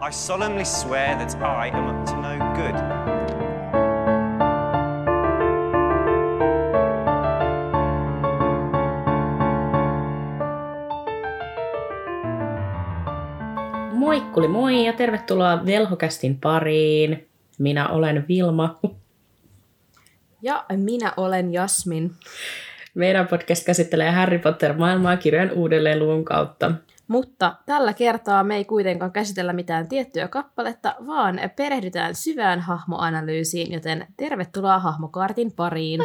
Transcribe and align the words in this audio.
I 0.00 0.12
solemnly 0.12 0.64
swear 0.64 1.16
that 1.16 1.34
I 1.42 1.70
am 1.74 1.88
up 1.88 2.04
to 2.04 2.16
no 2.16 2.38
good. 2.54 2.74
Moikkuli 13.92 14.48
moi 14.48 14.86
ja 14.86 14.92
tervetuloa 14.92 15.66
Velhokästin 15.66 16.40
pariin. 16.40 17.28
Minä 17.58 17.88
olen 17.88 18.24
Vilma. 18.28 18.78
Ja 20.42 20.64
minä 20.76 21.12
olen 21.16 21.52
Jasmin. 21.52 22.10
Meidän 22.94 23.28
podcast 23.28 23.66
käsittelee 23.66 24.10
Harry 24.10 24.38
Potter-maailmaa 24.38 25.16
kirjojen 25.16 25.52
uudelleen 25.52 25.98
luvun 25.98 26.24
kautta. 26.24 26.72
Mutta 27.08 27.56
tällä 27.66 27.92
kertaa 27.92 28.44
me 28.44 28.56
ei 28.56 28.64
kuitenkaan 28.64 29.12
käsitellä 29.12 29.52
mitään 29.52 29.88
tiettyä 29.88 30.28
kappaletta, 30.28 30.94
vaan 31.06 31.40
perehdytään 31.56 32.14
syvään 32.14 32.60
hahmoanalyysiin, 32.60 33.72
joten 33.72 34.06
tervetuloa 34.16 34.78
hahmokaartin 34.78 35.52
pariin. 35.52 36.00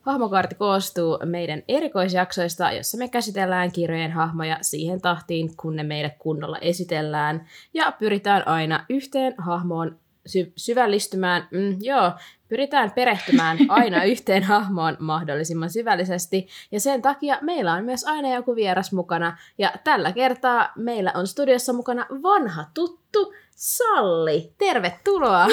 Hahmokaarti 0.00 0.54
koostuu 0.54 1.18
meidän 1.24 1.62
erikoisjaksoista, 1.68 2.72
jossa 2.72 2.98
me 2.98 3.08
käsitellään 3.08 3.72
kirjojen 3.72 4.12
hahmoja 4.12 4.58
siihen 4.60 5.00
tahtiin, 5.00 5.56
kun 5.56 5.76
ne 5.76 5.82
meille 5.82 6.16
kunnolla 6.18 6.58
esitellään. 6.58 7.46
Ja 7.74 7.92
pyritään 7.98 8.48
aina 8.48 8.84
yhteen 8.88 9.34
hahmoon 9.38 9.98
sy- 10.28 10.52
syvällistymään, 10.56 11.48
mm, 11.50 11.76
joo, 11.80 12.12
pyritään 12.48 12.90
perehtymään 12.90 13.58
aina 13.68 14.04
yhteen 14.12 14.42
hahmoon 14.42 14.96
mahdollisimman 15.00 15.70
syvällisesti, 15.70 16.48
ja 16.72 16.80
sen 16.80 17.02
takia 17.02 17.38
meillä 17.40 17.72
on 17.72 17.84
myös 17.84 18.04
aina 18.04 18.34
joku 18.34 18.54
vieras 18.56 18.92
mukana, 18.92 19.36
ja 19.58 19.72
tällä 19.84 20.12
kertaa 20.12 20.72
meillä 20.76 21.12
on 21.14 21.26
studiossa 21.26 21.72
mukana 21.72 22.06
vanha 22.22 22.64
tuttu 22.74 23.34
Salli. 23.56 24.52
Tervetuloa! 24.58 25.46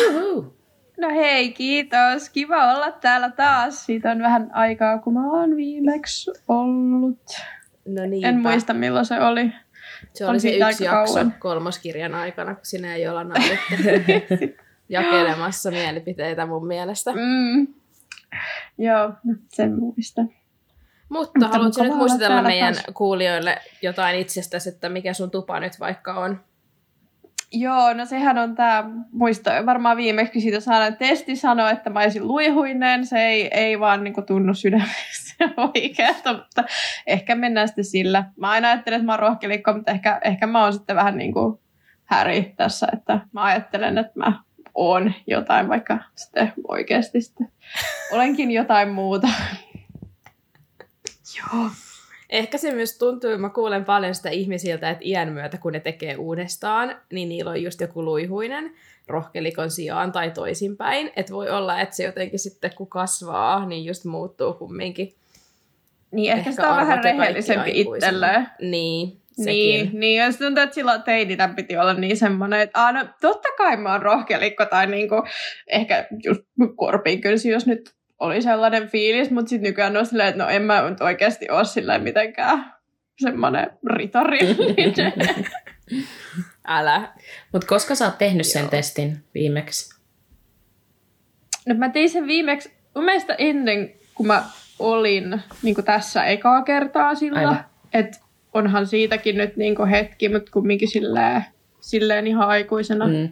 No 0.97 1.09
hei, 1.09 1.53
kiitos. 1.53 2.29
Kiva 2.29 2.73
olla 2.73 2.91
täällä 2.91 3.29
taas. 3.29 3.85
Siitä 3.85 4.11
on 4.11 4.21
vähän 4.21 4.49
aikaa, 4.53 4.99
kun 4.99 5.13
mä 5.13 5.31
oon 5.31 5.55
viimeksi 5.55 6.31
ollut. 6.47 7.19
No 7.85 8.05
niin, 8.05 8.25
En 8.25 8.39
muista, 8.41 8.73
milloin 8.73 9.05
se 9.05 9.19
oli. 9.19 9.51
Se 10.13 10.25
on 10.25 10.31
oli 10.31 10.39
se 10.39 10.49
yksi 10.49 10.83
jakso 10.83 11.13
kauan. 11.13 11.35
kolmoskirjan 11.39 12.15
aikana, 12.15 12.55
kun 12.55 12.65
sinä 12.65 12.95
ei 12.95 13.07
olla 13.07 13.23
jakelemassa 14.89 15.71
mielipiteitä 15.71 16.45
mun 16.45 16.67
mielestä. 16.67 17.11
Mm. 17.11 17.67
Joo, 18.77 19.13
sen 19.53 19.79
muistan. 19.79 20.29
Mutta 21.09 21.39
Mutta 21.39 21.57
haluatko 21.57 21.83
nyt 21.83 21.95
muistella 21.95 22.41
meidän 22.41 22.73
taas. 22.73 22.85
kuulijoille 22.93 23.57
jotain 23.81 24.19
itsestäsi, 24.19 24.69
että 24.69 24.89
mikä 24.89 25.13
sun 25.13 25.31
tupa 25.31 25.59
nyt 25.59 25.79
vaikka 25.79 26.13
on? 26.13 26.39
Joo, 27.51 27.93
no 27.93 28.05
sehän 28.05 28.37
on 28.37 28.55
tämä, 28.55 28.83
muista 29.11 29.51
varmaan 29.65 29.97
viimeksi 29.97 30.41
siitä 30.41 30.59
saada 30.59 30.91
testi 30.91 31.35
sanoi, 31.35 31.71
että 31.71 31.89
mä 31.89 31.99
olisin 31.99 32.27
luihuinen. 32.27 33.05
Se 33.05 33.19
ei, 33.19 33.49
ei 33.51 33.79
vaan 33.79 34.03
niinku 34.03 34.21
tunnu 34.21 34.53
sydämessä 34.53 35.35
oikealta, 35.75 36.33
mutta 36.33 36.63
ehkä 37.07 37.35
mennään 37.35 37.67
sitten 37.67 37.85
sillä. 37.85 38.23
Mä 38.37 38.49
aina 38.49 38.67
ajattelen, 38.67 38.97
että 38.97 39.05
mä 39.05 39.11
oon 39.11 39.19
rohkelikko, 39.19 39.73
mutta 39.73 39.91
ehkä, 39.91 40.19
ehkä 40.23 40.47
mä 40.47 40.63
oon 40.63 40.73
sitten 40.73 40.95
vähän 40.95 41.17
niin 41.17 41.33
kuin 41.33 41.59
Häri 42.05 42.53
tässä, 42.57 42.87
että 42.93 43.19
mä 43.31 43.43
ajattelen, 43.43 43.97
että 43.97 44.11
mä 44.15 44.39
oon 44.75 45.13
jotain, 45.27 45.69
vaikka 45.69 45.97
sitten 46.15 46.53
oikeasti 46.67 47.21
sitten 47.21 47.51
olenkin 48.11 48.51
jotain 48.51 48.89
muuta. 48.89 49.27
Joo. 51.37 51.69
Ehkä 52.29 52.57
se 52.57 52.71
myös 52.71 52.97
tuntuu, 52.97 53.37
mä 53.37 53.49
kuulen 53.49 53.85
paljon 53.85 54.15
sitä 54.15 54.29
ihmisiltä, 54.29 54.89
että 54.89 55.03
iän 55.05 55.33
myötä 55.33 55.57
kun 55.57 55.73
ne 55.73 55.79
tekee 55.79 56.15
uudestaan, 56.17 56.95
niin 57.11 57.29
niillä 57.29 57.51
on 57.51 57.63
just 57.63 57.81
joku 57.81 58.05
luihuinen 58.05 58.73
rohkelikon 59.07 59.71
sijaan 59.71 60.11
tai 60.11 60.31
toisinpäin. 60.31 61.11
Että 61.15 61.33
voi 61.33 61.49
olla, 61.49 61.79
että 61.79 61.95
se 61.95 62.03
jotenkin 62.03 62.39
sitten 62.39 62.71
kun 62.75 62.87
kasvaa, 62.87 63.65
niin 63.65 63.85
just 63.85 64.05
muuttuu 64.05 64.53
kumminkin. 64.53 65.15
Niin 66.11 66.31
ehkä, 66.31 66.39
Ehkä 66.39 66.51
sitä 66.51 66.69
on 66.69 66.77
vähän 66.77 67.03
rehellisempi 67.03 67.71
itselleen. 67.81 68.47
Niin, 68.61 69.21
sekin. 69.35 69.53
Niin, 69.53 69.99
niin 69.99 70.19
ja 70.19 70.31
sitten 70.31 70.47
tuntuu, 70.47 70.63
että 70.63 70.73
silloin 70.73 71.03
teininä 71.03 71.47
piti 71.47 71.77
olla 71.77 71.93
niin 71.93 72.17
semmoinen, 72.17 72.59
että 72.59 72.81
aah, 72.81 72.93
no, 72.93 73.05
totta 73.21 73.49
kai 73.57 73.77
mä 73.77 73.91
oon 73.91 74.01
rohkelikko, 74.01 74.65
tai 74.65 74.87
niinku, 74.87 75.15
ehkä 75.67 76.07
just 76.23 76.41
korpiin 76.75 77.21
kylsi, 77.21 77.49
jos 77.49 77.65
nyt 77.65 77.95
oli 78.19 78.41
sellainen 78.41 78.89
fiilis, 78.89 79.31
mutta 79.31 79.49
sitten 79.49 79.69
nykyään 79.69 79.97
on 79.97 80.05
silleen, 80.05 80.29
että 80.29 80.43
no 80.43 80.49
en 80.49 80.61
mä 80.61 80.89
nyt 80.89 81.01
oikeasti 81.01 81.49
ole 81.49 81.65
silleen 81.65 82.03
mitenkään 82.03 82.73
semmoinen 83.19 83.67
ritarillinen. 83.95 84.93
Älä. 86.67 87.13
Mutta 87.51 87.67
koska 87.67 87.95
sä 87.95 88.05
oot 88.05 88.17
tehnyt 88.17 88.45
sen 88.45 88.61
Joo. 88.61 88.69
testin 88.69 89.17
viimeksi? 89.33 89.95
no 91.65 91.75
mä 91.75 91.89
tein 91.89 92.09
sen 92.09 92.27
viimeksi, 92.27 92.71
mun 92.95 93.05
mielestä 93.05 93.35
ennen 93.37 93.93
kuin 94.15 94.27
mä 94.27 94.43
olin 94.79 95.41
niin 95.63 95.75
tässä 95.85 96.25
ekaa 96.25 96.61
kertaa 96.61 97.15
sillä, 97.15 97.63
että 97.93 98.17
onhan 98.55 98.87
siitäkin 98.87 99.37
nyt 99.37 99.57
niin 99.57 99.87
hetki, 99.87 100.29
mutta 100.29 100.51
kumminkin 100.51 100.87
silleen, 100.87 101.45
silleen 101.81 102.27
ihan 102.27 102.47
aikuisena. 102.47 103.07
Mm. 103.07 103.29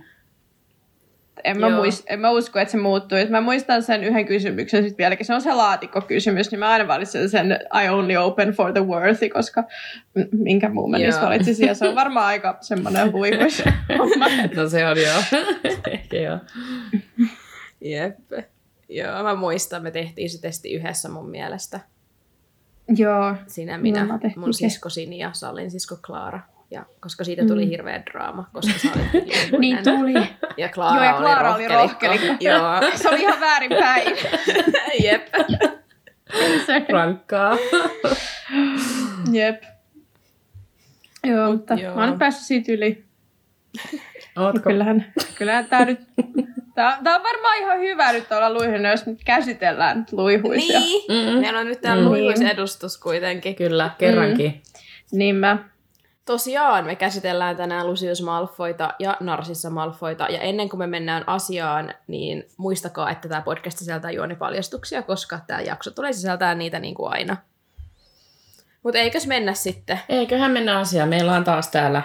En 1.43 1.59
mä, 1.59 1.67
Joo. 1.67 1.77
muist, 1.77 2.03
en 2.07 2.19
mä 2.19 2.29
usko, 2.29 2.59
että 2.59 2.71
se 2.71 2.77
muuttuu. 2.77 3.17
Mä 3.29 3.41
muistan 3.41 3.83
sen 3.83 4.03
yhden 4.03 4.25
kysymyksen 4.25 4.83
sitten 4.83 4.97
vieläkin, 4.97 5.25
se 5.25 5.33
on 5.33 5.41
se 5.41 5.53
laatikkokysymys, 5.53 6.51
niin 6.51 6.59
mä 6.59 6.69
aina 6.69 6.87
valitsen 6.87 7.29
sen 7.29 7.59
I 7.83 7.89
only 7.89 8.15
open 8.15 8.51
for 8.51 8.73
the 8.73 8.85
worthy, 8.85 9.29
koska 9.29 9.63
minkä 10.31 10.69
muun 10.69 10.91
mä 10.91 10.97
niistä 10.97 11.21
valitsisin. 11.21 11.67
Ja 11.67 11.75
se 11.75 11.87
on 11.87 11.95
varmaan 11.95 12.25
aika 12.25 12.57
semmoinen 12.61 13.11
huihuis 13.11 13.63
homma. 13.99 14.25
No 14.55 14.69
se 14.69 14.87
on 14.87 14.97
joo. 15.01 15.41
Ehkä 15.91 16.17
joo. 16.17 16.39
Jep. 17.81 18.17
Joo, 18.89 19.23
mä 19.23 19.35
muistan, 19.35 19.83
me 19.83 19.91
tehtiin 19.91 20.29
se 20.29 20.41
testi 20.41 20.73
yhdessä 20.73 21.09
mun 21.09 21.29
mielestä. 21.29 21.79
Joo. 22.97 23.35
Sinä, 23.47 23.77
minä, 23.77 24.07
mun 24.35 24.53
sisko 24.53 24.89
Sini 24.89 25.17
ja 25.19 25.29
Sallin 25.33 25.71
sisko 25.71 25.97
Klaara. 26.05 26.39
Ja 26.71 26.85
koska 26.99 27.23
siitä 27.23 27.45
tuli 27.45 27.65
Mm. 27.65 27.69
hirveä 27.69 28.03
draama, 28.11 28.49
koska 28.53 28.79
sä 28.79 28.87
olit. 28.95 29.25
Niin 29.59 29.77
tuli. 29.83 30.13
Ja 30.57 30.69
Klaara, 30.69 31.05
Joo, 31.05 31.13
ja 31.13 31.17
Klaara 31.21 31.55
oli 31.55 31.65
oli 31.65 31.73
rohkelikko. 31.73 32.27
Joo. 32.49 32.81
Se 33.01 33.09
oli 33.09 33.21
ihan 33.21 33.39
väärinpäin. 33.39 34.17
Jep. 35.03 35.27
Rankkaa. 36.91 37.57
Jep. 39.31 39.63
Joo, 41.23 41.51
mutta 41.51 41.73
Joo. 41.73 41.95
mä 41.95 42.01
oon 42.01 42.09
nyt 42.09 42.19
päässyt 42.19 42.45
siitä 42.47 42.71
yli. 42.71 43.05
Ootko? 44.37 44.69
Kyllähän, 44.69 45.13
kyllähän 45.35 45.65
tää 45.65 45.85
nyt... 45.85 45.99
Tää, 46.75 46.99
tää 47.03 47.15
on 47.15 47.23
varmaan 47.23 47.57
ihan 47.57 47.79
hyvä 47.79 48.11
nyt 48.13 48.31
olla 48.31 48.53
luihuinen, 48.53 48.91
jos 48.91 49.05
nyt 49.05 49.23
käsitellään 49.25 49.99
nyt 49.99 50.13
luihuisia. 50.13 50.79
Niin. 50.79 51.03
Mm-mm. 51.11 51.41
Meillä 51.41 51.59
on 51.59 51.65
nyt 51.67 51.81
täällä 51.81 52.03
Mm. 52.03 52.09
luihuisedustus 52.09 52.97
kuitenkin. 52.97 53.55
Kyllä, 53.55 53.89
kerrankin. 53.97 54.61
Niin 55.11 55.35
mä 55.35 55.57
Tosiaan 56.25 56.85
me 56.85 56.95
käsitellään 56.95 57.55
tänään 57.55 57.87
Lucius 57.87 58.21
Malfoita 58.21 58.93
ja 58.99 59.17
Narsissa 59.19 59.69
Malfoita. 59.69 60.23
Ja 60.29 60.39
ennen 60.39 60.69
kuin 60.69 60.79
me 60.79 60.87
mennään 60.87 61.23
asiaan, 61.27 61.93
niin 62.07 62.43
muistakaa, 62.57 63.11
että 63.11 63.29
tämä 63.29 63.41
podcast 63.41 63.77
sisältää 63.77 64.11
juonipaljastuksia, 64.11 65.01
koska 65.01 65.39
tämä 65.47 65.61
jakso 65.61 65.91
tulee 65.91 66.13
sisältää 66.13 66.55
niitä 66.55 66.79
niin 66.79 66.95
kuin 66.95 67.11
aina. 67.13 67.37
Mutta 68.83 68.99
eikös 68.99 69.27
mennä 69.27 69.53
sitten? 69.53 69.99
Eiköhän 70.09 70.51
mennä 70.51 70.79
asiaan. 70.79 71.09
Meillä 71.09 71.33
on 71.33 71.43
taas 71.43 71.67
täällä 71.67 72.01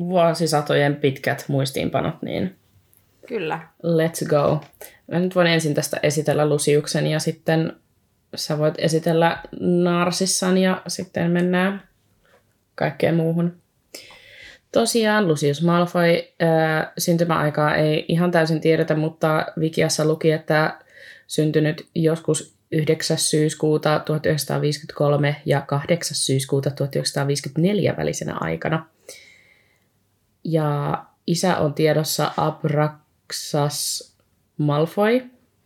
vuosisatojen 0.00 0.96
pitkät 0.96 1.44
muistiinpanot, 1.48 2.22
niin 2.22 2.56
Kyllä. 3.28 3.60
let's 3.82 4.28
go. 4.28 4.60
Mä 5.12 5.18
nyt 5.18 5.34
voin 5.34 5.46
ensin 5.46 5.74
tästä 5.74 6.00
esitellä 6.02 6.48
Lusiuksen 6.48 7.06
ja 7.06 7.18
sitten 7.18 7.72
sä 8.34 8.58
voit 8.58 8.74
esitellä 8.78 9.38
Narsissan 9.60 10.58
ja 10.58 10.82
sitten 10.88 11.30
mennään 11.30 11.82
kaikkeen 12.74 13.14
muuhun. 13.14 13.56
Tosiaan 14.72 15.28
Lucius 15.28 15.62
Malfoy 15.62 16.22
ää, 16.40 16.92
syntymäaikaa 16.98 17.74
ei 17.74 18.04
ihan 18.08 18.30
täysin 18.30 18.60
tiedetä, 18.60 18.96
mutta 18.96 19.46
Wikiassa 19.58 20.04
luki, 20.04 20.30
että 20.30 20.78
syntynyt 21.26 21.86
joskus 21.94 22.54
9. 22.72 23.18
syyskuuta 23.18 23.98
1953 23.98 25.36
ja 25.46 25.60
8. 25.60 26.16
syyskuuta 26.16 26.70
1954 26.70 27.96
välisenä 27.96 28.36
aikana. 28.40 28.86
Ja 30.44 31.04
isä 31.26 31.56
on 31.56 31.74
tiedossa 31.74 32.32
Abraxas 32.36 34.12
Malfoy, 34.56 35.20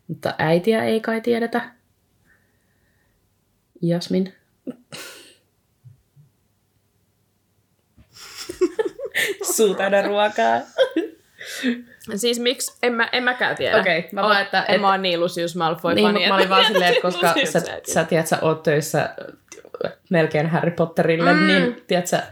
mutta 0.08 0.34
äitiä 0.38 0.84
ei 0.84 1.00
kai 1.00 1.20
tiedetä. 1.20 1.70
Jasmin. 3.82 4.34
Suu 9.56 9.76
ruokaa. 10.06 10.60
Siis 12.16 12.40
miksi? 12.40 12.78
En, 12.82 12.92
mä, 12.92 13.08
en 13.12 13.22
mäkään 13.22 13.56
tiedä. 13.56 13.80
Okei, 13.80 14.08
mä 14.12 14.22
vaan, 14.22 14.42
että- 14.42 14.62
En 14.62 14.74
et- 14.74 14.80
mä 14.80 14.90
oon 14.90 15.02
niin 15.02 15.20
Lucius 15.20 15.56
Malfoy 15.56 15.94
Niin, 15.94 16.06
fani, 16.06 16.18
mutta 16.18 16.28
mä 16.28 16.36
olin 16.36 16.48
vaan 16.48 16.64
silleen, 16.66 16.90
että 16.90 17.02
koska 17.02 17.34
sä, 17.52 17.60
sä, 17.92 18.04
tiedät, 18.04 18.26
sä 18.26 18.38
oot 18.42 18.62
töissä 18.62 19.14
melkein 20.10 20.46
Harry 20.50 20.70
Potterille, 20.70 21.32
mm. 21.34 21.46
niin 21.46 21.82
tiedät 21.86 22.06
sä, 22.06 22.22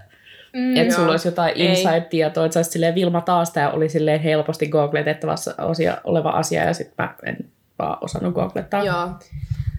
Mm, 0.52 0.76
että 0.76 0.94
sulla 0.94 1.10
olisi 1.10 1.28
jotain 1.28 1.56
inside-tietoa, 1.56 2.46
että 2.46 2.62
sä 2.62 2.94
Vilma 2.94 3.20
taas 3.20 3.50
tämä 3.50 3.70
oli 3.70 3.88
silleen 3.88 4.20
helposti 4.20 4.68
googletettavassa 4.68 5.54
osia, 5.58 5.98
oleva 6.04 6.30
asia, 6.30 6.64
ja 6.64 6.74
sitten 6.74 6.94
mä 6.98 7.14
en 7.26 7.36
vaan 7.78 7.98
osannut 8.00 8.34
googlettaa. 8.34 8.84
Joo. 8.84 9.08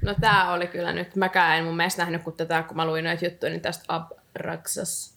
No 0.02 0.16
tää 0.22 0.54
oli 0.54 0.68
kyllä 0.68 0.94
nyt, 0.94 1.16
mäkään 1.16 1.58
en 1.58 1.64
mun 1.64 1.76
mielestä 1.76 2.02
nähnyt, 2.02 2.24
kun 2.24 2.34
tätä, 2.34 2.64
kun 2.64 2.78
mä 2.78 2.86
luin 2.86 3.04
noita 3.04 3.26
juttuja, 3.26 3.50
niin 3.50 3.62
tästä 3.62 3.84
Abraxas 3.88 5.14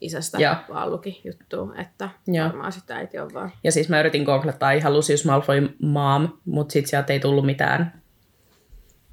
isästä 0.00 0.38
Joo. 0.38 0.54
vaan 0.68 0.90
luki 0.90 1.20
juttu, 1.24 1.74
että 1.78 2.08
Joo. 2.26 2.46
varmaan 2.46 2.72
sitä 2.72 2.96
äiti 2.96 3.18
on 3.18 3.34
vaan. 3.34 3.50
Ja 3.64 3.72
siis 3.72 3.88
mä 3.88 4.00
yritin 4.00 4.22
googlettaa 4.22 4.72
ihan 4.72 4.92
Lucius 4.92 5.24
Malfoy 5.24 5.76
mom, 5.82 6.28
mutta 6.44 6.72
sit 6.72 6.86
sieltä 6.86 7.12
ei 7.12 7.20
tullut 7.20 7.46
mitään. 7.46 8.01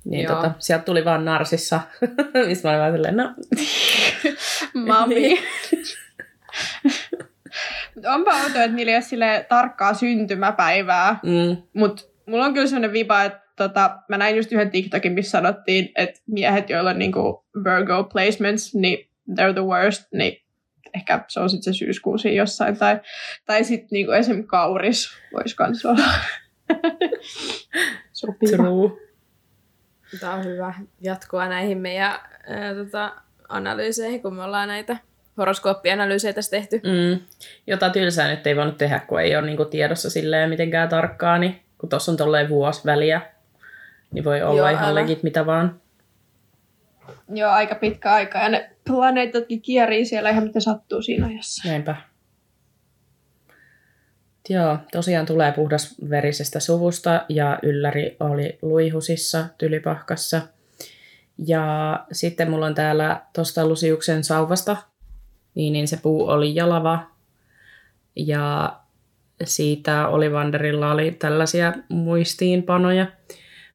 Niin 0.09 0.23
Joo. 0.23 0.35
tota, 0.35 0.51
sieltä 0.59 0.85
tuli 0.85 1.05
vaan 1.05 1.25
Narsissa, 1.25 1.81
mistä 2.47 2.67
mä 2.67 2.71
olin 2.71 2.81
vaan 2.81 2.93
silleen, 2.93 3.17
no, 3.17 3.33
Mami. 4.87 5.29
Mut 7.95 8.05
Onpa 8.13 8.31
outoa, 8.31 8.63
että 8.63 8.75
niillä 8.75 8.89
ei 8.89 8.95
ole 8.95 9.01
silleen 9.01 9.45
tarkkaa 9.49 9.93
syntymäpäivää, 9.93 11.19
mm, 11.23 11.57
mutta 11.73 12.03
mulla 12.25 12.45
on 12.45 12.53
kyllä 12.53 12.67
sellainen 12.67 12.93
viba, 12.93 13.23
että 13.23 13.41
tota, 13.55 13.97
mä 14.09 14.17
näin 14.17 14.35
just 14.35 14.51
yhden 14.51 14.71
TikTokin, 14.71 15.11
missä 15.11 15.31
sanottiin, 15.31 15.91
että 15.95 16.21
miehet, 16.27 16.69
joilla 16.69 16.89
on 16.89 16.99
niinku 16.99 17.45
Virgo 17.63 18.03
placements, 18.03 18.75
niin 18.75 19.09
they're 19.31 19.53
the 19.53 19.65
worst, 19.65 20.07
niin 20.13 20.41
ehkä 20.95 21.25
se 21.27 21.39
on 21.39 21.49
sitten 21.49 21.73
se 21.73 21.77
syyskuu 21.77 22.17
siinä 22.17 22.37
jossain, 22.37 22.77
tai, 22.77 22.99
tai 23.45 23.63
sitten 23.63 23.87
niinku 23.91 24.11
esim. 24.11 24.43
kauris 24.47 25.09
voisi 25.33 25.55
kans 25.55 25.85
olla. 25.85 26.05
Sopiva. 28.13 28.57
true. 28.57 29.08
Tämä 30.19 30.33
on 30.33 30.45
hyvä 30.45 30.73
jatkoa 31.01 31.47
näihin 31.47 31.77
meidän 31.77 32.19
ää, 32.47 32.75
tota, 32.75 33.11
analyyseihin, 33.49 34.21
kun 34.21 34.35
me 34.35 34.43
ollaan 34.43 34.67
näitä 34.67 34.97
horoskooppianalyysejä 35.37 36.33
tässä 36.33 36.51
tehty. 36.51 36.81
Mm. 36.83 37.19
Jota 37.67 37.89
tylsää 37.89 38.27
nyt 38.27 38.47
ei 38.47 38.55
voinut 38.55 38.77
tehdä, 38.77 38.99
kun 38.99 39.21
ei 39.21 39.35
ole 39.35 39.45
niinku 39.45 39.65
tiedossa 39.65 40.09
silleen 40.09 40.49
mitenkään 40.49 40.89
tarkkaa, 40.89 41.37
niin 41.37 41.61
kun 41.77 41.89
tuossa 41.89 42.11
on 42.11 42.17
tolleen 42.17 42.49
vuosi 42.49 42.81
väliä, 42.85 43.21
niin 44.11 44.23
voi 44.23 44.41
olla 44.41 44.71
Joo, 44.71 44.79
ihan 44.79 44.95
legit 44.95 45.23
mitä 45.23 45.45
vaan. 45.45 45.81
Joo, 47.29 47.51
aika 47.51 47.75
pitkä 47.75 48.13
aika, 48.13 48.39
ja 48.39 48.49
ne 48.49 48.71
planeetatkin 48.87 49.61
kierii 49.61 50.05
siellä 50.05 50.29
ihan 50.29 50.43
mitä 50.43 50.59
sattuu 50.59 51.01
siinä 51.01 51.27
ajassa. 51.27 51.69
Näinpä. 51.69 51.95
Joo, 54.49 54.77
tosiaan 54.91 55.25
tulee 55.25 55.51
puhdasverisestä 55.51 56.59
suvusta 56.59 57.25
ja 57.29 57.59
ylläri 57.63 58.17
oli 58.19 58.57
luihusissa 58.61 59.45
Tylypahkassa. 59.57 60.41
Ja 61.47 61.99
sitten 62.11 62.49
mulla 62.51 62.65
on 62.65 62.75
täällä 62.75 63.21
tuosta 63.35 63.67
Lusiuksen 63.67 64.23
sauvasta, 64.23 64.77
niin, 65.55 65.73
niin 65.73 65.87
se 65.87 65.97
puu 65.97 66.29
oli 66.29 66.55
jalava. 66.55 67.07
Ja 68.15 68.75
siitä 69.43 70.07
Olivanderilla 70.07 70.91
oli 70.91 71.11
tällaisia 71.11 71.73
muistiinpanoja. 71.89 73.07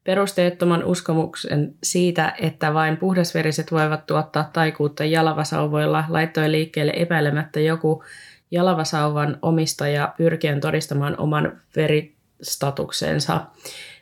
Perusteettoman 0.05 0.85
uskomuksen 0.85 1.75
siitä, 1.83 2.35
että 2.41 2.75
vain 2.75 2.97
puhdasveriset 2.97 3.73
voivat 3.73 4.07
tuottaa 4.07 4.51
taikuutta 4.53 5.05
jalavasauvoilla, 5.05 6.05
laittoi 6.09 6.51
liikkeelle 6.51 6.93
epäilemättä 6.97 7.61
joku 7.61 8.05
jalavasauvan 8.51 9.39
omistaja 9.43 10.15
pyrkien 10.17 10.61
todistamaan 10.61 11.21
oman 11.21 11.61
veristatuksensa. 11.77 13.41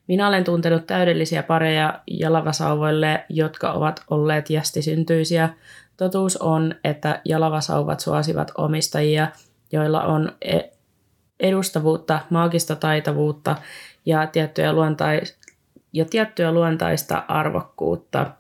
Minä 0.09 0.29
olen 0.29 0.45
tuntenut 0.45 0.87
täydellisiä 0.87 1.43
pareja 1.43 2.01
jalavasauvoille, 2.07 3.25
jotka 3.29 3.73
ovat 3.73 4.05
olleet 4.11 4.51
jästisyntyisiä. 4.51 5.49
Totuus 5.97 6.37
on, 6.37 6.75
että 6.85 7.21
jalavasauvat 7.25 8.01
suosivat 8.01 8.53
omistajia, 8.59 9.29
joilla 9.73 10.03
on 10.03 10.33
e- 10.43 10.61
edustavuutta, 11.41 12.21
maagista 12.31 12.77
taitavuutta 12.77 13.57
ja 14.07 14.27
tiettyä, 14.27 14.73
luontais- 14.73 15.39
ja 15.93 16.05
tiettyä 16.05 16.53
luontaista 16.53 17.25
arvokkuutta. 17.29 18.31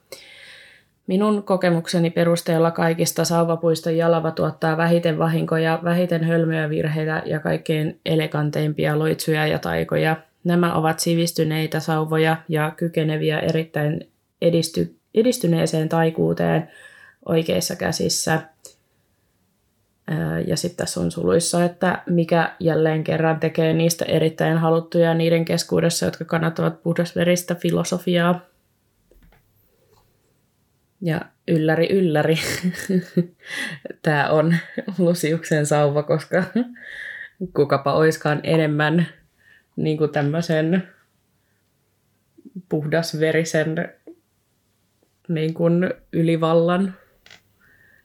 Minun 1.07 1.43
kokemukseni 1.43 2.11
perusteella 2.11 2.71
kaikista 2.71 3.25
sauvapuista 3.25 3.91
jalava 3.91 4.31
tuottaa 4.31 4.77
vähiten 4.77 5.19
vahinkoja, 5.19 5.81
vähiten 5.85 6.25
hölmöjä 6.25 6.71
virheitä 6.71 7.23
ja 7.27 7.41
kaikkein 7.41 8.01
eleganteimpia 8.07 8.99
loitsuja 8.99 9.47
ja 9.47 9.59
taikoja. 9.59 10.17
Nämä 10.45 10.75
ovat 10.75 11.01
sivistyneitä 11.01 11.81
sauvoja 11.81 12.37
ja 12.49 12.73
kykeneviä 12.77 13.41
erittäin 13.41 14.11
edisty- 14.43 14.97
edistyneeseen 15.15 15.89
taikuuteen 15.89 16.69
oikeissa 17.27 17.77
käsissä. 17.77 18.43
Ja 20.47 20.57
sitten 20.57 20.77
tässä 20.77 21.01
on 21.01 21.11
suluissa, 21.11 21.65
että 21.65 22.03
mikä 22.07 22.53
jälleen 22.61 23.05
kerran 23.05 23.41
tekee 23.41 23.73
niistä 23.73 24.05
erittäin 24.05 24.59
haluttuja 24.59 25.15
niiden 25.15 25.45
keskuudessa, 25.45 26.05
jotka 26.05 26.25
kannattavat 26.25 26.83
puhdasveristä 26.83 27.55
filosofiaa. 27.55 28.41
Ja 31.05 31.21
ylläri 31.49 31.89
ylläri, 31.93 32.37
tämä 34.03 34.31
on 34.31 34.57
Lusiuksen 34.99 35.67
sauva, 35.67 36.03
koska 36.03 36.45
kukapa 37.55 37.93
oiskaan 37.93 38.41
enemmän 38.43 39.07
niin 39.77 39.99
kuin 39.99 40.13
tämmöisen 40.13 40.89
puhdasverisen 42.69 43.95
niin 45.29 45.55
kuin 45.55 45.95
ylivallan 46.13 46.95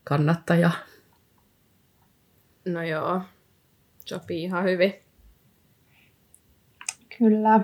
kannattaja. 0.03 0.71
No 2.65 2.83
joo, 2.83 3.21
sopii 4.05 4.43
ihan 4.43 4.63
hyvin. 4.63 4.93
Kyllä. 7.17 7.59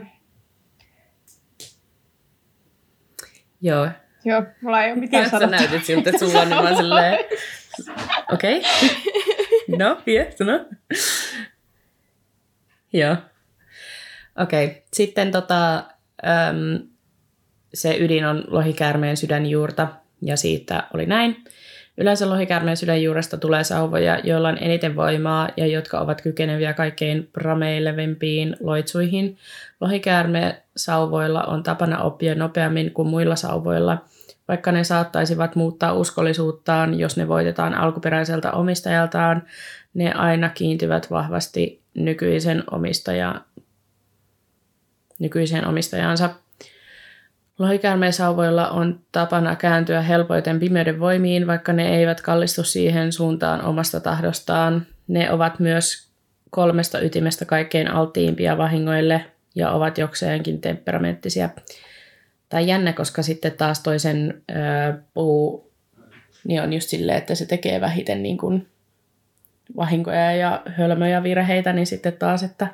Joo. 3.61 3.89
Joo, 4.25 4.43
mulla 4.61 4.83
ei 4.83 4.91
ole 4.91 4.99
mitään 4.99 5.23
Ja 5.23 5.39
sä 5.39 5.47
näytit 5.47 5.85
siltä, 5.85 6.09
että 6.09 6.25
sulla 6.25 6.41
on 6.41 6.49
niin 6.49 6.63
vaan 6.63 6.75
silleen, 6.75 7.19
okei, 8.33 8.57
okay. 8.57 9.77
no, 9.77 10.01
yes, 10.07 10.39
no. 10.39 10.65
Joo. 12.93 13.15
Okei, 14.39 14.65
okay. 14.65 14.81
sitten 14.93 15.31
tota, 15.31 15.75
äm, 16.25 16.87
se 17.73 17.97
ydin 17.99 18.25
on 18.25 18.43
lohikäärmeen 18.47 19.17
sydänjuurta 19.17 19.87
ja 20.21 20.37
siitä 20.37 20.83
oli 20.93 21.05
näin. 21.05 21.43
Yleensä 21.97 22.29
lohikäärmeen 22.29 22.77
sydänjuuresta 22.77 23.37
tulee 23.37 23.63
sauvoja, 23.63 24.19
joilla 24.23 24.49
on 24.49 24.57
eniten 24.61 24.95
voimaa 24.95 25.49
ja 25.57 25.67
jotka 25.67 25.99
ovat 25.99 26.21
kykeneviä 26.21 26.73
kaikkein 26.73 27.29
prameilevimpiin 27.33 28.55
loitsuihin. 28.59 29.37
Lohikäärmeen 29.81 30.57
sauvoilla 30.77 31.43
on 31.43 31.63
tapana 31.63 32.01
oppia 32.01 32.35
nopeammin 32.35 32.91
kuin 32.91 33.07
muilla 33.07 33.35
sauvoilla, 33.35 33.97
vaikka 34.53 34.71
ne 34.71 34.83
saattaisivat 34.83 35.55
muuttaa 35.55 35.93
uskollisuuttaan, 35.93 36.99
jos 36.99 37.17
ne 37.17 37.27
voitetaan 37.27 37.73
alkuperäiseltä 37.73 38.51
omistajaltaan, 38.51 39.43
ne 39.93 40.11
aina 40.11 40.49
kiintyvät 40.49 41.11
vahvasti 41.11 41.81
nykyisen 41.93 42.63
omistaja, 42.71 43.41
nykyiseen 45.19 45.67
omistajansa. 45.67 46.29
Lohikäärmeen 47.59 48.13
sauvoilla 48.13 48.69
on 48.69 48.99
tapana 49.11 49.55
kääntyä 49.55 50.01
helpoiten 50.01 50.59
pimeyden 50.59 50.99
voimiin, 50.99 51.47
vaikka 51.47 51.73
ne 51.73 51.97
eivät 51.97 52.21
kallistu 52.21 52.63
siihen 52.63 53.11
suuntaan 53.11 53.61
omasta 53.61 53.99
tahdostaan. 53.99 54.85
Ne 55.07 55.31
ovat 55.31 55.59
myös 55.59 56.09
kolmesta 56.49 56.99
ytimestä 56.99 57.45
kaikkein 57.45 57.91
alttiimpia 57.91 58.57
vahingoille 58.57 59.25
ja 59.55 59.71
ovat 59.71 59.97
jokseenkin 59.97 60.61
temperamenttisia. 60.61 61.49
Tai 62.53 62.67
jännä, 62.67 62.93
koska 62.93 63.21
sitten 63.21 63.51
taas 63.51 63.79
toisen 63.83 64.43
ö, 64.51 64.53
puu 65.13 65.71
niin 66.47 66.61
on 66.61 66.73
just 66.73 66.89
silleen, 66.89 67.17
että 67.17 67.35
se 67.35 67.45
tekee 67.45 67.81
vähiten 67.81 68.23
niin 68.23 68.37
kuin 68.37 68.67
vahinkoja 69.75 70.31
ja 70.31 70.61
hölmöjä 70.65 71.23
virheitä, 71.23 71.73
niin 71.73 71.87
sitten 71.87 72.13
taas, 72.13 72.43
että 72.43 72.67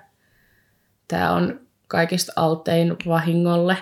tämä 1.07 1.31
on 1.33 1.59
kaikista 1.87 2.33
altein 2.35 2.95
vahingolle. 3.07 3.77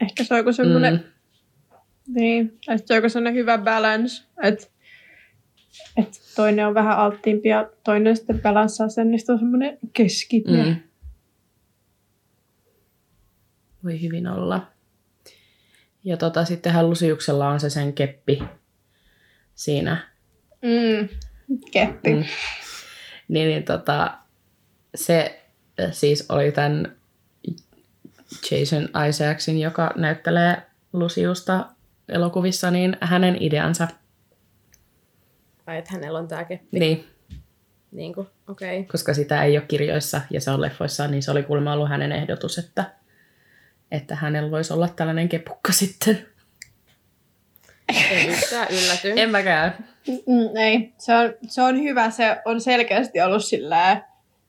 Ehkä 0.00 0.24
se 0.24 0.34
on 0.34 0.38
joku 0.38 0.52
semmoinen, 0.52 0.94
Mm. 0.94 2.14
niin, 2.14 2.58
että 2.68 2.86
se 2.86 2.94
on 2.94 2.96
joku 2.98 3.08
semmoinen 3.08 3.34
hyvä 3.34 3.58
balance, 3.58 4.24
että, 4.42 4.66
että 5.96 6.18
toinen 6.36 6.66
on 6.66 6.74
vähän 6.74 6.98
alttiimpi 6.98 7.48
ja 7.48 7.70
toinen 7.84 8.16
sitten 8.16 8.40
balanssaa 8.40 8.88
sen, 8.88 9.10
niin 9.10 9.18
sitten 9.18 9.32
on 9.32 9.38
semmoinen 9.38 9.78
keskitie. 9.92 10.64
Mm. 10.64 10.76
Voi 13.84 14.02
hyvin 14.02 14.26
olla. 14.26 14.66
Ja 16.04 16.16
tota, 16.16 16.44
sittenhän 16.44 16.90
Lusiuksella 16.90 17.48
on 17.48 17.60
se 17.60 17.70
sen 17.70 17.92
keppi 17.92 18.42
siinä. 19.54 20.08
Mm. 20.62 21.08
Keppi. 21.72 22.10
Mm. 22.10 22.16
Mm. 22.16 22.24
Niin, 23.28 23.48
niin 23.48 23.64
tota, 23.64 24.18
se 24.94 25.42
äh, 25.80 25.92
siis 25.92 26.26
oli 26.28 26.52
tämän 26.52 26.96
Jason 28.50 28.88
Isaacsin, 29.08 29.60
joka 29.60 29.92
näyttelee 29.96 30.62
Lusiusta 30.92 31.66
elokuvissa, 32.08 32.70
niin 32.70 32.96
hänen 33.00 33.36
ideansa. 33.40 33.88
Ai, 35.66 35.78
että 35.78 35.90
hänellä 35.92 36.18
on 36.18 36.28
tämä 36.28 36.44
keppi. 36.44 36.78
Niin, 36.78 37.04
Niin 37.92 38.14
kuin, 38.14 38.26
okei. 38.48 38.80
Okay. 38.80 38.90
koska 38.90 39.14
sitä 39.14 39.44
ei 39.44 39.58
ole 39.58 39.66
kirjoissa 39.68 40.20
ja 40.30 40.40
se 40.40 40.50
on 40.50 40.60
leffoissa, 40.60 41.08
niin 41.08 41.22
se 41.22 41.30
oli 41.30 41.42
kuulemma 41.42 41.72
ollut 41.72 41.88
hänen 41.88 42.12
ehdotus, 42.12 42.58
että, 42.58 42.90
että 43.90 44.14
hänellä 44.14 44.50
voisi 44.50 44.72
olla 44.72 44.88
tällainen 44.88 45.28
kepukka 45.28 45.72
sitten. 45.72 46.26
Ei 48.10 48.26
yhtään 48.26 48.66
ylläty. 48.70 49.12
En 49.16 49.30
mäkään. 49.30 49.86
Mm, 50.08 50.56
ei, 50.56 50.92
se 50.98 51.14
on, 51.14 51.34
se 51.48 51.62
on 51.62 51.82
hyvä. 51.82 52.10
Se 52.10 52.36
on 52.44 52.60
selkeästi 52.60 53.20
ollut 53.20 53.44
sillä 53.44 54.02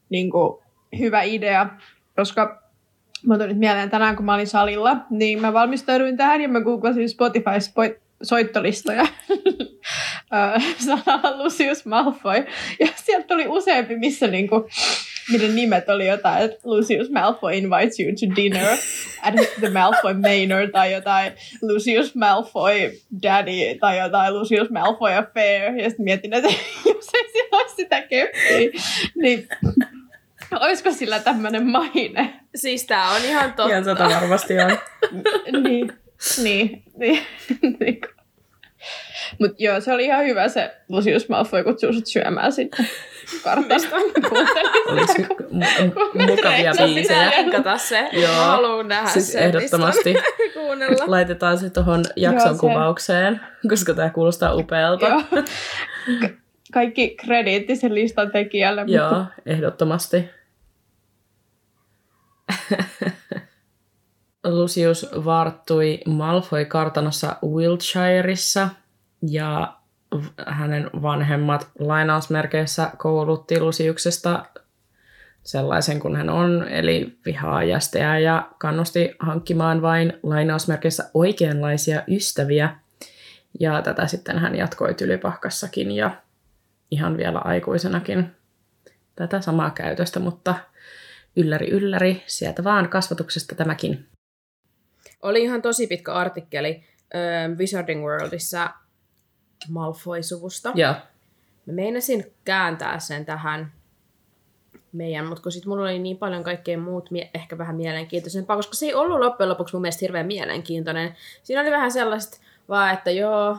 niin 0.09 0.31
kuin, 0.31 0.63
hyvä 0.99 1.21
idea, 1.21 1.69
koska 2.15 2.61
mä 3.25 3.37
tuli 3.37 3.47
nyt 3.47 3.57
mieleen 3.57 3.89
tänään, 3.89 4.15
kun 4.15 4.25
mä 4.25 4.33
olin 4.33 4.47
salilla, 4.47 4.97
niin 5.09 5.41
mä 5.41 5.53
valmistauduin 5.53 6.17
tähän 6.17 6.41
ja 6.41 6.47
mä 6.47 6.61
googlasin 6.61 7.09
Spotify 7.09 7.45
spo- 7.45 7.99
soittolistoja 8.23 9.07
sanalla 10.85 11.43
Lucius 11.43 11.85
Malfoy. 11.85 12.45
Ja 12.79 12.87
sieltä 12.95 13.27
tuli 13.27 13.47
useampi, 13.47 13.95
missä 13.95 14.27
niinku, 14.27 14.69
miten 15.31 15.55
nimet 15.55 15.89
oli 15.89 16.07
jotain, 16.07 16.43
että 16.43 16.57
Lucius 16.63 17.09
Malfoy 17.09 17.53
invites 17.53 17.99
you 17.99 18.11
to 18.11 18.35
dinner 18.35 18.77
at 19.21 19.35
the 19.59 19.69
Malfoy 19.69 20.13
Manor 20.13 20.67
tai 20.71 20.93
jotain 20.93 21.33
Lucius 21.61 22.15
Malfoy 22.15 22.91
Daddy 23.23 23.75
tai 23.79 23.99
jotain 23.99 24.33
Lucius 24.33 24.69
Malfoy 24.69 25.13
Affair. 25.13 25.75
Ja 25.75 25.89
sitten 25.89 26.03
mietin, 26.03 26.33
että 26.33 26.49
jos 26.85 27.09
ei 27.13 27.31
sillä 27.31 27.57
olisi 27.57 27.75
sitä 27.75 28.01
keppiä, 28.01 28.81
niin 29.15 29.47
olisiko 30.59 30.91
sillä 30.91 31.19
tämmöinen 31.19 31.67
maine? 31.67 32.33
Siis 32.55 32.85
tää 32.85 33.09
on 33.09 33.21
ihan 33.25 33.53
totta. 33.53 33.69
Ihan 33.69 33.83
sata 33.83 34.09
varmasti 34.09 34.53
on. 34.59 34.77
niin, 35.63 35.93
niin, 36.43 36.83
niin. 36.97 37.19
niin. 37.79 38.01
Mutta 39.39 39.55
joo, 39.59 39.81
se 39.81 39.93
oli 39.93 40.05
ihan 40.05 40.25
hyvä 40.25 40.47
se 40.47 40.75
Lucius 40.89 41.29
Malfoy 41.29 41.63
kutsuu 41.63 41.93
sut 41.93 42.05
syömään 42.07 42.51
sitten 42.51 42.87
kartasta. 43.43 43.95
Olisi 44.91 45.17
mu- 45.21 45.47
mu- 45.51 46.27
mukavia 46.27 46.73
biisejä. 46.85 47.29
Linkata 47.37 47.77
se. 47.77 48.09
Joo. 48.11 48.35
Mä 48.35 48.45
haluan 48.45 48.87
nähdä 48.87 49.09
Siis 49.09 49.31
sen 49.31 49.43
ehdottomasti. 49.43 50.15
Kuunnella. 50.53 51.03
Laitetaan 51.07 51.57
se 51.57 51.69
tuohon 51.69 52.03
jakson 52.15 52.47
Joo, 52.47 52.53
se- 52.55 52.59
kuvaukseen, 52.59 53.41
koska 53.69 53.93
tämä 53.93 54.09
kuulostaa 54.09 54.53
upealta. 54.55 55.07
joo. 55.07 55.21
Ka- 56.21 56.29
Kaikki 56.73 57.15
krediitti 57.25 57.75
sen 57.75 57.95
listan 57.95 58.31
tekijälle. 58.31 58.83
Joo, 58.87 59.09
Mutta 59.09 59.25
ehdottomasti. 59.45 60.29
Lucius 64.43 65.07
varttui 65.25 65.99
Malfoy-kartanossa 66.07 67.35
Wiltshireissa 67.45 68.69
ja 69.27 69.77
hänen 70.47 70.89
vanhemmat 71.01 71.69
lainausmerkeissä 71.79 72.91
koulutti 72.97 73.59
Luciuksesta 73.59 74.45
sellaisen 75.43 75.99
kuin 75.99 76.15
hän 76.15 76.29
on, 76.29 76.67
eli 76.67 77.17
vihaa 77.25 77.63
jästeä 77.63 78.19
ja 78.19 78.49
kannusti 78.57 79.15
hankkimaan 79.19 79.81
vain 79.81 80.13
lainausmerkeissä 80.23 81.09
oikeanlaisia 81.13 82.03
ystäviä. 82.07 82.75
Ja 83.59 83.81
tätä 83.81 84.07
sitten 84.07 84.39
hän 84.39 84.55
jatkoi 84.55 84.93
tylypahkassakin 84.93 85.91
ja 85.91 86.11
ihan 86.91 87.17
vielä 87.17 87.39
aikuisenakin 87.39 88.31
tätä 89.15 89.41
samaa 89.41 89.69
käytöstä, 89.69 90.19
mutta 90.19 90.55
ylläri 91.35 91.69
ylläri, 91.69 92.23
sieltä 92.25 92.63
vaan 92.63 92.89
kasvatuksesta 92.89 93.55
tämäkin. 93.55 94.10
Oli 95.21 95.43
ihan 95.43 95.61
tosi 95.61 95.87
pitkä 95.87 96.13
artikkeli 96.13 96.83
äh, 97.15 97.57
Wizarding 97.57 98.05
Worldissa 98.05 98.69
Malfoy-suvusta. 99.69 100.71
Ja 100.75 100.95
Mä 101.65 101.73
meinasin 101.73 102.33
kääntää 102.45 102.99
sen 102.99 103.25
tähän 103.25 103.71
meidän, 104.91 105.27
mutta 105.27 105.43
kun 105.43 105.51
sit 105.51 105.65
mulla 105.65 105.83
oli 105.83 105.99
niin 105.99 106.17
paljon 106.17 106.43
kaikkea 106.43 106.77
muut 106.77 107.11
mie- 107.11 107.29
ehkä 107.33 107.57
vähän 107.57 107.75
mielenkiintoisempaa, 107.75 108.55
koska 108.55 108.75
se 108.75 108.85
ei 108.85 108.93
ollut 108.93 109.19
loppujen 109.19 109.49
lopuksi 109.49 109.75
mun 109.75 109.81
mielestä 109.81 109.99
hirveän 110.01 110.25
mielenkiintoinen. 110.25 111.15
Siinä 111.43 111.61
oli 111.61 111.71
vähän 111.71 111.91
sellaista 111.91 112.37
vaan, 112.69 112.93
että 112.93 113.11
joo, 113.11 113.57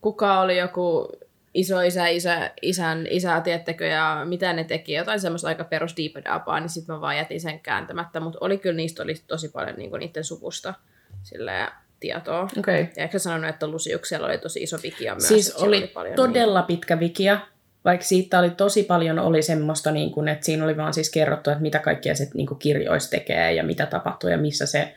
kuka 0.00 0.40
oli 0.40 0.58
joku 0.58 1.08
iso 1.54 1.80
isä, 1.80 2.06
isä, 2.06 2.50
isän 2.62 3.06
isä, 3.10 3.40
tiettäkö, 3.40 3.86
ja 3.86 4.22
mitä 4.24 4.52
ne 4.52 4.64
teki, 4.64 4.92
jotain 4.92 5.20
semmoista 5.20 5.48
aika 5.48 5.64
perus 5.64 5.96
diipedapaa, 5.96 6.60
niin 6.60 6.68
sitten 6.68 6.94
mä 6.94 7.00
vaan 7.00 7.16
jätin 7.16 7.40
sen 7.40 7.60
kääntämättä, 7.60 8.20
mutta 8.20 8.38
oli 8.40 8.58
kyllä 8.58 8.76
niistä 8.76 9.02
oli 9.02 9.14
tosi 9.26 9.48
paljon 9.48 9.76
niinku 9.76 9.96
niiden 9.96 10.24
suvusta 10.24 10.74
silleen, 11.22 11.68
tietoa. 12.00 12.48
Okay. 12.58 12.86
Ja 12.96 13.02
eikö 13.02 13.18
sanonut, 13.18 13.50
että 13.50 13.66
Lusiuksella 13.66 14.26
oli 14.26 14.38
tosi 14.38 14.62
iso 14.62 14.78
vikia 14.82 15.14
myös? 15.14 15.28
Siis 15.28 15.46
siellä 15.46 15.66
oli 15.66 15.86
paljon 15.86 16.14
todella 16.14 16.62
pitkä 16.62 17.00
vikia, 17.00 17.40
vaikka 17.84 18.06
siitä 18.06 18.38
oli 18.38 18.50
tosi 18.50 18.82
paljon 18.82 19.18
oli 19.18 19.42
semmoista, 19.42 19.90
niin 19.90 20.10
kuin, 20.12 20.28
että 20.28 20.46
siinä 20.46 20.64
oli 20.64 20.76
vaan 20.76 20.94
siis 20.94 21.10
kerrottu, 21.10 21.50
että 21.50 21.62
mitä 21.62 21.78
kaikkea 21.78 22.14
se 22.14 22.28
niin 22.34 22.48
kirjoissa 22.58 23.10
tekee 23.10 23.52
ja 23.52 23.64
mitä 23.64 23.86
tapahtuu 23.86 24.30
ja 24.30 24.38
missä 24.38 24.66
se, 24.66 24.94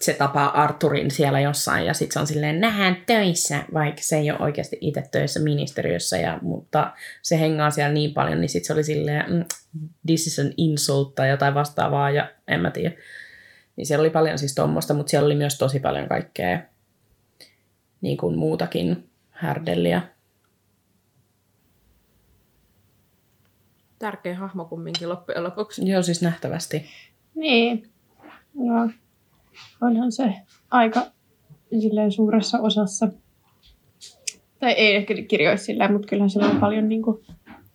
se 0.00 0.14
tapaa 0.14 0.62
Arturin 0.62 1.10
siellä 1.10 1.40
jossain 1.40 1.86
ja 1.86 1.94
sitten 1.94 2.12
se 2.12 2.20
on 2.20 2.26
silleen 2.26 2.60
nähdään 2.60 2.96
töissä, 3.06 3.64
vaikka 3.74 4.02
se 4.02 4.16
ei 4.16 4.30
ole 4.30 4.40
oikeasti 4.40 4.78
itse 4.80 5.02
töissä 5.10 5.40
ministeriössä, 5.40 6.18
ja, 6.18 6.38
mutta 6.42 6.92
se 7.22 7.40
hengaa 7.40 7.70
siellä 7.70 7.92
niin 7.92 8.14
paljon, 8.14 8.40
niin 8.40 8.48
sitten 8.48 8.66
se 8.66 8.72
oli 8.72 8.84
silleen 8.84 9.32
mm, 9.32 9.44
this 10.06 10.26
is 10.26 10.38
an 10.38 10.52
insult 10.56 11.14
tai 11.14 11.28
jotain 11.28 11.54
vastaavaa 11.54 12.10
ja 12.10 12.30
en 12.48 12.60
mä 12.60 12.70
tiedä. 12.70 12.96
Niin 13.76 13.86
siellä 13.86 14.02
oli 14.02 14.10
paljon 14.10 14.38
siis 14.38 14.54
tuommoista, 14.54 14.94
mutta 14.94 15.10
siellä 15.10 15.26
oli 15.26 15.34
myös 15.34 15.58
tosi 15.58 15.80
paljon 15.80 16.08
kaikkea 16.08 16.60
niin 18.00 18.16
kuin 18.16 18.38
muutakin 18.38 19.10
härdelliä. 19.30 20.02
tärkeä 23.98 24.34
hahmo 24.34 24.64
kumminkin 24.64 25.08
loppujen 25.08 25.44
lopuksi. 25.44 25.88
Joo, 25.90 26.02
siis 26.02 26.22
nähtävästi. 26.22 26.86
Niin. 27.34 27.90
Joo. 28.54 28.88
Onhan 29.80 30.12
se 30.12 30.34
aika 30.70 31.06
silleen 31.80 32.12
suuressa 32.12 32.58
osassa. 32.58 33.08
Tai 34.60 34.72
ei 34.72 34.96
ehkä 34.96 35.14
kirjoissa 35.28 35.66
silleen, 35.66 35.92
mutta 35.92 36.08
kyllähän 36.08 36.30
sillä 36.30 36.46
on 36.46 36.60
paljon 36.60 36.88
niin 36.88 37.02
kuin, 37.02 37.24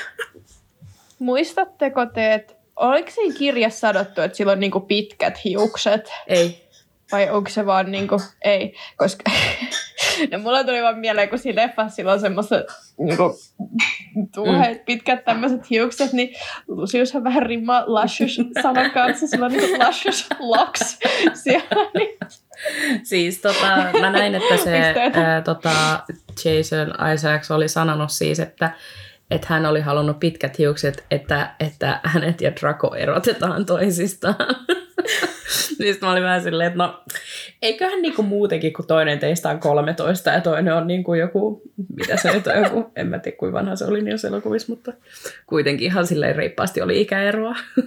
Muistatteko 1.19 2.07
te, 2.07 2.35
että 2.35 2.55
oliko 2.77 3.11
siinä 3.11 3.39
kirjassa 3.39 3.81
sanottu, 3.81 4.21
että 4.21 4.37
sillä 4.37 4.53
on 4.53 4.61
niinku 4.61 4.81
pitkät 4.81 5.45
hiukset? 5.45 6.11
Ei. 6.27 6.66
Vai 7.13 7.31
onko 7.31 7.51
se 7.51 7.67
vaan 7.67 7.93
niinku, 7.93 8.21
ei, 8.45 8.75
koska 8.97 9.23
no 10.33 10.39
mulla 10.39 10.65
tuli 10.65 10.83
vaan 10.83 10.99
mieleen, 10.99 11.29
kun 11.29 11.39
siinä 11.39 11.63
leffassa 11.63 11.97
sillä 11.97 12.13
on 12.13 12.21
semmoiset 12.21 12.67
niinku, 12.99 13.39
tuuheet, 14.35 14.79
mm. 14.79 14.85
pitkät 14.85 15.25
tämmöiset 15.25 15.71
hiukset, 15.71 16.13
niin 16.13 16.35
Luciushan 16.69 17.25
vähän 17.25 17.43
rimmaa 17.43 17.85
luscious 17.87 18.41
sanan 18.63 18.91
kanssa, 18.91 19.27
sillä 19.27 19.47
on 19.47 19.53
niinku 19.53 19.85
luscious 19.87 20.29
locks 20.39 20.99
siellä. 21.45 21.91
Niin. 21.95 22.19
Siis 23.03 23.41
tota, 23.41 23.77
mä 24.01 24.11
näin, 24.11 24.35
että 24.35 24.57
se 24.57 24.95
ää, 25.15 25.43
tota, 25.43 26.05
Jason 26.45 26.95
Isaacs 27.15 27.51
oli 27.51 27.69
sanonut 27.69 28.11
siis, 28.11 28.41
että 28.41 28.71
että 29.31 29.47
hän 29.51 29.67
oli 29.67 29.81
halunnut 29.81 30.21
pitkät 30.21 30.59
hiukset, 30.59 31.05
että, 31.11 31.55
että 31.61 32.01
hänet 32.05 32.41
ja 32.41 32.53
Draco 32.61 32.95
erotetaan 32.95 33.67
toisistaan. 33.67 34.37
niin 35.79 35.97
mä 36.01 36.13
olin 36.13 36.23
vähän 36.23 36.43
silleen, 36.43 36.67
että 36.67 36.79
no, 36.79 37.05
eiköhän 37.63 38.03
niinku 38.03 38.23
muutenkin, 38.23 38.73
kun 38.73 38.87
toinen 38.87 39.19
teistä 39.19 39.51
on 39.51 39.59
13 39.61 40.31
ja 40.31 40.41
toinen 40.41 40.75
on 40.75 40.87
niinku 40.87 41.15
joku, 41.15 41.63
mitä 41.97 42.17
se 42.17 42.33
nyt 42.33 42.47
on 42.47 42.63
joku, 42.63 42.91
en 42.97 43.07
mä 43.07 43.19
tiedä 43.19 43.37
kuinka 43.37 43.59
vanha 43.59 43.77
se 43.77 43.85
oli 43.85 44.03
niissä 44.03 44.29
elokuvissa, 44.29 44.73
mutta 44.73 44.93
kuitenkin 45.47 45.87
ihan 45.87 46.07
silleen 46.07 46.37
reippaasti 46.37 46.83
oli 46.83 47.01
ikäeroa. 47.01 47.57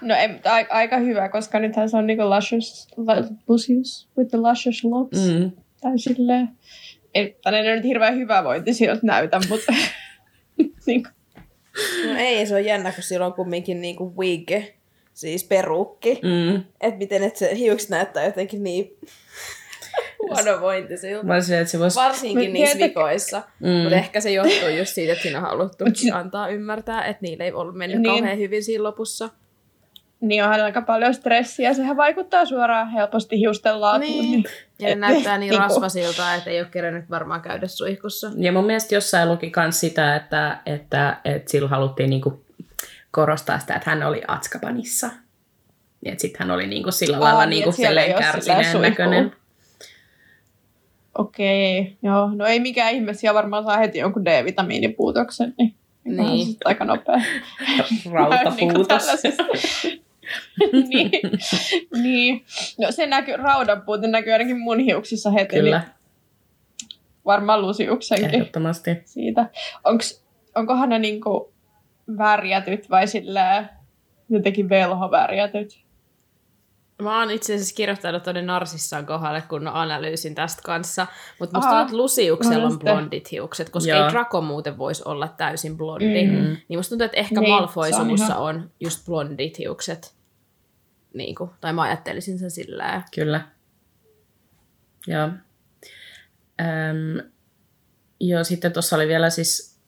No 0.00 0.14
ei, 0.14 0.28
a- 0.44 0.74
aika 0.76 0.96
hyvä, 0.96 1.28
koska 1.28 1.58
nythän 1.58 1.88
se 1.88 1.96
on 1.96 2.06
niinku 2.06 2.30
luscious, 2.30 2.88
lu- 2.96 3.36
Lucius 3.48 4.08
with 4.18 4.30
the 4.30 4.38
luscious 4.38 4.84
locks. 4.84 5.18
Mm. 5.18 5.50
Tai 5.80 5.98
silleen, 5.98 6.48
ei, 7.14 7.36
nyt 7.74 7.84
hirveän 7.84 8.16
hyvä 8.16 8.44
vointi 8.44 8.74
siltä 8.74 9.00
näytä, 9.02 9.40
mutta 9.48 9.72
niinku, 10.86 11.08
No 12.06 12.18
ei, 12.18 12.46
se 12.46 12.54
on 12.54 12.64
jännä, 12.64 12.92
kun 12.92 13.02
sillä 13.02 13.26
on 13.26 13.32
kumminkin 13.32 13.80
niinku 13.80 14.14
wig, 14.18 14.50
siis 15.14 15.44
perukki. 15.44 16.20
Mm. 16.22 16.64
Että 16.80 16.98
miten 16.98 17.22
et 17.22 17.36
se 17.36 17.56
hiukset 17.56 17.90
näyttää 17.90 18.24
jotenkin 18.24 18.62
niin 18.62 18.98
huonovointisilta. 20.22 21.26
Mä 21.26 21.34
olisin, 21.34 21.58
että 21.58 21.70
se 21.70 21.78
voisi... 21.78 21.96
Varsinkin 21.96 22.38
Mut 22.38 22.52
niissä 22.52 22.76
tiedätkö- 22.76 23.00
vikoissa. 23.00 23.42
Mm. 23.60 23.68
Mm. 23.68 23.74
Mutta 23.74 23.96
ehkä 23.96 24.20
se 24.20 24.30
johtuu 24.30 24.68
just 24.78 24.94
siitä, 24.94 25.12
että 25.12 25.22
siinä 25.22 25.38
on 25.38 25.44
haluttu 25.44 25.84
antaa 26.12 26.48
ymmärtää, 26.48 27.04
että 27.04 27.22
niillä 27.22 27.44
ei 27.44 27.52
ollut 27.52 27.74
mennyt 27.74 28.00
niin. 28.00 28.14
kauhean 28.14 28.38
hyvin 28.38 28.64
siinä 28.64 28.84
lopussa. 28.84 29.28
Niin 30.28 30.44
onhan 30.44 30.60
aika 30.60 30.82
paljon 30.82 31.14
stressiä. 31.14 31.74
Sehän 31.74 31.96
vaikuttaa 31.96 32.44
suoraan 32.44 32.90
helposti 32.90 33.38
hiusten 33.38 33.80
laatuun. 33.80 34.10
Niin. 34.10 34.44
Ja 34.78 34.88
ne 34.88 34.94
näyttää 34.94 35.38
niin 35.38 35.50
niinku- 35.50 35.62
rasvasilta, 35.62 36.34
että 36.34 36.50
ei 36.50 36.60
ole 36.60 36.68
kerännyt 36.70 37.10
varmaan 37.10 37.42
käydä 37.42 37.66
suihkussa. 37.66 38.30
Ja 38.36 38.52
mun 38.52 38.64
mielestä 38.66 38.94
jossain 38.94 39.28
luki 39.28 39.52
myös 39.56 39.80
sitä, 39.80 40.16
että, 40.16 40.58
että, 40.66 41.16
että 41.24 41.50
sillä 41.50 41.68
haluttiin 41.68 42.10
niinku 42.10 42.44
korostaa 43.10 43.58
sitä, 43.58 43.74
että 43.74 43.90
hän 43.90 44.02
oli 44.02 44.22
Atskabanissa. 44.28 45.10
Ja 46.04 46.12
että 46.12 46.22
sitten 46.22 46.38
hän 46.38 46.50
oli 46.50 46.66
niinku 46.66 46.90
sillä 46.92 47.16
Aa, 47.16 47.22
lailla 47.22 47.46
niin, 47.46 47.68
niinku 47.76 48.18
kärsineen 48.18 48.82
näköinen. 48.82 49.32
Okei, 51.18 51.96
joo. 52.02 52.30
No 52.34 52.46
ei 52.46 52.60
mikään 52.60 52.92
ihme, 52.92 53.14
siellä 53.14 53.34
varmaan 53.34 53.64
saa 53.64 53.76
heti 53.78 53.98
jonkun 53.98 54.24
D-vitamiinipuutoksen, 54.24 55.54
niin, 55.58 55.74
Niin. 56.04 56.16
niin. 56.16 56.56
Aika 56.64 56.84
nopea. 56.84 57.14
Rautapuutos. 58.12 58.86
tällaisesta. 59.06 59.44
niin, 60.88 61.10
niin. 62.02 62.44
No 62.80 62.92
se 62.92 63.06
näkyy, 63.06 63.36
raudan 63.36 63.82
puute 63.82 64.06
näkyy 64.06 64.32
ainakin 64.32 64.58
mun 64.58 64.78
hiuksissa 64.78 65.30
heti. 65.30 65.56
Kyllä, 65.56 65.78
Niin 65.78 65.94
varmaan 67.24 67.62
Lusiuksenkin 67.62 68.34
ehdottomasti. 68.34 68.90
siitä. 69.04 69.50
Onks, 69.84 70.24
onkohan 70.54 70.88
ne 70.88 70.98
niinku 70.98 71.52
värjätyt 72.18 72.90
vai 72.90 73.08
silleen 73.08 73.68
jotenkin 74.28 74.68
velhovärjätyt? 74.68 75.83
Mä 77.04 77.18
oon 77.18 77.30
itse 77.30 77.54
asiassa 77.54 77.74
kirjoittanut 77.74 78.22
tuonne 78.22 78.42
Narsissaan 78.42 79.06
kohdalle 79.06 79.42
kun 79.48 79.68
analyysin 79.68 80.34
tästä 80.34 80.62
kanssa. 80.64 81.06
Mutta 81.40 81.58
musta 81.58 81.70
tuntuu, 81.70 81.84
että 81.84 81.96
Lusiuksella 81.96 82.56
on 82.56 82.62
olen 82.66 82.78
blondit 82.78 83.30
hiukset, 83.30 83.70
koska 83.70 83.90
Joo. 83.90 84.06
ei 84.06 84.12
Draco 84.12 84.40
muuten 84.40 84.78
voisi 84.78 85.02
olla 85.06 85.28
täysin 85.28 85.76
blondi. 85.76 86.26
Mm. 86.26 86.56
Niin 86.68 86.78
musta 86.78 86.88
tuntuu, 86.88 87.04
että 87.04 87.16
ehkä 87.16 87.40
Niin, 87.40 87.50
se 87.50 88.00
on 88.00 88.10
ihan- 88.26 88.38
on 88.38 88.70
just 88.80 89.06
blondit 89.06 89.58
hiukset. 89.58 90.14
Niin 91.14 91.34
kuin, 91.34 91.50
tai 91.60 91.72
mä 91.72 91.82
ajattelisin 91.82 92.38
sen 92.38 92.50
sillä 92.50 93.02
Kyllä. 93.14 93.40
Joo. 95.06 95.28
Öm, 96.60 97.30
joo, 98.20 98.44
sitten 98.44 98.72
tuossa 98.72 98.96
oli 98.96 99.08
vielä 99.08 99.30
siis 99.30 99.80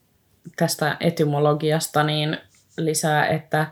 tästä 0.57 0.97
etymologiasta 1.01 2.03
niin 2.03 2.39
lisää, 2.79 3.27
että, 3.27 3.67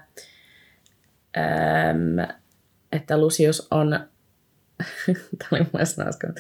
öm, 1.37 2.37
että 2.95 3.19
Lucius 3.19 3.69
on 3.71 4.01
Tämä 5.39 5.49
oli 5.53 5.61
mun. 5.73 6.35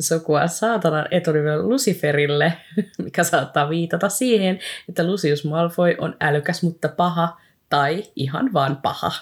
Sukua 0.00 0.46
saatanan 0.46 1.06
etunimellä 1.10 1.62
Luciferille, 1.62 2.52
mikä 3.04 3.24
saattaa 3.24 3.70
viitata 3.70 4.08
siihen, 4.08 4.58
että 4.88 5.06
Lucius 5.06 5.44
Malfoy 5.44 5.94
on 5.98 6.16
älykäs, 6.20 6.62
mutta 6.62 6.88
paha, 6.88 7.40
tai 7.70 8.04
ihan 8.16 8.52
vaan 8.52 8.76
paha. 8.76 9.12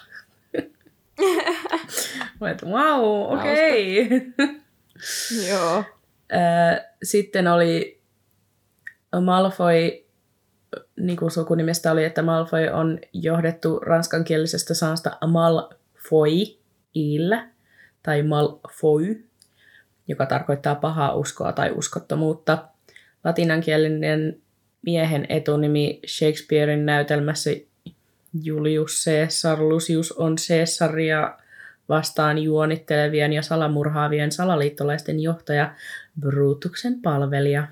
Mä 2.41 2.51
et, 2.51 2.63
wow, 2.65 3.39
okei. 3.39 4.07
Okay. 4.07 4.21
Joo. 5.49 5.85
Sitten 7.03 7.49
oli 7.49 8.01
Malfoy, 9.21 9.91
niin 11.01 11.17
kuin 11.17 11.31
sukunimestä 11.31 11.93
oli, 11.93 12.05
että 12.05 12.23
Malfoy 12.23 12.69
on 12.69 12.99
johdettu 13.13 13.79
ranskankielisestä 13.79 14.75
sanasta 14.75 15.19
Malfoy, 15.27 16.57
il, 16.97 17.37
tai 18.03 18.23
Malfoy, 18.23 19.25
joka 20.09 20.27
tarkoittaa 20.27 20.75
pahaa 20.75 21.15
uskoa 21.15 21.53
tai 21.53 21.71
uskottomuutta. 21.71 22.69
Latinankielinen 23.25 24.43
miehen 24.83 25.27
etunimi 25.29 26.01
Shakespearein 26.07 26.87
näytelmässä 26.87 27.51
Julius 28.43 29.05
Caesar 29.05 29.61
Lucius 29.61 30.13
on 30.13 30.37
Caesaria 30.49 31.39
vastaan 31.89 32.39
juonittelevien 32.39 33.33
ja 33.33 33.43
salamurhaavien 33.43 34.33
salaliittolaisten 34.33 35.21
johtaja 35.21 35.75
Brutuksen 36.21 37.03
palvelija. 37.03 37.69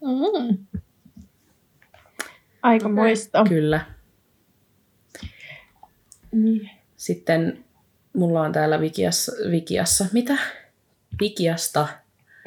Mm. 0.00 0.66
Aika 2.62 2.88
muista. 2.88 3.44
Kyllä. 3.48 3.80
Niin. 6.32 6.75
Sitten 7.06 7.64
mulla 8.12 8.40
on 8.40 8.52
täällä 8.52 8.78
Wikiassa, 8.78 9.32
Wikiassa 9.50 10.06
mitä? 10.12 10.36
Wikiasta 11.20 11.88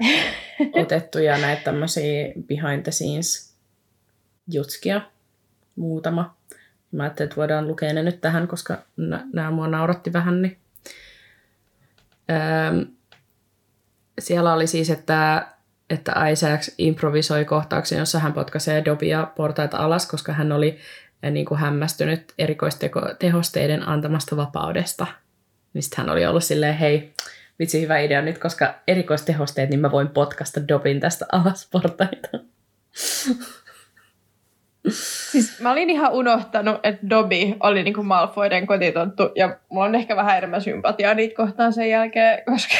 otettuja 0.82 1.38
näitä 1.38 1.62
tämmöisiä 1.63 2.32
behind 2.48 2.84
the 2.84 2.91
scenes 2.91 3.56
jutskia. 4.52 5.02
Muutama. 5.76 6.36
Mä 6.91 7.04
ajattelin, 7.04 7.28
että 7.28 7.36
voidaan 7.36 7.67
lukea 7.67 7.93
ne 7.93 8.04
nyt 8.04 8.22
tähän, 8.22 8.48
koska 8.48 8.78
nämä 9.34 9.52
mua 9.52 9.67
nauratti 9.67 10.13
vähän. 10.13 10.41
Niin. 10.41 10.58
Öm, 12.30 12.88
siellä 14.19 14.54
oli 14.54 14.67
siis, 14.67 14.89
että, 14.89 15.48
että 15.89 16.28
Isaacs 16.28 16.72
improvisoi 16.78 17.45
kohtauksen, 17.45 18.00
jossa 18.00 18.19
hän 18.19 18.34
potkaisee 18.34 18.86
Dobia 18.86 19.28
portaita 19.36 19.78
alas, 19.78 20.08
koska 20.08 20.34
hän 20.34 20.52
oli 20.52 20.78
niin 21.21 21.45
kuin 21.45 21.60
hämmästynyt 21.60 22.34
erikoistehosteiden 22.38 23.88
antamasta 23.88 24.38
vapaudesta. 24.38 25.08
Niin 25.73 25.84
hän 25.95 26.10
oli 26.10 26.25
ollut 26.25 26.43
silleen, 26.43 26.77
hei, 26.77 27.13
vitsi 27.60 27.82
hyvä 27.82 27.99
idea 27.99 28.21
nyt, 28.21 28.38
koska 28.38 28.75
erikoistehosteet, 28.88 29.69
niin 29.69 29.79
mä 29.79 29.91
voin 29.91 30.08
potkasta 30.08 30.67
Dobin 30.67 30.99
tästä 30.99 31.25
alas 31.32 31.69
portaita. 31.71 32.29
Siis 35.32 35.60
mä 35.60 35.71
olin 35.71 35.89
ihan 35.89 36.12
unohtanut, 36.12 36.79
että 36.84 37.10
Dobby 37.10 37.36
oli 37.60 37.84
niinku 37.84 38.03
Malfoyden 38.03 38.67
kotitonttu, 38.67 39.23
ja 39.36 39.58
mulla 39.69 39.86
on 39.86 39.95
ehkä 39.95 40.15
vähän 40.15 40.38
enemmän 40.38 40.62
sympatiaa 40.62 41.13
niitä 41.13 41.36
kohtaan 41.36 41.73
sen 41.73 41.89
jälkeen, 41.89 42.43
koska... 42.45 42.75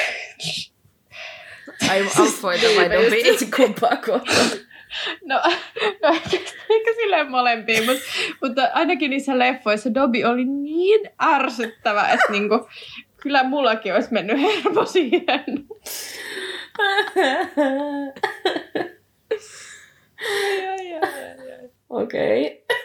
Ai 1.90 2.04
Malfoyta 2.04 2.68
vai 2.78 2.90
Dobby? 2.90 3.46
kumpaa 3.56 3.96
kohtaa. 4.06 4.69
No, 5.26 5.42
no 6.02 6.10
ehkä, 6.10 6.38
ehkä 6.70 6.94
silleen 6.96 7.32
molempiin, 7.32 7.86
mutta, 7.86 8.02
mutta 8.42 8.70
ainakin 8.74 9.10
niissä 9.10 9.40
leffoissa 9.40 9.94
Dobby 9.94 10.24
oli 10.24 10.46
niin 10.46 11.10
ärsyttävä, 11.24 12.08
että 12.08 12.32
niinku, 12.32 12.70
kyllä 13.22 13.44
mullakin 13.44 13.96
olisi 13.96 14.14
mennyt 14.14 14.42
hermo 14.42 14.86
siihen. 14.86 15.68
Okei. 21.90 22.64
Okay. 22.64 22.78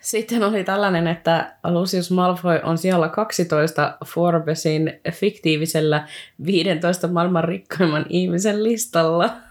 Sitten 0.00 0.42
oli 0.42 0.64
tällainen, 0.64 1.06
että 1.06 1.56
Lucius 1.64 2.10
Malfoy 2.10 2.60
on 2.62 2.78
siellä 2.78 3.08
12 3.08 3.98
Forbesin 4.06 5.00
fiktiivisellä 5.10 6.08
15 6.46 7.08
maailman 7.08 7.44
rikkaimman 7.44 8.06
ihmisen 8.08 8.64
listalla. 8.64 9.49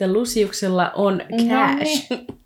Ja 0.00 0.12
Luciuksella 0.12 0.90
on 0.94 1.22
cash. 1.30 2.10
No 2.10 2.16
niin. 2.16 2.26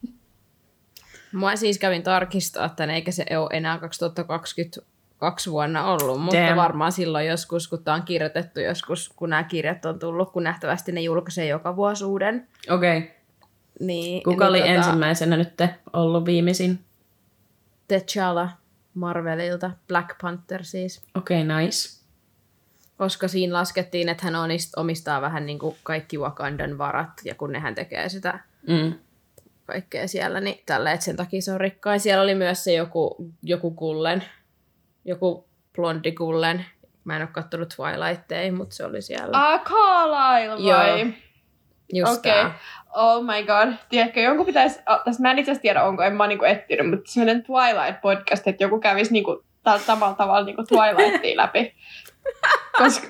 Mä 1.32 1.56
siis 1.56 1.78
kävin 1.78 2.02
tarkistaa 2.02 2.66
että 2.66 2.84
eikä 2.84 3.12
se 3.12 3.26
ole 3.38 3.48
enää 3.52 3.78
2022 3.78 5.50
vuonna 5.50 5.84
ollut, 5.84 6.20
mutta 6.20 6.40
Damn. 6.40 6.56
varmaan 6.56 6.92
silloin 6.92 7.26
joskus, 7.26 7.68
kun 7.68 7.84
tämä 7.84 7.94
on 7.94 8.02
kirjoitettu 8.02 8.60
joskus, 8.60 9.12
kun 9.16 9.30
nämä 9.30 9.42
kirjat 9.42 9.84
on 9.84 9.98
tullut, 9.98 10.32
kun 10.32 10.42
nähtävästi 10.42 10.92
ne 10.92 11.00
julkaisee 11.00 11.46
joka 11.46 11.76
vuosi 11.76 12.04
uuden. 12.04 12.48
Okei. 12.70 12.98
Okay. 12.98 13.10
Niin, 13.80 14.22
Kuka 14.22 14.44
niin 14.44 14.50
oli 14.50 14.58
tota, 14.58 14.70
ensimmäisenä 14.70 15.36
nyt 15.36 15.62
ollut 15.92 16.24
viimeisin? 16.24 16.84
T'Challa 17.92 18.48
Marvelilta, 18.94 19.70
Black 19.88 20.08
Panther 20.22 20.64
siis. 20.64 21.02
Okei, 21.14 21.42
okay, 21.42 21.62
nice. 21.62 22.03
Koska 22.96 23.28
siinä 23.28 23.54
laskettiin, 23.54 24.08
että 24.08 24.24
hän 24.26 24.34
omistaa 24.76 25.20
vähän 25.20 25.46
niin 25.46 25.58
kuin 25.58 25.76
kaikki 25.82 26.18
Wakandan 26.18 26.78
varat, 26.78 27.10
ja 27.24 27.34
kun 27.34 27.52
nehän 27.52 27.74
tekee 27.74 28.08
sitä 28.08 28.38
Mm. 28.68 28.94
kaikkea 29.66 30.08
siellä, 30.08 30.40
niin 30.40 30.62
tällä, 30.66 30.92
että 30.92 31.04
sen 31.04 31.16
takia 31.16 31.42
se 31.42 31.52
on 31.52 31.60
rikkain. 31.60 32.00
Siellä 32.00 32.22
oli 32.22 32.34
myös 32.34 32.64
se 32.64 32.72
joku, 32.72 33.16
joku 33.42 33.70
kullen, 33.70 34.24
joku 35.04 35.48
blondi 35.76 36.12
kullen. 36.12 36.64
Mä 37.04 37.16
en 37.16 37.22
ole 37.22 37.28
kattonut 37.32 37.74
Twilightia, 37.76 38.52
mutta 38.52 38.74
se 38.76 38.84
oli 38.84 39.02
siellä. 39.02 39.30
Ah, 39.52 39.60
Carlisle 39.64 40.74
vai? 40.74 41.00
Joo. 41.92 42.08
Just 42.08 42.22
tää. 42.22 42.58
Oh 42.94 43.24
my 43.24 43.42
god. 43.46 43.74
Tiedätkö, 43.88 44.20
jonkun 44.20 44.46
pitäisi, 44.46 44.80
oh, 44.88 45.04
tässä 45.04 45.22
mä 45.22 45.30
en 45.30 45.38
itse 45.38 45.58
tiedä, 45.58 45.84
onko, 45.84 46.02
en 46.02 46.12
mä 46.16 46.22
oon 46.22 46.28
niinku 46.28 46.44
etsinyt, 46.44 46.90
mutta 46.90 47.12
sellainen 47.12 47.44
Twilight-podcast, 47.44 48.42
että 48.46 48.64
joku 48.64 48.80
kävisi 48.80 49.12
niinku 49.12 49.44
tällä 49.62 49.78
samalla 49.78 50.14
tavalla 50.14 50.44
niinku 50.46 50.64
Twilightia 50.64 51.36
läpi. 51.36 51.74
Koska 52.78 53.06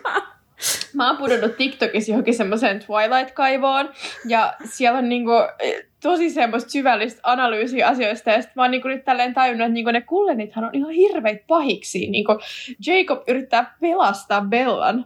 mä 0.94 1.06
oon 1.06 1.16
pudonnut 1.16 1.56
TikTokissa 1.56 2.12
johonkin 2.12 2.34
semmoiseen 2.34 2.80
Twilight-kaivoon, 2.80 3.92
ja 4.26 4.54
siellä 4.64 4.98
on 4.98 5.08
niinku 5.08 5.32
eh, 5.58 5.84
tosi 6.02 6.30
semmoista 6.30 6.70
syvällistä 6.70 7.20
analyysiä 7.22 7.88
asioista, 7.88 8.30
ja 8.30 8.36
sitten 8.36 8.52
mä 8.56 8.62
oon 8.62 8.70
niinku 8.70 8.88
nyt 8.88 9.04
tälleen 9.04 9.34
tajunnut, 9.34 9.64
että 9.64 9.72
niinku 9.74 9.90
ne 9.90 10.00
kullenithan 10.00 10.64
on 10.64 10.70
ihan 10.72 10.90
hirveitä 10.90 11.44
pahiksi. 11.46 12.10
Niinku 12.10 12.38
Jacob 12.86 13.28
yrittää 13.28 13.74
pelastaa 13.80 14.40
Bellan 14.40 15.04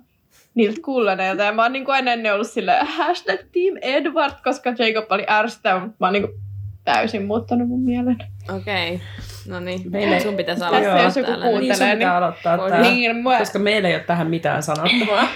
niiltä 0.54 0.80
kulleneilta, 0.84 1.42
ja 1.42 1.52
mä 1.52 1.62
oon 1.62 1.72
niinku 1.72 1.92
ennen 1.92 2.34
ollut 2.34 2.50
silleen 2.50 2.86
hashtag 2.86 3.40
Team 3.40 3.76
Edward, 3.82 4.34
koska 4.44 4.74
Jacob 4.78 5.12
oli 5.12 5.24
ärsyttävä, 5.28 5.80
mutta 5.80 5.96
mä 6.00 6.06
oon 6.06 6.12
niinku 6.12 6.34
täysin 6.84 7.26
muuttanut 7.26 7.68
mun 7.68 7.82
mielen. 7.82 8.16
Okei. 8.56 8.94
Okay. 8.94 9.06
No 9.48 9.60
niin, 9.60 9.80
Meille- 9.90 10.20
sun 10.20 10.36
pitäisi 10.36 10.60
Tässä 10.60 10.76
aloittaa 10.76 11.02
jos 11.02 11.16
joku 11.16 11.26
täällä. 11.30 11.44
kuuntelee. 11.46 11.68
Niin 11.68 11.76
sun 11.76 11.86
niin- 11.86 11.98
pitää 11.98 12.16
aloittaa 12.16 12.58
Voi 12.58 12.70
tää, 12.70 12.80
Niin, 12.80 13.16
mua, 13.16 13.38
koska 13.38 13.58
meillä 13.58 13.88
ei 13.88 13.94
ole 13.94 14.02
tähän 14.04 14.26
mitään 14.30 14.62
sanottavaa. 14.62 15.28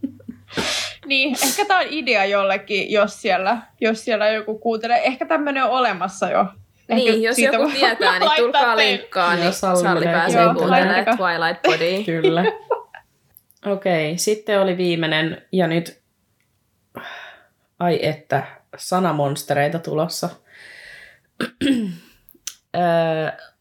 niin, 1.06 1.36
ehkä 1.44 1.64
tää 1.64 1.78
on 1.78 1.86
idea 1.90 2.24
jollekin, 2.24 2.92
jos 2.92 3.22
siellä, 3.22 3.58
jos 3.80 4.04
siellä 4.04 4.28
joku 4.28 4.58
kuuntelee. 4.58 5.04
Ehkä 5.06 5.26
tämmönen 5.26 5.64
on 5.64 5.70
olemassa 5.70 6.30
jo. 6.30 6.40
Ehkä 6.40 6.94
Niin, 6.94 7.22
jos 7.22 7.36
siitä 7.36 7.56
joku 7.56 7.64
voi 7.64 7.72
tietää, 7.74 8.18
niin 8.18 8.30
tulkaa 8.36 8.76
linkkaan, 8.76 9.40
niin 9.40 9.52
Salli 9.52 10.04
pääsee 10.04 10.44
kuuntelemaan. 10.44 11.04
Twilight 11.18 11.62
Podia. 11.62 12.04
Kyllä. 12.20 12.44
Okei, 13.66 14.18
sitten 14.18 14.60
oli 14.60 14.76
viimeinen, 14.76 15.42
ja 15.52 15.66
nyt, 15.66 16.00
ai 17.78 17.98
että, 18.02 18.42
sanamonstereita 18.76 19.78
tulossa. 19.78 20.28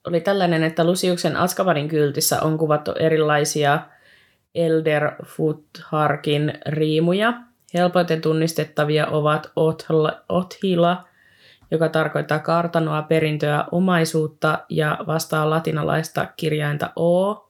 Oli 0.08 0.22
tällainen, 0.22 0.64
että 0.64 0.84
Lusiuksen 0.84 1.36
Askabanin 1.36 1.88
kyltissä 1.88 2.42
on 2.42 2.58
kuvattu 2.58 2.92
erilaisia 2.92 3.80
Elder 4.56 5.12
Futharkin 5.26 6.54
riimuja. 6.66 7.34
Helpoiten 7.74 8.22
tunnistettavia 8.22 9.08
ovat 9.08 9.52
Othila, 10.30 11.06
joka 11.72 11.90
tarkoittaa 11.90 12.40
kartanoa, 12.40 13.02
perintöä, 13.02 13.66
omaisuutta 13.72 14.66
ja 14.70 14.98
vastaa 15.08 15.50
latinalaista 15.50 16.28
kirjainta 16.38 16.92
O, 17.00 17.50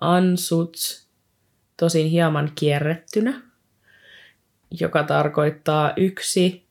Ansuts, 0.00 1.08
tosin 1.76 2.06
hieman 2.06 2.52
kierrettynä, 2.54 3.40
joka 4.80 5.02
tarkoittaa 5.02 5.92
yksi. 5.96 6.66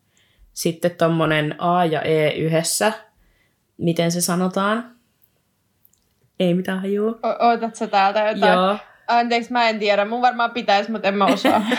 Sitten 0.54 0.92
tommonen 0.92 1.56
A 1.58 1.86
ja 1.86 2.02
E 2.02 2.30
yhdessä. 2.30 2.94
Miten 3.80 4.12
se 4.12 4.22
sanotaan? 4.22 4.96
Ei 6.39 6.54
mitään 6.54 6.80
hajua. 6.80 7.10
O- 7.12 7.48
Ootat 7.48 7.76
sä 7.76 7.88
täältä 7.88 8.20
jotain? 8.20 8.54
Joo. 8.54 8.78
Anteeksi, 9.08 9.52
mä 9.52 9.70
en 9.70 9.80
tiedä. 9.80 10.06
Mun 10.06 10.22
varmaan 10.22 10.52
pitäisi, 10.52 10.92
mutta 10.92 11.08
en 11.08 11.15
mä 11.18 11.26
osaa. 11.26 11.62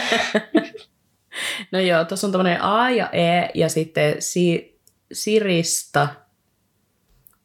No 1.72 1.78
joo, 1.78 2.04
tuossa 2.04 2.26
on 2.26 2.32
tämmöinen 2.32 2.62
A 2.62 2.90
ja 2.90 3.08
E 3.12 3.48
ja 3.54 3.68
sitten 3.68 4.22
si- 4.22 4.80
Sirista 5.12 6.08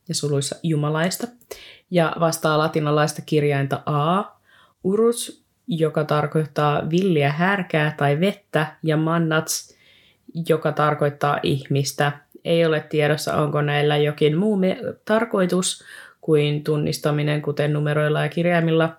ja 0.10 0.16
suluissa 0.16 0.56
Jumalaista. 0.64 1.28
Ja 1.92 2.16
vastaa 2.20 2.58
latinalaista 2.58 3.22
kirjainta 3.22 3.82
A. 3.86 4.24
Urus, 4.84 5.46
joka 5.68 6.04
tarkoittaa 6.04 6.90
villiä 6.90 7.32
härkää 7.32 7.94
tai 7.98 8.20
vettä. 8.20 8.76
Ja 8.84 8.98
Mannats, 8.98 9.76
joka 10.50 10.72
tarkoittaa 10.72 11.40
ihmistä. 11.44 12.12
Ei 12.46 12.66
ole 12.66 12.80
tiedossa, 12.90 13.34
onko 13.38 13.62
näillä 13.62 13.98
jokin 13.98 14.38
muu 14.38 14.56
me- 14.58 14.78
tarkoitus 15.06 15.84
kuin 16.22 16.64
tunnistaminen, 16.64 17.42
kuten 17.42 17.74
numeroilla 17.74 18.22
ja 18.24 18.30
kirjaimilla, 18.30 18.98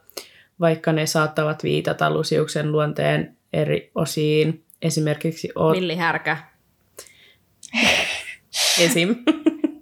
vaikka 0.60 0.92
ne 0.92 1.06
saattavat 1.06 1.62
viitata 1.62 2.10
Lusiuksen 2.10 2.72
luonteen 2.72 3.36
eri 3.52 3.90
osiin. 3.94 4.64
Esimerkiksi 4.82 5.48
oot 5.54 5.76
Millihärkä. 5.76 6.36
esim. 8.84 9.16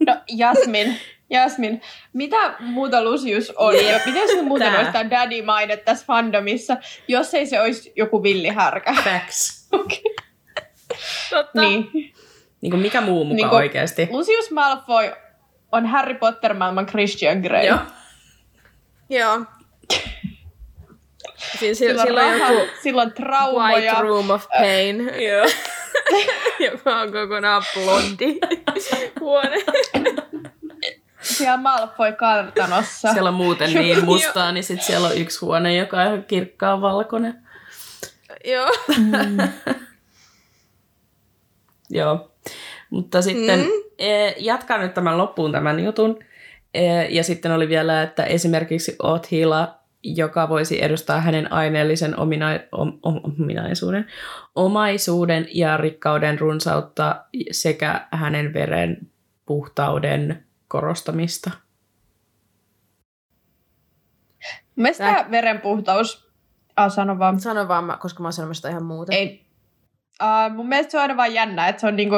No, 0.06 0.16
Jasmin. 0.28 0.96
Jasmin, 1.30 1.80
mitä 2.12 2.54
muuta 2.60 3.04
Lucius 3.04 3.52
on? 3.56 3.74
Jep. 3.74 4.06
Miten 4.06 4.28
se 4.28 4.42
muuten 4.42 4.68
Tää. 4.68 4.76
olisi 4.78 4.92
tämä 4.92 5.10
daddy 5.10 5.42
maine 5.42 5.76
tässä 5.76 6.06
fandomissa, 6.06 6.76
jos 7.08 7.34
ei 7.34 7.46
se 7.46 7.60
olisi 7.60 7.92
joku 7.96 8.22
villihärkä? 8.22 8.94
Facts. 9.04 9.68
Totta. 11.30 11.60
Niin. 11.60 12.13
Niin 12.64 12.70
kuin 12.70 12.80
mikä 12.82 13.00
muu 13.00 13.24
muka 13.24 13.36
Niin 13.36 13.48
kuin- 13.48 13.56
oikeasti. 13.56 14.08
Lucius 14.10 14.50
Malfoy 14.50 15.12
on 15.72 15.86
Harry 15.86 16.14
Potter-maailman 16.14 16.86
Christian 16.86 17.38
Grey. 17.40 17.66
Joo. 17.66 17.78
Joo. 19.18 19.44
Siis 21.58 21.78
Sillä 21.78 22.02
on, 22.02 22.06
sillä 22.08 22.24
on 22.26 22.38
raha, 22.40 22.52
joku 22.52 22.66
sillä 22.82 23.02
on 23.02 23.08
White 23.08 23.22
traumoja. 23.22 24.00
Room 24.00 24.30
of 24.30 24.46
Pain, 24.58 25.10
Joo. 25.30 25.46
joka 26.60 26.96
on 27.00 27.12
kokonaan 27.12 27.62
blondi 27.74 28.38
huone. 29.20 29.56
Siellä 31.20 31.56
Malfoy 31.56 32.12
kartanossa. 32.12 33.12
Siellä 33.12 33.28
on 33.28 33.34
muuten 33.34 33.74
niin 33.74 34.04
mustaa, 34.04 34.52
niin 34.52 34.64
sitten 34.64 34.86
siellä 34.86 35.08
on 35.08 35.16
yksi 35.18 35.40
huone, 35.40 35.76
joka 35.76 36.00
on 36.00 36.06
ihan 36.06 36.24
kirkkaan 36.24 36.80
valkoinen. 36.80 37.34
Joo. 38.44 38.70
Joo. 41.90 42.33
Mutta 42.94 43.22
sitten 43.22 43.58
Mm. 43.60 43.64
mm. 43.66 44.34
jatkan 44.38 44.80
nyt 44.80 44.94
tämän 44.94 45.18
loppuun 45.18 45.52
tämän 45.52 45.80
jutun. 45.84 46.18
Eh, 46.74 47.10
Ja 47.10 47.24
sitten 47.24 47.52
oli 47.52 47.68
vielä, 47.68 48.02
että 48.02 48.24
esimerkiksi 48.24 48.96
Othila, 49.02 49.78
joka 50.02 50.48
voisi 50.48 50.84
edustaa 50.84 51.20
hänen 51.20 51.52
aineellisen 51.52 52.14
omina- 52.18 52.60
om- 52.72 52.98
om- 53.02 53.20
ominaisuuden, 53.24 54.06
omaisuuden 54.54 55.48
ja 55.54 55.76
rikkauden 55.76 56.38
runsautta 56.38 57.24
sekä 57.50 58.06
hänen 58.12 58.54
veren 58.54 58.96
puhtauden 59.46 60.44
korostamista. 60.68 61.50
Mielestäni 64.76 65.14
tämä 65.16 65.30
verenpuhtaus... 65.30 66.24
Ah, 66.76 66.92
sano 66.92 67.18
vaan. 67.18 67.40
Sano 67.40 67.68
vaan, 67.68 67.84
mä- 67.84 67.96
koska 67.96 68.22
mä 68.22 68.26
oon 68.26 68.32
sanomassa 68.32 68.68
ihan 68.68 68.84
muuta. 68.84 69.12
Ei. 69.12 69.44
Uh, 70.22 70.54
mun 70.56 70.68
mielestä 70.68 70.90
se 70.90 70.96
on 70.96 71.02
aina 71.02 71.16
vaan 71.16 71.34
jännä, 71.34 71.68
että 71.68 71.80
se 71.80 71.86
on 71.86 71.96
niinku 71.96 72.16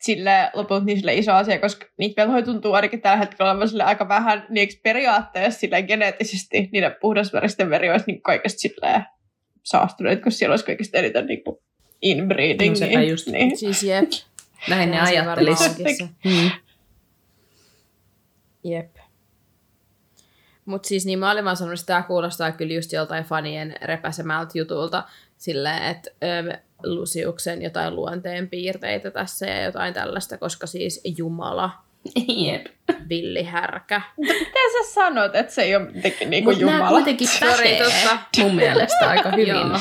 sille 0.00 0.50
lopulta 0.54 0.84
niin 0.84 0.98
sille 0.98 1.14
iso 1.14 1.32
asia, 1.32 1.58
koska 1.58 1.86
niitä 1.98 2.22
velhoja 2.22 2.44
tuntuu 2.44 2.72
ainakin 2.72 3.00
tällä 3.00 3.16
hetkellä 3.16 3.50
olevan 3.50 3.68
sille 3.68 3.82
aika 3.82 4.08
vähän, 4.08 4.46
niin 4.48 4.58
eikö 4.58 4.74
periaatteessa 4.82 5.60
sille 5.60 5.82
geneettisesti 5.82 6.68
niiden 6.72 6.96
puhdasveristen 7.00 7.70
veri 7.70 7.90
olisi 7.90 8.04
niin 8.06 8.22
kaikesta 8.22 8.58
silleen 8.58 9.04
saastuneet, 9.62 10.22
kun 10.22 10.32
siellä 10.32 10.52
olisi 10.52 10.64
kaikista 10.64 10.98
eniten 10.98 11.26
niinku 11.26 11.62
inbreeding. 12.02 12.72
No 12.72 12.76
sepä 12.76 12.98
niin, 12.98 13.10
just. 13.10 13.26
Niin. 13.26 13.56
Siis 13.56 13.82
jep. 13.82 14.10
Näin 14.68 14.90
ne 14.90 14.94
Sehän 14.96 15.06
siinä 15.06 15.22
ajattelis. 15.22 15.60
varmaan 15.60 15.70
onkin 15.70 15.96
se. 15.96 16.08
Mm. 16.24 16.50
Jep. 18.64 18.96
Mutta 20.64 20.88
siis 20.88 21.06
niin 21.06 21.18
mä 21.18 21.30
olin 21.30 21.44
vaan 21.44 21.56
sanonut, 21.56 21.80
että 21.80 21.86
tämä 21.86 22.02
kuulostaa 22.02 22.52
kyllä 22.52 22.74
just 22.74 22.92
joltain 22.92 23.24
fanien 23.24 23.74
repäsemältä 23.82 24.58
jutulta, 24.58 25.04
silleen, 25.36 25.82
että 25.82 26.10
Lusiuksen 26.84 27.62
jotain 27.62 27.96
luonteen 27.96 28.48
piirteitä 28.48 29.10
tässä 29.10 29.46
ja 29.46 29.62
jotain 29.62 29.94
tällaista, 29.94 30.38
koska 30.38 30.66
siis 30.66 31.00
Jumala 31.18 31.70
Jep. 32.28 32.66
Villihärkä. 33.08 34.00
Miten 34.16 34.36
sä 34.72 34.92
sanot, 34.92 35.36
että 35.36 35.52
se 35.54 35.62
ei 35.62 35.76
ole 35.76 35.86
jotenkin 35.94 36.30
niinku 36.30 36.50
Mut 36.50 36.60
Jumala? 36.60 36.88
kuitenkin 36.88 37.28
Sori, 37.28 37.50
pätee 37.52 37.78
totta. 37.84 38.18
mun 38.42 38.54
mielestä 38.54 39.08
aika 39.08 39.30
hyvin. 39.30 39.48
Joo. 39.48 39.78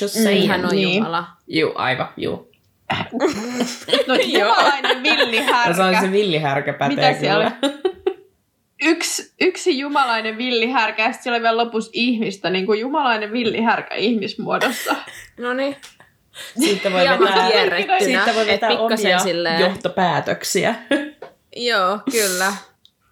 Just 0.00 0.16
Mm, 0.16 0.22
saying. 0.22 0.48
Hän 0.48 0.64
on 0.64 0.70
Niin. 0.70 0.94
Jumala. 0.96 1.24
Juu, 1.46 1.72
aivan, 1.74 2.08
juu. 2.16 2.50
No 4.08 4.14
jumalainen 4.14 5.02
villihärkä. 5.02 5.68
Ja 5.70 5.74
se 5.74 5.82
on 5.82 5.96
se 6.00 6.12
villihärkä 6.12 6.72
pätee 6.72 6.96
Mitä 6.96 7.20
siellä. 7.20 7.52
Yksi, 8.82 9.32
yksi 9.40 9.78
jumalainen 9.78 10.38
villihärkä 10.38 11.02
ja 11.02 11.08
sitten 11.08 11.22
siellä 11.22 11.36
oli 11.36 11.42
vielä 11.42 11.56
lopussa 11.56 11.90
ihmistä, 11.94 12.50
niin 12.50 12.66
kuin 12.66 12.80
jumalainen 12.80 13.32
villihärkä 13.32 13.94
ihmismuodossa. 13.94 14.96
No 15.38 15.52
niin. 15.52 15.76
Siitä 16.58 16.92
voi 16.92 17.00
vetää, 17.08 17.50
kierrettynä. 17.50 17.98
siitä 18.00 18.34
voi 18.34 18.42
et 18.42 18.48
vetää 18.48 18.70
omia 18.78 19.18
silleen- 19.18 19.60
johtopäätöksiä. 19.60 20.74
Joo, 21.56 21.98
kyllä. 22.10 22.52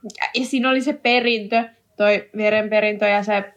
Ja, 0.03 0.31
ja 0.35 0.45
siinä 0.47 0.71
oli 0.71 0.81
se 0.83 0.93
perintö, 0.93 1.65
toi 1.97 2.31
verenperintö 2.37 3.07
ja 3.09 3.23
se 3.23 3.53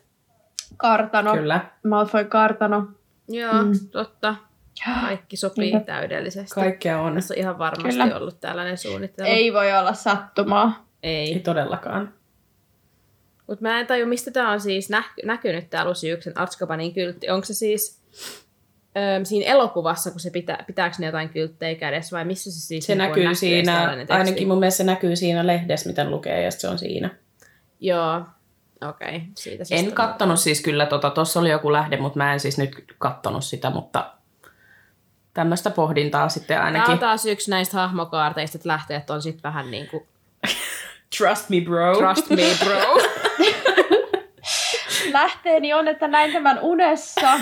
kartano, 0.77 1.33
Kyllä. 1.33 1.65
Malfoy 1.87 2.25
kartano. 2.25 2.87
Joo, 3.29 3.63
Mm. 3.63 3.71
totta. 3.91 4.35
Kaikki 5.01 5.37
sopii 5.37 5.71
Niinpä. 5.71 5.85
täydellisesti. 5.85 6.55
Kaikkea 6.55 7.01
on. 7.01 7.13
Tässä 7.15 7.33
on 7.33 7.37
ihan 7.37 7.57
varmasti 7.57 7.99
Kyllä. 7.99 8.17
ollut 8.17 8.39
tällainen 8.39 8.77
suunnittelu. 8.77 9.27
Ei 9.29 9.53
voi 9.53 9.73
olla 9.73 9.93
sattumaa. 9.93 10.85
Ei 11.03 11.33
Ei. 11.33 11.39
todellakaan. 11.39 12.13
Mutta 13.47 13.61
mä 13.61 13.79
en 13.79 13.87
taju, 13.87 14.05
mistä 14.05 14.31
tämä 14.31 14.51
on 14.51 14.61
siis 14.61 14.89
nä- 14.89 15.03
näkynyt, 15.25 15.69
tämä 15.69 15.85
Luciuksen 15.85 16.37
Artskabanin 16.37 16.93
kyltti. 16.93 17.29
Onko 17.29 17.45
se 17.45 17.53
siis 17.53 18.01
öö, 18.97 19.25
siinä 19.25 19.51
elokuvassa, 19.51 20.11
kun 20.11 20.19
se 20.19 20.29
pitää, 20.29 20.63
pitääkö 20.67 20.95
ne 20.99 21.05
jotain 21.05 21.29
kylttejä 21.29 21.75
kädessä 21.75 22.17
vai 22.17 22.25
missä 22.25 22.51
se 22.51 22.59
siis 22.59 22.85
Se 22.85 22.91
on 22.91 22.97
näkyy 22.97 23.35
siinä, 23.35 23.97
ainakin 24.09 24.47
mun 24.47 24.59
mielestä 24.59 24.77
se 24.77 24.83
näkyy 24.83 25.15
siinä 25.15 25.47
lehdessä, 25.47 25.89
mitä 25.89 26.09
lukee, 26.09 26.41
ja 26.41 26.51
se 26.51 26.67
on 26.67 26.77
siinä. 26.77 27.09
Joo, 27.79 28.21
okei. 28.89 29.07
Okay. 29.07 29.21
Siitä 29.35 29.63
siis 29.63 29.79
En 29.81 29.91
kattonut 29.91 30.39
siis 30.39 30.61
kyllä, 30.61 30.85
tota, 30.85 31.09
tuossa 31.09 31.39
oli 31.39 31.49
joku 31.49 31.71
lähde, 31.71 31.97
mutta 31.97 32.17
mä 32.17 32.33
en 32.33 32.39
siis 32.39 32.57
nyt 32.57 32.85
kattonut 32.97 33.43
sitä, 33.43 33.69
mutta 33.69 34.11
tämmöistä 35.33 35.69
pohdintaa 35.69 36.29
sitten 36.29 36.55
Tämä 36.55 36.65
ainakin. 36.65 36.91
on 36.93 36.99
taas 36.99 37.25
yksi 37.25 37.51
näistä 37.51 37.77
hahmokaarteista, 37.77 38.57
että 38.57 38.69
lähteet 38.69 39.09
on 39.09 39.21
sitten 39.21 39.43
vähän 39.43 39.71
niin 39.71 39.87
kuin 39.87 40.07
Trust 41.17 41.49
me 41.49 41.61
bro. 41.61 41.97
trust 41.97 42.29
me 42.29 42.43
bro. 42.63 42.97
Lähteeni 45.13 45.73
on, 45.73 45.87
että 45.87 46.07
näin 46.07 46.33
tämän 46.33 46.59
unessa. 46.61 47.27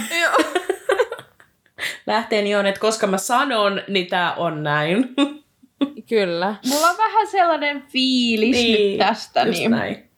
Lähteeni 2.07 2.55
on, 2.55 2.65
että 2.65 2.81
koska 2.81 3.07
mä 3.07 3.17
sanon, 3.17 3.81
niin 3.87 4.07
tää 4.07 4.33
on 4.33 4.63
näin. 4.63 5.15
Kyllä. 6.09 6.55
Mulla 6.69 6.87
on 6.89 6.97
vähän 6.97 7.27
sellainen 7.27 7.83
fiilis 7.87 8.55
nyt 8.55 8.97
tästä, 8.97 9.41
just 9.41 9.59
niin 9.59 9.71
näin. 9.71 10.09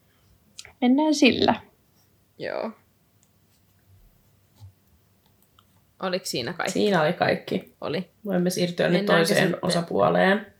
mennään 0.82 1.16
sillä. 1.16 1.56
Joo. 2.38 2.72
Oliko 6.02 6.26
siinä 6.26 6.54
kaikki? 6.54 6.72
Siinä 6.72 7.02
oli 7.02 7.14
kaikki. 7.14 7.76
Oli. 7.82 8.10
Voimme 8.26 8.50
siirtyä 8.50 8.90
nyt 8.90 9.06
toiseen 9.06 9.42
sitten? 9.42 9.60
osapuoleen. 9.62 10.54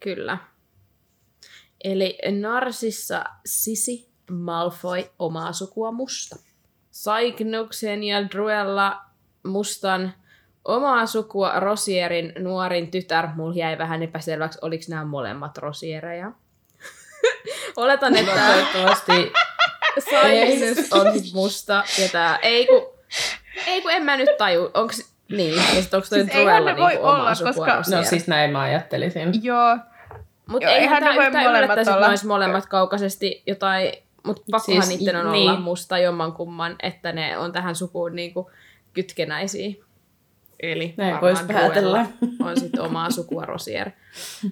Kyllä. 0.00 0.38
Eli 1.84 2.18
Narsissa 2.40 3.24
Sisi 3.46 4.10
Malfoy 4.30 5.04
omaa 5.18 5.52
sukua 5.52 5.92
musta. 5.92 6.36
Cygnuksen 6.92 8.02
ja 8.02 8.30
Druella 8.30 9.09
mustan 9.46 10.14
omaa 10.64 11.06
sukua 11.06 11.60
Rosierin 11.60 12.32
nuorin 12.38 12.90
tytär. 12.90 13.28
Mulla 13.34 13.54
jäi 13.54 13.78
vähän 13.78 14.02
epäselväksi, 14.02 14.58
oliko 14.62 14.84
nämä 14.88 15.04
molemmat 15.04 15.58
Rosiereja. 15.58 16.32
Oletan, 17.76 18.16
että 18.16 18.32
Toivottavasti 18.32 19.32
Cygnus 20.00 20.92
on 20.92 21.06
musta 21.34 21.84
ja 22.02 22.08
tää... 22.08 22.38
Ei 22.42 22.66
kun, 22.66 22.86
ei 23.66 23.82
kun 23.82 23.90
en 23.92 24.02
mä 24.02 24.16
nyt 24.16 24.36
taju. 24.38 24.70
Onks, 24.74 25.14
niin, 25.30 25.54
ja 25.56 25.82
sit 25.82 25.94
onks 25.94 26.08
toi 26.08 26.18
Siis 26.18 26.32
Druella 26.32 26.70
ne 26.72 26.76
voi 26.76 26.90
niinku 26.90 27.06
omaa 27.06 27.20
olla, 27.20 27.34
sukua 27.34 27.52
koska- 27.52 27.76
Rosier? 27.76 27.98
No 27.98 28.04
siis 28.04 28.28
näin 28.28 28.50
mä 28.50 28.60
ajattelisin. 28.60 29.44
Joo. 29.44 29.78
Mutta 30.46 30.68
Joo, 30.68 30.74
eihän 30.74 31.02
voi 31.02 31.26
yhtään 31.26 31.32
molemmat 31.32 31.58
yllättäisi, 31.58 31.90
että 31.90 31.96
olla. 31.96 32.08
olisi 32.08 32.26
molemmat 32.26 32.66
kaukaisesti 32.66 33.42
jotain, 33.46 33.92
mutta 34.22 34.42
pakkohan 34.50 34.82
Siis, 34.82 34.86
siis, 34.88 35.00
niiden 35.00 35.26
on 35.26 35.32
niin. 35.32 35.50
olla 35.50 35.60
musta 35.60 35.98
jommankumman, 35.98 36.76
että 36.82 37.12
ne 37.12 37.38
on 37.38 37.52
tähän 37.52 37.74
sukuun 37.76 38.16
niinku 38.16 38.50
kytkenäisiä. 38.92 39.74
Eli 40.60 40.94
Näin 40.96 41.12
varmaan 41.12 41.36
vois 41.36 41.46
päätellä. 41.46 42.06
On 42.40 42.60
sitten 42.60 42.80
omaa 42.80 43.10
sukua 43.10 43.44
Rosier. 43.44 43.90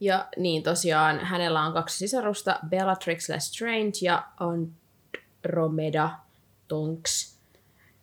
Ja 0.00 0.28
niin 0.36 0.62
tosiaan, 0.62 1.20
hänellä 1.20 1.62
on 1.62 1.72
kaksi 1.72 1.98
sisarusta, 1.98 2.58
Bellatrix 2.68 3.28
Lestrange 3.28 3.92
ja 4.02 4.26
Andromeda 4.40 6.10
Tonks. 6.68 7.38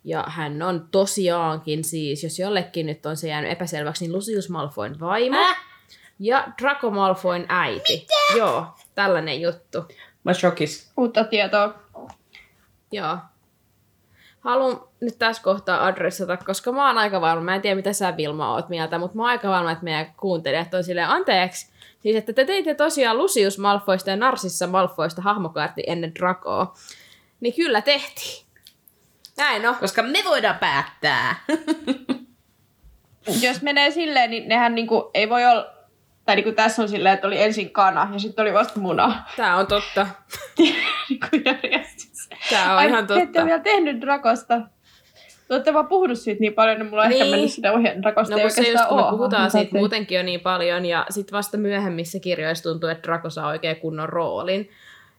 Ja 0.04 0.24
hän 0.28 0.62
on 0.62 0.88
tosiaankin 0.92 1.84
siis, 1.84 2.24
jos 2.24 2.40
jollekin 2.40 2.86
nyt 2.86 3.06
on 3.06 3.18
se 3.18 3.28
jäänyt 3.28 3.52
epäselväksi, 3.52 4.06
niin 4.06 4.14
Lucius 4.14 4.50
Malfoyn 4.50 5.00
vaimo. 5.00 5.38
Äh? 5.38 5.58
Ja 6.20 6.48
Draco 6.62 6.92
Malfoyn 6.92 7.46
äiti. 7.50 7.94
Mitä? 7.94 8.38
Joo, 8.38 8.66
tällainen 8.96 9.42
juttu. 9.42 9.86
Mä 10.24 10.34
shokis. 10.34 10.92
Uutta 10.98 11.24
tietoa. 11.24 11.80
Joo. 12.92 13.18
Haluan 14.40 14.82
nyt 15.02 15.20
tässä 15.20 15.44
kohtaa 15.44 15.86
adressata, 15.86 16.38
koska 16.38 16.72
mä 16.72 16.88
oon 16.88 16.98
aika 16.98 17.22
varma, 17.22 17.44
mä 17.44 17.56
en 17.56 17.62
tiedä 17.62 17.76
mitä 17.76 17.94
sä 17.94 18.18
Vilma 18.18 18.54
oot 18.54 18.70
mieltä, 18.70 18.98
mutta 18.98 19.18
mä 19.18 19.24
oon 19.24 19.30
aika 19.30 19.50
varma, 19.50 19.72
että 19.72 19.84
meidän 19.84 20.14
kuuntelijat 20.18 20.74
on 20.74 20.84
silleen, 20.84 21.10
anteeksi, 21.10 21.72
siis 22.00 22.16
että 22.16 22.34
te 22.34 22.46
teitte 22.46 22.76
tosiaan 22.76 23.18
Lucius 23.18 23.58
Malfoista 23.58 24.10
ja 24.10 24.16
Narsissa 24.16 24.68
Malfoista 24.68 25.22
hahmokaarti 25.22 25.84
ennen 25.88 26.16
Dracoa. 26.16 26.74
Niin 27.40 27.54
kyllä 27.56 27.82
tehtiin. 27.82 28.48
Näin 29.38 29.62
no. 29.62 29.76
Koska 29.80 30.04
me 30.04 30.20
voidaan 30.26 30.58
päättää. 30.60 31.36
Jos 33.42 33.62
menee 33.62 33.92
silleen, 33.92 34.30
niin 34.30 34.48
nehän 34.48 34.76
niinku 34.76 35.12
ei 35.14 35.30
voi 35.30 35.46
olla... 35.46 35.74
Tai 36.26 36.36
niinku 36.36 36.52
tässä 36.52 36.82
on 36.82 36.90
silleen, 36.90 37.14
että 37.14 37.28
oli 37.28 37.42
ensin 37.42 37.70
kana 37.70 38.10
ja 38.14 38.20
sitten 38.20 38.44
oli 38.44 38.54
vasta 38.54 38.80
muna. 38.80 39.24
Tää 39.36 39.56
on 39.56 39.68
totta. 39.68 40.08
niinku 41.10 41.28
järjestys. 41.46 42.07
Tää 42.50 42.72
on 42.74 42.78
Ai, 42.78 42.88
ihan 42.88 43.08
te 43.08 43.14
ette 43.14 43.26
totta. 43.26 43.40
ole 43.40 43.46
vielä 43.48 43.60
tehnyt 43.64 44.02
Drakosta. 44.02 44.62
Te 45.48 45.54
olette 45.54 45.74
vaan 45.74 45.88
puhunut 45.88 46.20
siitä 46.20 46.40
niin 46.40 46.54
paljon, 46.54 46.78
niin 46.80 46.90
mulla 46.90 47.04
on 47.04 47.10
Niin. 47.10 47.22
ehkä 47.22 47.32
mennyt 47.32 47.52
sitä 47.52 47.72
ohjeen 47.74 48.02
Drakosta 48.02 48.36
No 48.36 48.42
ei 48.42 48.50
se 48.50 48.70
just, 48.72 48.86
kun 48.90 48.98
me 48.98 49.10
puhutaan 49.10 49.52
siitä 49.52 49.72
te- 49.72 49.78
muutenkin 49.78 50.16
jo 50.18 50.24
niin 50.24 50.40
paljon, 50.40 50.86
ja 50.86 51.06
sitten 51.10 51.38
vasta 51.38 51.58
myöhemmissä 51.58 52.20
kirjoissa 52.20 52.64
tuntuu, 52.70 52.90
että 52.90 53.08
Draco 53.08 53.30
saa 53.30 53.48
oikein 53.48 53.76
kunnon 53.76 54.10
roolin. 54.10 54.70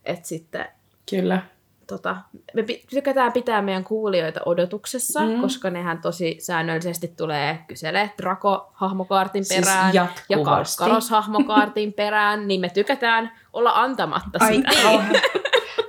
Että 0.04 0.28
sitten 0.28 0.66
Kyllä. 1.10 1.42
tota, 1.86 2.16
me 2.54 2.64
tykätään 2.90 3.32
pitää 3.32 3.62
meidän 3.62 3.84
kuulijoita 3.84 4.40
odotuksessa, 4.46 5.20
Mm. 5.20 5.40
koska 5.40 5.70
nehän 5.70 5.98
tosi 6.02 6.36
säännöllisesti 6.40 7.08
tulee 7.16 7.58
kyselee 7.68 8.10
Draco-hahmokaartin 8.22 9.44
Siis 9.44 9.60
perään 9.60 9.94
ja 9.94 10.06
jatkuvasti. 10.28 10.84
Kalkkaros-hahmokaartin 10.84 11.92
perään, 11.92 12.48
niin 12.48 12.60
me 12.60 12.68
tykätään 12.68 13.32
olla 13.52 13.70
antamatta 13.74 14.38
Ai 14.40 14.54
sitä. 14.54 14.70
kauhean. 14.82 15.14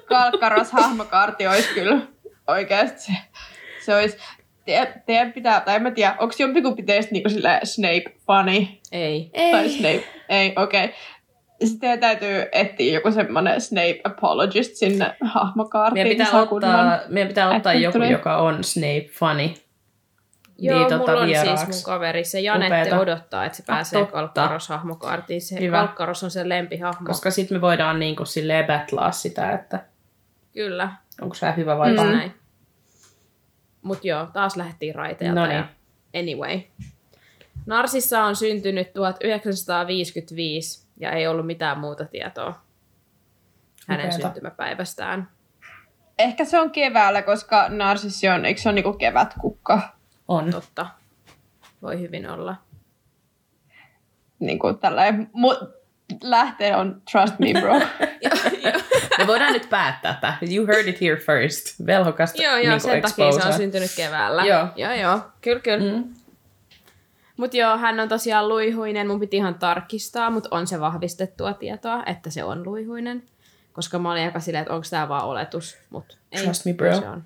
Kalkkaros 0.09 0.71
hahmokaarti 0.71 1.47
olisi 1.47 1.69
kyllä 1.73 1.97
oikeasti 2.47 2.99
se, 2.99 3.11
se 3.85 3.95
olisi, 3.95 4.17
te, 4.65 4.93
teidän 5.05 5.33
pitää, 5.33 5.61
tai 5.61 5.75
en 5.75 5.83
mä 5.83 5.91
tiedä, 5.91 6.15
onko 6.19 6.35
jompikumpi 6.39 6.83
teistä 6.83 7.11
niinku 7.11 7.29
sillä 7.29 7.59
Snape 7.63 8.03
funny? 8.27 8.67
Ei. 8.91 9.31
Tai 9.51 9.69
Snape, 9.69 10.03
ei, 10.29 10.53
okei. 10.55 10.85
Okay. 10.85 10.95
Sitten 11.63 11.99
täytyy 11.99 12.45
etsiä 12.51 12.93
joku 12.93 13.11
semmoinen 13.11 13.61
Snape 13.61 14.01
apologist 14.03 14.75
sinne 14.75 15.15
hahmokaartiin. 15.21 16.07
Meidän 16.07 16.27
pitää 16.27 16.41
ottaa, 16.41 16.99
meidän 17.07 17.27
pitää 17.27 17.49
ottaa 17.55 17.73
joku, 17.73 18.03
joka 18.03 18.37
on 18.37 18.63
Snape 18.63 19.09
funny. 19.11 19.49
Joo, 20.61 20.79
Niin, 20.79 20.89
tota, 20.89 20.97
mulla 20.97 21.21
on 21.21 21.27
vieraaksi. 21.27 21.65
siis 21.65 21.77
mun 21.77 21.93
kaveri, 21.93 22.23
se 22.23 22.39
Janette 22.39 22.81
Upeeta. 22.81 22.99
odottaa, 22.99 23.45
että 23.45 23.57
se 23.57 23.63
pääsee 23.67 23.99
totta. 23.99 24.11
Kalkkaros-hahmokaartiin. 24.17 25.41
Se 25.41 25.59
Hyvä. 25.59 25.77
Kalkkaros 25.77 26.23
on 26.23 26.31
sen 26.31 26.49
lempihahmo. 26.49 27.05
Koska 27.05 27.31
sitten 27.31 27.57
me 27.57 27.61
voidaan 27.61 27.99
niinku 27.99 28.25
silleen 28.25 28.65
battlaa 28.65 29.11
sitä, 29.11 29.51
että 29.51 29.79
Kyllä, 30.53 30.91
onko 31.21 31.35
se 31.35 31.53
hyvä 31.57 31.77
vai 31.77 31.95
paha. 31.95 32.11
näin. 32.11 32.31
Mut 33.81 34.05
joo, 34.05 34.25
taas 34.33 34.57
lähdettiin 34.57 34.95
raiteelta. 34.95 35.39
Noniin. 35.41 35.57
ja 35.57 35.67
Anyway. 36.19 36.59
Narsissa 37.65 38.23
on 38.23 38.35
syntynyt 38.35 38.93
1955 38.93 40.87
ja 40.99 41.11
ei 41.11 41.27
ollut 41.27 41.45
mitään 41.45 41.79
muuta 41.79 42.05
tietoa 42.05 42.61
hänen 43.87 44.05
Upeeta. 44.07 44.23
syntymäpäivästään. 44.27 45.29
Ehkä 46.19 46.45
se 46.45 46.59
on 46.59 46.71
keväällä, 46.71 47.21
koska 47.21 47.69
narsissi 47.69 48.29
on, 48.29 48.45
eikö 48.45 48.61
se 48.61 48.69
ole 48.69 48.75
niinku 48.75 48.93
kevätkukka? 48.93 49.81
On. 50.27 50.51
Totta. 50.51 50.87
Voi 51.81 51.99
hyvin 51.99 52.29
olla. 52.29 52.55
Niin 54.39 54.59
kuin 54.59 54.77
tällainen, 54.77 55.29
mu- 55.33 55.78
lähtee 56.23 56.75
on 56.75 57.01
trust 57.11 57.39
me 57.39 57.53
bro. 57.61 57.79
Me 59.17 59.27
voidaan 59.27 59.53
nyt 59.53 59.69
päättää 59.69 60.17
tämä. 60.21 60.37
You 60.51 60.67
heard 60.67 60.87
it 60.87 61.01
here 61.01 61.15
first. 61.15 61.85
Velhokasta 61.85 62.43
joo, 62.43 62.57
joo, 62.57 62.69
niinku 62.69 62.87
sen 62.87 63.01
takia 63.01 63.31
se 63.31 63.47
on 63.47 63.53
syntynyt 63.53 63.91
keväällä. 63.95 64.45
Joo. 64.45 64.67
joo, 64.75 64.93
joo. 64.93 65.19
Kyllä, 65.41 65.59
kyllä. 65.59 65.97
Mm. 65.97 66.13
Mutta 67.37 67.57
joo, 67.57 67.77
hän 67.77 67.99
on 67.99 68.09
tosiaan 68.09 68.49
luihuinen. 68.49 69.07
Mun 69.07 69.19
piti 69.19 69.37
ihan 69.37 69.55
tarkistaa, 69.55 70.29
mutta 70.29 70.49
on 70.51 70.67
se 70.67 70.79
vahvistettua 70.79 71.53
tietoa, 71.53 72.03
että 72.05 72.29
se 72.29 72.43
on 72.43 72.63
luihuinen. 72.63 73.23
Koska 73.73 73.99
mä 73.99 74.11
olin 74.11 74.23
aika 74.23 74.39
silleen, 74.39 74.61
että 74.61 74.73
onko 74.73 74.87
tämä 74.89 75.09
vaan 75.09 75.25
oletus. 75.25 75.77
Mutta 75.89 76.15
ei, 76.31 76.43
Trust 76.43 76.65
me, 76.65 76.73
bro. 76.73 76.99
se 76.99 77.07
on 77.07 77.23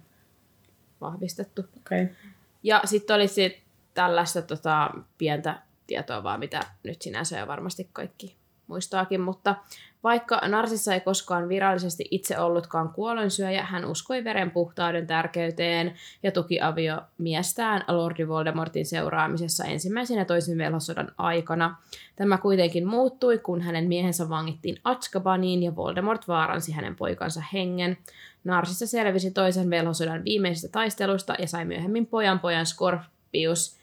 vahvistettu. 1.02 1.62
Okei. 1.62 2.04
Okay. 2.04 2.16
Ja 2.64 2.82
sitten 2.86 3.16
oli 3.16 3.28
sit 3.28 3.62
tällaista 3.94 4.42
tota, 4.42 4.90
pientä 5.18 5.62
tietoa 5.88 6.24
vaan, 6.24 6.40
mitä 6.40 6.60
nyt 6.84 7.02
sinänsä 7.02 7.40
jo 7.40 7.48
varmasti 7.48 7.90
kaikki 7.94 8.36
muistaakin, 8.68 9.22
mutta 9.22 9.56
vaikka 10.04 10.42
Narsissa 10.48 10.94
ei 10.94 11.00
koskaan 11.00 11.50
virallisesti 11.50 12.08
itse 12.12 12.40
ollutkaan 12.40 12.90
kuolonsyöjä, 12.90 13.64
hän 13.64 13.86
uskoi 13.86 14.24
veren 14.24 14.52
puhtauden 14.52 15.08
tärkeyteen 15.08 15.94
ja 16.24 16.32
tuki 16.32 16.62
aviomiestään 16.62 17.84
Lordi 17.88 18.28
Voldemortin 18.28 18.86
seuraamisessa 18.86 19.64
ensimmäisen 19.64 20.18
ja 20.18 20.26
toisen 20.26 20.58
velhosodan 20.58 21.12
aikana. 21.18 21.78
Tämä 22.16 22.38
kuitenkin 22.38 22.88
muuttui, 22.88 23.38
kun 23.38 23.62
hänen 23.62 23.88
miehensä 23.88 24.30
vangittiin 24.30 24.80
Azkabaniin 24.84 25.64
ja 25.64 25.76
Voldemort 25.76 26.28
vaaransi 26.28 26.72
hänen 26.72 26.96
poikansa 26.96 27.44
hengen. 27.54 27.98
Narsissa 28.44 28.88
selvisi 28.88 29.32
toisen 29.32 29.70
velhosodan 29.70 30.24
viimeisestä 30.24 30.68
taistelusta 30.72 31.36
ja 31.40 31.48
sai 31.48 31.66
myöhemmin 31.66 32.06
pojan 32.06 32.40
pojan 32.40 32.66
Scorpius 32.66 33.78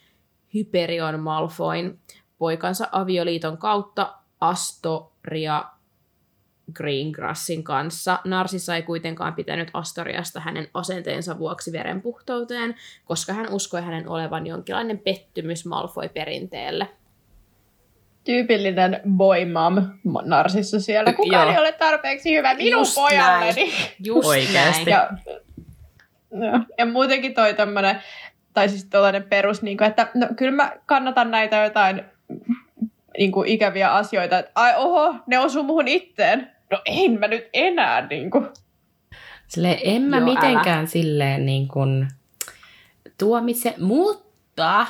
Hyperion 0.55 1.21
Malfoyn 1.21 1.99
poikansa 2.39 2.89
avioliiton 2.93 3.59
kautta 3.59 4.20
Astoria 4.41 5.65
Greengrassin 6.73 7.65
kanssa. 7.65 8.19
Narsissa 8.25 8.77
ei 8.77 8.83
kuitenkaan 8.83 9.35
pitänyt 9.35 9.71
Astoriasta 9.73 10.41
hänen 10.41 10.69
asenteensa 10.75 11.39
vuoksi 11.39 11.73
verenpuhtouteen, 11.73 12.75
koska 13.05 13.33
hän 13.33 13.53
uskoi 13.53 13.83
hänen 13.83 14.09
olevan 14.09 14.47
jonkinlainen 14.47 14.99
pettymys 14.99 15.67
Malfoy-perinteelle. 15.67 16.89
Tyypillinen 18.25 19.01
boy 19.09 19.45
mom 19.45 19.75
narsissa 20.25 20.81
siellä. 20.81 21.13
Kukaan 21.13 21.47
Joo. 21.47 21.53
ei 21.53 21.59
ole 21.59 21.73
tarpeeksi 21.73 22.37
hyvä 22.37 22.55
minun 22.55 22.81
Just 22.81 22.95
pojalleni. 22.95 23.73
Just 24.05 24.29
Oikeesti. 24.29 24.85
näin. 24.85 24.87
Ja, 24.87 25.11
ja, 26.31 26.61
ja 26.79 26.87
muutenkin 26.87 27.35
toi 27.35 27.55
tämmönen, 27.55 28.03
tai 28.55 28.69
siis 28.69 28.85
tällainen 28.85 29.23
perus, 29.23 29.63
niin 29.63 29.77
kuin, 29.77 29.89
että 29.89 30.11
no, 30.15 30.27
kyllä 30.37 30.53
mä 30.53 30.73
kannatan 30.87 31.31
näitä 31.31 31.65
jotain 31.65 32.05
niin 33.19 33.33
kuin, 33.33 33.49
ikäviä 33.49 33.95
asioita, 33.95 34.39
että 34.39 34.53
ai 34.55 34.75
oho, 34.77 35.15
ne 35.27 35.39
osuu 35.39 35.63
muhun 35.63 35.89
itteen. 35.89 36.51
No 36.71 36.83
en 36.85 37.21
mä 37.21 37.29
nyt 37.29 37.49
enää, 37.53 38.07
niin 38.07 38.31
kuin. 38.31 38.47
Silleen 39.49 39.79
en 39.83 40.03
mä 40.03 40.17
Joo, 40.17 40.27
Joo, 40.27 40.37
älä. 40.37 40.49
mitenkään 40.49 40.89
silleen 40.89 41.47
niin 41.47 41.69
kuin 41.69 42.09
tuomitse, 43.19 43.75
mutta 43.79 44.87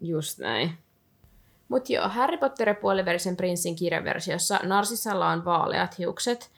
Just 0.00 0.38
näin. 0.38 0.70
Mut 1.68 1.90
joo, 1.90 2.08
Harry 2.08 2.36
Potter 2.36 2.68
ja 2.68 2.74
puoliverisen 2.74 3.36
prinssin 3.36 3.76
kirjaversiossa 3.76 4.60
Narsissalla 4.62 5.28
on 5.28 5.44
vaaleat 5.44 5.98
hiukset. 5.98 6.50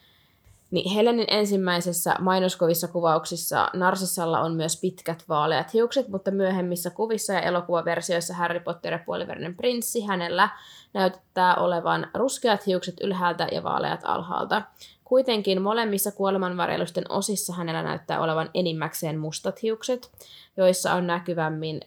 Niin 0.70 0.94
Helenin 0.94 1.26
ensimmäisessä 1.28 2.14
mainoskovissa 2.18 2.88
kuvauksissa 2.88 3.70
Narsissalla 3.74 4.40
on 4.40 4.54
myös 4.54 4.80
pitkät 4.80 5.24
vaaleat 5.28 5.74
hiukset, 5.74 6.08
mutta 6.08 6.30
myöhemmissä 6.30 6.90
kuvissa 6.90 7.32
ja 7.32 7.40
elokuvaversioissa 7.40 8.34
Harry 8.34 8.60
Potter 8.60 8.92
ja 8.92 8.98
puoliverinen 9.06 9.56
prinssi 9.56 10.00
hänellä 10.00 10.48
näyttää 10.92 11.56
olevan 11.56 12.06
ruskeat 12.14 12.66
hiukset 12.66 12.94
ylhäältä 13.00 13.48
ja 13.52 13.62
vaaleat 13.62 14.00
alhaalta. 14.04 14.62
Kuitenkin 15.04 15.62
molemmissa 15.62 16.12
kuolemanvarjelusten 16.12 17.04
osissa 17.08 17.52
hänellä 17.52 17.82
näyttää 17.82 18.20
olevan 18.20 18.50
enimmäkseen 18.54 19.18
mustat 19.18 19.62
hiukset, 19.62 20.12
joissa 20.56 20.94
on 20.94 21.06
näkyvämmin 21.06 21.80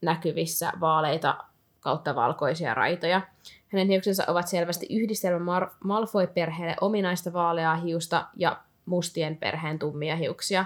näkyvissä 0.00 0.72
vaaleita 0.80 1.44
kautta 1.80 2.14
valkoisia 2.14 2.74
raitoja. 2.74 3.20
Hänen 3.72 3.88
hiuksensa 3.88 4.24
ovat 4.26 4.48
selvästi 4.48 4.86
yhdistelmä 4.90 5.60
Mar- 5.60 5.70
Malfoy-perheelle 5.84 6.76
ominaista 6.80 7.32
vaaleaa 7.32 7.76
hiusta 7.76 8.26
ja 8.36 8.56
mustien 8.86 9.36
perheen 9.36 9.78
tummia 9.78 10.16
hiuksia. 10.16 10.64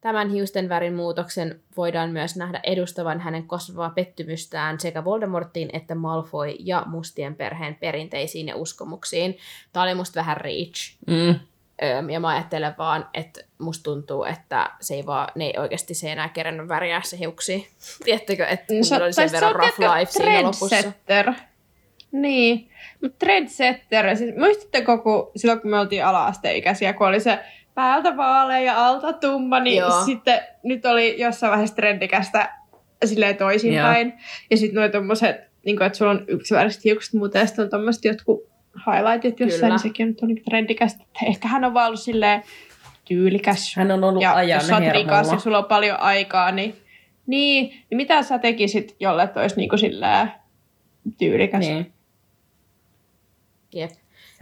Tämän 0.00 0.30
hiusten 0.30 0.68
värin 0.68 0.94
muutoksen 0.94 1.60
voidaan 1.76 2.10
myös 2.10 2.36
nähdä 2.36 2.60
edustavan 2.62 3.20
hänen 3.20 3.48
kasvavaa 3.48 3.90
pettymystään 3.90 4.80
sekä 4.80 5.04
Voldemorttiin 5.04 5.70
että 5.72 5.94
Malfoy 5.94 6.48
ja 6.58 6.82
mustien 6.86 7.34
perheen 7.34 7.74
perinteisiin 7.74 8.48
ja 8.48 8.56
uskomuksiin. 8.56 9.38
Tämä 9.72 9.84
oli 9.84 9.94
musta 9.94 10.20
vähän 10.20 10.36
reach. 10.36 10.96
mm, 11.06 11.34
Öm, 11.82 12.10
ja 12.10 12.20
mä 12.20 12.28
ajattelen 12.28 12.74
vaan, 12.78 13.08
että 13.14 13.40
musta 13.58 13.82
tuntuu, 13.82 14.24
että 14.24 14.70
se 14.80 14.94
ei 14.94 15.06
vaan, 15.06 15.28
ne 15.34 15.44
ei 15.44 15.54
oikeasti 15.58 15.94
se 15.94 16.12
enää 16.12 16.28
kerännyt 16.28 16.68
väriä 16.68 17.00
se 17.04 17.18
hiuksia. 17.18 17.58
Tiedättekö, 18.04 18.46
että 18.46 18.66
kun 18.66 18.76
niillä 18.76 19.04
oli 19.04 19.12
sen 19.12 19.32
verran 19.32 19.54
rough 19.54 19.80
life 19.80 20.12
siinä 20.12 20.42
lopussa. 20.42 20.92
Niin, 22.12 22.68
mutta 23.02 23.16
trendsetter. 23.18 24.16
Siis, 24.16 24.36
muistatteko, 24.36 24.98
kun 24.98 25.30
silloin 25.36 25.60
kun 25.60 25.70
me 25.70 25.80
oltiin 25.80 26.04
ala-asteikäisiä, 26.04 26.92
kun 26.92 27.06
oli 27.06 27.20
se 27.20 27.38
päältä 27.74 28.16
vaalea 28.16 28.60
ja 28.60 28.86
alta 28.86 29.12
tumma, 29.12 29.60
niin 29.60 29.76
Joo. 29.76 30.04
sitten 30.04 30.40
nyt 30.62 30.86
oli 30.86 31.20
jossain 31.20 31.50
vaiheessa 31.50 31.76
trendikästä 31.76 32.54
silleen 33.04 33.36
toisinpäin. 33.36 34.12
Ja 34.50 34.56
sitten 34.56 34.80
nuo 34.80 34.88
tommoset, 34.88 35.36
niin 35.64 35.76
kuin, 35.76 35.86
että 35.86 35.98
sulla 35.98 36.10
on 36.10 36.24
yksiväriset 36.28 36.84
hiukset 36.84 37.14
muuta, 37.14 37.38
ja 37.38 37.46
sitten 37.46 37.64
on 37.64 37.70
tommoset 37.70 38.04
jotkut 38.04 38.52
highlightit 38.86 39.40
jossain, 39.40 39.70
niin 39.70 39.78
sekin 39.78 40.08
nyt 40.08 40.20
on 40.22 40.28
niin 40.28 40.44
trendikästä. 40.44 41.02
Että 41.02 41.26
Ehkä 41.26 41.48
hän 41.48 41.64
on 41.64 41.74
vaan 41.74 41.86
ollut 41.86 42.00
silleen 42.00 42.42
tyylikäs. 43.04 43.76
hän 43.76 43.90
on 43.90 44.04
ollut 44.04 44.22
Ja 44.22 44.34
ajan 44.34 44.60
jos 44.60 44.70
oot 44.70 44.92
rikas 44.92 45.32
ja 45.32 45.38
sulla 45.38 45.58
on 45.58 45.64
paljon 45.64 46.00
aikaa, 46.00 46.52
niin, 46.52 46.74
niin, 47.26 47.66
niin 47.90 47.96
mitä 47.96 48.22
sä 48.22 48.38
tekisit, 48.38 48.96
jolle 49.00 49.22
että 49.22 49.40
olisi 49.40 49.56
niinku 49.56 49.76
silleen 49.76 50.32
tyylikäs? 51.18 51.60
Niin. 51.60 51.92
Jep. 53.74 53.90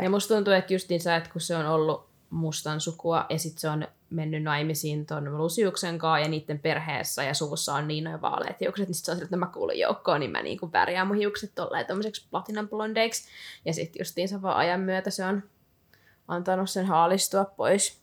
Ja 0.02 0.10
musta 0.10 0.34
tuntuu, 0.34 0.52
että 0.52 0.72
justiinsa, 0.72 1.16
että 1.16 1.30
kun 1.30 1.40
se 1.40 1.56
on 1.56 1.66
ollut 1.66 2.10
mustan 2.30 2.80
sukua 2.80 3.26
ja 3.28 3.38
sitten 3.38 3.60
se 3.60 3.68
on 3.68 3.88
mennyt 4.10 4.42
naimisiin 4.42 5.06
ton 5.06 5.38
Lusiuksen 5.38 5.98
kanssa 5.98 6.18
ja 6.18 6.28
niiden 6.28 6.58
perheessä 6.58 7.24
ja 7.24 7.34
suvussa 7.34 7.74
on 7.74 7.88
niin 7.88 8.04
noin 8.04 8.20
vaaleat 8.20 8.60
hiukset, 8.60 8.88
niin 8.88 8.94
sit 8.94 9.04
se 9.04 9.10
on 9.10 9.16
sille, 9.16 9.24
että 9.24 9.36
mä 9.36 9.46
kuulun 9.46 9.78
joukkoon, 9.78 10.20
niin 10.20 10.30
mä 10.30 10.42
niinku 10.42 10.72
värjään 10.72 11.06
mun 11.06 11.16
hiukset 11.16 11.54
tolleen 11.54 11.86
tommoseksi 11.86 12.26
platinum 12.30 12.68
blondeiksi. 12.68 13.28
Ja 13.64 13.72
sitten 13.72 14.00
justiinsa 14.00 14.42
vaan 14.42 14.56
ajan 14.56 14.80
myötä 14.80 15.10
se 15.10 15.24
on 15.24 15.42
antanut 16.28 16.70
sen 16.70 16.86
haalistua 16.86 17.44
pois. 17.44 18.00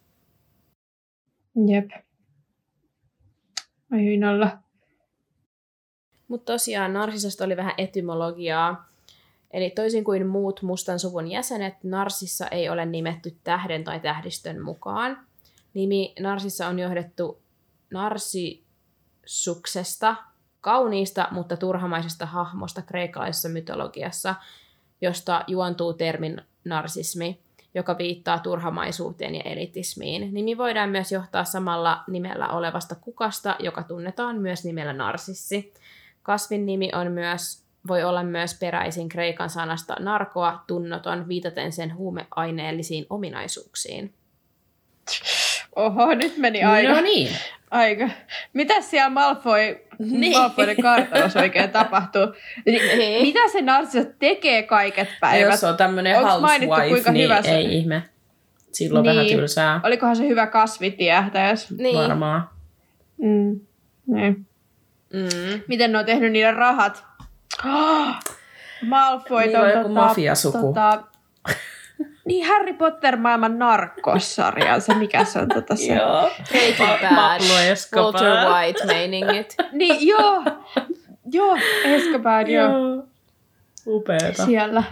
Jep. 1.68 1.92
Ai 3.92 4.06
hyvin 4.06 4.26
olla. 4.26 4.58
Mutta 6.28 6.54
tosiaan 6.54 6.94
Narsisasta 6.94 7.46
oli 7.46 7.58
vähän 7.58 7.74
etymologiaa. 7.78 8.90
Eli 9.52 9.70
toisin 9.70 10.04
kuin 10.04 10.28
muut 10.28 10.62
mustan 10.62 11.00
suvun 11.00 11.32
jäsenet, 11.32 11.74
Narsissa 11.84 12.48
ei 12.48 12.70
ole 12.70 12.86
nimetty 12.86 13.38
tähden 13.44 13.84
tai 13.84 14.00
tähdistön 14.00 14.62
mukaan. 14.62 15.28
Nimi 15.74 16.14
Narsissa 16.20 16.68
on 16.68 16.80
johdettu 16.80 17.42
Narsisuksesta, 17.92 20.16
kauniista, 20.62 21.28
mutta 21.32 21.58
turhamaisesta 21.58 22.26
hahmosta 22.26 22.82
kreikkalaisessa 22.82 23.50
mytologiassa, 23.50 24.36
josta 25.02 25.44
juontuu 25.48 25.94
termin 25.94 26.42
narsismi, 26.66 27.40
joka 27.74 27.98
viittaa 27.98 28.40
turhamaisuuteen 28.40 29.36
ja 29.36 29.42
elitismiin. 29.46 30.34
Nimi 30.34 30.58
voidaan 30.58 30.90
myös 30.90 31.12
johtaa 31.12 31.44
samalla 31.44 32.04
nimellä 32.08 32.48
olevasta 32.48 32.96
kukasta, 32.96 33.56
joka 33.60 33.84
tunnetaan 33.84 34.38
myös 34.38 34.66
nimellä 34.66 34.94
narsissi. 34.94 35.74
Kasvin 36.24 36.66
nimi 36.66 36.92
on 36.96 37.12
myös, 37.12 37.67
voi 37.88 38.04
olla 38.04 38.24
myös 38.24 38.60
peräisin 38.60 39.10
kreikan 39.10 39.50
sanasta 39.50 39.96
narkoa, 40.00 40.64
tunnoton, 40.68 41.28
viitaten 41.28 41.72
sen 41.72 41.96
huumeaineellisiin 41.96 43.06
ominaisuuksiin. 43.10 44.14
Oho, 45.76 46.14
nyt 46.16 46.38
meni 46.38 46.64
aika. 46.64 46.94
No 46.94 47.02
niin. 47.02 47.30
aika. 47.72 48.10
Mitäs 48.54 48.90
siellä 48.90 49.10
Malfoy, 49.10 49.78
niin. 50.00 50.38
Malfoyden 50.38 50.82
kartanossa 50.82 51.40
oikein 51.40 51.70
tapahtuu? 51.70 52.22
Niin, 52.66 53.22
mitä 53.22 53.40
se 53.52 53.62
Narsissa 53.62 54.10
tekee 54.20 54.64
kaiket 54.64 55.10
päivät? 55.20 55.52
Jos 55.52 55.64
on 55.64 55.76
mainittu, 56.42 56.76
housewife, 56.76 56.90
kuinka 56.90 57.12
niin 57.12 57.24
hyvä 57.24 57.42
se- 57.42 57.56
ei 57.58 57.78
ihme. 57.78 58.04
Silloin 58.72 59.04
Niin. 59.04 59.16
vähän 59.16 59.28
tylsää 59.28 59.82
Olikohan 59.84 60.16
se 60.16 60.28
hyvä 60.28 60.48
kasvitietäjäs? 60.48 61.72
Niin. 61.72 61.98
varmaan. 61.98 62.50
Mm. 63.18 63.60
Niin. 64.08 64.46
Mm. 65.14 65.62
Miten 65.68 65.92
ne 65.92 65.98
on 65.98 66.06
tehnyt 66.06 66.32
niiden 66.32 66.56
rahat? 66.56 67.06
Malfoy 68.82 69.42
Niillä 69.42 69.62
on 69.62 69.70
joku 69.70 69.90
mafiasuku. 69.90 70.58
Tota, 70.58 71.04
niin 72.28 72.48
Harry 72.48 72.74
Potter 72.74 73.18
maailman 73.18 73.60
narkossarja, 73.60 74.80
se 74.80 74.94
mikä 74.94 75.26
se 75.26 75.40
on 75.40 75.48
tota 75.48 75.76
se. 75.76 75.94
Joo. 75.94 76.32
Breaking 76.50 77.16
Bad. 77.16 77.42
Walter 77.96 78.50
White 78.50 78.86
meiningit. 78.86 79.56
Niin 79.72 80.08
joo, 80.08 80.44
joo, 81.32 81.58
Escobar, 81.84 82.50
joo. 82.50 83.04
Upeeta. 83.88 84.46
Siellä. 84.46 84.84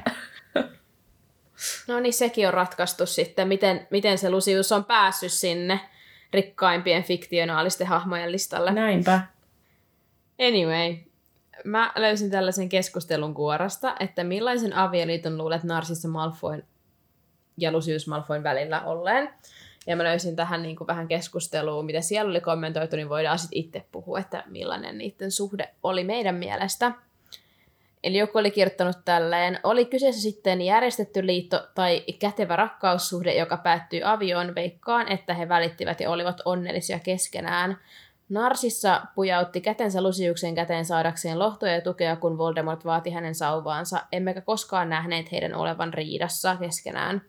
No 1.87 1.99
niin, 1.99 2.13
sekin 2.13 2.47
on 2.47 2.53
ratkaistu 2.53 3.05
sitten, 3.05 3.47
miten, 3.47 3.87
miten 3.91 4.17
se 4.17 4.29
Lucius 4.29 4.71
on 4.71 4.85
päässyt 4.85 5.31
sinne 5.31 5.79
rikkaimpien 6.33 7.03
fiktionaalisten 7.03 7.87
hahmojen 7.87 8.31
listalle. 8.31 8.71
Näinpä. 8.71 9.21
Anyway, 10.47 10.95
mä 11.65 11.91
löysin 11.95 12.31
tällaisen 12.31 12.69
keskustelun 12.69 13.33
kuorasta, 13.33 13.95
että 13.99 14.23
millaisen 14.23 14.73
avioliiton 14.73 15.37
luulet 15.37 15.63
Narsissa 15.63 16.07
Malfoyn 16.07 16.63
ja 17.57 17.71
Lucius 17.71 18.07
Malfoyn 18.07 18.43
välillä 18.43 18.81
olleen. 18.81 19.29
Ja 19.87 19.95
mä 19.95 20.03
löysin 20.03 20.35
tähän 20.35 20.61
niin 20.61 20.75
kuin 20.75 20.87
vähän 20.87 21.07
keskustelua, 21.07 21.83
mitä 21.83 22.01
siellä 22.01 22.29
oli 22.29 22.41
kommentoitu, 22.41 22.95
niin 22.95 23.09
voidaan 23.09 23.39
sitten 23.39 23.59
itse 23.59 23.85
puhua, 23.91 24.19
että 24.19 24.43
millainen 24.47 24.97
niiden 24.97 25.31
suhde 25.31 25.69
oli 25.83 26.03
meidän 26.03 26.35
mielestä. 26.35 26.91
Eli 28.03 28.17
joku 28.17 28.37
oli 28.37 28.51
kirjoittanut 28.51 28.97
tälleen, 29.05 29.59
oli 29.63 29.85
kyseessä 29.85 30.21
sitten 30.21 30.61
järjestetty 30.61 31.25
liitto 31.25 31.67
tai 31.75 32.03
kätevä 32.19 32.55
rakkaussuhde, 32.55 33.35
joka 33.35 33.57
päättyi 33.57 34.03
avioon 34.03 34.55
veikkaan, 34.55 35.11
että 35.11 35.33
he 35.33 35.49
välittivät 35.49 35.99
ja 35.99 36.09
olivat 36.09 36.41
onnellisia 36.45 36.99
keskenään. 36.99 37.77
Narsissa 38.29 39.01
pujautti 39.15 39.61
kätensä 39.61 40.01
Lusiuksen 40.01 40.55
käteen 40.55 40.85
saadakseen 40.85 41.39
lohtoja 41.39 41.75
ja 41.75 41.81
tukea, 41.81 42.15
kun 42.15 42.37
Voldemort 42.37 42.85
vaati 42.85 43.09
hänen 43.09 43.35
sauvaansa, 43.35 44.01
emmekä 44.11 44.41
koskaan 44.41 44.89
nähneet 44.89 45.31
heidän 45.31 45.55
olevan 45.55 45.93
riidassa 45.93 46.55
keskenään. 46.55 47.21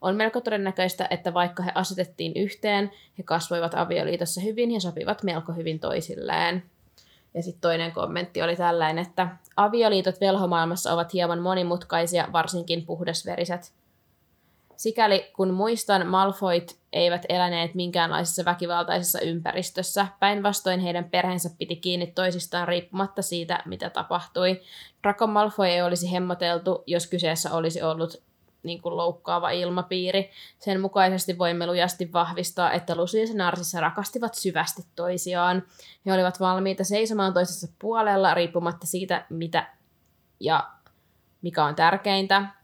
On 0.00 0.16
melko 0.16 0.40
todennäköistä, 0.40 1.06
että 1.10 1.34
vaikka 1.34 1.62
he 1.62 1.72
asetettiin 1.74 2.32
yhteen, 2.36 2.92
he 3.18 3.22
kasvoivat 3.22 3.74
avioliitossa 3.74 4.40
hyvin 4.40 4.70
ja 4.70 4.80
sopivat 4.80 5.22
melko 5.22 5.52
hyvin 5.52 5.80
toisilleen. 5.80 6.62
Ja 7.34 7.42
sitten 7.42 7.60
toinen 7.60 7.92
kommentti 7.92 8.42
oli 8.42 8.56
tällainen, 8.56 9.06
että 9.06 9.28
avioliitot 9.56 10.20
velhomaailmassa 10.20 10.92
ovat 10.92 11.12
hieman 11.12 11.40
monimutkaisia, 11.42 12.28
varsinkin 12.32 12.86
puhdasveriset. 12.86 13.72
Sikäli 14.78 15.30
kun 15.36 15.54
muistan, 15.54 16.06
Malfoyt 16.06 16.78
eivät 16.92 17.26
eläneet 17.28 17.74
minkäänlaisessa 17.74 18.44
väkivaltaisessa 18.44 19.20
ympäristössä. 19.20 20.06
Päinvastoin 20.20 20.80
heidän 20.80 21.04
perheensä 21.04 21.50
piti 21.58 21.76
kiinni 21.76 22.06
toisistaan 22.06 22.68
riippumatta 22.68 23.22
siitä, 23.22 23.62
mitä 23.66 23.90
tapahtui. 23.90 24.60
Draco 25.02 25.26
Malfoy 25.26 25.66
ei 25.66 25.82
olisi 25.82 26.12
hemmoteltu, 26.12 26.82
jos 26.86 27.06
kyseessä 27.06 27.52
olisi 27.52 27.82
ollut 27.82 28.22
niin 28.62 28.82
kuin 28.82 28.96
loukkaava 28.96 29.50
ilmapiiri. 29.50 30.30
Sen 30.58 30.80
mukaisesti 30.80 31.38
voimme 31.38 31.66
lujasti 31.66 32.12
vahvistaa, 32.12 32.72
että 32.72 32.96
Lucius 32.96 33.30
ja 33.30 33.36
Narsissa 33.36 33.80
rakastivat 33.80 34.34
syvästi 34.34 34.82
toisiaan. 34.96 35.62
He 36.06 36.12
olivat 36.12 36.40
valmiita 36.40 36.84
seisomaan 36.84 37.34
toisessa 37.34 37.66
puolella 37.78 38.34
riippumatta 38.34 38.86
siitä, 38.86 39.26
mitä 39.30 39.66
ja 40.40 40.70
mikä 41.42 41.64
on 41.64 41.74
tärkeintä. 41.74 42.57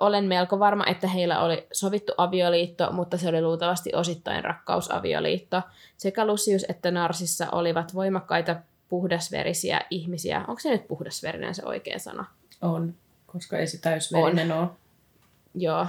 Olen 0.00 0.24
melko 0.24 0.58
varma, 0.58 0.86
että 0.86 1.08
heillä 1.08 1.40
oli 1.40 1.66
sovittu 1.72 2.12
avioliitto, 2.16 2.92
mutta 2.92 3.18
se 3.18 3.28
oli 3.28 3.42
luultavasti 3.42 3.90
osittain 3.94 4.44
rakkausavioliitto. 4.44 5.62
Sekä 5.96 6.26
Lucius 6.26 6.66
että 6.68 6.90
Narsissa 6.90 7.46
olivat 7.52 7.94
voimakkaita 7.94 8.56
puhdasverisiä 8.88 9.80
ihmisiä. 9.90 10.44
Onko 10.48 10.60
se 10.60 10.70
nyt 10.70 10.88
puhdasverinen 10.88 11.54
se 11.54 11.62
oikea 11.64 11.98
sana? 11.98 12.24
On, 12.62 12.94
koska 13.26 13.58
ei 13.58 13.66
se 13.66 13.80
täysverinen 13.80 14.52
ole. 14.52 14.68
Joo. 15.54 15.86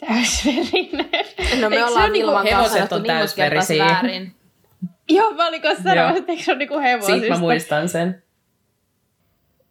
Täysverinen. 0.00 1.10
No 1.60 1.70
me 1.70 1.76
Eikö 1.76 1.86
ollaan 1.86 2.04
ole 2.04 2.12
niinku 2.12 2.26
Vilman 2.26 2.46
kanssa 2.46 2.56
hevoset 2.56 2.76
sanottu 2.76 2.94
on 2.94 3.02
niin 3.68 3.78
väärin. 3.78 4.34
Joo, 5.08 5.30
mä 5.30 5.46
olin 5.46 5.62
kanssa 5.62 5.94
Joo. 5.94 6.16
että 6.16 6.32
eikö 6.32 6.44
se 6.44 6.50
ole 6.50 6.58
niinku 6.58 6.78
hevosista. 6.78 7.20
Siitä 7.20 7.34
mä 7.34 7.40
muistan 7.40 7.88
sen. 7.88 8.22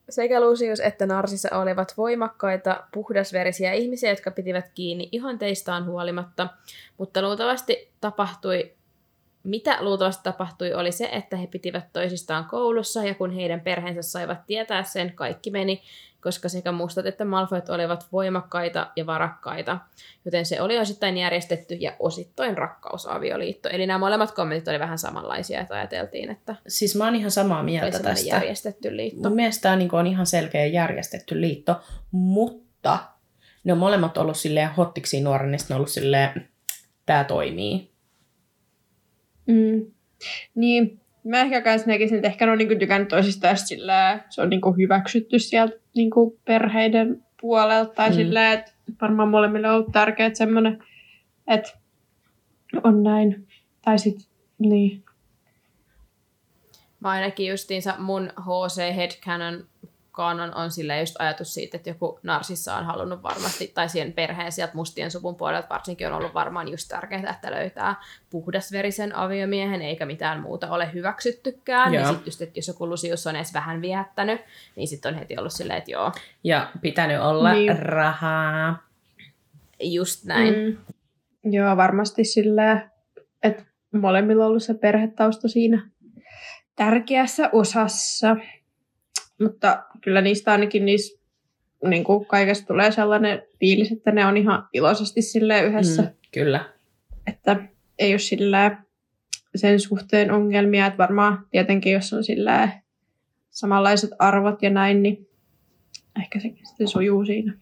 Sekä 0.10 0.42
Lucius 0.42 0.80
että 0.80 1.06
Narsissa 1.06 1.60
olivat 1.60 1.94
voimakkaita, 1.98 2.84
puhdasverisiä 2.94 3.74
ihmisiä, 3.74 4.10
jotka 4.10 4.32
pitivät 4.32 4.72
kiinni 4.76 5.10
ihanteistaan 5.12 5.86
huolimatta, 5.86 6.48
mutta 6.98 7.22
luultavasti 7.22 7.92
tapahtui, 8.02 8.74
mitä 9.44 9.78
luultavasti 9.80 10.24
tapahtui, 10.24 10.74
oli 10.74 10.92
se, 10.92 11.10
että 11.12 11.38
he 11.38 11.48
pitivät 11.48 11.94
toisistaan 11.94 12.46
koulussa, 12.46 13.04
ja 13.04 13.16
kun 13.16 13.32
heidän 13.32 13.62
perheensä 13.62 14.02
saivat 14.02 14.46
tietää 14.46 14.84
sen, 14.84 15.14
kaikki 15.16 15.52
meni, 15.52 15.82
koska 16.22 16.50
sekä 16.50 16.72
mustat 16.72 17.06
että 17.06 17.26
Malfoyt 17.26 17.70
olivat 17.70 18.06
voimakkaita 18.12 18.92
ja 18.96 19.06
varakkaita, 19.06 19.80
joten 20.26 20.46
se 20.46 20.62
oli 20.62 20.80
osittain 20.80 21.18
järjestetty 21.18 21.76
ja 21.76 21.94
osittain 22.00 22.58
rakkausavioliitto. 22.58 23.70
Eli 23.70 23.88
nämä 23.88 23.98
molemmat 23.98 24.32
kommentit 24.32 24.68
oli 24.68 24.80
vähän 24.80 24.98
samanlaisia, 24.98 25.62
että 25.62 25.76
ajateltiin, 25.76 26.32
että 26.32 26.56
Siis 26.68 26.96
mä 26.96 27.06
oon 27.06 27.16
ihan 27.16 27.32
samaa 27.32 27.64
mieltä 27.64 28.00
tästä. 28.00 28.28
järjestetty 28.28 28.98
liitto. 28.98 29.30
Mun 29.30 29.36
mielestä 29.36 29.62
tämä 29.62 29.76
niinku 29.76 29.96
on 29.96 30.08
ihan 30.08 30.26
selkeä 30.26 30.66
järjestetty 30.66 31.42
liitto, 31.42 31.82
mutta 32.12 33.00
ne 33.64 33.74
on 33.74 33.80
molemmat 33.80 34.18
ollut 34.18 34.38
silleen 34.38 34.70
hottiksi 34.70 35.22
nuoren, 35.22 35.52
niin 35.52 35.60
ne 35.70 35.76
on 35.76 35.78
ollut 35.78 35.90
silleen, 35.90 36.50
tämä 37.06 37.24
toimii. 37.24 37.89
Mm. 39.50 39.86
Niin, 40.56 41.00
mä 41.24 41.42
ehkä 41.42 41.62
kans 41.62 41.86
näkisin, 41.86 42.18
että 42.18 42.28
ehkä 42.28 42.46
ne 42.46 42.52
on 42.52 42.58
niinku 42.58 42.76
tykännyt 42.80 43.10
toisistaan 43.10 43.58
sillä 43.58 44.20
se 44.30 44.42
on 44.42 44.50
niinku 44.50 44.72
hyväksytty 44.72 45.40
sieltä 45.40 45.76
niinku 45.96 46.40
perheiden 46.46 47.24
puolelta. 47.42 47.94
Tai 47.94 48.10
Mm. 48.10 48.16
sillä 48.16 48.54
että 48.54 48.72
varmaan 49.02 49.30
molemmille 49.30 49.68
on 49.70 49.76
ollut 49.76 49.92
tärkeää 49.92 50.34
semmoinen, 50.34 50.84
että 51.48 51.72
on 52.84 53.04
näin. 53.04 53.48
Tai 53.82 54.00
sit, 54.00 54.30
niin. 54.60 55.04
Mä 57.00 57.10
ainakin 57.10 57.50
justiinsa 57.50 57.96
mun 57.98 58.34
HC 58.40 58.96
Headcanon 58.96 59.68
kanon 60.12 60.56
on 60.56 60.72
sillä 60.72 61.00
just 61.00 61.16
ajatus 61.20 61.54
siitä, 61.54 61.78
että 61.78 61.90
joku 61.90 62.20
narsissa 62.24 62.76
on 62.76 62.86
halunnut 62.86 63.24
varmasti, 63.24 63.72
tai 63.74 63.90
siihen 63.90 64.14
perheen 64.14 64.52
sieltä 64.52 64.74
mustien 64.76 65.12
suvun 65.12 65.36
puolelta 65.36 65.70
varsinkin 65.70 66.08
on 66.08 66.14
ollut 66.14 66.34
varmaan 66.34 66.68
just 66.68 66.88
tärkeää, 66.88 67.30
että 67.32 67.52
löytää 67.52 67.96
puhdasverisen 68.30 69.16
aviomiehen, 69.16 69.82
eikä 69.82 70.06
mitään 70.06 70.40
muuta 70.42 70.70
ole 70.72 70.94
hyväksyttykään. 70.94 71.94
Ja 71.94 72.00
Joo. 72.02 72.10
sitten 72.10 72.28
just, 72.28 72.42
että 72.42 72.60
jos 72.60 72.68
joku 72.68 72.90
Lucius 72.90 73.28
on 73.28 73.36
edes 73.36 73.54
vähän 73.54 73.82
viehättänyt, 73.82 74.42
niin 74.76 74.88
sitten 74.88 75.14
on 75.14 75.20
heti 75.20 75.38
ollut 75.38 75.54
silleen, 75.54 75.78
että 75.78 75.92
joo, 75.92 76.12
Ja 76.44 76.72
pitänyt 76.82 77.22
olla 77.22 77.54
Niin. 77.54 77.80
rahaa. 77.80 78.84
just 79.82 80.26
näin. 80.26 80.54
Mm. 80.54 80.78
Mm. 81.44 81.54
Joo, 81.54 81.78
varmasti 81.78 82.24
sillä 82.24 82.90
että 83.44 83.64
molemmilla 83.92 84.44
on 84.44 84.50
ollut 84.50 84.64
se 84.64 84.74
perhetausta 84.74 85.48
siinä 85.48 85.90
tärkeässä 86.76 87.50
osassa. 87.52 88.36
Mutta 89.40 89.84
kyllä 90.02 90.22
niistä 90.22 90.52
ainakin 90.52 90.86
niissä 90.86 91.20
niin 91.84 92.04
kuin 92.04 92.26
kaikesta 92.26 92.68
tulee 92.68 92.92
sellainen 92.92 93.42
fiilis, 93.60 93.92
että 93.92 94.12
ne 94.12 94.26
on 94.26 94.38
ihan 94.38 94.68
iloisesti 94.74 95.22
sille 95.22 95.62
yhdessä. 95.62 96.02
Mm. 96.02 96.10
Kyllä. 96.32 96.66
Että 97.28 97.56
ei 98.00 98.14
ole 98.14 98.20
sillä 98.20 98.84
sen 99.56 99.80
suhteen 99.80 100.32
ongelmia, 100.32 100.86
että 100.86 100.98
varmaan 100.98 101.46
tietenkin 101.52 101.94
jos 101.94 102.14
on 102.14 102.24
sillä 102.24 102.70
samanlaiset 103.50 104.10
arvot 104.20 104.62
ja 104.62 104.70
näin, 104.70 105.04
niin 105.04 105.30
ehkä 106.22 106.40
se 106.40 106.54
sitten 106.64 106.88
sujuu 106.88 107.26
siinä. 107.26 107.54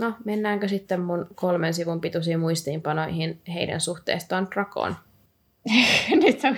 No, 0.00 0.14
mennäänkö 0.24 0.68
sitten 0.68 1.00
mun 1.00 1.26
kolmen 1.34 1.74
sivun 1.74 2.00
pituisiin 2.00 2.40
muistiinpanoihin 2.40 3.40
heidän 3.54 3.80
suhteestaan 3.80 4.48
Drakoon? 4.54 4.96
Nyt 6.24 6.40
on... 6.44 6.56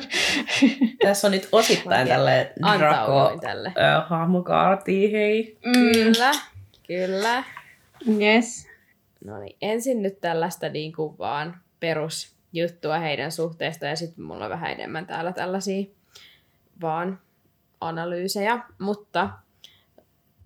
Tässä 1.04 1.26
on 1.26 1.30
nyt 1.30 1.48
osittain 1.52 2.08
tälle 2.08 2.52
Draco 2.78 3.38
tälle. 3.40 3.72
hahmokaartiin, 4.06 5.10
hei. 5.12 5.58
mm, 5.66 5.92
Kyllä, 5.92 6.32
kyllä. 6.86 7.44
yes. 8.20 8.68
No 9.24 9.38
niin, 9.38 9.56
ensin 9.62 10.02
nyt 10.02 10.20
tällaista 10.20 10.68
niin 10.68 10.92
kuin 10.92 11.18
vaan 11.18 11.60
perusjuttua 11.80 12.98
heidän 12.98 13.32
suhteesta 13.32 13.86
ja 13.86 13.96
sitten 13.96 14.24
mulla 14.24 14.44
on 14.44 14.50
vähän 14.50 14.70
enemmän 14.72 15.06
täällä 15.06 15.32
tällaisia 15.32 15.84
vaan 16.80 17.20
analyysejä. 17.80 18.58
Mutta 18.78 19.30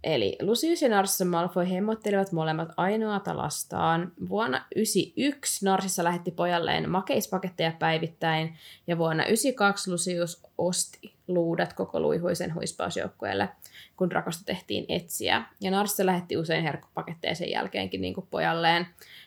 Eli 0.06 0.36
Lucius 0.42 0.82
ja 0.82 0.88
Narcissa 0.88 1.24
Malfoy 1.24 1.70
hemmottelivat 1.70 2.32
molemmat 2.32 2.68
ainoata 2.76 3.36
lastaan. 3.36 4.12
Vuonna 4.28 4.58
1991 4.58 5.64
Narcissa 5.64 6.04
lähetti 6.04 6.30
pojalleen 6.30 6.90
makeispaketteja 6.90 7.72
päivittäin, 7.78 8.56
ja 8.86 8.98
vuonna 8.98 9.22
1992 9.22 9.90
Lucius 9.90 10.42
osti 10.58 11.14
luudat 11.28 11.72
koko 11.72 12.00
luihuisen 12.00 12.54
huispausjoukkueelle, 12.54 13.48
kun 13.96 14.10
Drakosta 14.10 14.44
tehtiin 14.44 14.84
etsiä. 14.88 15.42
Ja 15.60 15.70
Narcissa 15.70 16.06
lähetti 16.06 16.36
usein 16.36 16.62
herkkupaketteja 16.62 17.34
sen 17.34 17.50
jälkeenkin 17.50 18.00
niin 18.00 18.14
kuin 18.14 18.26
pojalleen. 18.30 18.86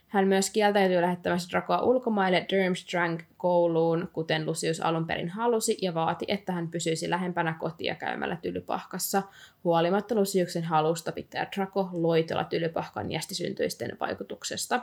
Hän 0.09 0.27
myös 0.27 0.49
kieltäytyi 0.49 1.01
lähettämästä 1.01 1.51
Dracoa 1.51 1.81
ulkomaille 1.81 2.45
Durmstrang 2.51 3.19
kouluun, 3.37 4.09
kuten 4.13 4.45
Lucius 4.45 4.81
alun 4.81 5.07
perin 5.07 5.29
halusi, 5.29 5.77
ja 5.81 5.93
vaati, 5.93 6.25
että 6.27 6.51
hän 6.51 6.67
pysyisi 6.67 7.09
lähempänä 7.09 7.55
kotia 7.59 7.95
käymällä 7.95 8.35
tylypahkassa, 8.35 9.23
huolimatta 9.63 10.15
Luciuksen 10.15 10.63
halusta 10.63 11.11
pitää 11.11 11.47
Draco 11.55 11.89
loitolla 11.91 12.43
tylypahkan 12.43 13.11
jästisyntyisten 13.11 13.97
vaikutuksesta. 13.99 14.81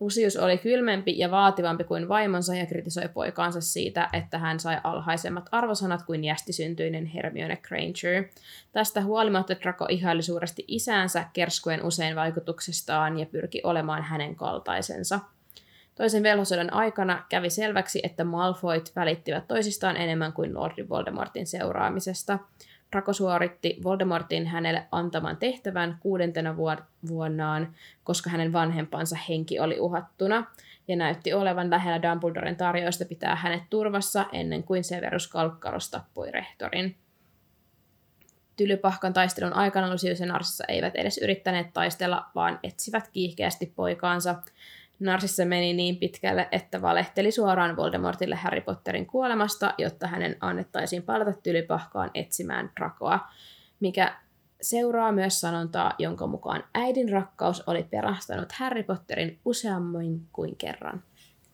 Lucius 0.00 0.36
oli 0.36 0.58
kylmempi 0.58 1.18
ja 1.18 1.30
vaativampi 1.30 1.84
kuin 1.84 2.08
vaimonsa 2.08 2.54
ja 2.54 2.66
kritisoi 2.66 3.08
poikaansa 3.08 3.60
siitä, 3.60 4.08
että 4.12 4.38
hän 4.38 4.60
sai 4.60 4.76
alhaisemmat 4.84 5.48
arvosanat 5.52 6.02
kuin 6.02 6.24
jästisyntyinen 6.24 7.06
Hermione 7.06 7.56
Granger. 7.56 8.24
Tästä 8.72 9.02
huolimatta 9.02 9.54
Draco 9.62 9.86
ihaili 9.88 10.22
suuresti 10.22 10.64
isäänsä 10.68 11.24
kerskuen 11.32 11.84
usein 11.84 12.16
vaikutuksestaan 12.16 13.18
ja 13.18 13.26
pyrki 13.26 13.60
olemaan 13.64 14.02
hänen 14.02 14.36
kaltaisensa. 14.36 15.20
Toisen 15.94 16.22
velhosodan 16.22 16.72
aikana 16.72 17.24
kävi 17.28 17.50
selväksi, 17.50 18.00
että 18.02 18.24
Malfoyt 18.24 18.92
välittivät 18.96 19.48
toisistaan 19.48 19.96
enemmän 19.96 20.32
kuin 20.32 20.54
Lordi 20.54 20.88
Voldemortin 20.88 21.46
seuraamisesta. 21.46 22.38
Draco 22.94 23.12
suoritti 23.12 23.78
Voldemortin 23.82 24.46
hänelle 24.46 24.86
antaman 24.92 25.36
tehtävän 25.36 25.98
kuudentena 26.00 26.56
vuonnaan, 27.08 27.74
koska 28.04 28.30
hänen 28.30 28.52
vanhempansa 28.52 29.16
henki 29.28 29.60
oli 29.60 29.80
uhattuna, 29.80 30.44
ja 30.88 30.96
näytti 30.96 31.32
olevan 31.32 31.70
lähellä 31.70 32.02
Dumbledoren 32.02 32.56
tarjoista 32.56 33.04
pitää 33.04 33.36
hänet 33.36 33.62
turvassa 33.70 34.26
ennen 34.32 34.62
kuin 34.62 34.84
Severus 34.84 35.28
Kalkkaros 35.28 35.90
tappoi 35.90 36.30
rehtorin. 36.30 36.96
Tylypahkan 38.56 39.12
taistelun 39.12 39.52
aikana 39.52 39.92
Lucius 39.92 40.20
ja 40.20 40.26
Narsissa 40.26 40.64
eivät 40.68 40.94
edes 40.94 41.18
yrittäneet 41.18 41.66
taistella, 41.72 42.26
vaan 42.34 42.58
etsivät 42.62 43.08
kiihkeästi 43.12 43.72
poikaansa. 43.76 44.34
Narsissa 45.00 45.44
meni 45.44 45.72
niin 45.72 45.96
pitkälle, 45.96 46.48
että 46.52 46.82
valehteli 46.82 47.30
suoraan 47.30 47.76
Voldemortille 47.76 48.34
Harry 48.34 48.60
Potterin 48.60 49.06
kuolemasta, 49.06 49.74
jotta 49.78 50.06
hänen 50.06 50.36
annettaisiin 50.40 51.02
palata 51.02 51.32
Tylypahkaan 51.32 52.10
etsimään 52.14 52.70
Drakoa, 52.76 53.20
mikä 53.80 54.16
seuraa 54.60 55.12
myös 55.12 55.40
sanontaa, 55.40 55.94
jonka 55.98 56.26
mukaan 56.26 56.64
äidin 56.74 57.08
rakkaus 57.08 57.62
oli 57.66 57.82
pelastanut 57.82 58.52
Harry 58.52 58.82
Potterin 58.82 59.38
useammin 59.44 60.26
kuin 60.32 60.56
kerran. 60.56 61.02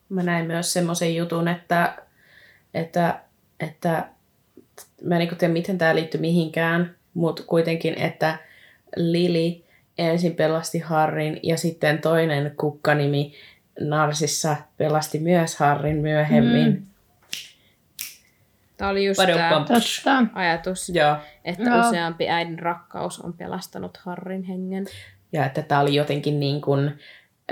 Mä 0.09 0.23
näin 0.23 0.47
myös 0.47 0.73
semmoisen 0.73 1.17
jutun, 1.17 1.49
että, 1.49 1.97
että, 2.75 3.21
että 3.61 4.11
mä 5.03 5.15
en 5.15 5.19
niin 5.19 5.37
tiedä, 5.37 5.53
miten 5.53 5.79
tämä 5.79 5.95
liittyy 5.95 6.21
mihinkään, 6.21 6.97
mutta 7.15 7.43
kuitenkin, 7.43 7.95
että 7.95 8.39
Lili 8.97 9.65
ensin 10.01 10.35
pelasti 10.35 10.79
Harrin 10.79 11.41
ja 11.43 11.57
sitten 11.57 11.99
toinen 11.99 12.55
kukkanimi 12.57 13.33
Narsissa 13.81 14.57
pelasti 14.77 15.19
myös 15.19 15.57
Harrin 15.57 15.97
myöhemmin. 15.97 16.67
Mm. 16.67 16.87
Tämä 18.77 18.91
oli 18.91 19.07
just 19.07 19.21
tämä 20.05 20.27
ajatus, 20.35 20.89
Joo. 20.89 21.17
että 21.45 21.63
Joo. 21.63 21.89
useampi 21.89 22.29
äidin 22.29 22.59
rakkaus 22.59 23.21
on 23.21 23.33
pelastanut 23.33 23.97
Harrin 23.97 24.43
hengen. 24.43 24.87
Ja 25.33 25.47
että 25.47 25.63
tämä 25.63 25.81
oli 25.81 25.95
jotenkin 25.95 26.41
niin 26.41 26.61
kuin, 26.61 26.89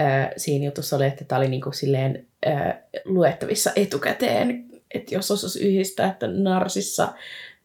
äh, 0.00 0.30
siinä 0.36 0.64
jutussa 0.64 0.96
oli, 0.96 1.06
että 1.06 1.24
tämä 1.24 1.38
oli 1.38 1.48
niin 1.48 1.60
kuin 1.60 1.74
silleen 1.74 2.26
äh, 2.46 2.74
luettavissa 3.04 3.70
etukäteen, 3.76 4.64
että 4.94 5.14
jos 5.14 5.30
osaisi 5.30 5.68
yhdistää, 5.68 6.10
että 6.10 6.26
Narsissa 6.26 7.12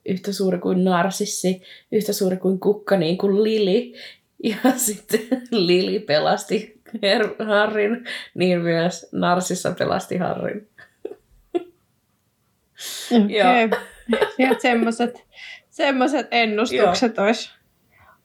yhtä 0.06 0.34
suuri 0.34 0.60
kuin 0.60 0.84
narsissi, 0.84 1.62
yhtä 1.92 2.14
suuri 2.14 2.38
kuin 2.38 2.60
kukka, 2.60 2.98
niin 2.98 3.18
kuin 3.18 3.44
Lili. 3.44 3.94
Ja 4.44 4.72
sitten 4.76 5.20
Lili 5.52 6.00
pelasti 6.00 6.82
Her- 6.96 7.46
Harrin, 7.46 8.06
niin 8.34 8.62
myös 8.62 9.10
Narsissa 9.12 9.72
pelasti 9.72 10.18
Harrin. 10.18 10.70
Okei. 13.12 13.66
Okay. 13.66 13.80
Sieltä 14.36 14.62
semmoiset, 14.62 15.24
semmoiset 15.70 16.28
ennustukset 16.32 17.20
olisi 17.20 17.52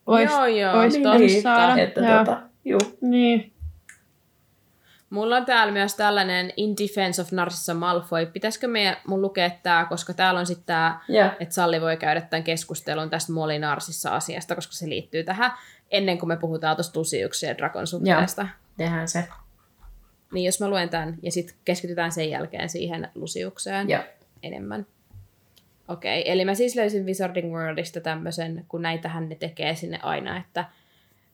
olis, 0.05 0.31
joo, 0.31 0.45
joo. 0.45 0.79
Olis 0.79 0.97
niin, 0.97 1.41
saada. 1.41 1.81
Että 1.81 2.01
tota, 2.01 2.41
juu. 2.65 2.97
Niin. 3.01 3.53
Mulla 5.09 5.37
on 5.37 5.45
täällä 5.45 5.73
myös 5.73 5.95
tällainen 5.95 6.53
In 6.57 6.75
Defense 6.77 7.21
of 7.21 7.31
Narcissa 7.31 7.73
Malfoy. 7.73 8.25
Pitäisikö 8.25 8.67
meidän, 8.67 8.97
mun 9.07 9.21
lukea 9.21 9.49
tämä, 9.63 9.85
koska 9.89 10.13
täällä 10.13 10.39
on 10.39 10.45
sitten 10.45 10.65
tämä, 10.65 11.01
yeah. 11.09 11.35
että 11.39 11.55
Salli 11.55 11.81
voi 11.81 11.97
käydä 11.97 12.21
tämän 12.21 12.43
keskustelun 12.43 13.09
tästä 13.09 13.33
Molly 13.33 13.59
Narsissa 13.59 14.09
asiasta, 14.09 14.55
koska 14.55 14.73
se 14.73 14.89
liittyy 14.89 15.23
tähän 15.23 15.51
ennen 15.91 16.17
kuin 16.17 16.27
me 16.27 16.37
puhutaan 16.37 16.75
tuosta 16.75 16.99
Lusiuksen 16.99 17.47
ja 17.47 17.57
Drakon 17.57 17.87
suhteesta. 17.87 18.41
Joo, 18.41 18.51
tehdään 18.77 19.07
se. 19.07 19.27
Niin 20.33 20.45
jos 20.45 20.59
mä 20.59 20.69
luen 20.69 20.89
tämän 20.89 21.17
ja 21.23 21.31
sitten 21.31 21.55
keskitytään 21.65 22.11
sen 22.11 22.29
jälkeen 22.29 22.69
siihen 22.69 23.09
Lusiukseen 23.15 23.89
Joo. 23.89 24.03
enemmän. 24.43 24.85
Okei, 25.87 26.21
okay, 26.21 26.31
eli 26.31 26.45
mä 26.45 26.55
siis 26.55 26.75
löysin 26.75 27.05
Wizarding 27.05 27.53
Worldista 27.53 28.01
tämmöisen, 28.01 28.65
kun 28.67 28.81
näitähän 28.81 29.29
ne 29.29 29.35
tekee 29.35 29.75
sinne 29.75 29.99
aina, 30.03 30.37
että 30.37 30.65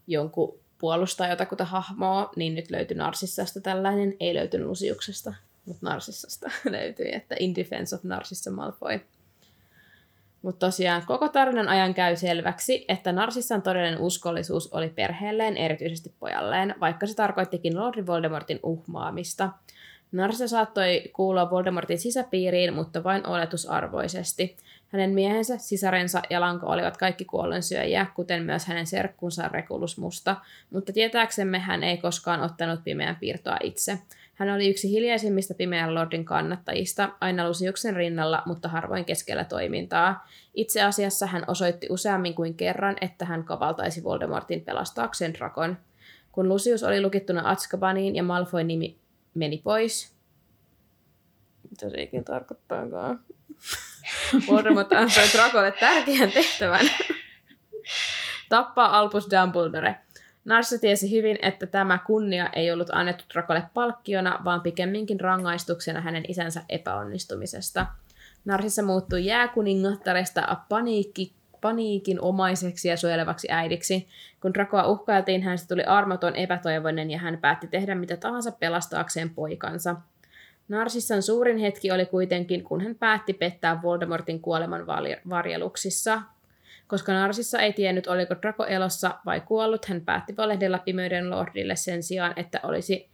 jonkun 0.07 0.59
puolustaa 0.77 1.27
jotakuta 1.27 1.65
hahmoa, 1.65 2.31
niin 2.35 2.55
nyt 2.55 2.71
löytyi 2.71 2.97
Narsissasta 2.97 3.61
tällainen, 3.61 4.13
ei 4.19 4.33
löytynyt 4.33 4.67
Lusiuksesta, 4.67 5.33
mutta 5.65 5.89
Narsissasta 5.89 6.51
löytyi, 6.69 7.15
että 7.15 7.35
In 7.39 7.55
Defense 7.55 7.95
of 7.95 8.03
Narsissa 8.03 8.51
Malfoy. 8.51 8.99
Mutta 10.45 10.65
tosiaan 10.65 11.03
koko 11.05 11.29
tarinan 11.29 11.67
ajan 11.67 11.93
käy 11.93 12.15
selväksi, 12.15 12.85
että 12.87 13.11
Narsissan 13.11 13.61
todellinen 13.61 13.99
uskollisuus 13.99 14.73
oli 14.73 14.89
perheelleen, 14.89 15.57
erityisesti 15.57 16.13
pojalleen, 16.19 16.75
vaikka 16.79 17.07
se 17.07 17.15
tarkoittikin 17.15 17.79
Lord 17.79 18.05
Voldemortin 18.05 18.59
uhmaamista. 18.63 19.49
Narsa 20.11 20.47
saattoi 20.47 21.03
kuulua 21.13 21.49
Voldemortin 21.49 21.99
sisäpiiriin, 21.99 22.73
mutta 22.73 23.03
vain 23.03 23.27
oletusarvoisesti. 23.27 24.57
Hänen 24.87 25.11
miehensä, 25.11 25.57
sisarensa 25.57 26.21
ja 26.29 26.41
Lanko 26.41 26.67
olivat 26.67 26.97
kaikki 26.97 27.25
kuollensyöjiä, 27.25 28.05
kuten 28.15 28.43
myös 28.43 28.65
hänen 28.65 28.87
serkkunsa 28.87 29.47
Regulus 29.47 29.97
Musta, 29.97 30.35
mutta 30.69 30.93
tietääksemme 30.93 31.59
hän 31.59 31.83
ei 31.83 31.97
koskaan 31.97 32.41
ottanut 32.41 32.83
pimeän 32.83 33.15
piirtoa 33.15 33.57
itse. 33.63 33.99
Hän 34.35 34.49
oli 34.49 34.69
yksi 34.69 34.89
hiljaisimmista 34.89 35.53
pimeän 35.53 35.95
lordin 35.95 36.25
kannattajista, 36.25 37.09
aina 37.21 37.49
Lusiuksen 37.49 37.95
rinnalla, 37.95 38.43
mutta 38.45 38.67
harvoin 38.67 39.05
keskellä 39.05 39.43
toimintaa. 39.43 40.27
Itse 40.53 40.83
asiassa 40.83 41.27
hän 41.27 41.43
osoitti 41.47 41.87
useammin 41.89 42.33
kuin 42.33 42.57
kerran, 42.57 42.95
että 43.01 43.25
hän 43.25 43.43
kavaltaisi 43.43 44.03
Voldemortin 44.03 44.61
pelastaakseen 44.61 45.33
Drakon. 45.33 45.77
Kun 46.31 46.49
Lucius 46.49 46.83
oli 46.83 47.01
lukittuna 47.01 47.49
Azkabaniin 47.49 48.15
ja 48.15 48.23
Malfoy 48.23 48.63
nimi 48.63 48.99
meni 49.33 49.61
pois, 49.63 50.15
mitä 51.69 51.89
se 51.89 52.01
ikinä 52.01 52.23
tarkoittaakaan, 52.23 53.19
Voldemort 54.47 54.93
antoi 54.93 55.23
Dracolle 55.33 55.71
tärkeän 55.71 56.31
tehtävän. 56.31 56.89
Tappaa 58.49 58.99
Albus 58.99 59.27
Dumbledore. 59.31 60.04
Narssa 60.45 60.79
tiesi 60.79 61.11
hyvin, 61.11 61.37
että 61.41 61.65
tämä 61.65 61.99
kunnia 62.07 62.49
ei 62.53 62.71
ollut 62.71 62.89
annettu 62.91 63.23
Dracolle 63.33 63.63
palkkiona, 63.73 64.39
vaan 64.43 64.61
pikemminkin 64.61 65.19
rangaistuksena 65.19 66.01
hänen 66.01 66.23
isänsä 66.27 66.61
epäonnistumisesta. 66.69 67.85
Narsissa 68.45 68.83
muuttui 68.83 69.25
jääkuningattaresta 69.25 70.57
paniikki, 70.69 71.33
paniikin 71.61 72.21
omaiseksi 72.21 72.87
ja 72.87 72.97
suojelevaksi 72.97 73.47
äidiksi. 73.51 74.07
Kun 74.41 74.53
Dracoa 74.53 74.87
uhkailtiin, 74.87 75.43
hänestä 75.43 75.67
tuli 75.67 75.83
armoton 75.83 76.35
epätoivoinen 76.35 77.11
ja 77.11 77.19
hän 77.19 77.37
päätti 77.37 77.67
tehdä 77.67 77.95
mitä 77.95 78.17
tahansa 78.17 78.51
pelastaakseen 78.51 79.29
poikansa. 79.29 79.95
Narsissan 80.67 81.21
suurin 81.21 81.57
hetki 81.57 81.91
oli 81.91 82.05
kuitenkin, 82.05 82.63
kun 82.63 82.81
hän 82.81 82.95
päätti 82.95 83.33
pettää 83.33 83.81
Voldemortin 83.81 84.41
kuoleman 84.41 84.87
varjeluksissa. 85.29 86.21
Koska 86.87 87.13
Narsissa 87.13 87.59
ei 87.59 87.73
tiennyt, 87.73 88.07
oliko 88.07 88.35
Draco 88.41 88.65
elossa 88.65 89.19
vai 89.25 89.41
kuollut, 89.41 89.85
hän 89.85 90.01
päätti 90.01 90.37
valehdella 90.37 90.79
pimeyden 90.79 91.29
lordille 91.29 91.75
sen 91.75 92.03
sijaan, 92.03 92.33
että 92.35 92.59
olisi 92.63 93.09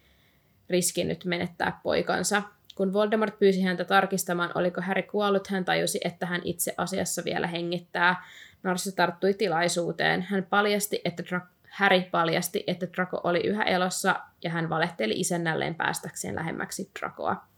riskinyt 0.69 1.25
menettää 1.25 1.79
poikansa. 1.83 2.41
Kun 2.75 2.93
Voldemort 2.93 3.39
pyysi 3.39 3.61
häntä 3.61 3.85
tarkistamaan, 3.85 4.51
oliko 4.55 4.81
Harry 4.81 5.03
kuollut, 5.03 5.47
hän 5.47 5.65
tajusi, 5.65 5.99
että 6.03 6.25
hän 6.25 6.41
itse 6.43 6.73
asiassa 6.77 7.21
vielä 7.25 7.47
hengittää. 7.47 8.23
Narcissa 8.63 8.95
tarttui 8.95 9.33
tilaisuuteen. 9.33 10.21
Hän 10.21 10.47
paljasti, 10.49 11.01
että 11.05 11.23
Dra- 11.23 11.47
Harry 11.69 12.01
paljasti, 12.11 12.63
että 12.67 12.87
Draco 12.95 13.21
oli 13.23 13.39
yhä 13.39 13.63
elossa 13.63 14.15
ja 14.43 14.49
hän 14.49 14.69
valehteli 14.69 15.13
isännälleen 15.13 15.75
päästäkseen 15.75 16.35
lähemmäksi 16.35 16.91
Dracoa. 16.99 17.50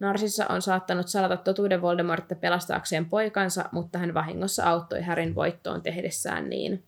Narsissa 0.00 0.46
on 0.48 0.62
saattanut 0.62 1.08
salata 1.08 1.36
totuuden 1.36 1.82
Voldemortta 1.82 2.34
pelastaakseen 2.34 3.06
poikansa, 3.06 3.64
mutta 3.72 3.98
hän 3.98 4.14
vahingossa 4.14 4.64
auttoi 4.64 5.02
Härin 5.02 5.34
voittoon 5.34 5.82
tehdessään 5.82 6.50
niin. 6.50 6.84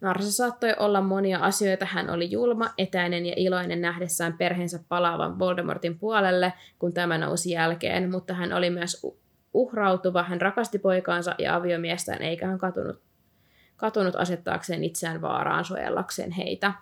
Narsa 0.00 0.32
saattoi 0.32 0.74
olla 0.78 1.00
monia 1.00 1.38
asioita. 1.38 1.84
Hän 1.84 2.10
oli 2.10 2.30
julma, 2.30 2.70
etäinen 2.78 3.26
ja 3.26 3.34
iloinen 3.36 3.80
nähdessään 3.80 4.32
perheensä 4.32 4.80
palaavan 4.88 5.38
Voldemortin 5.38 5.98
puolelle, 5.98 6.52
kun 6.78 6.92
tämä 6.92 7.18
nousi 7.18 7.50
jälkeen, 7.50 8.10
mutta 8.10 8.34
hän 8.34 8.52
oli 8.52 8.70
myös 8.70 9.06
uhrautuva. 9.54 10.22
Hän 10.22 10.40
rakasti 10.40 10.78
poikaansa 10.78 11.34
ja 11.38 11.54
aviomiestään, 11.54 12.22
eikä 12.22 12.46
hän 12.46 12.58
katunut, 12.58 13.00
katunut 13.76 14.16
asettaakseen 14.16 14.84
itseään 14.84 15.22
vaaraan 15.22 15.64
suojellakseen 15.64 16.30
heitä. 16.30 16.72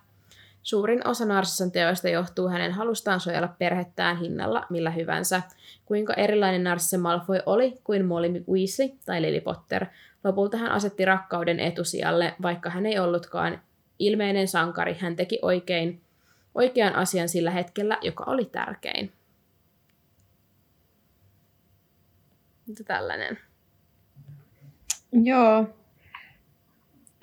Suurin 0.62 1.08
osa 1.08 1.24
Narsissan 1.24 1.72
teoista 1.72 2.08
johtuu 2.08 2.48
hänen 2.48 2.72
halustaan 2.72 3.20
suojella 3.20 3.48
perhettään 3.58 4.18
hinnalla 4.18 4.66
millä 4.70 4.90
hyvänsä. 4.90 5.42
Kuinka 5.84 6.14
erilainen 6.14 6.64
Narsissa 6.64 6.98
Malfoy 6.98 7.38
oli 7.46 7.80
kuin 7.84 8.04
Molly 8.04 8.44
Weasley 8.50 8.88
tai 9.04 9.22
Lily 9.22 9.40
Potter. 9.40 9.86
Lopulta 10.24 10.56
hän 10.56 10.70
asetti 10.70 11.04
rakkauden 11.04 11.60
etusijalle, 11.60 12.34
vaikka 12.42 12.70
hän 12.70 12.86
ei 12.86 12.98
ollutkaan 12.98 13.60
ilmeinen 13.98 14.48
sankari. 14.48 14.94
Hän 14.94 15.16
teki 15.16 15.38
oikein, 15.42 16.00
oikean 16.54 16.94
asian 16.94 17.28
sillä 17.28 17.50
hetkellä, 17.50 17.98
joka 18.02 18.24
oli 18.24 18.44
tärkein. 18.44 19.12
Mitä 22.66 22.84
tällainen? 22.84 23.38
Joo. 25.12 25.68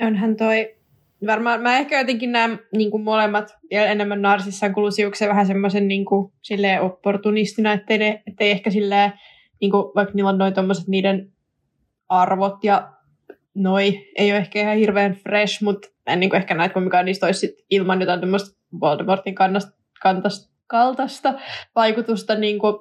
Onhan 0.02 0.36
toi 0.36 0.77
varmaan 1.26 1.61
mä 1.61 1.78
ehkä 1.78 1.99
jotenkin 1.99 2.32
näen 2.32 2.59
niin 2.76 2.91
kuin 2.91 3.03
molemmat 3.03 3.55
vielä 3.72 3.86
enemmän 3.86 4.22
narsissaan 4.22 4.74
kuin 4.74 4.86
Lusiuksen 4.86 5.30
vähän 5.30 5.47
semmoisen 5.47 5.88
niin 5.88 6.05
kuin, 6.05 6.34
opportunistina, 6.82 7.74
ettei, 7.74 7.97
ne, 7.97 8.24
ettei 8.28 8.51
ehkä 8.51 8.70
silleen, 8.70 9.13
niin 9.61 9.72
kuin, 9.72 9.84
vaikka 9.95 10.13
niillä 10.13 10.30
on 10.30 10.38
noin 10.38 10.53
tommoset 10.53 10.88
niiden 10.88 11.32
arvot 12.09 12.63
ja 12.63 12.93
noi 13.53 14.11
ei 14.15 14.32
ole 14.32 14.38
ehkä 14.38 14.61
ihan 14.61 14.78
hirveän 14.78 15.13
fresh, 15.13 15.63
mutta 15.63 15.88
en 16.07 16.20
niin 16.20 16.30
kuin 16.30 16.38
ehkä 16.38 16.53
näitä 16.53 16.74
kumminkaan 16.74 17.05
niistä 17.05 17.26
olisi 17.26 17.65
ilman 17.70 17.99
jotain 17.99 18.20
tämmöistä 18.20 18.57
Voldemortin 18.80 19.36
kannasta, 19.36 19.72
kantasta, 20.01 20.53
kaltaista 20.68 21.34
vaikutusta 21.76 22.36
niin 22.36 22.59
kuin 22.59 22.76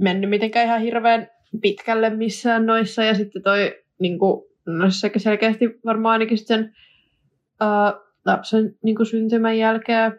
mennyt 0.00 0.30
mitenkään 0.30 0.66
ihan 0.66 0.80
hirveän 0.80 1.28
pitkälle 1.62 2.10
missään 2.10 2.66
noissa. 2.66 3.04
Ja 3.04 3.14
sitten 3.14 3.42
toi 3.42 3.74
niin 4.00 4.18
kuin, 4.18 4.44
no 4.66 4.84
selkeästi 5.16 5.80
varmaan 5.84 6.12
ainakin 6.12 6.38
sen 6.38 6.76
lapsen 8.24 8.78
niin 8.82 8.96
kuin 8.96 9.06
syntymän 9.06 9.58
jälkeen 9.58 10.18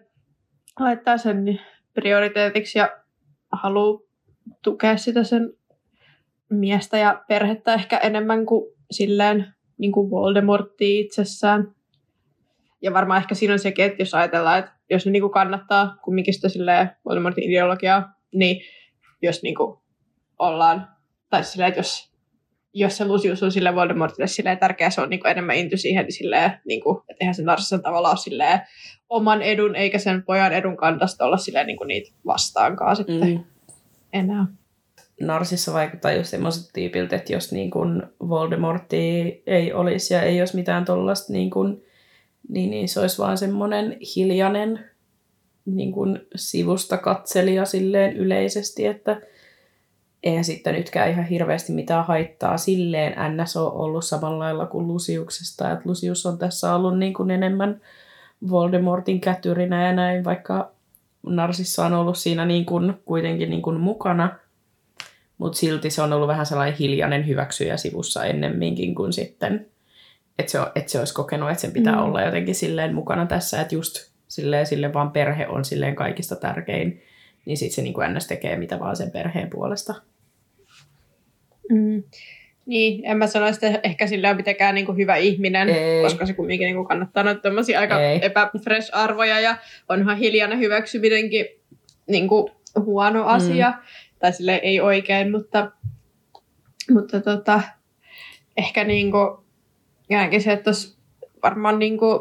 laittaa 0.80 1.18
sen 1.18 1.60
prioriteetiksi 1.94 2.80
ja 2.80 2.98
haluaa 3.52 4.00
tukea 4.62 4.98
sitä 4.98 5.24
sen 5.24 5.54
miestä 6.50 6.98
ja 6.98 7.24
perhettä 7.28 7.74
ehkä 7.74 7.98
enemmän 7.98 8.46
kuin 8.46 8.74
silleen 8.92 9.54
niin 9.78 9.92
kuin 9.92 10.10
Voldemorttia 10.10 11.02
itsessään. 11.02 11.76
Ja 12.82 12.94
varmaan 12.94 13.22
ehkä 13.22 13.36
siinä 13.36 13.54
on 13.54 13.60
sekin, 13.60 13.86
että 13.86 14.02
jos 14.02 14.14
ajatellaan, 14.14 14.60
että 14.60 14.72
jos 14.90 15.06
ne 15.06 15.12
niin 15.12 15.22
kuin 15.22 15.32
kannattaa 15.32 15.98
kumminkin 16.04 16.34
sitä 16.34 16.50
silleen 16.50 16.92
Voldemortin 17.06 17.44
ideologiaa, 17.44 18.14
niin 18.34 18.62
jos 19.22 19.44
niin 19.44 19.56
kuin 19.56 19.78
ollaan, 20.40 20.88
tai 21.30 21.44
silleen, 21.44 21.68
että 21.68 21.80
jos 21.80 22.13
jos 22.74 22.98
se 22.98 23.06
Lucius 23.06 23.44
on 23.44 23.52
sille 23.52 23.76
Voldemortille 23.76 24.28
silleen 24.28 24.58
tärkeä, 24.58 24.90
se 24.90 25.02
on 25.02 25.10
niin 25.10 25.20
kuin 25.20 25.32
enemmän 25.32 25.56
inty 25.56 25.78
siihen, 25.78 26.06
niin 26.06 26.14
silleen, 26.14 26.52
niin 26.66 26.82
kuin, 26.82 26.98
että 26.98 27.18
eihän 27.24 27.36
se 27.36 27.44
Narsissen 27.44 27.82
tavalla 27.82 28.10
ole 28.10 28.18
silleen 28.18 28.62
oman 29.10 29.42
edun 29.42 29.76
eikä 29.76 30.00
sen 30.00 30.24
pojan 30.24 30.54
edun 30.54 30.78
kantasta 30.78 31.26
olla 31.26 31.38
silleen 31.38 31.68
niin 31.68 31.78
kuin 31.78 31.88
niitä 31.88 32.12
vastaankaan 32.26 32.96
sitten 32.96 33.28
mm. 33.28 33.44
enää. 34.14 34.46
Narsissa 35.22 35.74
vaikuttaa 35.74 36.12
just 36.12 36.30
semmoiset 36.30 36.74
tyypiltä, 36.74 37.16
että 37.16 37.34
jos 37.34 37.52
niin 37.52 37.72
kuin 37.72 38.04
Voldemortti 38.30 38.98
ei 39.48 39.74
olisi 39.74 40.14
ja 40.14 40.22
ei 40.22 40.40
olisi 40.40 40.56
mitään 40.56 40.86
tollasta, 40.86 41.34
niin, 41.34 41.50
kuin, 41.50 41.84
niin, 42.50 42.70
niin 42.70 42.90
se 42.90 43.00
olisi 43.00 43.18
vaan 43.18 43.38
semmoinen 43.38 43.98
hiljainen 44.16 44.80
niin 45.66 45.92
kuin 45.92 46.20
sivusta 46.36 46.98
katselija 46.98 47.66
silleen 47.66 48.18
yleisesti, 48.18 48.86
että 48.86 49.22
eihän 50.24 50.44
sitten 50.44 50.76
nytkään 50.76 51.10
ihan 51.10 51.26
hirveästi 51.26 51.74
mitään 51.74 52.06
haittaa 52.06 52.58
silleen 52.58 53.16
NS 53.36 53.58
on 53.58 53.74
ollut 53.74 54.06
samalla 54.06 54.40
lailla 54.40 54.66
kuin 54.66 54.88
Lusiuksesta, 54.88 55.72
että 55.72 55.90
Lusius 55.90 56.26
on 56.26 56.38
tässä 56.38 56.76
ollut 56.76 57.00
niin 57.00 57.14
kuin 57.14 57.32
enemmän 57.32 57.82
Voldemortin 58.50 59.22
kätyrinä 59.22 59.88
ja 59.88 59.94
näin, 59.94 60.24
vaikka 60.24 60.72
Narsissa 61.26 61.86
on 61.86 61.94
ollut 61.94 62.18
siinä 62.18 62.46
niin 62.46 62.66
kuin, 62.66 62.94
kuitenkin 63.06 63.50
niin 63.50 63.62
kuin 63.62 63.80
mukana, 63.80 64.36
mutta 65.38 65.58
silti 65.58 65.90
se 65.90 66.02
on 66.02 66.14
ollut 66.14 66.28
vähän 66.28 66.46
sellainen 66.46 66.78
hiljainen 66.78 67.28
hyväksyjä 67.28 67.78
sivussa 67.78 68.26
ennemminkin 68.26 68.96
kuin 68.96 69.14
sitten, 69.14 69.66
että 70.40 70.52
se, 70.52 70.60
että 70.76 70.92
se 70.92 71.00
olisi 71.00 71.14
kokenut, 71.14 71.50
että 71.50 71.62
sen 71.62 71.72
pitää 71.72 71.96
mm. 71.96 72.02
olla 72.02 72.22
jotenkin 72.22 72.56
silleen 72.56 72.96
mukana 72.96 73.26
tässä, 73.26 73.62
että 73.62 73.76
just 73.76 74.12
silleen, 74.28 74.66
sille 74.66 74.94
vaan 74.94 75.12
perhe 75.12 75.48
on 75.48 75.66
silleen 75.66 75.96
kaikista 75.96 76.36
tärkein, 76.36 77.02
niin 77.46 77.58
sitten 77.58 77.76
se 77.76 77.82
niin 77.82 77.94
kuin 77.94 78.14
NS 78.14 78.28
tekee 78.28 78.56
mitä 78.56 78.80
vaan 78.80 78.96
sen 78.96 79.12
perheen 79.12 79.50
puolesta. 79.50 79.94
Mm. 81.70 82.04
Niin, 82.66 83.06
en 83.06 83.18
mä 83.18 83.28
sano 83.28 83.48
että 83.48 83.80
ehkä 83.84 84.08
sillä 84.08 84.30
on 84.30 84.36
mitenkään 84.36 84.76
niin 84.76 84.86
kuin 84.86 84.98
hyvä 84.98 85.16
ihminen, 85.16 85.70
Ei. 85.70 86.04
koska 86.04 86.26
se 86.26 86.34
kumminkin 86.34 86.66
niin 86.66 86.76
kuin 86.76 86.88
kannattaa 86.88 87.24
noita 87.24 87.50
aika 87.80 88.02
Ei. 88.02 88.20
epäfresh-arvoja 88.26 89.40
ja 89.40 89.58
onhan 89.90 90.18
hiljainen 90.18 90.60
hyväksyminenkin 90.60 91.46
niin 92.10 92.28
kuin 92.28 92.52
huono 92.76 93.26
asia. 93.26 93.70
Mm. 93.70 93.84
Tai 94.20 94.34
sille 94.34 94.56
ei 94.56 94.80
oikein, 94.80 95.32
mutta, 95.32 95.72
mutta 96.90 97.22
tota, 97.22 97.62
ehkä 98.58 98.84
niin 98.84 99.12
kuin, 99.12 99.38
se, 100.40 100.52
että 100.52 100.72
varmaan 101.44 101.80
niin 101.80 101.98
kuin, 101.98 102.20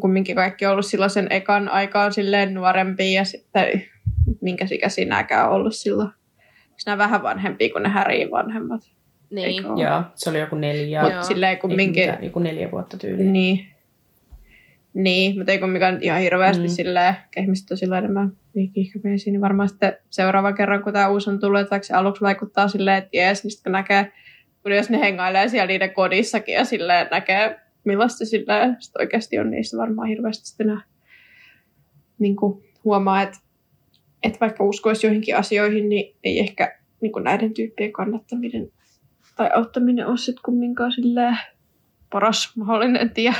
kumminkin 0.00 0.36
kaikki 0.36 0.66
ollut 0.66 0.86
silloin 0.86 1.10
sen 1.10 1.26
ekan 1.30 1.68
aikaan 1.68 2.12
silleen 2.12 2.54
nuorempi 2.54 3.12
ja 3.12 3.24
sitten 3.24 3.84
minkä 4.40 4.66
ikäisiä 4.70 5.04
nämäkään 5.04 5.50
ollut 5.50 5.74
silloin 5.74 6.10
sinä 6.82 6.98
vähän 6.98 7.22
vanhempia 7.22 7.72
kuin 7.72 7.82
ne 7.82 7.88
Häriin 7.88 8.30
vanhemmat. 8.30 8.80
Niin. 9.30 9.62
Joo, 9.64 10.02
se 10.14 10.30
oli 10.30 10.40
joku 10.40 10.56
neljä. 10.56 11.02
Mutta 11.02 11.22
silleen 11.22 11.58
kumminkin... 11.58 12.02
Mitään, 12.02 12.24
joku 12.24 12.38
neljä 12.38 12.70
vuotta 12.70 12.96
tyyliin. 12.96 13.32
Niin. 13.32 13.66
Niin, 14.94 15.38
mutta 15.38 15.52
ei 15.52 15.58
kumminkaan 15.58 15.98
ihan 16.00 16.20
hirveästi 16.20 16.62
mm. 16.62 16.68
silleen, 16.68 17.14
ihmiset 17.36 17.70
on 17.70 17.76
silleen 17.76 18.04
enemmän 18.04 18.32
liikihkäpeisiä, 18.54 19.30
niin 19.30 19.40
varmaan 19.40 19.68
sitten 19.68 19.96
seuraava 20.10 20.52
kerran, 20.52 20.82
kun 20.82 20.92
tämä 20.92 21.08
uusi 21.08 21.30
on 21.30 21.40
tullut, 21.40 21.60
että 21.60 21.70
vaikka 21.70 21.86
se 21.86 21.94
aluksi 21.94 22.22
vaikuttaa 22.22 22.68
silleen, 22.68 22.98
että 22.98 23.10
jees, 23.12 23.44
niin 23.44 23.50
sitten 23.50 23.72
näkee, 23.72 24.12
kun 24.62 24.72
jos 24.72 24.90
ne 24.90 25.00
hengailee 25.00 25.48
siellä 25.48 25.66
niiden 25.66 25.90
kodissakin 25.90 26.54
ja 26.54 26.64
silleen 26.64 27.08
näkee, 27.10 27.60
millaista 27.84 28.24
silleen 28.24 28.76
sit 28.80 28.96
oikeasti 28.96 29.38
on, 29.38 29.50
niin 29.50 29.64
varmaan 29.78 30.08
hirveästi 30.08 30.46
sitten 30.46 30.66
nää, 30.66 30.80
niin 32.18 32.36
kuin 32.36 32.62
huomaa, 32.84 33.22
että 33.22 33.38
että 34.22 34.40
vaikka 34.40 34.64
uskoisi 34.64 35.06
joihinkin 35.06 35.36
asioihin, 35.36 35.88
niin 35.88 36.16
ei 36.24 36.38
ehkä 36.38 36.78
niin 37.00 37.12
kuin 37.12 37.24
näiden 37.24 37.54
tyyppien 37.54 37.92
kannattaminen 37.92 38.72
tai 39.36 39.50
auttaminen 39.54 40.06
ole 40.06 40.16
sitten 40.16 40.42
kumminkaan 40.44 40.92
paras 42.12 42.56
mahdollinen 42.56 43.10
tie. 43.10 43.34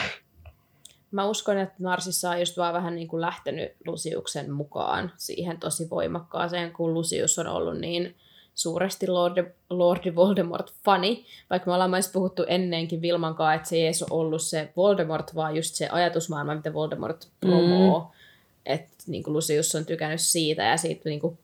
Mä 1.10 1.26
uskon, 1.26 1.58
että 1.58 1.74
Narsissa 1.78 2.30
on 2.30 2.38
just 2.38 2.56
vaan 2.56 2.74
vähän 2.74 2.94
niin 2.94 3.08
kuin 3.08 3.20
lähtenyt 3.20 3.72
Lusiuksen 3.86 4.52
mukaan 4.52 5.12
siihen 5.16 5.58
tosi 5.58 5.90
voimakkaaseen, 5.90 6.72
kun 6.72 6.94
Lusius 6.94 7.38
on 7.38 7.46
ollut 7.46 7.78
niin 7.78 8.14
suuresti 8.54 9.06
Lordi, 9.06 9.44
Lordi 9.70 10.14
Voldemort-fani, 10.14 11.24
vaikka 11.50 11.70
me 11.70 11.74
ollaan 11.74 11.90
myös 11.90 12.12
puhuttu 12.12 12.44
ennenkin 12.48 13.02
Vilman 13.02 13.34
kanssa, 13.34 13.54
että 13.54 13.68
se 13.68 13.76
ei 13.76 13.84
edes 13.84 14.02
ole 14.02 14.20
ollut 14.20 14.42
se 14.42 14.72
Voldemort, 14.76 15.34
vaan 15.34 15.56
just 15.56 15.74
se 15.74 15.88
ajatusmaailma, 15.88 16.54
mitä 16.54 16.74
Voldemort 16.74 17.28
promoo. 17.40 18.00
Mm 18.00 18.22
että 18.66 18.91
niin 19.06 19.22
kuin 19.22 19.34
Lucius 19.34 19.74
on 19.74 19.86
tykännyt 19.86 20.20
siitä 20.20 20.62
ja 20.62 20.76
siitä 20.76 21.08
niin 21.08 21.20
kuin 21.20 21.38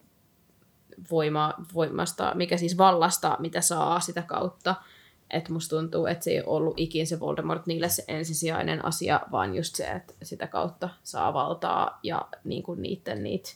voima, 1.10 1.54
voimasta, 1.74 2.32
mikä 2.34 2.56
siis 2.56 2.78
vallasta, 2.78 3.36
mitä 3.40 3.60
saa 3.60 4.00
sitä 4.00 4.22
kautta. 4.22 4.74
Että 5.30 5.52
musta 5.52 5.76
tuntuu, 5.76 6.06
että 6.06 6.24
se 6.24 6.30
ei 6.30 6.42
ollut 6.46 6.80
ikin 6.80 7.06
se 7.06 7.20
Voldemort 7.20 7.66
niille 7.66 7.88
se 7.88 8.04
ensisijainen 8.08 8.84
asia, 8.84 9.20
vaan 9.32 9.54
just 9.54 9.76
se, 9.76 9.84
että 9.84 10.14
sitä 10.22 10.46
kautta 10.46 10.88
saa 11.02 11.34
valtaa 11.34 11.98
ja 12.02 12.28
niin 12.44 12.62
kuin 12.62 12.82
niiden 12.82 13.22
niitä 13.22 13.50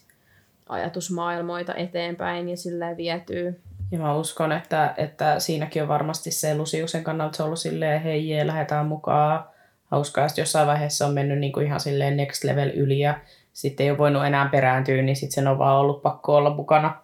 ajatusmaailmoita 0.69 1.75
eteenpäin 1.75 2.49
ja 2.49 2.57
silleen 2.57 2.97
vietyy. 2.97 3.61
Ja 3.91 3.99
mä 3.99 4.15
uskon, 4.15 4.51
että, 4.51 4.93
että 4.97 5.39
siinäkin 5.39 5.81
on 5.81 5.87
varmasti 5.87 6.31
se 6.31 6.57
Lusiuksen 6.57 7.03
kannalta 7.03 7.45
ollut 7.45 7.59
silleen, 7.59 8.01
hei 8.01 8.29
jee, 8.29 8.47
lähdetään 8.47 8.85
mukaan. 8.85 9.45
Hauskaa, 9.85 10.25
että 10.25 10.41
jossain 10.41 10.67
vaiheessa 10.67 11.07
on 11.07 11.13
mennyt 11.13 11.39
niin 11.39 11.53
kuin 11.53 11.65
ihan 11.65 11.79
silleen 11.79 12.17
next 12.17 12.43
level 12.43 12.69
yli 12.69 12.99
ja 12.99 13.19
sitten 13.53 13.83
ei 13.83 13.91
ole 13.91 13.97
voinut 13.97 14.25
enää 14.25 14.49
perääntyä, 14.51 15.01
niin 15.01 15.15
sitten 15.15 15.35
sen 15.35 15.47
on 15.47 15.59
vaan 15.59 15.77
ollut 15.77 16.01
pakko 16.01 16.35
olla 16.35 16.55
mukana, 16.55 16.95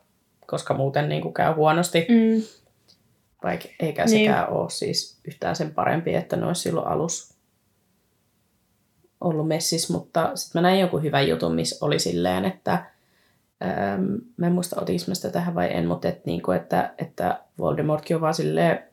koska 0.48 0.74
muuten 0.74 1.10
niin 1.10 1.22
kuin 1.22 1.34
käy 1.34 1.54
huonosti. 1.54 2.08
Mm. 2.10 2.42
Vaikka 3.44 3.68
eikä 3.80 4.06
niin. 4.06 4.20
sekään 4.20 4.50
ole 4.50 4.70
siis 4.70 5.20
yhtään 5.28 5.56
sen 5.56 5.74
parempi, 5.74 6.16
että 6.16 6.36
ne 6.36 6.46
olisi 6.46 6.62
silloin 6.62 6.88
alus 6.88 7.34
ollut 9.22 9.48
messis, 9.48 9.90
mutta 9.90 10.36
sitten 10.36 10.62
mä 10.62 10.68
näin 10.68 10.80
joku 10.80 10.98
hyvä 10.98 11.22
jutun, 11.22 11.56
missä 11.56 11.86
oli 11.86 12.00
silleen, 12.00 12.46
että 12.46 12.86
ähm, 13.64 14.04
mä 14.38 14.48
en 14.48 14.54
muista 14.54 14.82
otinko 14.82 15.04
mä 15.08 15.16
sitä 15.16 15.30
tähän 15.30 15.56
vai 15.56 15.74
en, 15.74 15.88
mutta 15.88 16.08
et, 16.08 16.26
niin 16.26 16.42
kuin, 16.42 16.58
että, 16.58 16.94
että 16.98 17.40
Voldemortkin 17.58 18.16
on 18.16 18.22
vaan 18.22 18.34
silleen 18.34 18.84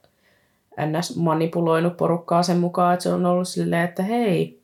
ns. 0.86 1.16
manipuloinut 1.16 1.96
porukkaa 1.96 2.42
sen 2.42 2.56
mukaan, 2.56 2.94
että 2.94 3.02
se 3.02 3.12
on 3.12 3.26
ollut 3.26 3.48
silleen, 3.48 3.84
että 3.84 4.02
hei, 4.02 4.60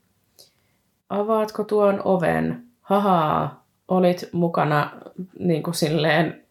avaatko 1.11 1.65
tuon 1.65 2.03
oven? 2.05 2.72
Haha, 3.01 3.57
olit 3.89 4.29
mukana 4.33 4.91
niin 5.39 5.63
kuin 5.63 5.75
silleen 5.75 6.43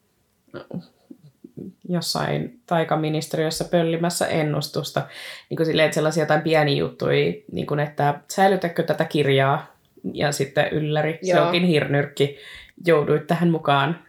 jossain 1.89 2.59
taikaministeriössä 2.65 3.65
pöllimässä 3.65 4.27
ennustusta. 4.27 5.07
Niin 5.49 5.57
kuin 5.57 5.67
silleen, 5.67 5.85
että 5.85 5.95
sellaisia 5.95 6.23
jotain 6.23 6.41
pieniä 6.41 6.75
juttuja, 6.75 7.33
niin 7.51 7.67
kuin, 7.67 7.79
että 7.79 8.19
säilytätkö 8.27 8.83
tätä 8.83 9.05
kirjaa? 9.05 9.65
Ja 10.13 10.31
sitten 10.31 10.69
ylläri, 10.71 11.19
Joo. 11.21 11.37
se 11.37 11.41
onkin 11.41 11.63
hirnyrkki, 11.63 12.37
jouduit 12.85 13.27
tähän 13.27 13.49
mukaan. 13.49 13.99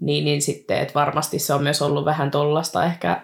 Niin, 0.00 0.24
niin 0.24 0.42
sitten, 0.42 0.78
että 0.78 0.94
varmasti 0.94 1.38
se 1.38 1.54
on 1.54 1.62
myös 1.62 1.82
ollut 1.82 2.04
vähän 2.04 2.30
tollasta 2.30 2.84
ehkä 2.84 3.20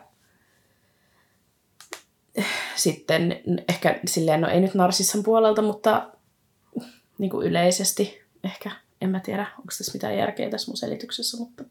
sitten 2.74 3.42
ehkä 3.68 4.00
silleen, 4.06 4.40
no 4.40 4.48
ei 4.48 4.60
nyt 4.60 4.74
Narsissan 4.74 5.22
puolelta, 5.22 5.62
mutta 5.62 6.06
niin 7.18 7.30
kuin 7.30 7.46
yleisesti 7.46 8.20
ehkä. 8.44 8.70
En 9.00 9.10
mä 9.10 9.20
tiedä, 9.20 9.46
onko 9.58 9.72
tässä 9.78 9.92
mitään 9.94 10.16
järkeä 10.16 10.50
tässä 10.50 10.70
mun 10.70 10.76
selityksessä, 10.76 11.38
mutta... 11.38 11.64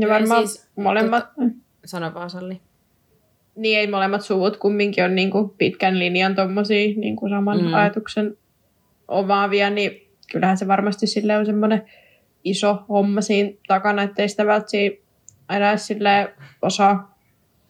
Ja 0.00 0.08
varmaan 0.08 0.48
siis, 0.48 0.68
molemmat... 0.76 1.24
Tota, 1.34 1.50
sano 1.84 2.14
vaan, 2.14 2.30
Salli. 2.30 2.60
niin 3.56 3.78
ei 3.78 3.86
molemmat 3.86 4.22
suvut 4.22 4.56
kumminkin 4.56 5.04
on 5.04 5.14
niin 5.14 5.30
kuin 5.30 5.50
pitkän 5.50 5.98
linjan 5.98 6.34
tommosia 6.34 6.94
niin 6.96 7.16
kuin 7.16 7.30
saman 7.30 7.62
Mm. 7.64 7.74
ajatuksen 7.74 8.36
omaavia, 9.08 9.70
niin 9.70 10.10
kyllähän 10.32 10.58
se 10.58 10.68
varmasti 10.68 11.06
sille 11.06 11.36
on 11.36 11.46
semmoinen 11.46 11.82
iso 12.44 12.78
homma 12.88 13.20
siinä 13.20 13.50
takana, 13.68 14.02
ettei 14.02 14.28
sitä 14.28 14.46
välttämättä 14.46 15.02
aina 15.48 15.70
edes 15.70 15.86
silleen 15.86 16.28
osaa 16.62 17.18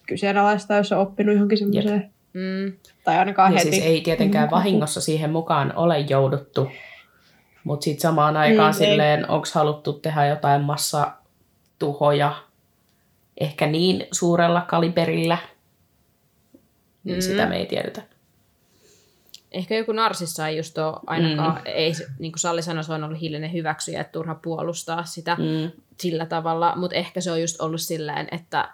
kyseenalaista, 0.06 0.74
jos 0.74 0.92
on 0.92 0.98
oppinut 0.98 1.34
johonkin 1.34 1.58
semmoiseen, 1.58 2.12
Mm. 2.36 2.72
tai 3.04 3.16
ainakaan 3.18 3.52
Ja 3.52 3.58
heti. 3.58 3.70
siis 3.70 3.82
ei 3.84 4.00
tietenkään 4.00 4.48
kuin- 4.48 4.58
vahingossa 4.58 5.00
siihen 5.00 5.30
mukaan 5.30 5.72
ole 5.76 5.98
jouduttu, 6.00 6.70
mutta 7.64 7.84
sitten 7.84 8.00
samaan 8.00 8.36
aikaan 8.36 8.74
Mm, 8.74 8.78
silleen, 8.78 9.30
onko 9.30 9.46
haluttu 9.54 9.92
tehdä 9.92 10.26
jotain 10.26 10.62
massatuhoja 10.62 12.34
ehkä 13.40 13.66
niin 13.66 14.06
suurella 14.12 14.60
kaliberillä, 14.60 15.38
niin 17.04 17.16
Mm. 17.16 17.20
sitä 17.20 17.46
me 17.46 17.56
ei 17.56 17.66
tiedetä. 17.66 18.02
Ehkä 19.52 19.74
joku 19.76 19.92
narsissa 19.92 20.48
ei 20.48 20.56
just 20.56 20.78
ole 20.78 20.96
ainakaan, 21.06 21.54
mm. 21.54 21.62
ei, 21.64 21.92
niin 22.18 22.32
kuin 22.32 22.40
Salli 22.40 22.62
sanoi, 22.62 22.84
se 22.84 22.92
on 22.92 23.04
ollut 23.04 23.20
hiljainen 23.20 23.52
hyväksyjä, 23.52 24.00
että 24.00 24.12
turha 24.12 24.34
puolustaa 24.34 25.04
sitä 25.04 25.34
Mm. 25.34 25.70
sillä 26.00 26.26
tavalla, 26.26 26.72
mutta 26.76 26.96
ehkä 26.96 27.20
se 27.20 27.30
on 27.30 27.40
just 27.40 27.60
ollut 27.60 27.80
silleen, 27.80 28.28
että, 28.32 28.68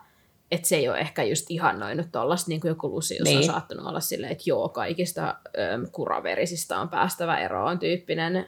että 0.52 0.68
se 0.68 0.76
ei 0.76 0.88
ole 0.88 0.98
ehkä 0.98 1.22
just 1.22 1.50
ihannoinut 1.50 2.12
tuollaista, 2.12 2.48
niin 2.48 2.60
kuin 2.60 2.68
joku 2.68 2.90
Lucius 2.90 3.28
niin. 3.28 3.38
on 3.38 3.44
saattanut 3.44 3.86
olla 3.86 4.00
silleen, 4.00 4.32
että 4.32 4.44
joo, 4.46 4.68
kaikista 4.68 5.28
äm, 5.28 5.86
kuraverisistä 5.92 6.80
on 6.80 6.88
päästävä 6.88 7.38
eroon 7.38 7.78
tyyppinen 7.78 8.46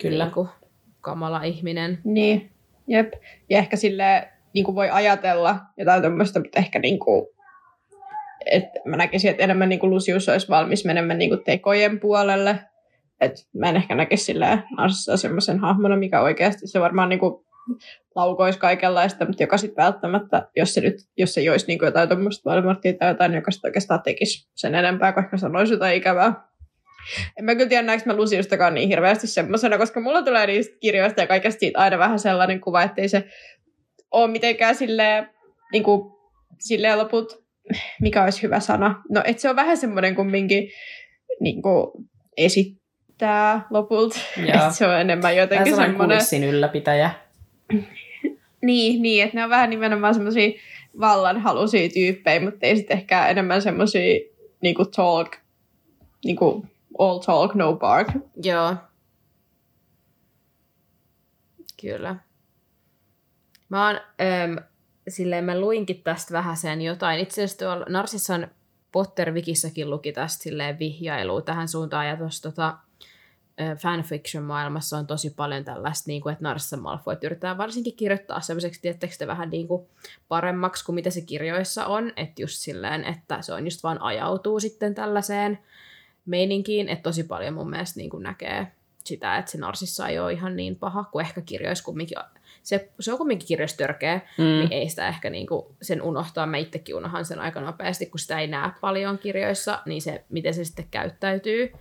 Kyllä. 0.00 0.24
Niin 0.24 0.34
kuin, 0.34 0.48
kamala 1.00 1.42
ihminen. 1.42 1.98
Niin, 2.04 2.50
jep. 2.86 3.12
Ja 3.50 3.58
ehkä 3.58 3.76
sille 3.76 4.28
niin 4.54 4.64
kuin 4.64 4.74
voi 4.74 4.90
ajatella 4.90 5.56
jotain 5.76 6.02
tämmöistä, 6.02 6.40
mutta 6.40 6.58
ehkä 6.58 6.78
niin 6.78 6.98
kuin, 6.98 7.26
että 8.46 8.80
mä 8.84 8.96
näkisin, 8.96 9.30
että 9.30 9.42
enemmän 9.42 9.68
niin 9.68 9.80
kuin 9.80 9.90
Lucius 9.90 10.28
olisi 10.28 10.48
valmis 10.48 10.84
menemään 10.84 11.18
niin 11.18 11.30
kuin 11.30 11.44
tekojen 11.44 12.00
puolelle. 12.00 12.58
Et 13.20 13.48
mä 13.52 13.68
en 13.68 13.76
ehkä 13.76 13.94
näkisi 13.94 14.34
Narsissa 14.76 15.16
semmoisen 15.16 15.58
hahmona, 15.58 15.96
mikä 15.96 16.20
oikeasti 16.20 16.66
se 16.66 16.80
varmaan 16.80 17.08
niin 17.08 17.18
kuin 17.18 17.46
laukoisi 18.14 18.58
kaikenlaista, 18.58 19.24
mutta 19.24 19.42
joka 19.42 19.56
sitten 19.56 19.84
välttämättä, 19.84 20.48
jos 20.56 20.74
se 20.74 20.80
nyt, 20.80 20.96
jos 21.16 21.34
se 21.34 21.40
joisi 21.40 21.66
niin 21.66 21.78
kuin 21.78 21.86
jotain 21.86 22.08
tuommoista 22.08 22.50
Voldemortia 22.50 22.92
tai 22.92 23.08
jotain, 23.08 23.34
joka 23.34 23.50
sitten 23.50 23.68
oikeastaan 23.68 24.02
tekisi 24.02 24.48
sen 24.54 24.74
enempää, 24.74 25.14
ehkä 25.18 25.36
sanoisi 25.36 25.72
jotain 25.72 25.96
ikävää. 25.96 26.50
En 27.38 27.44
mä 27.44 27.54
kyllä 27.54 27.68
tiedä, 27.68 27.82
näekö 27.82 28.02
mä 28.06 28.16
Luciustakaan 28.16 28.74
niin 28.74 28.88
hirveästi 28.88 29.26
semmoisena, 29.26 29.78
koska 29.78 30.00
mulla 30.00 30.22
tulee 30.22 30.46
niistä 30.46 30.76
kirjoista 30.80 31.20
ja 31.20 31.26
kaikesta 31.26 31.60
siitä 31.60 31.78
aina 31.78 31.98
vähän 31.98 32.18
sellainen 32.18 32.60
kuva, 32.60 32.82
ettei 32.82 33.08
se 33.08 33.24
ole 34.10 34.30
mitenkään 34.30 34.74
silleen, 34.74 35.30
niin 35.72 35.82
kuin, 35.82 36.12
silleen 36.58 36.98
loput, 36.98 37.44
mikä 38.00 38.24
olisi 38.24 38.42
hyvä 38.42 38.60
sana. 38.60 39.02
No, 39.10 39.22
että 39.24 39.42
se 39.42 39.50
on 39.50 39.56
vähän 39.56 39.76
semmoinen 39.76 40.14
kumminkin 40.14 40.68
niin 41.40 41.62
kuin 41.62 41.90
esittää 42.36 43.66
lopulta. 43.70 44.18
Se 44.78 44.86
on 44.86 45.00
enemmän 45.00 45.36
jotenkin 45.36 45.76
semmoinen... 45.76 46.20
ylläpitäjä. 46.48 47.10
Niin, 48.62 49.02
niin, 49.02 49.24
että 49.24 49.36
ne 49.36 49.44
on 49.44 49.50
vähän 49.50 49.70
nimenomaan 49.70 50.14
semmoisia 50.14 50.50
vallanhaluisia 51.00 51.88
tyyppejä, 51.88 52.40
mutta 52.40 52.66
ei 52.66 52.76
sitten 52.76 52.98
ehkä 52.98 53.28
enemmän 53.28 53.62
semmoisia 53.62 54.20
niinku 54.60 54.84
talk, 54.84 55.36
niinku 56.24 56.66
all 56.98 57.18
talk, 57.18 57.54
no 57.54 57.72
bark. 57.76 58.08
Joo. 58.42 58.76
Kyllä. 61.80 62.16
Mä 63.68 63.86
oon, 63.86 63.96
äm, 63.96 64.56
silleen 65.08 65.44
mä 65.44 65.60
luinkin 65.60 66.02
tästä 66.02 66.32
vähän 66.32 66.56
sen 66.56 66.82
jotain. 66.82 67.20
Itse 67.20 67.44
asiassa 67.44 67.66
tuolla 67.66 67.86
Narsissan 67.88 68.50
Potter-wikissäkin 68.92 69.90
luki 69.90 70.12
tästä 70.12 70.42
silleen 70.42 70.78
vihjailua 70.78 71.42
tähän 71.42 71.68
suuntaan, 71.68 72.08
ja 72.08 72.16
tuossa 72.16 72.50
tota, 72.50 72.78
fanfiction-maailmassa 73.76 74.98
on 74.98 75.06
tosi 75.06 75.30
paljon 75.30 75.64
tällaista, 75.64 76.10
niin 76.10 76.22
kuin, 76.22 76.32
että 76.32 76.44
Narcissa 76.44 76.76
Malfoy 76.76 77.16
yrittää 77.22 77.58
varsinkin 77.58 77.96
kirjoittaa 77.96 78.40
sellaiseksi, 78.40 78.80
tiettekö 78.82 79.14
te, 79.18 79.26
vähän 79.26 79.50
niin 79.50 79.68
kuin 79.68 79.86
paremmaksi 80.28 80.84
kuin 80.84 80.94
mitä 80.94 81.10
se 81.10 81.20
kirjoissa 81.20 81.86
on, 81.86 82.12
että 82.16 82.42
just 82.42 82.56
silleen, 82.56 83.04
että 83.04 83.42
se 83.42 83.52
on 83.52 83.64
just 83.66 83.82
vaan 83.82 84.02
ajautuu 84.02 84.60
sitten 84.60 84.94
tällaiseen 84.94 85.58
meininkiin, 86.26 86.88
että 86.88 87.02
tosi 87.02 87.24
paljon 87.24 87.54
mun 87.54 87.70
mielestä 87.70 88.00
niin 88.00 88.10
kuin 88.10 88.22
näkee 88.22 88.66
sitä, 89.04 89.36
että 89.36 89.50
se 89.50 89.58
Narsissa 89.58 90.08
ei 90.08 90.18
ole 90.18 90.32
ihan 90.32 90.56
niin 90.56 90.76
paha, 90.76 91.04
kuin 91.04 91.26
ehkä 91.26 91.40
kirjoissa 91.40 91.84
kumminkin, 91.84 92.18
se, 92.62 92.90
se 93.00 93.12
on 93.12 93.18
kumminkin 93.18 93.48
kirjoissa 93.48 93.76
törkeä. 93.76 94.20
Mm. 94.38 94.44
niin 94.44 94.72
ei 94.72 94.88
sitä 94.88 95.08
ehkä 95.08 95.30
niinku 95.30 95.74
sen 95.82 96.02
unohtaa. 96.02 96.46
Mä 96.46 96.56
itsekin 96.56 96.94
unohan 96.94 97.24
sen 97.24 97.38
aika 97.38 97.60
nopeasti, 97.60 98.06
kun 98.06 98.18
sitä 98.18 98.40
ei 98.40 98.46
näe 98.46 98.70
paljon 98.80 99.18
kirjoissa, 99.18 99.78
niin 99.86 100.02
se, 100.02 100.24
miten 100.28 100.54
se 100.54 100.64
sitten 100.64 100.88
käyttäytyy, 100.90 101.72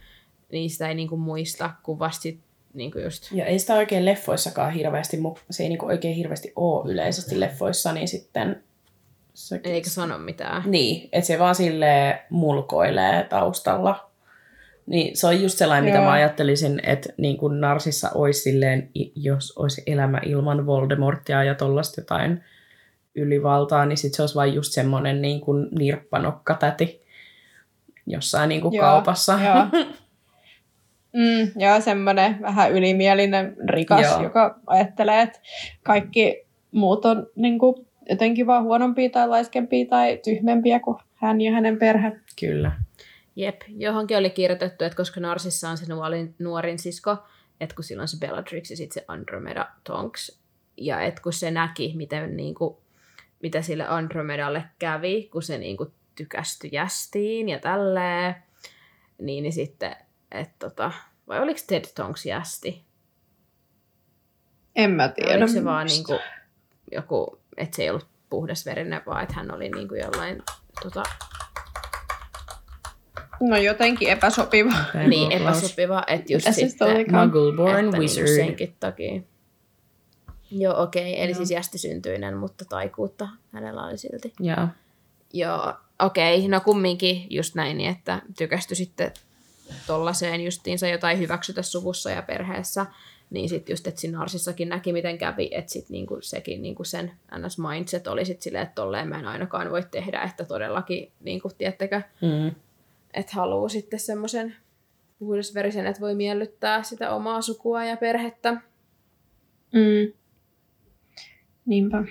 niin 0.51 0.69
sitä 0.69 0.89
ei 0.89 0.95
niinku 0.95 1.17
muista, 1.17 1.69
kun 1.83 1.99
vasta 1.99 2.21
sit, 2.21 2.39
niinku 2.73 2.99
just... 2.99 3.31
Ja 3.31 3.45
ei 3.45 3.59
sitä 3.59 3.73
oikein 3.73 4.05
leffoissakaan 4.05 4.73
hirveästi, 4.73 5.17
se 5.49 5.63
ei 5.63 5.69
niinku 5.69 5.85
oikein 5.85 6.15
hirveästi 6.15 6.53
ole 6.55 6.91
yleisesti 6.91 7.39
leffoissa, 7.39 7.93
niin 7.93 8.07
sitten... 8.07 8.63
Se, 9.33 9.61
Eikä 9.63 9.89
sano 9.89 10.17
mitään. 10.17 10.63
Niin, 10.65 11.09
että 11.11 11.27
se 11.27 11.39
vaan 11.39 11.55
sille 11.55 12.21
mulkoilee 12.29 13.23
taustalla. 13.23 14.09
Niin 14.85 15.17
se 15.17 15.27
on 15.27 15.41
just 15.41 15.57
sellainen, 15.57 15.85
mitä 15.85 15.97
Joo. 15.97 16.05
mä 16.05 16.11
ajattelisin, 16.11 16.81
että 16.83 17.09
niin 17.17 17.37
kuin 17.37 17.61
Narsissa 17.61 18.09
olisi 18.15 18.41
silleen, 18.41 18.89
jos 19.15 19.57
olisi 19.57 19.83
elämä 19.87 20.21
ilman 20.25 20.65
Voldemortia 20.65 21.43
ja 21.43 21.55
tollaista 21.55 22.01
jotain 22.01 22.43
ylivaltaa, 23.15 23.85
niin 23.85 23.97
sit 23.97 24.13
se 24.13 24.23
olisi 24.23 24.35
vain 24.35 24.53
just 24.53 24.73
semmoinen 24.73 25.21
niin 25.21 25.41
kuin 25.41 25.67
nirppanokkatäti 25.71 27.01
jossain 28.07 28.49
niin 28.49 28.61
kuin 28.61 28.73
Joo, 28.73 28.85
kaupassa. 28.85 29.39
Joo. 29.43 29.85
Mm, 31.13 31.61
joo, 31.61 31.81
semmoinen 31.81 32.41
vähän 32.41 32.71
ylimielinen 32.71 33.55
rikas, 33.69 34.01
Joo. 34.01 34.23
joka 34.23 34.59
ajattelee, 34.67 35.21
että 35.21 35.39
kaikki 35.83 36.45
muut 36.71 37.05
on 37.05 37.27
niin 37.35 37.59
kuin, 37.59 37.87
jotenkin 38.09 38.47
vaan 38.47 38.63
huonompia 38.63 39.09
tai 39.09 39.27
laiskempia 39.27 39.85
tai 39.89 40.19
tyhmempiä 40.23 40.79
kuin 40.79 40.97
hän 41.15 41.41
ja 41.41 41.51
hänen 41.51 41.79
perhe. 41.79 42.11
Kyllä. 42.39 42.71
Jep, 43.35 43.61
johonkin 43.67 44.17
oli 44.17 44.29
kirjoitettu, 44.29 44.83
että 44.83 44.97
koska 44.97 45.19
Narsissa 45.19 45.69
on 45.69 45.77
se 45.77 45.93
nuorin, 45.93 46.35
nuorin 46.39 46.79
sisko, 46.79 47.17
että 47.59 47.75
kun 47.75 47.83
silloin 47.83 48.07
se 48.07 48.17
Bellatrix 48.19 48.69
ja 48.69 48.77
sitten 48.77 48.93
se 48.93 49.05
Andromeda 49.07 49.67
Tonks, 49.83 50.39
ja 50.77 51.01
että 51.01 51.21
kun 51.21 51.33
se 51.33 51.51
näki, 51.51 51.93
miten, 51.95 52.37
niin 52.37 52.55
kuin, 52.55 52.77
mitä 53.41 53.61
sille 53.61 53.87
Andromedalle 53.87 54.63
kävi, 54.79 55.29
kun 55.31 55.43
se 55.43 55.57
niin 55.57 55.77
kuin, 55.77 55.89
tykästyi 56.15 56.69
jästiin 56.73 57.49
ja 57.49 57.59
tälleen, 57.59 58.35
niin, 59.21 59.43
niin 59.43 59.53
sitten, 59.53 59.95
että 60.31 60.55
tota, 60.59 60.91
vai 61.27 61.39
oliko 61.39 61.59
Ted 61.67 61.85
Tonks 61.95 62.25
jästi? 62.25 62.85
En 64.75 64.91
mä 64.91 65.07
tiedä. 65.07 65.31
oliko 65.31 65.47
se 65.47 65.63
vaan 65.63 65.87
niin 65.87 66.03
kuin, 66.03 66.19
joku, 66.91 67.39
että 67.57 67.75
se 67.75 67.83
ei 67.83 67.89
ollut 67.89 68.07
puhdasverinen, 68.29 69.01
vaan 69.05 69.23
että 69.23 69.35
hän 69.35 69.53
oli 69.55 69.69
niin 69.69 69.87
kuin 69.87 70.01
jollain 70.01 70.41
tota, 70.83 71.03
No 73.41 73.57
jotenkin 73.57 74.09
epäsopiva. 74.09 74.73
niin 75.07 75.31
epäsopiva, 75.31 76.03
että 76.07 76.33
just 76.33 76.47
Mitä 76.47 76.59
sitten... 76.59 76.87
olikaan? 76.87 77.29
Muggle-born 77.29 77.85
että 77.85 77.97
wizard. 77.97 78.25
Niin 78.25 78.35
senkin 78.35 78.75
takia. 78.79 79.21
Joo, 80.51 80.81
okei. 80.81 81.13
Okay. 81.13 81.23
Eli 81.23 81.31
Joo. 81.31 81.37
siis 81.37 81.51
jästisyntyinen, 81.51 82.37
mutta 82.37 82.65
taikuutta 82.65 83.27
hänellä 83.51 83.83
oli 83.83 83.97
silti. 83.97 84.33
Joo. 84.39 84.67
Joo, 85.33 85.73
okei. 85.99 86.37
Okay. 86.37 86.49
No 86.49 86.61
kumminkin 86.61 87.27
just 87.29 87.55
näin, 87.55 87.77
niin 87.77 87.89
että 87.89 88.21
tykästy 88.37 88.75
sitten 88.75 89.11
tollaiseen 89.87 90.41
justiinsa 90.43 90.87
jotain 90.87 91.19
hyväksytä 91.19 91.61
suvussa 91.61 92.09
ja 92.11 92.21
perheessä. 92.21 92.85
Niin 93.29 93.49
sitten 93.49 93.73
just, 93.73 93.87
että 93.87 94.01
siinä 94.01 94.17
Narsissakin 94.17 94.69
näki, 94.69 94.93
miten 94.93 95.17
kävi, 95.17 95.49
että 95.51 95.71
sitten 95.71 95.93
niinku 95.93 96.17
sekin 96.21 96.61
niinku 96.61 96.83
sen 96.83 97.11
NS-mindset 97.35 98.07
oli 98.07 98.25
sitten 98.25 98.43
silleen, 98.43 98.63
että 98.63 98.75
tolleen 98.75 99.07
mä 99.07 99.19
en 99.19 99.27
ainakaan 99.27 99.71
voi 99.71 99.83
tehdä, 99.91 100.21
että 100.21 100.45
todellakin, 100.45 101.11
niinku, 101.19 101.51
tiettekö, 101.57 102.01
Mm. 102.21 102.55
että 103.13 103.31
haluaa 103.35 103.69
sitten 103.69 103.99
semmoisen 103.99 104.55
puhdasverisen, 105.19 105.87
että 105.87 106.01
voi 106.01 106.15
miellyttää 106.15 106.83
sitä 106.83 107.11
omaa 107.15 107.41
sukua 107.41 107.85
ja 107.85 107.97
perhettä. 107.97 108.51
Mm. 109.73 110.13
Niinpä. 111.65 112.03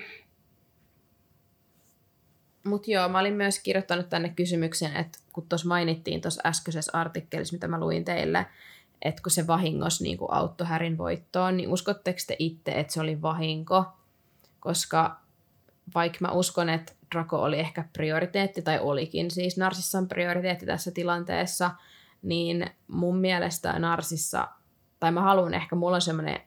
Mutta 2.69 2.91
joo, 2.91 3.09
mä 3.09 3.19
olin 3.19 3.33
myös 3.33 3.59
kirjoittanut 3.59 4.09
tänne 4.09 4.29
kysymyksen, 4.29 4.95
että 4.95 5.19
kun 5.33 5.49
tuossa 5.49 5.67
mainittiin 5.67 6.21
tuossa 6.21 6.41
äskeisessä 6.45 6.91
artikkelissa, 6.97 7.53
mitä 7.53 7.67
mä 7.67 7.79
luin 7.79 8.05
teille, 8.05 8.45
että 9.01 9.23
kun 9.23 9.31
se 9.31 9.47
vahingos 9.47 10.01
niin 10.01 10.17
auttoi 10.29 10.67
Härin 10.67 10.97
voittoon, 10.97 11.57
niin 11.57 11.69
uskotteko 11.69 12.19
te 12.27 12.35
itse, 12.39 12.71
että 12.71 12.93
se 12.93 13.01
oli 13.01 13.21
vahinko? 13.21 13.85
Koska 14.59 15.19
vaikka 15.95 16.17
mä 16.21 16.31
uskon, 16.31 16.69
että 16.69 16.93
Draco 17.15 17.41
oli 17.41 17.59
ehkä 17.59 17.85
prioriteetti, 17.93 18.61
tai 18.61 18.79
olikin 18.79 19.31
siis 19.31 19.57
Narsissan 19.57 20.07
prioriteetti 20.07 20.65
tässä 20.65 20.91
tilanteessa, 20.91 21.71
niin 22.21 22.69
mun 22.87 23.17
mielestä 23.17 23.79
Narsissa, 23.79 24.47
tai 24.99 25.11
mä 25.11 25.21
haluan 25.21 25.53
ehkä, 25.53 25.75
mulla 25.75 25.95
on 25.95 26.01
semmoinen 26.01 26.41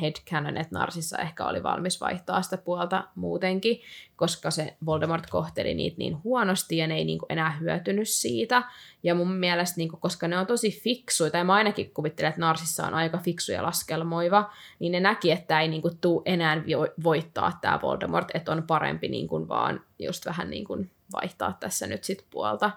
headcanon, 0.00 0.56
että 0.56 0.78
Narsissa 0.78 1.18
ehkä 1.18 1.46
oli 1.46 1.62
valmis 1.62 2.00
vaihtaa 2.00 2.42
sitä 2.42 2.58
puolta 2.58 3.04
muutenkin, 3.14 3.80
koska 4.16 4.50
se 4.50 4.76
Voldemort 4.86 5.30
kohteli 5.30 5.74
niitä 5.74 5.98
niin 5.98 6.24
huonosti 6.24 6.76
ja 6.76 6.86
ne 6.86 6.94
ei 6.94 7.04
niin 7.04 7.18
kuin 7.18 7.32
enää 7.32 7.50
hyötynyt 7.50 8.08
siitä. 8.08 8.62
Ja 9.02 9.14
mun 9.14 9.32
mielestä, 9.32 9.76
niin 9.76 9.88
kuin, 9.88 10.00
koska 10.00 10.28
ne 10.28 10.38
on 10.38 10.46
tosi 10.46 10.80
fiksuja, 10.82 11.30
tai 11.30 11.44
mä 11.44 11.54
ainakin 11.54 11.90
kuvittelen, 11.94 12.28
että 12.28 12.40
Narsissa 12.40 12.86
on 12.86 12.94
aika 12.94 13.18
fiksu 13.18 13.52
ja 13.52 13.62
laskelmoiva, 13.62 14.52
niin 14.78 14.92
ne 14.92 15.00
näki, 15.00 15.30
että 15.30 15.60
ei 15.60 15.68
niin 15.68 15.82
kuin, 15.82 15.98
tuu 16.00 16.22
enää 16.24 16.62
voittaa 17.04 17.58
tämä 17.60 17.78
Voldemort, 17.82 18.28
että 18.34 18.52
on 18.52 18.62
parempi 18.62 19.08
niin 19.08 19.28
kuin, 19.28 19.48
vaan 19.48 19.80
just 19.98 20.26
vähän 20.26 20.50
niin 20.50 20.64
kuin, 20.64 20.90
vaihtaa 21.12 21.56
tässä 21.60 21.86
nyt 21.86 22.04
sit 22.04 22.26
puolta. 22.30 22.70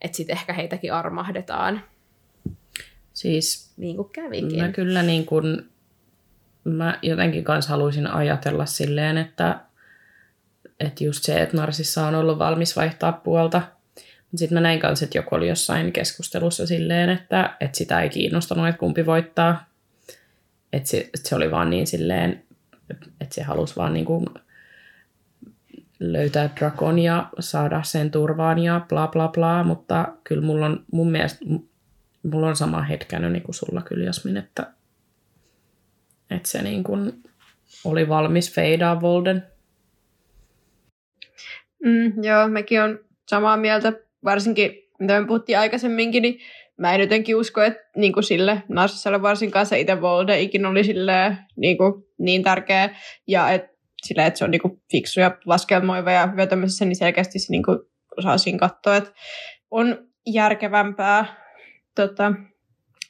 Että 0.00 0.16
sitten 0.16 0.36
ehkä 0.36 0.52
heitäkin 0.52 0.92
armahdetaan. 0.94 1.82
Siis 3.12 3.72
niin 3.76 3.96
kuin 3.96 4.10
kävikin. 4.10 4.58
Mä 4.58 4.68
kyllä 4.68 5.02
niin 5.02 5.26
kuin, 5.26 5.70
mä 6.64 6.98
jotenkin 7.02 7.44
kanssa 7.44 7.70
haluaisin 7.70 8.06
ajatella 8.06 8.66
silleen, 8.66 9.18
että, 9.18 9.60
että 10.80 11.04
just 11.04 11.24
se, 11.24 11.42
että 11.42 11.56
Narsissa 11.56 12.06
on 12.06 12.14
ollut 12.14 12.38
valmis 12.38 12.76
vaihtaa 12.76 13.12
puolta. 13.12 13.62
Sitten 14.36 14.56
mä 14.56 14.60
näin 14.60 14.80
kanssa, 14.80 15.04
että 15.04 15.18
joku 15.18 15.34
oli 15.34 15.48
jossain 15.48 15.92
keskustelussa 15.92 16.66
silleen, 16.66 17.10
että, 17.10 17.56
että 17.60 17.78
sitä 17.78 18.00
ei 18.00 18.08
kiinnostanut, 18.08 18.68
että 18.68 18.78
kumpi 18.78 19.06
voittaa. 19.06 19.64
Että 20.72 20.88
se, 20.88 20.98
että 20.98 21.28
se 21.28 21.34
oli 21.34 21.50
vaan 21.50 21.70
niin 21.70 21.86
silleen, 21.86 22.44
että 23.20 23.34
se 23.34 23.42
halusi 23.42 23.76
vaan 23.76 23.92
niin 23.92 24.04
kuin 24.04 24.26
löytää 26.00 26.50
Drakon 26.58 26.98
ja 26.98 27.28
saada 27.40 27.82
sen 27.82 28.10
turvaan 28.10 28.58
ja 28.58 28.86
bla 28.88 29.08
bla 29.08 29.28
bla, 29.28 29.64
mutta 29.64 30.08
kyllä 30.24 30.42
mulla 30.42 30.66
on 30.66 30.84
mun 30.92 31.10
mielestä, 31.10 31.44
mulla 32.22 32.48
on 32.48 32.56
sama 32.56 32.82
hetkänö 32.82 33.30
niin 33.30 33.42
kuin 33.42 33.54
sulla 33.54 33.82
kyllä 33.82 34.04
Jasmin, 34.04 34.36
että, 34.36 34.66
että 36.30 36.48
se 36.48 36.62
niin 36.62 36.84
kuin 36.84 37.12
oli 37.84 38.08
valmis 38.08 38.54
feidaa 38.54 39.00
Volden. 39.00 39.42
Mm, 41.84 42.24
joo, 42.24 42.48
mekin 42.48 42.82
on 42.82 42.98
samaa 43.28 43.56
mieltä, 43.56 43.92
varsinkin 44.24 44.90
mitä 45.00 45.20
me 45.20 45.26
puhuttiin 45.26 45.58
aikaisemminkin, 45.58 46.22
niin 46.22 46.40
mä 46.78 46.94
en 46.94 47.00
jotenkin 47.00 47.36
usko, 47.36 47.62
että 47.62 47.90
niin 47.96 48.12
kuin 48.12 48.24
sille 48.24 48.62
Narsiselle 48.68 49.22
varsinkaan 49.22 49.66
se 49.66 49.80
itse 49.80 50.00
Volde 50.00 50.40
ikin 50.40 50.66
oli 50.66 50.84
sille, 50.84 51.36
niin, 51.56 51.78
kuin, 51.78 51.92
niin 52.18 52.42
tärkeä, 52.42 52.96
ja 53.26 53.50
että 53.50 53.68
sillä, 54.02 54.26
että 54.26 54.38
se 54.38 54.44
on 54.44 54.50
niinku 54.50 54.82
fiksu 54.90 55.20
ja 55.20 55.38
laskelmoiva 55.46 56.10
ja 56.10 56.26
hyvä 56.26 56.46
tämmöisessä, 56.46 56.84
niin 56.84 56.96
selkeästi 56.96 57.38
se 57.38 57.46
niinku 57.50 57.90
osaa 58.16 58.38
siinä 58.38 58.58
katsoa, 58.58 58.96
että 58.96 59.12
on 59.70 60.08
järkevämpää 60.26 61.24
tota, 61.94 62.32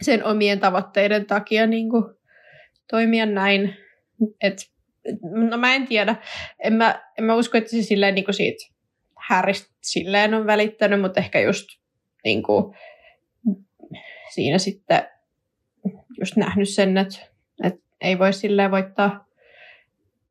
sen 0.03 0.25
omien 0.25 0.61
tavoitteiden 0.61 1.27
takia 1.27 1.67
niinku 1.67 2.20
toimia 2.91 3.27
näin. 3.27 3.77
Et, 4.41 4.59
no 5.51 5.57
mä 5.57 5.75
en 5.75 5.87
tiedä. 5.87 6.17
En 6.65 6.73
mä, 6.73 7.03
en 7.19 7.25
mä 7.25 7.35
usko, 7.35 7.59
että 7.59 7.71
se 7.71 7.83
silleen 7.83 8.15
niinku 8.15 8.33
siitä 8.33 8.65
Häristä 9.29 9.75
silleen 9.83 10.35
on 10.35 10.47
välittänyt, 10.47 11.01
mutta 11.01 11.21
ehkä 11.21 11.41
just 11.41 11.67
niinku, 12.25 12.75
siinä 14.35 14.59
sitten 14.59 15.03
just 16.21 16.37
nähnyt 16.37 16.69
sen, 16.69 16.99
että, 16.99 17.19
että 17.65 17.81
ei 18.01 18.19
voi 18.19 18.33
silleen 18.33 18.71
voittaa 18.71 19.31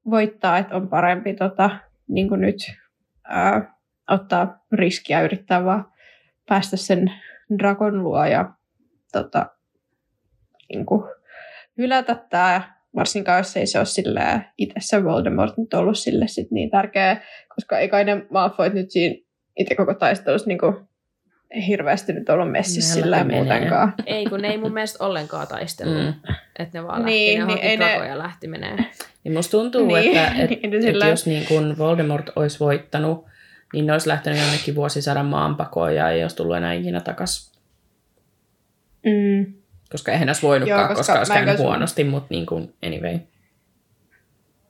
voittaa, 0.10 0.58
että 0.58 0.76
on 0.76 0.90
parempi 0.90 1.34
tota, 1.34 1.70
niin 2.08 2.30
kuin 2.30 2.42
nyt 2.42 2.56
ää, 3.24 3.76
ottaa 4.10 4.66
riskiä 4.72 5.22
yrittää 5.22 5.66
vaan 5.66 5.92
päästä 6.50 6.78
sen 6.78 7.14
Dragon 7.60 8.04
luo 8.04 8.26
ja 8.26 8.54
tota, 9.12 9.46
niin 10.70 10.86
kuin, 10.86 11.04
hylätä 11.80 12.16
tämä, 12.30 12.62
varsinkaan 12.96 13.38
jos 13.38 13.58
ei 13.58 13.68
se 13.68 13.80
ole 13.80 14.46
itse 14.58 14.76
se 14.80 15.04
Voldemort 15.04 15.58
nyt 15.58 15.74
ollut 15.74 15.98
sille 15.98 16.28
sit 16.28 16.52
niin 16.52 16.70
tärkeä, 16.70 17.22
koska 17.56 17.80
ei 17.80 17.90
kai 17.90 18.04
ne 18.04 18.26
Malfoyt 18.30 18.74
nyt 18.74 18.92
siinä 18.92 19.16
itse 19.58 19.76
koko 19.76 19.94
taistelussa 19.94 20.48
niin 20.48 20.58
kuin, 20.60 20.76
hirveästi 21.68 22.14
nyt 22.14 22.30
ollut 22.30 22.52
messissä 22.52 22.94
sillä 22.94 23.24
muutenkaan. 23.24 23.94
Ei, 24.06 24.26
kun 24.26 24.42
ne 24.42 24.48
ei 24.48 24.58
mun 24.58 24.74
mielestä 24.74 25.06
ollenkaan 25.06 25.48
taistellut. 25.48 26.04
Mm. 26.04 26.14
Että 26.60 26.78
ne 26.78 26.88
vaan 26.88 27.06
niin, 27.06 27.40
lähti, 27.40 27.54
ne 27.54 27.62
niin, 27.62 27.70
ei 27.70 27.78
ne... 27.78 28.08
ja 28.08 28.18
lähti 28.18 28.48
menee. 28.48 28.78
Niin 29.24 29.34
musta 29.34 29.52
tuntuu, 29.52 29.88
niin, 29.88 30.18
että, 30.18 30.28
että, 30.28 30.56
niin, 30.56 30.74
että 30.74 30.82
sillä... 30.82 31.08
jos 31.08 31.26
niin 31.26 31.46
kun 31.46 31.78
Voldemort 31.78 32.30
olisi 32.36 32.60
voittanut, 32.60 33.26
niin 33.74 33.86
ne 33.86 33.92
olisi 33.92 34.08
lähtenyt 34.08 34.40
jonnekin 34.40 34.76
vuosisadan 34.76 35.26
maanpakoon 35.26 35.96
ja 35.96 36.10
ei 36.10 36.22
olisi 36.22 36.36
tullut 36.36 36.58
enää 36.58 36.74
ikinä 36.74 37.00
takas. 37.00 37.54
Mm. 39.06 39.59
Koska 39.92 40.12
eihän 40.12 40.30
olisi 40.30 40.42
voinutkaan, 40.42 40.80
Joo, 40.80 40.88
koska, 40.88 41.00
koska 41.00 41.18
olisi 41.18 41.34
käynyt 41.34 41.58
huonosti, 41.58 42.04
mutta 42.04 42.28
niin 42.30 42.46
kuin 42.46 42.74
anyway. 42.86 43.20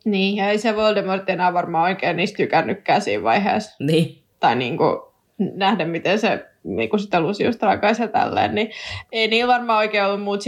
Niin, 0.06 0.36
ja 0.36 0.50
ei 0.50 0.58
se 0.58 0.76
Voldemort 0.76 1.30
enää 1.30 1.54
varmaan 1.54 1.84
oikein 1.84 2.18
niistä 2.18 2.38
tykännytkään 2.38 3.02
siinä 3.02 3.24
vaiheessa. 3.24 3.76
Niin. 3.80 4.24
Tai 4.40 4.56
niin 4.56 4.78
kuin 4.78 5.00
nähdä, 5.40 5.86
miten 5.86 6.20
se 6.20 6.46
niin 6.64 6.90
kuin 6.90 7.00
sitä 7.00 7.22
Lusiusta 7.22 7.66
rakaisi 7.66 8.02
ja 8.02 8.08
tälleen, 8.08 8.56
niin 8.56 8.72
ei 9.12 9.28
niin 9.28 9.48
varmaan 9.48 9.80
oikein 9.80 10.06
ollut 10.06 10.22
muut 10.22 10.44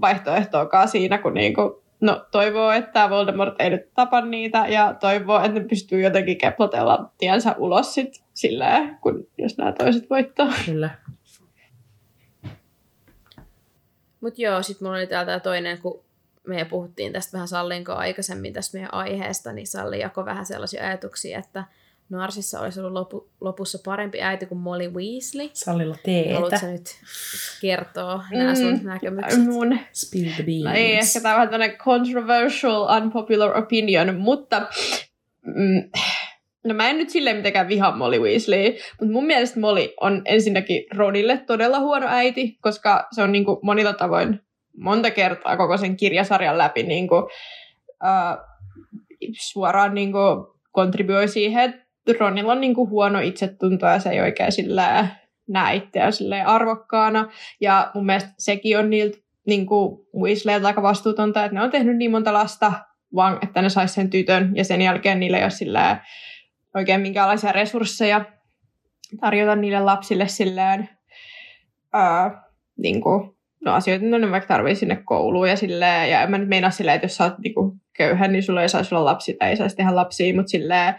vaihtoehtoakaan 0.00 0.88
siinä, 0.88 1.18
kun 1.18 1.34
niin 1.34 1.54
kuin, 1.54 1.72
no, 2.00 2.26
toivoo, 2.30 2.70
että 2.70 3.10
Voldemort 3.10 3.54
ei 3.58 3.70
nyt 3.70 3.94
tapa 3.94 4.20
niitä 4.20 4.66
ja 4.68 4.94
toivoo, 5.00 5.38
että 5.38 5.60
ne 5.60 5.60
pystyy 5.60 6.00
jotenkin 6.00 6.38
keplotella 6.38 7.10
tiensä 7.18 7.54
ulos 7.58 7.94
sit 7.94 8.22
silleen, 8.34 8.98
kun, 9.00 9.26
jos 9.38 9.58
nämä 9.58 9.72
toiset 9.72 10.10
voittaa. 10.10 10.52
Kyllä. 10.66 10.90
Mutta 14.20 14.42
joo, 14.42 14.62
sitten 14.62 14.86
mulla 14.88 14.98
oli 14.98 15.06
täältä 15.06 15.40
toinen, 15.40 15.78
kun 15.78 16.00
me 16.46 16.64
puhuttiin 16.64 17.12
tästä 17.12 17.32
vähän 17.32 17.48
Sallinko 17.48 17.92
aikaisemmin 17.92 18.52
tästä 18.52 18.78
meidän 18.78 18.94
aiheesta, 18.94 19.52
niin 19.52 19.66
Salli 19.66 20.00
jakoi 20.00 20.24
vähän 20.24 20.46
sellaisia 20.46 20.86
ajatuksia, 20.86 21.38
että 21.38 21.64
Narsissa 22.08 22.60
olisi 22.60 22.80
ollut 22.80 22.92
lopu, 22.92 23.28
lopussa 23.40 23.78
parempi 23.84 24.22
äiti 24.22 24.46
kuin 24.46 24.58
Molly 24.58 24.88
Weasley. 24.90 25.50
Sallilla 25.52 25.96
teetä. 26.04 26.34
Haluatko 26.34 26.66
nyt 26.66 26.96
kertoa 27.60 28.24
mm, 28.30 28.38
nämä 28.38 28.54
sun 28.54 28.80
näkemykset? 28.82 29.44
Mun... 29.44 29.78
Spill 29.92 30.30
the 30.34 30.42
beans. 30.42 30.64
No 30.64 30.72
ei, 30.74 30.94
ehkä 30.94 31.20
tämä 31.20 31.42
on 31.42 31.50
vähän 31.50 31.70
controversial, 31.70 33.02
unpopular 33.02 33.58
opinion, 33.58 34.14
mutta 34.14 34.68
mm, 35.46 35.90
no 36.64 36.74
mä 36.74 36.88
en 36.88 36.98
nyt 36.98 37.10
silleen 37.10 37.36
mitenkään 37.36 37.68
vihaa 37.68 37.96
Molly 37.96 38.18
Weasley, 38.18 38.72
mutta 39.00 39.12
mun 39.12 39.26
mielestä 39.26 39.60
Molly 39.60 39.88
on 40.00 40.22
ensinnäkin 40.24 40.84
Ronille 40.96 41.42
todella 41.46 41.80
huono 41.80 42.06
äiti, 42.08 42.58
koska 42.60 43.08
se 43.12 43.22
on 43.22 43.32
niin 43.32 43.44
kuin 43.44 43.58
monilla 43.62 43.92
tavoin 43.92 44.40
monta 44.76 45.10
kertaa 45.10 45.56
koko 45.56 45.76
sen 45.76 45.96
kirjasarjan 45.96 46.58
läpi 46.58 46.82
niin 46.82 47.08
kuin, 47.08 47.22
uh, 47.22 48.38
suoraan 49.40 49.94
niin 49.94 50.12
kuin, 50.12 50.46
kontribuoi 50.72 51.28
siihen, 51.28 51.70
että 51.70 52.24
Ronilla 52.24 52.52
on 52.52 52.60
niin 52.60 52.74
kuin 52.74 52.90
huono 52.90 53.20
itsetunto 53.20 53.86
ja 53.86 53.98
se 53.98 54.10
ei 54.10 54.20
oikein 54.20 54.52
sillä 54.52 55.08
näe 55.48 55.74
itseään 55.74 56.46
arvokkaana. 56.46 57.28
Ja 57.60 57.90
mun 57.94 58.06
mielestä 58.06 58.30
sekin 58.38 58.78
on 58.78 58.90
niiltä 58.90 59.18
niin 59.46 59.66
kuin 59.66 59.98
Weasleyltä 60.22 60.66
aika 60.66 60.82
vastuutonta, 60.82 61.44
että 61.44 61.54
ne 61.54 61.62
on 61.62 61.70
tehnyt 61.70 61.96
niin 61.96 62.10
monta 62.10 62.32
lasta, 62.32 62.72
vaan 63.14 63.38
että 63.42 63.62
ne 63.62 63.68
saisi 63.68 63.94
sen 63.94 64.10
tytön 64.10 64.52
ja 64.56 64.64
sen 64.64 64.82
jälkeen 64.82 65.20
niille 65.20 65.36
ei 65.36 65.42
ole 65.42 65.50
sillä 65.50 66.04
oikein 66.78 67.00
minkäänlaisia 67.00 67.52
resursseja 67.52 68.24
tarjota 69.20 69.56
niille 69.56 69.80
lapsille 69.80 70.28
silleen, 70.28 70.88
ää, 71.92 72.42
niin 72.76 73.00
kuin, 73.00 73.36
no 73.64 73.74
asioita, 73.74 74.04
ne 74.04 74.30
vaikka 74.30 74.48
tarvii 74.54 74.74
sinne 74.74 75.02
kouluun 75.04 75.48
ja 75.48 75.56
silleen, 75.56 76.10
ja 76.10 76.22
en 76.22 76.30
mä 76.30 76.38
nyt 76.38 76.48
meinaa 76.48 76.70
silleen, 76.70 76.94
että 76.94 77.04
jos 77.04 77.16
sä 77.16 77.24
oot 77.24 77.38
niin 77.38 77.54
köyhä, 77.96 78.28
niin 78.28 78.42
sulla 78.42 78.62
ei 78.62 78.68
saisi 78.68 78.94
olla 78.94 79.04
lapsi 79.04 79.34
tai 79.34 79.50
ei 79.50 79.56
saisi 79.56 79.76
tehdä 79.76 79.94
lapsia, 79.94 80.34
mutta 80.34 80.50
silleen, 80.50 80.94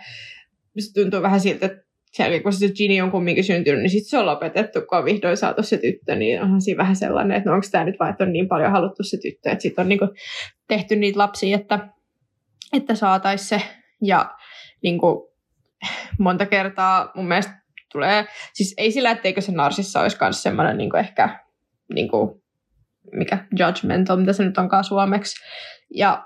se 0.79 0.93
tuntuu 0.93 1.21
vähän 1.21 1.39
siltä, 1.39 1.65
että 1.65 1.89
siellä, 2.11 2.39
kun 2.39 2.53
se 2.53 2.69
Ginny 2.69 3.01
on 3.01 3.11
kumminkin 3.11 3.43
syntynyt, 3.43 3.81
niin 3.81 3.89
sitten 3.89 4.09
se 4.09 4.17
on 4.17 4.25
lopetettu, 4.25 4.81
kun 4.81 4.97
on 4.97 5.05
vihdoin 5.05 5.37
saatu 5.37 5.63
se 5.63 5.77
tyttö, 5.77 6.15
niin 6.15 6.41
onhan 6.41 6.61
siinä 6.61 6.77
vähän 6.77 6.95
sellainen, 6.95 7.37
että 7.37 7.49
no 7.49 7.55
onko 7.55 7.67
tämä 7.71 7.83
nyt 7.83 7.99
vaan, 7.99 8.11
että 8.11 8.23
on 8.23 8.33
niin 8.33 8.47
paljon 8.47 8.71
haluttu 8.71 9.03
se 9.03 9.17
tyttö, 9.17 9.49
että 9.49 9.61
sitten 9.61 9.83
on 9.83 9.89
niinku 9.89 10.07
tehty 10.67 10.95
niitä 10.95 11.19
lapsia, 11.19 11.57
että, 11.57 11.87
että 12.73 12.95
saataisiin 12.95 13.59
se. 13.59 13.65
Ja 14.01 14.35
niinku, 14.83 15.28
monta 16.19 16.45
kertaa 16.45 17.11
mun 17.15 17.27
mielestä 17.27 17.53
tulee, 17.91 18.25
siis 18.53 18.73
ei 18.77 18.91
sillä, 18.91 19.11
etteikö 19.11 19.41
se 19.41 19.51
narsissa 19.51 20.01
olisi 20.01 20.17
myös 20.21 20.43
semmoinen 20.43 20.77
niinku 20.77 20.97
ehkä, 20.97 21.39
niinku, 21.93 22.43
mikä 23.11 23.45
judgmental, 23.59 24.17
mitä 24.17 24.33
se 24.33 24.43
nyt 24.43 24.57
onkaan 24.57 24.83
suomeksi. 24.83 25.35
Ja 25.95 26.25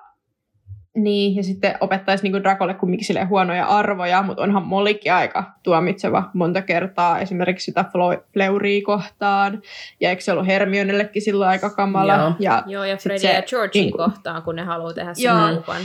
niin, 0.96 1.36
ja 1.36 1.44
sitten 1.44 1.76
opettaisi 1.80 2.30
niin 2.30 2.44
Drakolle 2.44 2.74
kumminkin 2.74 3.08
sille 3.08 3.24
huonoja 3.24 3.66
arvoja, 3.66 4.24
mutta 4.24 4.44
onhan 4.44 4.68
Molikin 4.68 5.14
aika 5.14 5.52
tuomitseva 5.64 6.30
monta 6.34 6.62
kertaa 6.62 7.20
esimerkiksi 7.20 7.66
sitä 7.66 7.86
Fleuria 8.34 8.82
kohtaan. 8.86 9.62
Ja 10.00 10.10
eikö 10.10 10.22
se 10.22 10.32
ollut 10.32 10.48
Hermionellekin 10.48 11.22
silloin 11.22 11.50
aika 11.50 11.70
kamala? 11.70 12.16
Joo, 12.16 12.34
ja, 12.40 12.64
Joo, 12.66 12.84
ja 12.84 12.98
Freddy 12.98 13.28
ja 13.28 13.42
Georgin 13.42 13.82
niin, 13.82 13.98
kohtaan, 13.98 14.44
kun 14.44 14.56
ne 14.56 14.64
haluaa 14.64 14.94
tehdä 14.94 15.14
sen 15.14 15.32
kaupan. 15.32 15.82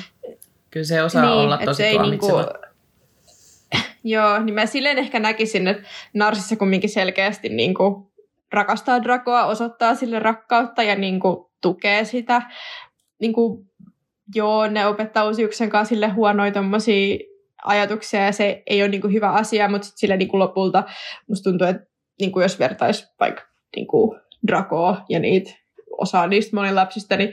Kyllä 0.70 0.86
se 0.86 1.02
osaa 1.02 1.22
niin, 1.22 1.32
olla 1.32 1.58
tosi 1.58 1.90
tuomitseva. 1.92 2.36
Niin 2.40 2.46
kuin, 2.46 2.67
joo, 4.04 4.38
niin 4.42 4.54
mä 4.54 4.66
silleen 4.66 4.98
ehkä 4.98 5.20
näkisin, 5.20 5.68
että 5.68 5.82
Narsissa 6.14 6.56
kumminkin 6.56 6.90
selkeästi 6.90 7.48
niin 7.48 7.74
kuin 7.74 8.06
rakastaa 8.52 9.02
Drakoa, 9.02 9.44
osoittaa 9.44 9.94
sille 9.94 10.18
rakkautta 10.18 10.82
ja 10.82 10.94
niin 10.94 11.20
kuin 11.20 11.46
tukee 11.60 12.04
sitä. 12.04 12.42
Niin 13.20 13.32
kuin 13.32 13.70
joo, 14.34 14.66
ne 14.66 14.86
opettaa 14.86 15.24
uusiuksen 15.24 15.70
kanssa 15.70 15.88
sille 15.88 16.08
huonoja 16.08 16.52
ajatuksia 17.64 18.24
ja 18.24 18.32
se 18.32 18.62
ei 18.66 18.82
ole 18.82 18.88
niinku 18.88 19.08
hyvä 19.08 19.30
asia, 19.30 19.68
mutta 19.68 19.84
sitten 19.84 19.98
sille 19.98 20.16
niinku 20.16 20.38
lopulta 20.38 20.84
musta 21.28 21.50
tuntuu, 21.50 21.66
että 21.66 21.86
niinku 22.20 22.40
jos 22.40 22.58
vertaisi 22.58 23.06
vaikka 23.20 23.42
niinku 23.76 24.16
Dracoa 24.46 25.04
ja 25.08 25.18
niitä 25.18 25.50
osaa 25.90 26.26
niistä 26.26 26.56
monilapsista, 26.56 27.16
niin 27.16 27.32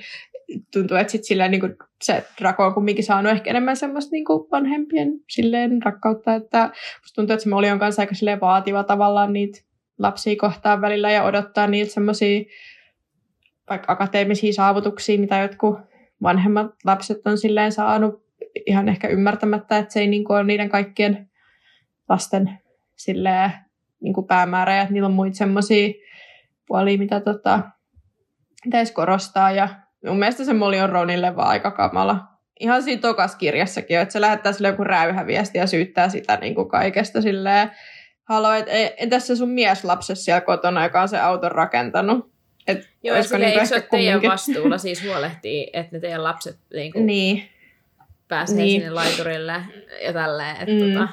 tuntuu, 0.73 0.97
että 0.97 1.11
sit 1.11 1.23
silleen, 1.23 1.51
niin 1.51 1.61
kuin 1.61 1.75
se 2.03 2.23
Draco 2.41 2.65
on 2.65 2.73
kumminkin 2.73 3.03
saanut 3.03 3.31
ehkä 3.31 3.49
enemmän 3.49 3.77
semmoista 3.77 4.11
niin 4.11 4.25
kuin 4.25 4.47
vanhempien 4.51 5.13
silleen 5.29 5.81
rakkautta, 5.81 6.35
että 6.35 6.69
musta 7.01 7.15
tuntuu, 7.15 7.33
että 7.33 7.43
se 7.43 7.49
Molly 7.49 7.69
on 7.69 7.79
kanssa 7.79 8.01
aika 8.01 8.15
silleen 8.15 8.41
vaativa 8.41 8.83
tavallaan 8.83 9.33
niitä 9.33 9.61
lapsia 9.99 10.35
kohtaan 10.35 10.81
välillä 10.81 11.11
ja 11.11 11.23
odottaa 11.23 11.67
niiltä 11.67 11.93
semmoisia 11.93 12.41
vaikka 13.69 13.91
akateemisia 13.91 14.53
saavutuksia, 14.53 15.19
mitä 15.19 15.37
jotkut 15.39 15.77
vanhemmat 16.21 16.71
lapset 16.85 17.27
on 17.27 17.37
silleen 17.37 17.71
saanut 17.71 18.25
ihan 18.65 18.89
ehkä 18.89 19.07
ymmärtämättä, 19.07 19.77
että 19.77 19.93
se 19.93 19.99
ei 19.99 20.07
niin 20.07 20.23
kuin 20.23 20.37
ole 20.37 20.43
niiden 20.43 20.69
kaikkien 20.69 21.29
lasten 22.09 22.59
silleen, 22.95 23.51
niin 24.01 24.13
kuin 24.13 24.27
päämäärä 24.27 24.75
ja 24.75 24.81
että 24.81 24.93
niillä 24.93 25.07
on 25.07 25.13
muita 25.13 25.37
semmoisia 25.37 25.93
puolia, 26.67 26.97
mitä 26.97 27.19
tota, 27.19 27.61
pitäisi 28.63 28.93
korostaa 28.93 29.51
ja 29.51 29.69
mun 30.05 30.19
mielestä 30.19 30.45
se 30.45 30.53
Molly 30.53 30.79
on 30.79 30.89
Ronille 30.89 31.35
vaan 31.35 31.47
aika 31.47 31.71
kamala. 31.71 32.19
Ihan 32.59 32.83
siinä 32.83 33.01
tokas 33.01 33.35
kirjassakin, 33.35 33.99
että 33.99 34.13
se 34.13 34.21
lähettää 34.21 34.51
sille 34.51 34.67
joku 34.67 34.83
räyhäviesti 34.83 35.57
ja 35.57 35.67
syyttää 35.67 36.09
sitä 36.09 36.37
niin 36.41 36.55
kuin 36.55 36.69
kaikesta 36.69 37.21
silleen, 37.21 37.71
halo, 38.23 38.51
et, 38.51 38.65
entäs 38.97 39.27
se 39.27 39.35
sun 39.35 39.49
mieslapses 39.49 40.25
siellä 40.25 40.41
kotona, 40.41 40.83
joka 40.83 41.01
on 41.01 41.09
se 41.09 41.19
auton 41.19 41.51
rakentanut? 41.51 42.35
Et 42.67 42.89
Joo, 43.03 43.17
että 43.17 43.37
niin 43.37 43.67
se 43.67 43.75
ole 43.75 43.87
teidän 43.91 44.21
vastuulla 44.21 44.77
siis 44.77 45.03
huolehtii, 45.03 45.69
että 45.73 45.95
ne 45.95 45.99
teidän 45.99 46.23
lapset 46.23 46.57
niin 46.73 46.93
kuin 46.93 47.05
niin. 47.15 47.49
pääsee 48.27 48.55
niin. 48.55 48.81
sinne 48.81 48.93
laiturille 48.93 49.61
ja 50.03 50.13
tälleen. 50.13 50.55
Että 50.55 50.85
mm. 50.85 50.93
tota... 50.93 51.07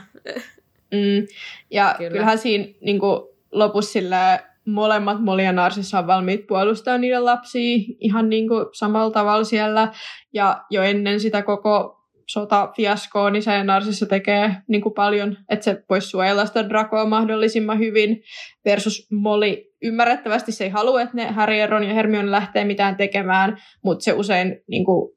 mm. 0.90 1.26
Ja 1.70 1.94
Kyllä. 1.98 2.10
kyllähän 2.10 2.38
siinä 2.38 2.64
niin 2.80 3.00
kuin, 3.00 3.22
lopussa 3.52 3.92
silleen, 3.92 4.38
molemmat 4.66 5.20
Molly 5.20 5.42
ja 5.42 5.52
Narsissa 5.52 5.98
on 5.98 6.06
valmiit 6.06 6.46
puolustaa 6.46 6.98
niiden 6.98 7.24
lapsia 7.24 7.84
ihan 8.00 8.28
niin 8.28 8.48
kuin 8.48 8.66
samalla 8.72 9.10
tavalla 9.10 9.44
siellä. 9.44 9.92
Ja 10.32 10.64
jo 10.70 10.82
ennen 10.82 11.20
sitä 11.20 11.42
koko 11.42 11.98
sotafiaskoa, 12.28 13.30
niin 13.30 13.42
se 13.42 13.64
Narsissa 13.64 14.06
tekee 14.06 14.56
niin 14.68 14.82
kuin 14.82 14.94
paljon, 14.94 15.36
että 15.48 15.64
se 15.64 15.84
voisi 15.90 16.08
suojella 16.08 16.46
sitä 16.46 16.68
Dracoa 16.68 17.04
mahdollisimman 17.04 17.78
hyvin. 17.78 18.22
Versus 18.64 19.08
Molly 19.10 19.56
ymmärrettävästi 19.82 20.52
se 20.52 20.64
ei 20.64 20.70
halua, 20.70 21.02
että 21.02 21.16
ne 21.16 21.26
Harry 21.26 21.56
ja 21.56 21.66
Ron 21.66 21.84
ja 21.84 21.94
Hermione 21.94 22.30
lähtee 22.30 22.64
mitään 22.64 22.96
tekemään, 22.96 23.56
mutta 23.84 24.04
se 24.04 24.12
usein 24.12 24.62
niin 24.66 24.84
kuin, 24.84 25.12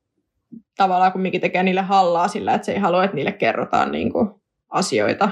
tavallaan 0.78 1.12
kumminkin 1.12 1.42
tekee 1.42 1.64
niille 1.64 1.82
hallaa 1.82 2.28
sillä, 2.28 2.54
että 2.54 2.66
se 2.66 2.72
ei 2.72 2.80
halua, 2.80 3.04
että 3.04 3.16
niille 3.16 3.32
kerrotaan 3.32 3.92
niin 3.92 4.12
kuin, 4.12 4.30
asioita 4.70 5.30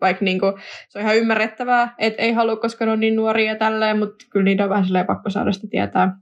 vaikka 0.00 0.24
niinku, 0.24 0.46
se 0.88 0.98
on 0.98 1.04
ihan 1.04 1.16
ymmärrettävää, 1.16 1.94
että 1.98 2.22
ei 2.22 2.32
halua, 2.32 2.56
koska 2.56 2.86
ne 2.86 2.92
on 2.92 3.00
niin 3.00 3.16
nuoria 3.16 3.52
ja 3.52 3.56
tälleen, 3.56 3.98
mutta 3.98 4.24
kyllä 4.30 4.44
niitä 4.44 4.64
on 4.64 4.70
vähän 4.70 4.84
silleen 4.84 5.06
pakko 5.06 5.30
saada 5.30 5.52
sitä 5.52 5.66
tietää. 5.70 6.16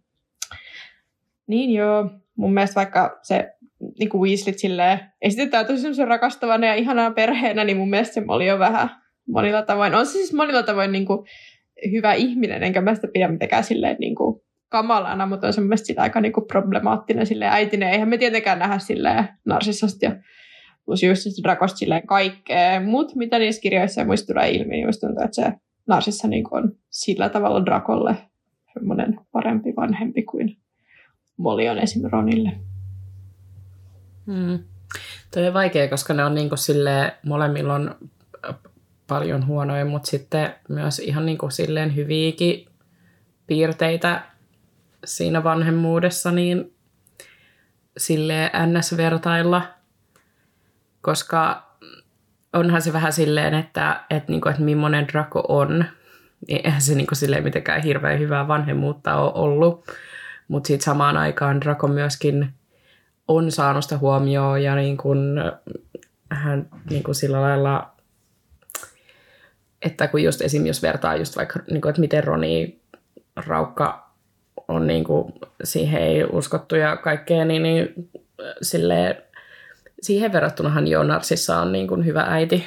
Niin 1.47 1.71
joo, 1.71 2.11
mun 2.37 2.55
mielestä 2.55 2.75
vaikka 2.75 3.19
se 3.23 3.53
niin 3.99 4.09
kuin 4.09 4.21
Weaslit 4.21 4.59
silleen 4.59 5.01
esitetään 5.23 5.67
tosi 5.67 5.81
semmoisen 5.81 6.09
rakastavana 6.09 6.67
ja 6.67 6.75
ihanaa 6.75 7.11
perheenä, 7.11 7.65
niin 7.65 7.77
mun 7.77 7.91
mielestä 7.91 8.15
se 8.15 8.21
Molly 8.21 8.51
on 8.51 8.59
vähän 8.59 8.91
monilla 9.29 9.63
tavoin. 9.63 9.95
On 9.95 10.07
se 10.07 10.13
siis 10.13 10.33
monilla 10.33 10.63
tavoin 10.63 10.93
niin 10.93 11.07
kuin 11.07 11.27
hyvä 11.93 12.13
ihminen, 12.13 12.63
enkä 12.63 12.81
mä 12.81 12.95
sitä 12.95 13.09
pidä 13.13 13.29
mitenkään 13.29 13.65
silleen 13.65 13.97
niin 14.01 14.15
kuin 14.15 14.41
kamalana, 14.69 15.27
mutta 15.27 15.47
on 15.47 15.53
se 15.53 15.61
mun 15.61 15.79
sitä 15.79 16.03
aika 16.03 16.21
niin 16.21 16.33
kuin 16.33 16.47
problemaattinen 16.47 17.27
silleen 17.27 17.53
äitinen. 17.53 17.89
Eihän 17.89 18.09
me 18.09 18.19
tietenkään 18.19 18.59
nähdä 18.59 18.79
silleen 18.79 19.29
narsissasta 19.47 20.05
ja 20.05 20.17
plus 20.93 21.03
just 21.03 21.43
Drakosta 21.43 21.77
silleen 21.77 22.07
kaikkea, 22.07 22.81
mutta 22.81 23.17
mitä 23.17 23.39
niissä 23.39 23.63
kirjoissa 23.63 24.01
ja 24.01 24.07
muista 24.07 24.27
tulee 24.27 24.51
ilmi, 24.51 24.71
niin 24.71 24.89
tuntuu, 25.01 25.25
että 25.25 25.35
se 25.35 25.53
Narsissa 25.87 26.29
niin 26.29 26.45
on 26.51 26.73
sillä 26.91 27.29
tavalla 27.29 27.67
Drakolle 27.67 28.17
semmoinen 28.75 29.21
parempi 29.33 29.73
vanhempi 29.77 30.23
kuin 30.23 30.57
Molly 31.37 31.69
on 31.69 31.79
esim. 31.79 32.03
Ronille. 32.11 32.53
Hmm. 34.27 34.59
Toi 35.35 35.49
on 35.49 35.55
vaikea, 35.55 35.89
koska 35.89 36.15
ne 36.15 36.25
on 36.25 36.35
niin 36.35 36.51
sille 36.55 37.15
molemmilla 37.23 37.75
on 37.75 37.95
paljon 39.07 39.47
huonoja, 39.47 39.85
mutta 39.85 40.11
sitten 40.11 40.55
myös 40.69 40.99
ihan 40.99 41.27
niin 41.27 41.39
kuin 41.39 41.53
silleen 41.53 41.97
hyviäkin 41.97 42.67
piirteitä 43.47 44.23
siinä 45.05 45.45
vanhemmuudessa, 45.45 46.33
niin 46.33 46.75
sille 47.97 48.51
NS-vertailla– 48.67 49.63
koska 51.03 51.63
onhan 52.53 52.83
se 52.83 52.93
vähän 52.93 53.13
silleen, 53.13 53.55
että, 53.55 54.01
että, 54.11 54.33
niinku, 54.33 54.49
että 54.49 54.63
millainen 54.63 55.09
Draco 55.09 55.45
on, 55.49 55.85
niin 56.49 56.61
eihän 56.65 56.83
se 56.83 56.95
niinku 56.95 57.15
silleen 57.15 57.45
mitenkään 57.45 57.83
hirveän 57.83 58.19
hyvää 58.19 58.49
vanhemmuutta 58.49 59.17
ole 59.17 59.33
ollut. 59.35 59.87
Mutta 60.49 60.67
sitten 60.67 60.85
samaan 60.85 61.17
aikaan 61.17 61.61
Draco 61.61 61.89
myöskin 61.89 62.53
on 63.29 63.51
saanut 63.51 63.83
sitä 63.85 63.99
huomioon 63.99 64.63
ja 64.63 64.75
niin 64.75 64.97
kun, 64.97 65.43
hän 66.31 66.69
niin 66.91 67.03
kun 67.03 67.15
sillä 67.15 67.41
lailla, 67.41 67.91
että 69.83 70.09
kun 70.09 70.23
just 70.23 70.43
esim. 70.43 70.67
jos 70.67 70.83
vertaa 70.83 71.17
just 71.17 71.37
vaikka, 71.37 71.61
niin 71.71 71.81
kun, 71.81 71.89
että 71.89 72.01
miten 72.01 72.25
Roni 72.25 72.81
Raukka 73.47 74.11
on 74.69 74.87
niin 74.87 75.05
kuin, 75.05 75.33
siihen 75.65 76.03
ei 76.03 76.25
uskottu 76.25 76.77
ja 76.77 76.97
kaikkea, 76.97 77.45
niin, 77.45 77.63
niin 77.63 78.09
silleen, 78.63 79.23
siihen 80.03 80.33
verrattunahan 80.33 80.87
jo 80.87 81.03
Narsissa 81.03 81.59
on 81.59 81.73
niin 81.73 81.89
kuin 81.89 82.05
hyvä 82.05 82.23
äiti. 82.29 82.67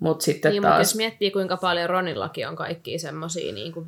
Mut 0.00 0.20
sitten 0.20 0.52
niin, 0.52 0.62
taas... 0.62 0.72
mutta 0.72 0.80
jos 0.80 0.94
miettii, 0.94 1.30
kuinka 1.30 1.56
paljon 1.56 1.90
Ronillakin 1.90 2.48
on 2.48 2.56
kaikkia 2.56 2.98
semmoisia 2.98 3.52
niin 3.52 3.72
kuin 3.72 3.86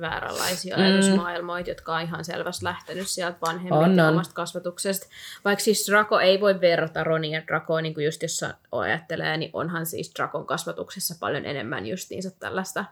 vääränlaisia 0.00 0.76
mm. 0.76 0.82
ajatusmaailmoita, 0.82 1.70
jotka 1.70 1.96
on 1.96 2.02
ihan 2.02 2.24
selvästi 2.24 2.64
lähtenyt 2.64 3.08
sieltä 3.08 3.38
vanhemmilta 3.40 4.08
omasta 4.08 4.34
kasvatuksesta. 4.34 5.06
Vaikka 5.44 5.64
siis 5.64 5.86
Draco 5.90 6.20
ei 6.20 6.40
voi 6.40 6.60
verrata 6.60 7.04
Ronia 7.04 7.38
ja 7.38 7.46
Dracoa, 7.46 7.80
niin 7.80 7.94
kuin 7.94 8.04
just 8.04 8.22
jos 8.22 8.44
ajattelee, 8.72 9.36
niin 9.36 9.50
onhan 9.52 9.86
siis 9.86 10.12
Dracon 10.18 10.46
kasvatuksessa 10.46 11.14
paljon 11.20 11.44
enemmän 11.44 11.86
justiinsa 11.86 12.30
tällaista, 12.30 12.84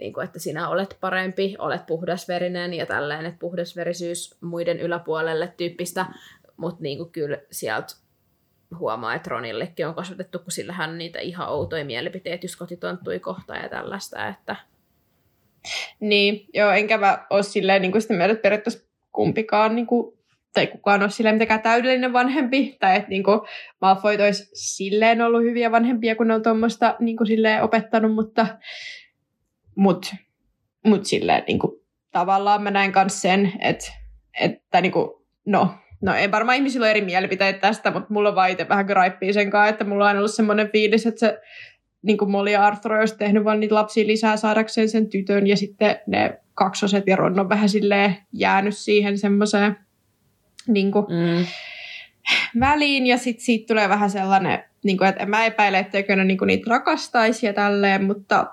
niin 0.00 0.12
kuin, 0.12 0.24
että 0.24 0.38
sinä 0.38 0.68
olet 0.68 0.96
parempi, 1.00 1.56
olet 1.58 1.86
puhdasverinen 1.86 2.74
ja 2.74 2.86
tällainen, 2.86 3.26
että 3.26 3.38
puhdasverisyys 3.38 4.34
muiden 4.40 4.80
yläpuolelle 4.80 5.54
tyyppistä 5.56 6.06
mutta 6.60 6.82
niinku 6.82 7.04
kyllä 7.04 7.38
sieltä 7.50 7.94
huomaa, 8.78 9.14
että 9.14 9.30
Ronillekin 9.30 9.86
on 9.86 9.94
kasvatettu, 9.94 10.38
kun 10.38 10.52
sillä 10.52 10.72
hän 10.72 10.98
niitä 10.98 11.18
ihan 11.18 11.48
outoja 11.48 11.84
mielipiteitä 11.84 12.44
just 12.44 12.58
kotitonttui 12.58 13.20
kohtaan 13.20 13.62
ja 13.62 13.68
tällaista, 13.68 14.28
että... 14.28 14.56
Niin, 16.00 16.46
joo, 16.54 16.70
enkä 16.70 16.98
mä 16.98 17.26
ole 17.30 17.42
silleen 17.42 17.82
niin 17.82 17.92
kuin 17.92 18.02
sitä 18.02 18.14
mieltä, 18.14 18.32
että 18.32 18.42
periaatteessa 18.42 18.88
kumpikaan 19.12 19.74
niin 19.74 19.86
kuin, 19.86 20.18
tai 20.54 20.66
kukaan 20.66 21.02
ole 21.02 21.10
silleen 21.10 21.34
mitenkään 21.34 21.62
täydellinen 21.62 22.12
vanhempi, 22.12 22.76
tai 22.80 22.96
että 22.96 23.08
niin 23.08 23.22
kuin, 23.22 23.40
Malfoy 23.80 24.16
olisi 24.24 24.50
silleen 24.54 25.22
ollut 25.22 25.42
hyviä 25.42 25.70
vanhempia, 25.70 26.16
kun 26.16 26.28
ne 26.28 26.34
on 26.34 26.42
tuommoista 26.42 26.96
niin 27.00 27.26
silleen 27.26 27.62
opettanut, 27.62 28.14
mutta 28.14 28.46
mut, 29.74 30.14
mut 30.86 31.06
silleen 31.06 31.44
niin 31.46 31.58
kuin, 31.58 31.72
tavallaan 32.10 32.62
mä 32.62 32.70
näen 32.70 32.92
myös 32.94 33.22
sen, 33.22 33.52
että, 33.60 33.92
että 34.40 34.80
niin 34.80 34.92
kuin, 34.92 35.10
no, 35.46 35.74
No 36.02 36.14
ei 36.14 36.30
varmaan 36.30 36.56
ihmisillä 36.56 36.84
ole 36.84 36.90
eri 36.90 37.00
mielipiteitä 37.00 37.58
tästä, 37.58 37.90
mutta 37.90 38.12
mulla 38.12 38.28
on 38.28 38.34
vaan 38.34 38.50
itse 38.50 38.68
vähän 38.68 38.86
graippia 38.86 39.32
sen 39.32 39.50
kanssa, 39.50 39.68
että 39.68 39.84
mulla 39.84 40.04
on 40.04 40.08
aina 40.08 40.20
ollut 40.20 40.34
semmoinen 40.34 40.70
fiilis, 40.70 41.06
että 41.06 41.20
se 41.20 41.40
niin 42.02 42.18
kuin 42.18 42.30
Molly 42.30 42.50
ja 42.50 42.66
Arthur 42.66 42.92
olisi 42.92 43.18
tehnyt 43.18 43.44
vaan 43.44 43.60
niitä 43.60 43.74
lapsia 43.74 44.06
lisää 44.06 44.36
saadakseen 44.36 44.88
sen 44.88 45.06
tytön, 45.06 45.46
ja 45.46 45.56
sitten 45.56 46.00
ne 46.06 46.38
kaksoset 46.54 47.06
ja 47.06 47.16
Ron 47.16 47.40
on 47.40 47.48
vähän 47.48 47.68
silleen 47.68 48.16
jäänyt 48.32 48.76
siihen 48.76 49.18
semmoiseen 49.18 49.76
niin 50.66 50.92
kuin, 50.92 51.06
mm. 51.08 51.46
väliin, 52.60 53.06
ja 53.06 53.18
sitten 53.18 53.44
siitä 53.44 53.66
tulee 53.66 53.88
vähän 53.88 54.10
sellainen, 54.10 54.64
niin 54.82 54.98
kuin, 54.98 55.08
että 55.08 55.26
mä 55.26 55.46
epäilen, 55.46 55.80
etteikö 55.80 56.16
ne 56.16 56.24
niin 56.24 56.38
kuin 56.38 56.46
niitä 56.46 56.70
rakastaisi 56.70 57.46
ja 57.46 57.52
tälleen, 57.52 58.04
mutta 58.04 58.46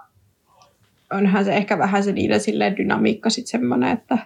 onhan 1.11 1.45
se 1.45 1.55
ehkä 1.55 1.77
vähän 1.77 2.03
se 2.03 2.11
niiden 2.11 2.39
silleen 2.39 2.77
dynamiikka 2.77 3.29
sitten 3.29 3.51
semmoinen, 3.51 3.91
että 3.91 4.17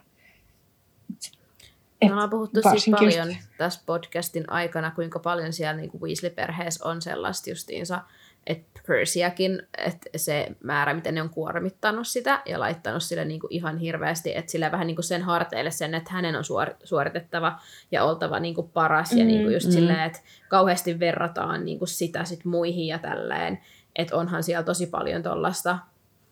me 2.08 2.14
ollaan 2.14 2.30
puhuttu 2.30 2.60
siis 2.70 2.90
paljon 2.92 3.28
just... 3.28 3.40
tässä 3.58 3.82
podcastin 3.86 4.50
aikana, 4.50 4.92
kuinka 4.92 5.20
paljon 5.20 5.54
siellä 5.54 5.74
niin 5.74 5.90
kuin 5.92 6.02
Weasley-perheessä 6.02 6.90
on 6.90 7.02
sellaista 7.02 7.50
justiinsa, 7.50 8.02
että 8.48 8.82
Persiakin, 8.88 9.68
että 9.78 10.10
se 10.16 10.48
määrä, 10.64 10.94
miten 10.94 11.16
ne 11.16 11.22
on 11.22 11.30
kuormittanut 11.30 12.08
sitä 12.08 12.42
ja 12.46 12.60
laittanut 12.60 13.04
sille 13.04 13.26
niin 13.26 13.40
kuin 13.40 13.54
ihan 13.54 13.78
hirveästi, 13.78 14.38
että 14.38 14.52
sillä 14.52 14.72
vähän 14.72 14.88
niin 14.88 14.96
kuin 14.96 15.04
sen 15.04 15.22
harteille 15.22 15.72
sen, 15.72 15.94
että 15.94 16.14
hänen 16.14 16.36
on 16.36 16.44
suoritettava 16.84 17.60
ja 17.92 18.04
oltava 18.04 18.40
niin 18.40 18.56
kuin 18.56 18.70
paras 18.70 19.12
mm, 19.12 19.18
ja 19.18 19.26
niin 19.26 19.42
kuin 19.42 19.54
just 19.54 19.68
mm. 19.68 19.72
silleen, 19.72 20.04
että 20.04 20.20
kauheasti 20.50 21.00
verrataan 21.00 21.66
niin 21.66 21.80
kuin 21.80 21.90
sitä 21.90 22.24
sit 22.24 22.46
muihin 22.46 22.88
ja 22.88 23.00
tälleen, 23.00 23.60
että 23.96 24.18
onhan 24.18 24.44
siellä 24.44 24.64
tosi 24.64 24.88
paljon 24.88 25.24
tuollaista 25.24 25.80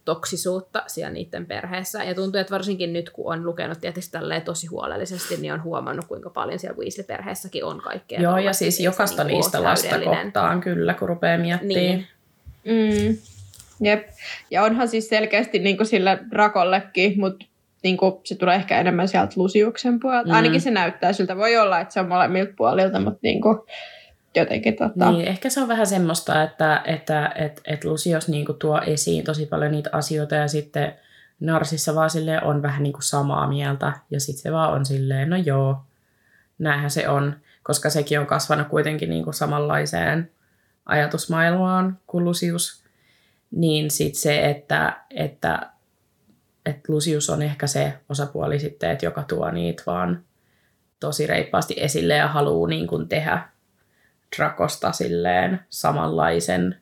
toksisuutta 0.09 0.83
siellä 0.87 1.13
niiden 1.13 1.45
perheessä. 1.45 2.03
Ja 2.03 2.15
tuntuu, 2.15 2.41
että 2.41 2.53
varsinkin 2.53 2.93
nyt, 2.93 3.09
kun 3.09 3.33
on 3.33 3.45
lukenut 3.45 3.81
tietysti 3.81 4.11
tälleen 4.11 4.41
tosi 4.41 4.67
huolellisesti, 4.67 5.37
niin 5.37 5.53
on 5.53 5.63
huomannut, 5.63 6.05
kuinka 6.05 6.29
paljon 6.29 6.59
siellä 6.59 6.77
Weasley-perheessäkin 6.77 7.63
on 7.63 7.81
kaikkea. 7.81 8.21
Joo, 8.21 8.31
ja 8.31 8.37
tollaista, 8.37 8.59
siis 8.59 8.77
tiedätkö, 8.77 8.95
jokaista 8.95 9.23
niin 9.23 9.35
niistä 9.35 9.63
lasta 9.63 9.99
kohtaan 9.99 10.61
kyllä, 10.61 10.93
kun 10.93 11.09
rupeaa 11.09 11.37
miettimään. 11.37 11.75
Niin. 11.77 12.07
Mm. 12.65 13.17
Jep. 13.81 14.07
Ja 14.51 14.63
onhan 14.63 14.87
siis 14.87 15.09
selkeästi 15.09 15.59
niin 15.59 15.77
kuin 15.77 15.87
sille 15.87 16.19
Drakollekin, 16.31 17.19
mutta 17.19 17.45
niin 17.83 17.97
kuin 17.97 18.13
se 18.23 18.35
tulee 18.35 18.55
ehkä 18.55 18.79
enemmän 18.79 19.07
sieltä 19.07 19.33
Lusiuksen 19.35 19.99
puolelta. 19.99 20.29
Mm. 20.29 20.35
Ainakin 20.35 20.61
se 20.61 20.71
näyttää 20.71 21.13
siltä. 21.13 21.37
Voi 21.37 21.57
olla, 21.57 21.79
että 21.79 21.93
se 21.93 21.99
on 21.99 22.07
molemmilta 22.07 22.53
puolilta, 22.57 22.99
mutta 22.99 23.19
niin 23.23 23.41
kuin 23.41 23.57
jotenkin 24.35 24.75
tota... 24.75 25.11
Niin, 25.11 25.27
ehkä 25.27 25.49
se 25.49 25.61
on 25.61 25.67
vähän 25.67 25.87
semmoista, 25.87 26.43
että, 26.43 26.81
että 26.85 27.31
et, 27.35 27.61
et 27.65 27.83
Lucius 27.83 28.27
niinku 28.27 28.53
tuo 28.53 28.81
esiin 28.85 29.23
tosi 29.23 29.45
paljon 29.45 29.71
niitä 29.71 29.89
asioita 29.93 30.35
ja 30.35 30.47
sitten 30.47 30.95
Narsissa 31.39 31.95
vaan 31.95 32.09
silleen 32.09 32.43
on 32.43 32.61
vähän 32.61 32.83
niinku 32.83 33.01
samaa 33.01 33.47
mieltä 33.47 33.93
ja 34.11 34.19
sitten 34.19 34.41
se 34.41 34.51
vaan 34.51 34.73
on 34.73 34.85
silleen, 34.85 35.29
no 35.29 35.35
joo, 35.35 35.81
näinhän 36.59 36.91
se 36.91 37.09
on, 37.09 37.35
koska 37.63 37.89
sekin 37.89 38.19
on 38.19 38.25
kasvanut 38.25 38.67
kuitenkin 38.67 39.09
niinku 39.09 39.31
samanlaiseen 39.31 40.31
ajatusmaailmaan 40.85 41.99
kuin 42.07 42.25
Lucius. 42.25 42.83
Niin 43.51 43.91
sitten 43.91 44.21
se, 44.21 44.49
että, 44.49 45.01
että, 45.09 45.69
että 46.65 46.93
Lucius 46.93 47.29
on 47.29 47.41
ehkä 47.41 47.67
se 47.67 47.93
osapuoli 48.09 48.59
sitten, 48.59 48.91
että 48.91 49.05
joka 49.05 49.23
tuo 49.23 49.51
niitä 49.51 49.83
vaan 49.85 50.23
tosi 50.99 51.27
reippaasti 51.27 51.75
esille 51.77 52.15
ja 52.15 52.27
haluaa 52.27 52.69
niin 52.69 52.87
kuin 52.87 53.07
tehdä 53.07 53.49
Drakosta 54.37 54.91
silleen 54.91 55.59
samanlaisen. 55.69 56.75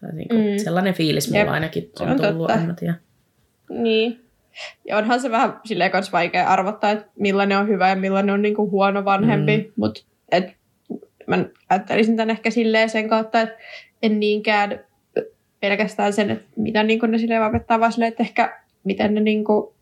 Tai 0.00 0.12
niin 0.12 0.28
kuin 0.28 0.50
Mm. 0.52 0.58
Sellainen 0.64 0.94
fiilis 0.94 1.28
mulla 1.28 1.38
Jep, 1.40 1.48
ainakin 1.48 1.90
on, 2.00 2.08
on 2.08 2.16
tullut, 2.16 2.46
totta. 2.46 2.54
en 2.54 2.66
mä 2.66 2.74
tiedä. 2.74 2.94
Niin. 3.68 4.24
Ja 4.88 4.98
onhan 4.98 5.20
se 5.20 5.30
vähän 5.30 5.60
silleen 5.64 5.90
kans 5.90 6.12
vaikea 6.12 6.48
arvottaa, 6.48 6.90
että 6.90 7.06
millainen 7.18 7.58
on 7.58 7.68
hyvä 7.68 7.88
ja 7.88 7.96
millainen 7.96 8.34
on 8.34 8.42
niinku 8.42 8.70
huono 8.70 9.04
vanhempi. 9.04 9.56
Mm. 9.56 9.72
Mutta 9.76 10.00
mä 11.26 11.44
ajattelisin 11.68 12.16
tämän 12.16 12.30
ehkä 12.30 12.50
silleen 12.50 12.90
sen 12.90 13.08
kautta, 13.08 13.40
että 13.40 13.58
en 14.02 14.20
niinkään 14.20 14.80
pelkästään 15.60 16.12
sen, 16.12 16.30
että 16.30 16.44
mitä 16.56 16.82
niinku 16.82 17.06
ne 17.06 17.18
silleen 17.18 17.42
opettaa, 17.42 17.80
vaan 17.80 17.92
silleen, 17.92 18.08
että 18.08 18.22
ehkä 18.22 18.60
miten 18.84 19.14
ne 19.14 19.20
niinku, 19.20 19.74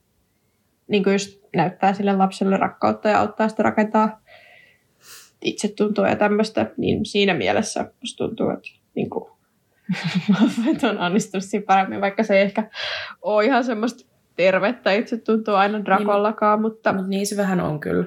niinku 0.89 1.11
just 1.11 1.41
näyttää 1.57 1.93
sille 1.93 2.12
lapselle 2.12 2.57
rakkautta 2.57 3.09
ja 3.09 3.21
auttaa 3.21 3.49
sitä 3.49 3.62
rakentaa 3.62 4.23
itsetuntoa 5.45 6.09
ja 6.09 6.16
tämmöistä. 6.16 6.70
Niin 6.76 7.07
siinä 7.07 7.34
mielessä 7.34 7.93
musta 8.01 8.26
tuntuu, 8.26 8.51
että 8.51 8.68
niinku, 8.95 9.30
Malfoyt 10.28 10.84
on 10.91 10.99
onnistunut 10.99 11.45
siinä 11.45 11.64
paremmin, 11.66 12.01
vaikka 12.01 12.22
se 12.22 12.36
ei 12.36 12.43
ehkä 12.43 12.70
ole 13.22 13.45
ihan 13.45 13.64
semmoista 13.64 14.11
tervettä 14.36 14.93
itse 14.93 15.16
tuntuu 15.16 15.55
aina 15.55 15.84
Drakollakaan, 15.84 16.61
mutta 16.61 16.93
Mutta 16.93 17.09
niin 17.09 17.26
se 17.26 17.36
vähän 17.36 17.61
on 17.61 17.80
kyllä. 17.80 18.05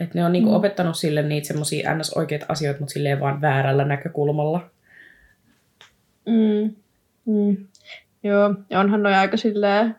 Että 0.00 0.18
ne 0.18 0.24
on 0.24 0.32
niinku 0.32 0.50
Mm. 0.50 0.56
opettanut 0.56 0.96
sille 0.96 1.22
niitä 1.22 1.46
semmosia 1.48 1.94
ns. 1.94 2.10
oikeita 2.16 2.46
asioita, 2.48 2.80
mutta 2.80 2.92
silleen 2.92 3.20
vaan 3.20 3.40
väärällä 3.40 3.84
näkökulmalla. 3.84 4.70
mm, 6.26 6.74
mm, 7.26 7.56
joo, 8.22 8.54
ja 8.70 8.80
onhan 8.80 9.02
noin 9.02 9.14
aika 9.14 9.36
silleen 9.36 9.96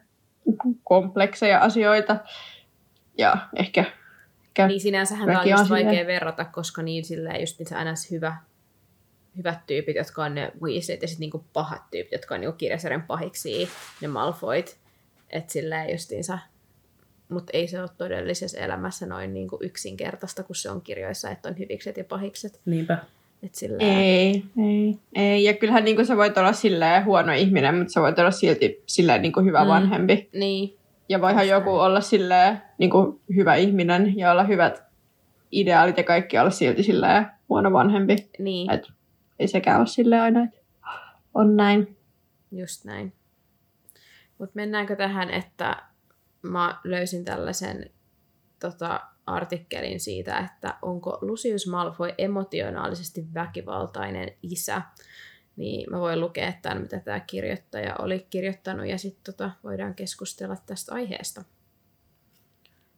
komplekseja 0.83 1.59
asioita 1.59 2.17
ja 3.17 3.37
ehkä 3.55 3.85
Niin 4.67 4.81
sinänsähän 4.81 5.27
tämä 5.27 5.41
on 5.41 5.49
just 5.49 5.63
silleen- 5.63 5.85
vaikea 5.85 6.07
verrata, 6.07 6.45
koska 6.45 6.81
niin 6.81 7.05
silleen 7.05 7.41
just 7.41 7.71
aina 7.75 7.95
se 7.95 8.15
hyvä, 8.15 8.37
hyvät 9.37 9.59
tyypit, 9.67 9.95
jotka 9.95 10.23
on 10.23 10.35
ne 10.35 10.51
Weasleyt, 10.61 11.01
ja 11.01 11.07
sitten 11.07 11.19
niinku 11.19 11.45
pahat 11.53 11.81
tyypit, 11.91 12.11
jotka 12.11 12.35
on 12.35 12.41
niinku 12.41 12.57
kirjasarjan 12.57 13.03
pahiksi, 13.03 13.69
ne 14.01 14.07
Malfoyt. 14.07 14.77
Että 15.29 15.53
silleen 15.53 15.91
justiinsa, 15.91 16.39
mutta 17.29 17.51
ei 17.53 17.67
se 17.67 17.81
ole 17.81 17.89
todellisessa 17.97 18.57
elämässä 18.57 19.05
noin 19.05 19.33
niinku 19.33 19.59
yksinkertaista, 19.61 20.43
kun 20.43 20.55
se 20.55 20.69
on 20.69 20.81
kirjoissa, 20.81 21.29
että 21.29 21.49
on 21.49 21.59
hyvikset 21.59 21.97
ja 21.97 22.03
pahikset. 22.03 22.61
Niinpä. 22.65 22.97
Et 23.43 23.55
silleen, 23.55 23.89
ei, 23.89 24.43
ei, 24.63 24.97
ei. 25.15 25.43
Ja 25.43 25.53
kyllähän 25.53 25.83
niin 25.83 26.05
sä 26.05 26.17
voit 26.17 26.37
olla 26.37 26.53
silleen 26.53 27.05
huono 27.05 27.33
ihminen, 27.33 27.75
mutta 27.75 27.93
sä 27.93 28.01
voit 28.01 28.19
olla 28.19 28.31
silti 28.31 28.83
silleen 28.85 29.21
niin 29.21 29.33
hyvä 29.45 29.63
mm. 29.63 29.67
vanhempi. 29.67 30.29
Niin, 30.33 30.77
Ja 31.09 31.21
voihan 31.21 31.47
joku 31.47 31.69
olla 31.69 32.01
silleen 32.01 32.61
niin 32.77 32.91
hyvä 33.35 33.55
ihminen 33.55 34.17
ja 34.17 34.31
olla 34.31 34.43
hyvät 34.43 34.83
ideaalit 35.51 35.97
ja 35.97 36.03
kaikki 36.03 36.39
olla 36.39 36.49
silti 36.49 36.83
silleen 36.83 37.25
huono 37.49 37.73
vanhempi. 37.73 38.29
niin, 38.39 38.71
Et 38.71 38.87
ei 39.39 39.47
sekään 39.47 39.79
ole 39.79 39.87
silleen 39.87 40.21
aina, 40.21 40.43
että 40.43 40.57
on 41.33 41.55
näin. 41.55 41.97
just 42.51 42.85
näin. 42.85 43.13
Mutta 44.37 44.55
mennäänkö 44.55 44.95
tähän, 44.95 45.29
että 45.29 45.83
mä 46.41 46.79
löysin 46.83 47.25
tällaisen 47.25 47.89
tota, 48.59 49.01
artikkelin 49.25 49.99
siitä, 49.99 50.37
että 50.37 50.77
onko 50.81 51.17
Lucius 51.21 51.67
Malfoy 51.67 52.09
emotionaalisesti 52.17 53.27
väkivaltainen 53.33 54.31
isä. 54.41 54.81
Niin 55.55 55.91
mä 55.91 55.99
voin 55.99 56.19
lukea 56.19 56.53
tämän, 56.61 56.81
mitä 56.81 56.99
tämä 56.99 57.19
kirjoittaja 57.19 57.95
oli 57.99 58.27
kirjoittanut, 58.29 58.87
ja 58.87 58.97
sitten 58.97 59.33
tota, 59.33 59.51
voidaan 59.63 59.95
keskustella 59.95 60.57
tästä 60.65 60.93
aiheesta. 60.93 61.43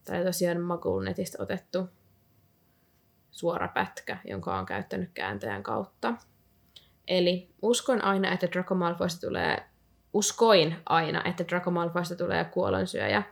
Tämä 0.03 0.19
on 0.19 0.25
tosiaan 0.25 0.61
Magulnetista 0.61 1.43
otettu 1.43 1.89
suora 3.31 3.67
pätkä, 3.67 4.17
jonka 4.27 4.59
on 4.59 4.65
käyttänyt 4.65 5.09
kääntäjän 5.13 5.63
kautta. 5.63 6.13
Eli 7.07 7.49
uskon 7.61 8.03
aina, 8.03 8.31
että 8.31 8.47
Draco 8.51 8.75
tulee, 9.21 9.63
uskoin 10.13 10.75
aina, 10.85 11.23
että 11.23 11.45
Draco 11.47 11.71
tulee 12.17 12.45
kuolonsyöjä, 12.45 13.23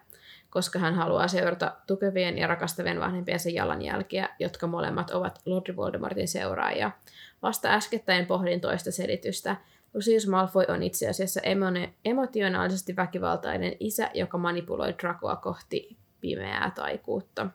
koska 0.54 0.80
hän 0.80 0.96
haluaa 0.96 1.28
seurata 1.28 1.76
tukevien 1.88 2.38
ja 2.38 2.48
rakastavien 2.48 3.00
vanhempiensa 3.00 3.50
jalanjälkiä, 3.50 4.30
jotka 4.40 4.68
molemmat 4.68 5.12
ovat 5.12 5.42
Lord 5.46 5.76
Voldemortin 5.76 6.28
seuraajia. 6.28 6.92
Vasta 7.42 7.70
äskettäin 7.70 8.26
pohdin 8.26 8.62
toista 8.62 8.92
selitystä. 8.92 9.56
Lucius 9.94 10.28
Malfoy 10.28 10.66
on 10.68 10.84
itse 10.84 11.10
asiassa 11.10 11.40
emo- 11.44 11.90
emotionaalisesti 12.06 12.96
väkivaltainen 12.96 13.74
isä, 13.80 14.12
joka 14.14 14.38
manipuloi 14.38 14.96
Dracoa 15.02 15.36
kohti 15.36 15.98
pimeää 16.22 16.72
taikuutta. 16.76 17.48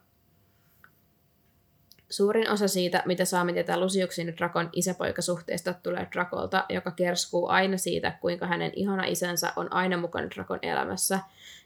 Suurin 2.10 2.50
osa 2.50 2.68
siitä, 2.68 3.02
mitä 3.06 3.24
saamme 3.24 3.52
tietää 3.52 3.80
Luciuksin 3.80 4.26
ja 4.26 4.36
Drakon 4.36 4.70
isäpoikasuhteesta, 4.72 5.74
tulee 5.74 6.06
Drakolta, 6.12 6.64
joka 6.68 6.90
kerskuu 6.90 7.48
aina 7.48 7.76
siitä, 7.76 8.10
kuinka 8.20 8.46
hänen 8.46 8.72
ihana 8.76 9.04
isänsä 9.04 9.52
on 9.56 9.72
aina 9.72 9.96
mukana 9.96 10.30
Drakon 10.30 10.58
elämässä. 10.62 11.18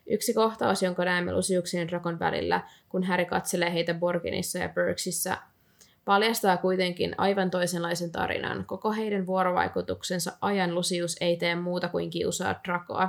Yksi 0.07 0.35
kohtaus, 0.35 0.83
jonka 0.83 1.05
näemme 1.05 1.33
Luciuksin 1.33 1.81
ja 1.81 1.89
Drakon 1.89 2.19
välillä, 2.19 2.61
kun 2.89 3.05
Harry 3.05 3.25
katselee 3.25 3.73
heitä 3.73 3.95
Borginissa 3.95 4.59
ja 4.59 4.69
Berksissä, 4.69 5.37
paljastaa 6.05 6.57
kuitenkin 6.57 7.15
aivan 7.19 7.51
toisenlaisen 7.51 8.13
tarinan. 8.13 8.65
Koko 8.67 8.93
heidän 8.93 9.27
vuorovaikutuksensa 9.27 10.33
ajan 10.41 10.75
Lucius 10.75 11.17
ei 11.21 11.37
tee 11.37 11.55
muuta 11.55 11.89
kuin 11.89 12.11
kiusaa 12.11 12.61
Drakoa. 12.65 13.09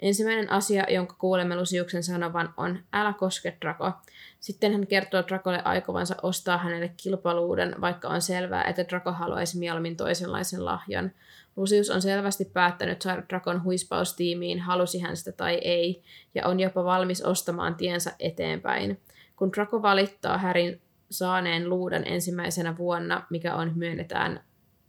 Ensimmäinen 0.00 0.52
asia, 0.52 0.84
jonka 0.88 1.14
kuulemme 1.18 1.56
Luciuksen 1.56 2.02
sanovan, 2.02 2.54
on 2.56 2.78
älä 2.92 3.12
koske 3.12 3.56
Draco. 3.60 3.92
Sitten 4.40 4.72
hän 4.72 4.86
kertoo 4.86 5.22
Drakolle 5.28 5.62
aikovansa 5.64 6.14
ostaa 6.22 6.58
hänelle 6.58 6.92
kilpaluuden, 6.96 7.74
vaikka 7.80 8.08
on 8.08 8.22
selvää, 8.22 8.64
että 8.64 8.84
Draco 8.88 9.12
haluaisi 9.12 9.58
mieluummin 9.58 9.96
toisenlaisen 9.96 10.64
lahjan. 10.64 11.12
Lucius 11.56 11.90
on 11.90 12.02
selvästi 12.02 12.44
päättänyt 12.44 13.02
saada 13.02 13.22
Drakon 13.28 13.64
huispaustiimiin, 13.64 14.60
halusi 14.60 14.98
hän 14.98 15.16
sitä 15.16 15.32
tai 15.32 15.54
ei, 15.54 16.02
ja 16.34 16.46
on 16.46 16.60
jopa 16.60 16.84
valmis 16.84 17.22
ostamaan 17.22 17.74
tiensä 17.74 18.12
eteenpäin. 18.18 19.00
Kun 19.36 19.52
Draco 19.52 19.82
valittaa 19.82 20.38
Härin 20.38 20.80
saaneen 21.10 21.68
luudan 21.68 22.06
ensimmäisenä 22.06 22.76
vuonna, 22.76 23.26
mikä 23.30 23.54
on 23.54 23.72
myönnetään 23.74 24.40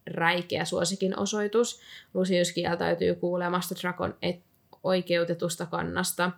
räikeä 0.08 0.66
suosikin 0.66 1.20
osoitus, 1.20 1.82
Lucius 2.14 2.52
kieltäytyy 2.52 3.16
kuulemasta 3.16 3.76
Drakon 3.82 4.16
et- 4.22 4.48
oikeutetusta 4.84 5.66
kannasta. 5.66 6.32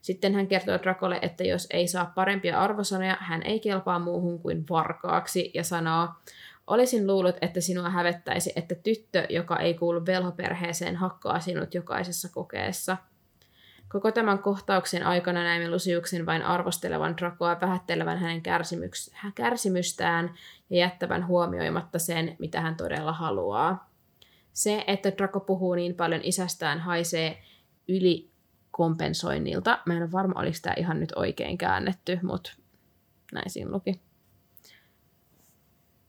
Sitten 0.00 0.34
hän 0.34 0.46
kertoo 0.46 0.78
Drakolle, 0.82 1.18
että 1.22 1.44
jos 1.44 1.66
ei 1.70 1.88
saa 1.88 2.12
parempia 2.14 2.60
arvosanoja, 2.60 3.16
hän 3.20 3.42
ei 3.42 3.60
kelpaa 3.60 3.98
muuhun 3.98 4.38
kuin 4.38 4.64
varkaaksi 4.70 5.50
ja 5.54 5.64
sanoo, 5.64 6.08
olisin 6.66 7.06
luullut, 7.06 7.36
että 7.40 7.60
sinua 7.60 7.90
hävettäisi, 7.90 8.52
että 8.56 8.74
tyttö, 8.74 9.26
joka 9.28 9.56
ei 9.56 9.74
kuulu 9.74 10.06
velhoperheeseen, 10.06 10.96
hakkaa 10.96 11.40
sinut 11.40 11.74
jokaisessa 11.74 12.28
kokeessa. 12.28 12.96
Koko 13.94 14.12
tämän 14.12 14.38
kohtauksen 14.38 15.06
aikana 15.06 15.42
näimme 15.42 15.70
Lusiuksen 15.70 16.26
vain 16.26 16.42
arvostelevan 16.42 17.16
Drakoa, 17.16 17.60
vähättelevän 17.60 18.18
hänen 18.18 18.42
kärsimyks- 18.42 19.30
kärsimystään 19.34 20.34
ja 20.70 20.76
jättävän 20.76 21.26
huomioimatta 21.26 21.98
sen, 21.98 22.36
mitä 22.38 22.60
hän 22.60 22.76
todella 22.76 23.12
haluaa. 23.12 23.90
Se, 24.52 24.84
että 24.86 25.12
Draco 25.18 25.40
puhuu 25.40 25.74
niin 25.74 25.94
paljon 25.94 26.20
isästään, 26.24 26.80
haisee 26.80 27.42
yli 27.88 28.30
kompensoinnilta. 28.70 29.78
Mä 29.86 29.96
en 29.96 30.02
ole 30.02 30.12
varma, 30.12 30.40
oliko 30.40 30.56
tämä 30.62 30.74
ihan 30.78 31.00
nyt 31.00 31.12
oikein 31.16 31.58
käännetty, 31.58 32.18
mutta 32.22 32.52
näin 33.32 33.50
siinä 33.50 33.70
luki. 33.70 34.00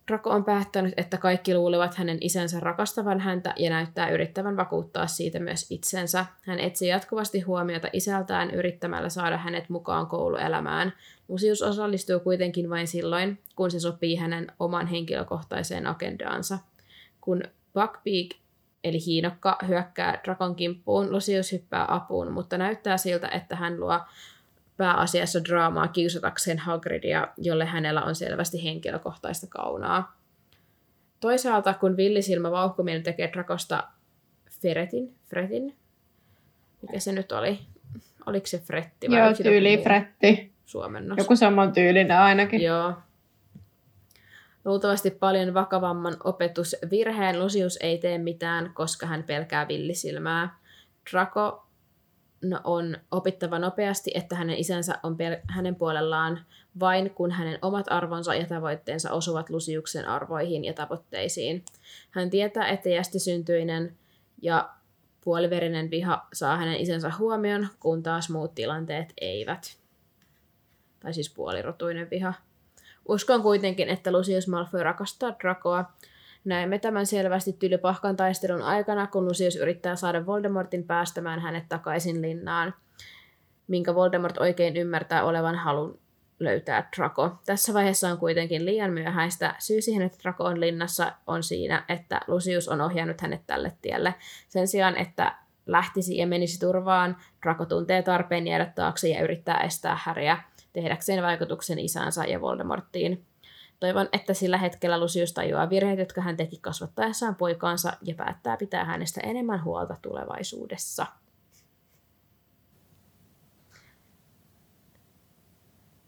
Draco 0.08 0.30
on 0.30 0.44
päättänyt, 0.44 0.94
että 0.98 1.18
kaikki 1.18 1.56
luulevat 1.56 1.96
hänen 1.96 2.18
isänsä 2.22 2.60
rakastavan 2.60 3.20
häntä 3.20 3.54
ja 3.58 3.70
näyttää 3.70 4.10
yrittävän 4.10 4.58
vakuuttaa 4.58 5.08
siitä 5.08 5.40
myös 5.40 5.72
itsensä. 5.72 6.26
Hän 6.42 6.60
etsii 6.60 6.90
jatkuvasti 6.90 7.42
huomiota 7.42 7.88
isältään 7.94 8.52
yrittämällä 8.52 9.10
saada 9.10 9.38
hänet 9.38 9.70
mukaan 9.70 10.08
kouluelämään. 10.08 10.94
Lucius 11.28 11.62
osallistuu 11.62 12.20
kuitenkin 12.20 12.70
vain 12.70 12.88
silloin, 12.88 13.40
kun 13.56 13.72
se 13.72 13.80
sopii 13.80 14.16
hänen 14.16 14.48
oman 14.60 14.88
henkilökohtaiseen 14.88 15.88
agendaansa. 15.88 16.58
Kun 17.22 17.44
Buckbeak 17.74 18.30
eli 18.84 19.06
hiinokka 19.06 19.58
hyökkää 19.68 20.20
Drakon 20.24 20.56
kimppuun, 20.56 21.12
Lucius 21.12 21.52
hyppää 21.52 21.86
apuun, 21.88 22.32
mutta 22.32 22.58
näyttää 22.58 22.98
siltä, 22.98 23.28
että 23.28 23.56
hän 23.56 23.80
luo 23.80 24.00
pääasiassa 24.78 25.44
draamaa 25.44 25.88
kiusatakseen 25.88 26.60
Hagridia, 26.60 27.28
jolle 27.38 27.66
hänellä 27.66 28.04
on 28.04 28.16
selvästi 28.16 28.64
henkilökohtaista 28.64 29.48
kaunaa. 29.50 30.18
Toisaalta, 31.20 31.74
kun 31.74 31.98
villisilmä 31.98 32.52
vauhkuminen 32.52 33.04
tekee 33.04 33.30
Drakosta 33.34 33.84
Feretin, 34.62 35.16
Fretin, 35.30 35.76
mikä 36.82 37.00
se 37.00 37.12
nyt 37.12 37.32
oli? 37.32 37.60
Oliko 38.26 38.48
se 38.48 38.60
Fretti 38.60 39.10
vai 39.10 39.20
Joo, 39.20 39.34
tyyli 39.34 39.78
fretti. 39.84 40.52
Suomennos. 40.66 41.18
Joku 41.18 41.36
saman 41.36 41.74
tyylinen 41.74 42.18
ainakin. 42.18 42.62
Joo. 42.62 42.94
Luultavasti 44.66 45.12
paljon 45.12 45.54
vakavamman 45.54 46.18
opetusvirheen 46.24 47.40
Lucius 47.40 47.78
ei 47.82 47.98
tee 47.98 48.18
mitään, 48.18 48.72
koska 48.74 49.06
hän 49.06 49.24
pelkää 49.24 49.68
villisilmää. 49.68 50.60
Draco 51.12 51.65
on 52.64 52.98
opittava 53.12 53.60
nopeasti, 53.60 54.12
että 54.14 54.36
hänen 54.36 54.58
isänsä 54.58 55.00
on 55.04 55.14
pel- 55.14 55.42
hänen 55.48 55.76
puolellaan 55.76 56.40
vain 56.80 57.10
kun 57.10 57.32
hänen 57.32 57.60
omat 57.62 57.86
arvonsa 57.90 58.36
ja 58.36 58.46
tavoitteensa 58.46 59.12
osuvat 59.12 59.50
Luciuksen 59.50 60.08
arvoihin 60.08 60.66
ja 60.66 60.74
tavoitteisiin. 60.74 61.64
Hän 62.12 62.30
tietää, 62.30 62.68
että 62.68 62.90
jästisyntyinen 62.90 63.98
ja 64.42 64.70
puoliverinen 65.22 65.92
viha 65.92 66.28
saa 66.34 66.58
hänen 66.58 66.80
isänsä 66.80 67.12
huomion, 67.20 67.68
kun 67.80 68.04
taas 68.04 68.30
muut 68.30 68.56
tilanteet 68.56 69.14
eivät. 69.22 69.78
Tai 71.00 71.14
siis 71.14 71.34
puolirotuinen 71.34 72.10
viha. 72.10 72.34
Uskon 73.08 73.42
kuitenkin, 73.42 73.90
että 73.90 74.12
Lucius 74.12 74.48
Malfoy 74.48 74.84
rakastaa 74.84 75.36
Dracoa. 75.40 75.92
Näemme 76.46 76.80
tämän 76.80 77.06
selvästi 77.06 77.54
tylypahkan 77.54 78.16
taistelun 78.16 78.62
aikana, 78.62 79.08
kun 79.08 79.26
Lucius 79.26 79.56
yrittää 79.56 79.96
saada 79.96 80.26
Voldemortin 80.26 80.84
päästämään 80.84 81.40
hänet 81.40 81.70
takaisin 81.70 82.22
linnaan, 82.22 82.74
minkä 83.68 83.96
Voldemort 83.96 84.38
oikein 84.38 84.78
ymmärtää 84.78 85.24
olevan 85.24 85.56
halun 85.56 86.00
löytää 86.40 86.90
Draco. 86.98 87.32
Tässä 87.46 87.74
vaiheessa 87.74 88.10
on 88.10 88.18
kuitenkin 88.18 88.66
liian 88.66 88.92
myöhäistä. 88.92 89.56
Syy 89.60 89.82
siihen, 89.82 90.02
että 90.02 90.18
Draco 90.24 90.44
on 90.44 90.60
linnassa, 90.60 91.12
on 91.28 91.44
siinä, 91.44 91.86
että 91.90 92.22
Lucius 92.28 92.68
on 92.68 92.82
ohjannut 92.82 93.22
hänet 93.22 93.42
tälle 93.48 93.72
tielle. 93.82 94.16
Sen 94.50 94.68
sijaan, 94.68 94.98
että 94.98 95.36
lähtisi 95.66 96.18
ja 96.18 96.28
menisi 96.28 96.60
turvaan, 96.60 97.18
Draco 97.44 97.66
tuntee 97.66 98.02
tarpeen 98.02 98.48
jäädä 98.48 98.66
taakse 98.76 99.10
ja 99.10 99.24
yrittää 99.24 99.58
estää 99.58 99.98
Häriä 100.04 100.38
tehdäkseen 100.74 101.24
vaikutuksen 101.24 101.80
isänsä 101.80 102.26
ja 102.26 102.42
Voldemorttiin. 102.42 103.26
Toivon, 103.86 104.10
että 104.14 104.34
sillä 104.34 104.58
hetkellä 104.58 105.00
Lucius 105.00 105.34
tajuaa 105.34 105.70
virheet, 105.70 106.00
jotka 106.00 106.22
hän 106.22 106.38
teki 106.38 106.58
kasvattaessaan 106.62 107.36
poikaansa 107.36 107.94
ja 108.02 108.16
päättää 108.16 108.58
pitää 108.58 108.86
hänestä 108.86 109.22
enemmän 109.24 109.64
huolta 109.64 109.96
tulevaisuudessa. 110.02 111.06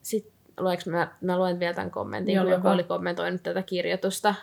Sitten 0.01 0.33
mä, 0.85 1.07
mä 1.21 1.37
luen 1.37 1.59
vielä 1.59 1.73
tämän 1.73 1.91
kommentin, 1.91 2.35
Joo, 2.35 2.43
kun 2.43 2.53
joku 2.53 2.67
oli 2.67 2.83
kommentoinut 2.83 3.43
tätä 3.43 3.61
kirjoitusta, 3.61 4.35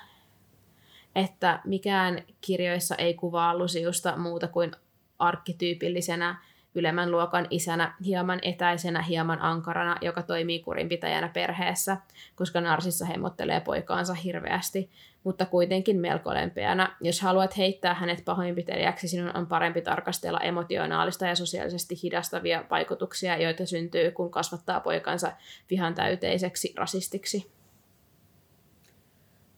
että 1.15 1.61
mikään 1.65 2.23
kirjoissa 2.41 2.95
ei 2.95 3.15
kuvaa 3.15 3.59
Luciusta 3.59 4.17
muuta 4.17 4.49
kuin 4.49 4.73
arkkityypillisenä 5.19 6.43
ylemmän 6.75 7.11
luokan 7.11 7.47
isänä, 7.51 7.95
hieman 8.05 8.39
etäisenä, 8.43 9.03
hieman 9.03 9.43
ankarana, 9.43 9.97
joka 10.01 10.23
toimii 10.23 10.59
kurinpitäjänä 10.59 11.29
perheessä, 11.29 11.97
koska 12.35 12.61
Narsissa 12.61 13.05
hemmottelee 13.05 13.61
poikaansa 13.61 14.15
hirveästi, 14.15 14.91
mutta 15.25 15.47
kuitenkin 15.47 15.97
melko 15.97 16.35
lempeänä. 16.35 16.97
Jos 17.01 17.21
haluat 17.21 17.57
heittää 17.57 17.95
hänet 17.95 18.25
pahoinpitelijäksi, 18.25 19.09
sinun 19.09 19.37
on 19.37 19.47
parempi 19.47 19.83
tarkastella 19.83 20.41
emotionaalista 20.41 21.27
ja 21.27 21.35
sosiaalisesti 21.35 21.95
hidastavia 22.03 22.65
vaikutuksia, 22.71 23.37
joita 23.37 23.67
syntyy, 23.67 24.11
kun 24.11 24.31
kasvattaa 24.31 24.81
poikansa 24.81 25.33
vihan 25.71 25.95
täyteiseksi 25.95 26.75
rasistiksi. 26.77 27.51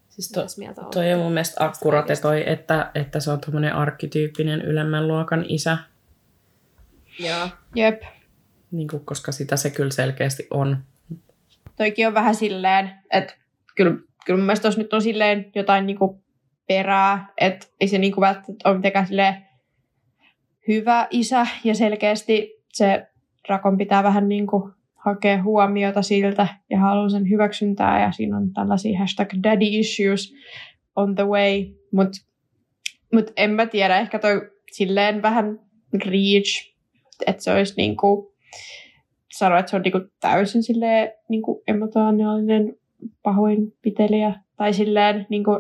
Siis 0.09 0.30
to, 0.30 0.47
mieltä 0.56 0.82
toi 0.93 1.12
on 1.12 1.20
mun 1.20 1.32
mielestä 1.32 1.64
akkurate 1.64 2.16
toi, 2.16 2.51
että, 2.51 2.90
että 2.94 3.20
se 3.20 3.30
on 3.30 3.40
tommonen 3.40 3.74
arkkityyppinen 3.74 4.62
ylemmän 4.62 5.09
luokan 5.09 5.44
isä, 5.48 5.78
Joo. 7.18 7.48
Jep. 7.74 8.02
niin 8.70 8.88
kuin, 8.88 9.05
koska 9.05 9.32
sitä 9.32 9.56
se 9.56 9.70
kyllä 9.70 9.90
selkeästi 9.90 10.47
on. 10.51 10.78
Toikin 11.76 12.06
on 12.06 12.14
vähän 12.14 12.34
silleen, 12.34 12.90
että 13.10 13.34
kyllä, 13.76 13.97
kyllä 14.26 14.36
mun 14.36 14.47
mielestä 14.47 14.68
nyt 14.76 14.93
on 14.93 15.02
silleen 15.02 15.51
jotain 15.55 15.86
niinku 15.86 16.22
perää, 16.68 17.32
että 17.40 17.66
ei 17.80 17.88
se 17.88 17.98
niinku 17.98 18.20
välttämättä 18.20 18.68
ole 18.68 18.76
mitenkään 18.76 19.06
silleen 19.06 19.47
hyvä 20.68 21.06
isä 21.10 21.47
ja 21.64 21.74
selkeästi 21.74 22.62
se 22.72 23.06
Rakon 23.48 23.78
pitää 23.78 24.02
vähän 24.02 24.28
niinku 24.28 24.70
hakea 24.94 25.43
huomiota 25.43 26.02
siltä 26.02 26.48
ja 26.70 26.78
haluaa 26.78 27.09
sen 27.09 27.30
hyväksyntää 27.30 28.02
ja 28.02 28.12
siinä 28.12 28.36
on 28.36 28.52
tällaisia 28.52 28.98
hashtag 28.98 29.28
daddy 29.43 29.66
issues 29.68 30.34
on 30.97 31.14
the 31.14 31.24
way, 31.24 31.64
mutta 31.93 32.18
mut 33.12 33.30
en 33.36 33.51
mä 33.51 33.66
tiedä, 33.66 33.98
ehkä 33.98 34.18
toi 34.18 34.51
silleen 34.72 35.22
vähän 35.22 35.60
reach, 36.05 36.76
että 37.26 37.43
se 37.43 37.52
olisi 37.52 37.74
niinku 37.76 38.34
sanoa, 39.32 39.59
että 39.59 39.70
se 39.70 39.76
on 39.76 39.82
niinku 39.82 40.01
täysin 40.20 40.62
silleen 40.62 41.12
niinku 41.28 41.62
emotionaalinen 41.66 42.76
pahoinpitelijä. 43.22 44.34
Tai 44.56 44.72
silleen, 44.72 45.26
niinku, 45.28 45.51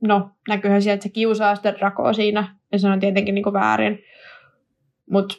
no 0.00 0.30
näkyyhän 0.48 0.82
sieltä, 0.82 0.94
että 0.94 1.02
se 1.02 1.08
kiusaa 1.08 1.56
sitä 1.56 1.74
Dracoa 1.74 2.12
siinä. 2.12 2.56
Ja 2.72 2.78
se 2.78 2.88
on 2.88 3.00
tietenkin 3.00 3.34
niinku 3.34 3.52
väärin. 3.52 3.98
Mutta 5.10 5.34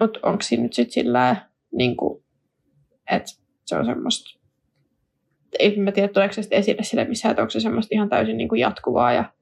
mut 0.00 0.18
onko 0.22 0.42
siinä 0.42 0.62
nyt 0.62 0.72
sitten 0.72 0.92
sillä 0.92 1.36
niinku, 1.72 2.24
että 3.10 3.30
se 3.64 3.76
on 3.76 3.86
semmoista, 3.86 4.40
ei 5.58 5.78
mä 5.78 5.92
tiedä, 5.92 6.08
tuleeko 6.08 6.34
se 6.34 6.42
esille 6.50 6.82
sille 6.82 7.04
missään, 7.04 7.30
että 7.30 7.42
onko 7.42 7.50
se 7.50 7.60
semmoista 7.60 7.94
ihan 7.94 8.08
täysin 8.08 8.36
niinku 8.36 8.54
jatkuvaa 8.54 9.12
ja 9.12 9.32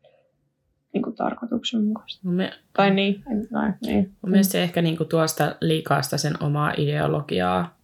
niinku 0.96 1.12
tarkoituksenmukaista. 1.12 2.20
Mun, 2.22 2.34
me, 2.34 2.52
Tai 2.72 2.90
niin, 2.90 3.22
en, 3.30 3.48
no, 3.50 3.60
niin. 3.86 4.12
mun 4.22 4.30
mielestä 4.30 4.52
se 4.52 4.62
ehkä 4.62 4.82
niinku 4.82 5.04
tuo 5.04 5.26
sitä 5.26 5.56
liikaa 5.60 6.02
sitä 6.02 6.18
sen 6.18 6.42
omaa 6.42 6.72
ideologiaa 6.76 7.76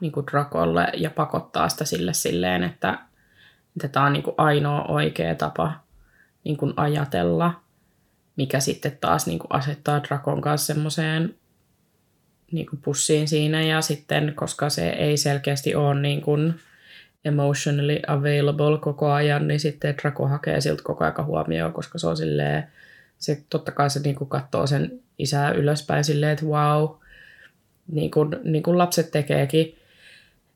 niinku 0.00 0.26
Drakolle 0.30 0.88
ja 0.96 1.10
pakottaa 1.10 1.68
sitä 1.68 1.84
sille 1.84 2.12
silleen, 2.14 2.64
että, 2.64 2.98
että 3.76 3.88
tämä 3.88 4.06
on 4.06 4.12
niinku 4.12 4.34
ainoa 4.36 4.84
oikea 4.84 5.34
tapa 5.34 5.72
niinku 6.44 6.72
ajatella, 6.76 7.60
mikä 8.36 8.60
sitten 8.60 8.98
taas 9.00 9.26
niinku 9.26 9.46
asettaa 9.50 10.02
Drakon 10.02 10.40
kanssa 10.40 10.66
semmoiseen 10.74 11.34
niinku 12.52 12.76
pussiin 12.84 13.28
siinä 13.28 13.62
ja 13.62 13.80
sitten, 13.80 14.32
koska 14.36 14.70
se 14.70 14.88
ei 14.88 15.16
selkeästi 15.16 15.74
ole 15.74 16.00
niinku 16.00 16.36
emotionally 17.24 18.00
available 18.06 18.78
koko 18.80 19.10
ajan, 19.10 19.48
niin 19.48 19.60
sitten 19.60 19.94
Draco 20.02 20.26
hakee 20.26 20.60
siltä 20.60 20.82
koko 20.82 21.04
ajan 21.04 21.26
huomioon, 21.26 21.72
koska 21.72 21.98
se 21.98 22.06
on 22.06 22.16
silleen, 22.16 22.64
se 23.18 23.42
totta 23.50 23.72
kai 23.72 23.90
se 23.90 24.00
niinku 24.00 24.26
katsoo 24.26 24.66
sen 24.66 25.00
isää 25.18 25.50
ylöspäin 25.50 26.04
silleen, 26.04 26.32
että 26.32 26.46
wow, 26.46 26.90
niin 27.92 28.10
kuin, 28.10 28.36
niin 28.44 28.62
kuin 28.62 28.78
lapset 28.78 29.10
tekeekin, 29.10 29.78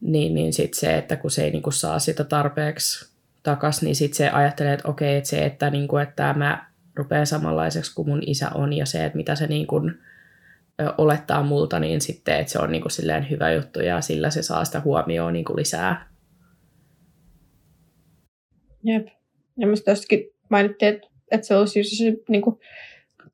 niin, 0.00 0.34
niin 0.34 0.52
sitten 0.52 0.80
se, 0.80 0.98
että 0.98 1.16
kun 1.16 1.30
se 1.30 1.44
ei 1.44 1.50
niinku 1.50 1.70
saa 1.70 1.98
sitä 1.98 2.24
tarpeeksi 2.24 3.12
takas, 3.42 3.82
niin 3.82 3.96
sitten 3.96 4.16
se 4.16 4.30
ajattelee, 4.30 4.72
että 4.72 4.88
okei, 4.88 5.16
että 5.16 5.30
se, 5.30 5.44
että, 5.44 5.70
niinku, 5.70 5.96
että 5.96 6.34
mä 6.34 6.66
rupean 6.94 7.26
samanlaiseksi 7.26 7.94
kuin 7.94 8.08
mun 8.08 8.22
isä 8.26 8.50
on 8.54 8.72
ja 8.72 8.86
se, 8.86 9.04
että 9.04 9.16
mitä 9.16 9.34
se 9.34 9.46
niinku, 9.46 9.90
ö, 10.80 10.94
olettaa 10.98 11.42
multa, 11.42 11.78
niin 11.78 12.00
sitten, 12.00 12.40
että 12.40 12.52
se 12.52 12.58
on 12.58 12.72
niinku 12.72 12.88
silleen 12.88 13.30
hyvä 13.30 13.52
juttu 13.52 13.80
ja 13.80 14.00
sillä 14.00 14.30
se 14.30 14.42
saa 14.42 14.64
sitä 14.64 14.80
huomioon 14.80 15.32
niinku 15.32 15.56
lisää. 15.56 16.11
Jep. 18.84 19.06
Ja 19.58 19.66
musta 19.66 19.84
tästäkin 19.84 20.30
mainittiin, 20.50 20.94
että, 20.94 21.08
että 21.30 21.46
se 21.46 21.56
olisi 21.56 21.80
just 21.80 21.90
se, 21.90 22.04
niin 22.28 22.42
kuin, 22.42 22.56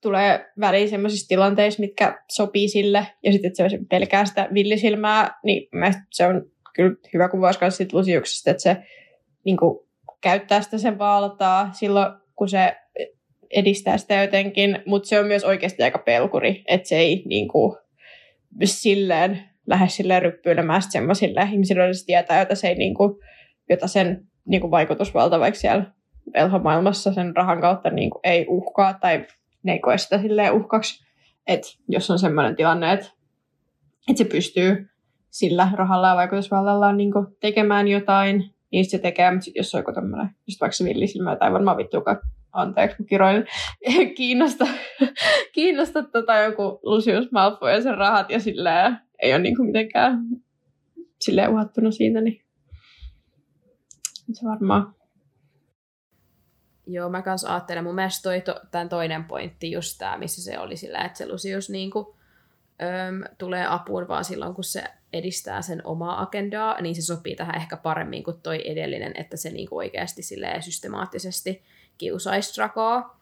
tulee 0.00 0.46
väliin 0.60 0.88
sellaisissa 0.88 1.28
tilanteissa, 1.28 1.80
mitkä 1.80 2.22
sopii 2.30 2.68
sille, 2.68 3.06
ja 3.22 3.32
sitten, 3.32 3.48
että 3.48 3.68
se 3.68 3.78
pelkää 3.90 4.24
sitä 4.24 4.48
villisilmää, 4.54 5.38
niin 5.44 5.68
se 6.10 6.26
on 6.26 6.50
kyllä 6.74 6.96
hyvä 7.14 7.28
kuvaus 7.28 7.60
myös 7.60 7.76
siitä 7.76 7.96
Lusiuksesta, 7.96 8.50
että 8.50 8.62
se 8.62 8.76
niin 9.44 9.56
kuin, 9.56 9.88
käyttää 10.20 10.62
sitä 10.62 10.78
sen 10.78 10.98
valtaa 10.98 11.72
silloin, 11.72 12.12
kun 12.36 12.48
se 12.48 12.76
edistää 13.50 13.98
sitä 13.98 14.14
jotenkin, 14.14 14.78
mutta 14.86 15.08
se 15.08 15.20
on 15.20 15.26
myös 15.26 15.44
oikeasti 15.44 15.82
aika 15.82 15.98
pelkuri, 15.98 16.64
että 16.68 16.88
se 16.88 16.98
ei 16.98 17.22
niin 17.26 17.48
kuin, 17.48 17.76
silleen 18.64 19.38
lähde 19.66 19.88
silleen 19.88 20.22
ryppyilemään 20.22 20.82
semmoisille 20.82 21.42
ihmisille, 21.52 21.94
se 21.94 22.06
tietää, 22.06 22.38
jota, 22.38 22.54
se 22.54 22.68
ei, 22.68 22.74
niin 22.74 22.94
kuin, 22.94 23.14
jota 23.70 23.86
sen 23.86 24.26
niin 24.48 24.60
kuin 24.60 24.70
vaikutusvalta 24.70 25.40
vaikka 25.40 25.60
siellä 25.60 25.84
velhomaailmassa 26.34 27.12
sen 27.12 27.36
rahan 27.36 27.60
kautta 27.60 27.90
niin 27.90 28.10
kuin 28.10 28.20
ei 28.24 28.46
uhkaa 28.48 28.94
tai 28.94 29.26
ne 29.62 29.72
ei 29.72 29.78
koe 29.78 29.98
sitä 29.98 30.18
silleen 30.18 30.52
uhkaksi. 30.52 31.06
Että 31.46 31.68
jos 31.88 32.10
on 32.10 32.18
sellainen 32.18 32.56
tilanne, 32.56 32.92
että, 32.92 33.06
että 34.08 34.18
se 34.18 34.24
pystyy 34.24 34.88
sillä 35.30 35.68
rahalla 35.74 36.08
ja 36.08 36.16
vaikutusvallallaan 36.16 36.96
niin 36.96 37.12
kuin 37.12 37.26
tekemään 37.40 37.88
jotain, 37.88 38.44
niin 38.72 38.90
se 38.90 38.98
tekee, 38.98 39.30
mutta 39.30 39.50
jos 39.54 39.74
on 39.74 39.78
joku 39.78 39.92
tämmöinen, 39.92 40.30
just 40.46 40.60
vaikka 40.60 40.76
se 40.76 40.84
villisilmä 40.84 41.36
tai 41.36 41.52
varmaan 41.52 41.76
vittuakaan, 41.76 42.18
anteeksi 42.52 42.96
kun 42.96 43.06
kiroin, 43.06 43.44
kiinnosta, 44.16 44.66
kiinnosta 45.54 46.02
tota 46.02 46.36
joku 46.36 46.80
Lucius 46.82 47.32
Malfoy 47.32 47.70
ja 47.70 47.82
sen 47.82 47.98
rahat 47.98 48.30
ja 48.30 48.40
sillä 48.40 49.00
ei 49.22 49.32
ole 49.32 49.42
niin 49.42 49.56
kuin 49.56 49.66
mitenkään 49.66 50.18
silleen 51.20 51.50
uhattuna 51.50 51.90
siitä, 51.90 52.20
niin 52.20 52.40
se 54.32 54.46
varmaan 54.46 54.94
Joo, 56.90 57.08
mä 57.08 57.22
kans 57.22 57.44
ajattelen. 57.44 57.84
Mun 57.84 57.94
mielestä 57.94 58.22
toi 58.22 58.40
to, 58.40 58.60
tämän 58.70 58.88
toinen 58.88 59.24
pointti 59.24 59.70
just 59.70 59.98
tämä, 59.98 60.18
missä 60.18 60.42
se 60.42 60.58
oli 60.58 60.76
sillä, 60.76 60.98
että 60.98 61.18
se 61.18 61.28
Lucius 61.28 61.70
niinku, 61.70 62.16
öm, 62.82 63.22
tulee 63.38 63.66
apuun 63.66 64.08
vaan 64.08 64.24
silloin, 64.24 64.54
kun 64.54 64.64
se 64.64 64.84
edistää 65.12 65.62
sen 65.62 65.86
omaa 65.86 66.22
agendaa, 66.22 66.80
niin 66.80 66.94
se 66.94 67.02
sopii 67.02 67.36
tähän 67.36 67.56
ehkä 67.56 67.76
paremmin 67.76 68.24
kuin 68.24 68.40
toi 68.42 68.70
edellinen, 68.70 69.12
että 69.14 69.36
se 69.36 69.50
niinku 69.50 69.76
oikeasti 69.76 70.22
systemaattisesti 70.60 71.62
kiusaisi 71.98 72.56
Dracoa. 72.56 73.16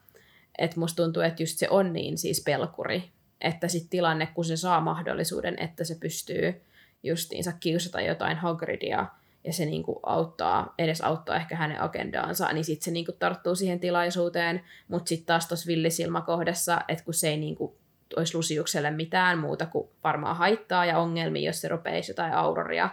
Et 0.59 0.77
musta 0.77 1.03
tuntuu, 1.03 1.23
että 1.23 1.43
just 1.43 1.59
se 1.59 1.69
on 1.71 1.93
niin 1.93 2.19
siis 2.19 2.43
pelkuri, 2.45 3.11
että 3.41 3.69
sitten 3.69 3.91
tilanne, 3.91 4.27
kun 4.27 4.45
se 4.45 4.57
saa 4.57 4.81
mahdollisuuden, 4.81 5.59
että 5.59 5.85
se 5.85 5.97
pystyy 6.01 6.63
justiinsa 7.03 7.53
kiusata 7.61 8.01
jotain 8.01 8.37
Hagridia, 8.37 9.07
ja 9.47 9.53
se 9.53 9.65
niin 9.65 9.83
kuin 9.83 9.99
auttaa, 10.03 10.75
edes 10.79 11.01
auttaa 11.01 11.37
ehkä 11.37 11.57
hänen 11.57 11.81
agendaansa, 11.81 12.53
niin 12.53 12.65
sitten 12.65 12.85
se 12.85 12.91
niin 12.91 13.05
kuin 13.05 13.17
tarttuu 13.19 13.55
siihen 13.55 13.81
tilaisuuteen, 13.81 14.63
mutta 14.89 15.09
sitten 15.09 15.27
taas 15.27 15.49
tuossa 15.49 15.67
villisilmakohdassa, 15.67 16.81
että 16.89 17.05
kun 17.05 17.15
se 17.15 17.29
ei 17.29 17.37
niin 17.37 17.57
kuin 17.57 17.73
olisi 18.17 18.37
Lusiukselle 18.37 18.91
mitään 18.91 19.39
muuta 19.39 19.67
kuin 19.67 19.89
varmaan 20.05 20.37
haittaa 20.37 20.87
ja 20.87 20.99
ongelmia, 20.99 21.49
jos 21.49 21.61
se 21.61 21.69
rupeisi 21.69 22.11
jotain 22.11 22.33
auroria 22.33 22.91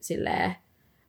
silleen 0.00 0.56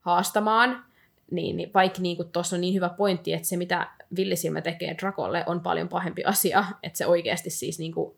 haastamaan, 0.02 0.86
niin, 1.32 1.58
niin 1.58 1.72
vaikka 1.74 2.02
niin 2.02 2.18
tuossa 2.32 2.56
on 2.56 2.62
niin 2.62 2.74
hyvä 2.74 2.90
pointti, 2.90 3.34
että 3.34 3.48
se 3.48 3.58
mitä 3.58 3.88
villisilmä 4.16 4.62
tekee 4.62 4.96
Drakolle 4.98 5.44
on 5.46 5.62
paljon 5.62 5.90
pahempi 5.90 6.24
asia, 6.24 6.66
että 6.84 6.98
se 6.98 7.06
oikeasti 7.06 7.50
siis 7.50 7.80
niin 7.80 7.94
kuin 7.94 8.18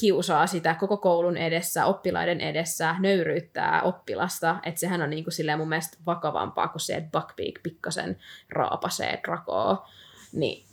kiusaa 0.00 0.46
sitä 0.46 0.74
koko 0.74 0.96
koulun 0.96 1.36
edessä, 1.36 1.86
oppilaiden 1.86 2.40
edessä, 2.40 2.96
nöyryyttää 2.98 3.82
oppilasta, 3.82 4.58
että 4.62 4.80
sehän 4.80 5.02
on 5.02 5.10
niin 5.10 5.24
kuin 5.24 5.34
silleen 5.34 5.58
mun 5.58 5.68
mielestä 5.68 5.98
vakavampaa 6.06 6.68
kuin 6.68 6.80
se, 6.80 6.94
että 6.94 7.20
Buckbeak 7.20 7.62
pikkasen 7.62 8.18
raapasee 8.50 9.20
Drakoa. 9.24 9.88
Niin, 10.32 10.66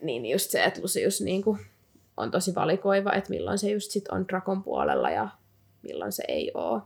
niin 0.00 0.26
just 0.26 0.50
se, 0.50 0.64
että 0.64 0.80
Lucius 0.80 1.20
niin 1.20 1.42
kuin 1.42 1.58
on 2.16 2.30
tosi 2.30 2.54
valikoiva, 2.54 3.12
että 3.12 3.30
milloin 3.30 3.58
se 3.58 3.70
just 3.70 3.90
sit 3.90 4.08
on 4.08 4.28
Drakon 4.28 4.62
puolella 4.62 5.10
ja 5.10 5.28
milloin 5.82 6.12
se 6.12 6.22
ei 6.28 6.50
ole. 6.54 6.82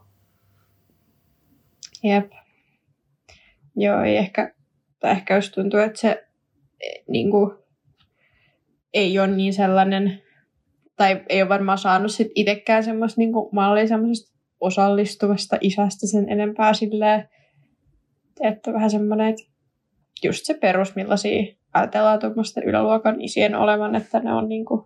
Jep. 2.03 2.32
Joo, 3.77 4.03
ei 4.03 4.16
ehkä, 4.16 4.55
tai 5.01 5.11
ehkä 5.11 5.35
jos 5.35 5.51
tuntuu, 5.51 5.81
että 5.81 6.01
se 6.01 6.27
niin 7.09 7.31
kuin, 7.31 7.59
ei 8.95 9.19
ole 9.19 9.27
niin 9.27 9.53
sellainen 9.53 10.23
tai 11.01 11.23
ei 11.29 11.43
ole 11.43 11.49
varmaan 11.49 11.79
saanut 11.79 12.11
sit 12.11 12.29
itsekään 12.35 12.85
semmoista 12.85 13.21
niin 13.21 13.33
mallia 13.53 13.87
semmoisesta 13.87 14.39
osallistuvasta 14.61 15.57
isästä 15.61 16.07
sen 16.07 16.29
enempää 16.29 16.73
silleen, 16.73 17.29
että 18.41 18.73
vähän 18.73 18.91
semmoinen, 18.91 19.29
että 19.29 19.43
just 20.25 20.45
se 20.45 20.55
perus, 20.55 20.95
millaisia 20.95 21.55
ajatellaan 21.75 22.19
tuommoisten 22.19 22.65
yläluokan 22.65 23.21
isien 23.21 23.55
olevan, 23.55 23.95
että 23.95 24.21
ne 24.21 24.33
on 24.33 24.49
niin 24.49 24.65
kuin, 24.65 24.85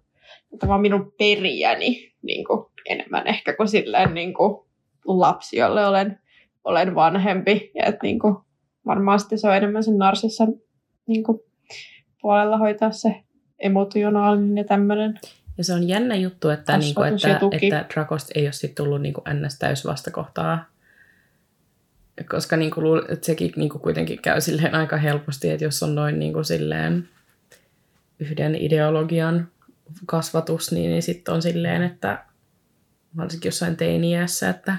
että 0.53 0.69
vaan 0.69 0.81
minun 0.81 1.13
perijäni 1.19 2.13
niin 2.23 2.45
kuin, 2.45 2.67
enemmän 2.89 3.27
ehkä 3.27 3.57
kuin 3.57 3.69
silleen 3.69 4.15
niin 4.15 4.35
kuin, 4.35 4.67
lapsi, 5.05 5.57
jolle 5.57 5.87
olen, 5.87 6.19
olen 6.65 6.95
vanhempi. 6.95 7.71
Ja 7.75 7.85
että 7.87 8.01
niin 8.03 8.19
kuin, 8.19 8.37
varmaan 8.87 9.21
sitten 9.21 9.39
se 9.39 9.49
on 9.49 9.57
enemmän 9.57 9.85
sen 9.85 9.99
narsissa 9.99 10.47
niin 11.07 11.25
kuin, 11.25 11.39
puolella 12.23 12.59
hoitaa 12.59 12.91
se 12.91 13.15
emotionaalinen 13.59 14.57
ja 14.57 14.65
tämmöinen 14.65 15.21
ja 15.59 15.65
se 15.65 15.73
on 15.73 15.89
jännä 15.89 16.15
juttu, 16.15 16.49
että, 16.49 16.79
niin 16.79 16.95
kuin, 16.95 17.15
että, 17.15 17.41
että 17.53 17.85
Drakosta 17.95 18.33
ei 18.35 18.47
ole 18.47 18.53
sitten 18.53 18.85
tullut 18.85 19.03
niin 19.03 19.15
kuin 19.15 19.25
ns. 19.33 19.87
vastakohtaa. 19.87 20.65
Koska 22.31 22.57
niin 22.57 22.71
kuin, 22.71 23.03
että 23.09 23.27
sekin 23.27 23.53
niin 23.57 23.69
kuin 23.69 23.83
kuitenkin 23.83 24.23
käy 24.23 24.41
silleen 24.41 24.75
aika 24.75 24.97
helposti, 24.97 25.51
että 25.51 25.65
jos 25.65 25.83
on 25.83 25.95
noin 25.95 26.19
niin 26.19 26.33
kuin 26.33 26.45
silleen 26.45 27.09
yhden 28.19 28.55
ideologian 28.55 29.49
kasvatus, 30.07 30.73
niin, 30.73 30.91
niin 30.91 31.03
sitten 31.03 31.35
on 31.35 31.43
silleen, 31.43 31.83
että 31.83 32.25
varsinkin 33.17 33.49
jossain 33.49 33.77
teiniässä, 33.77 34.51
että 34.51 34.77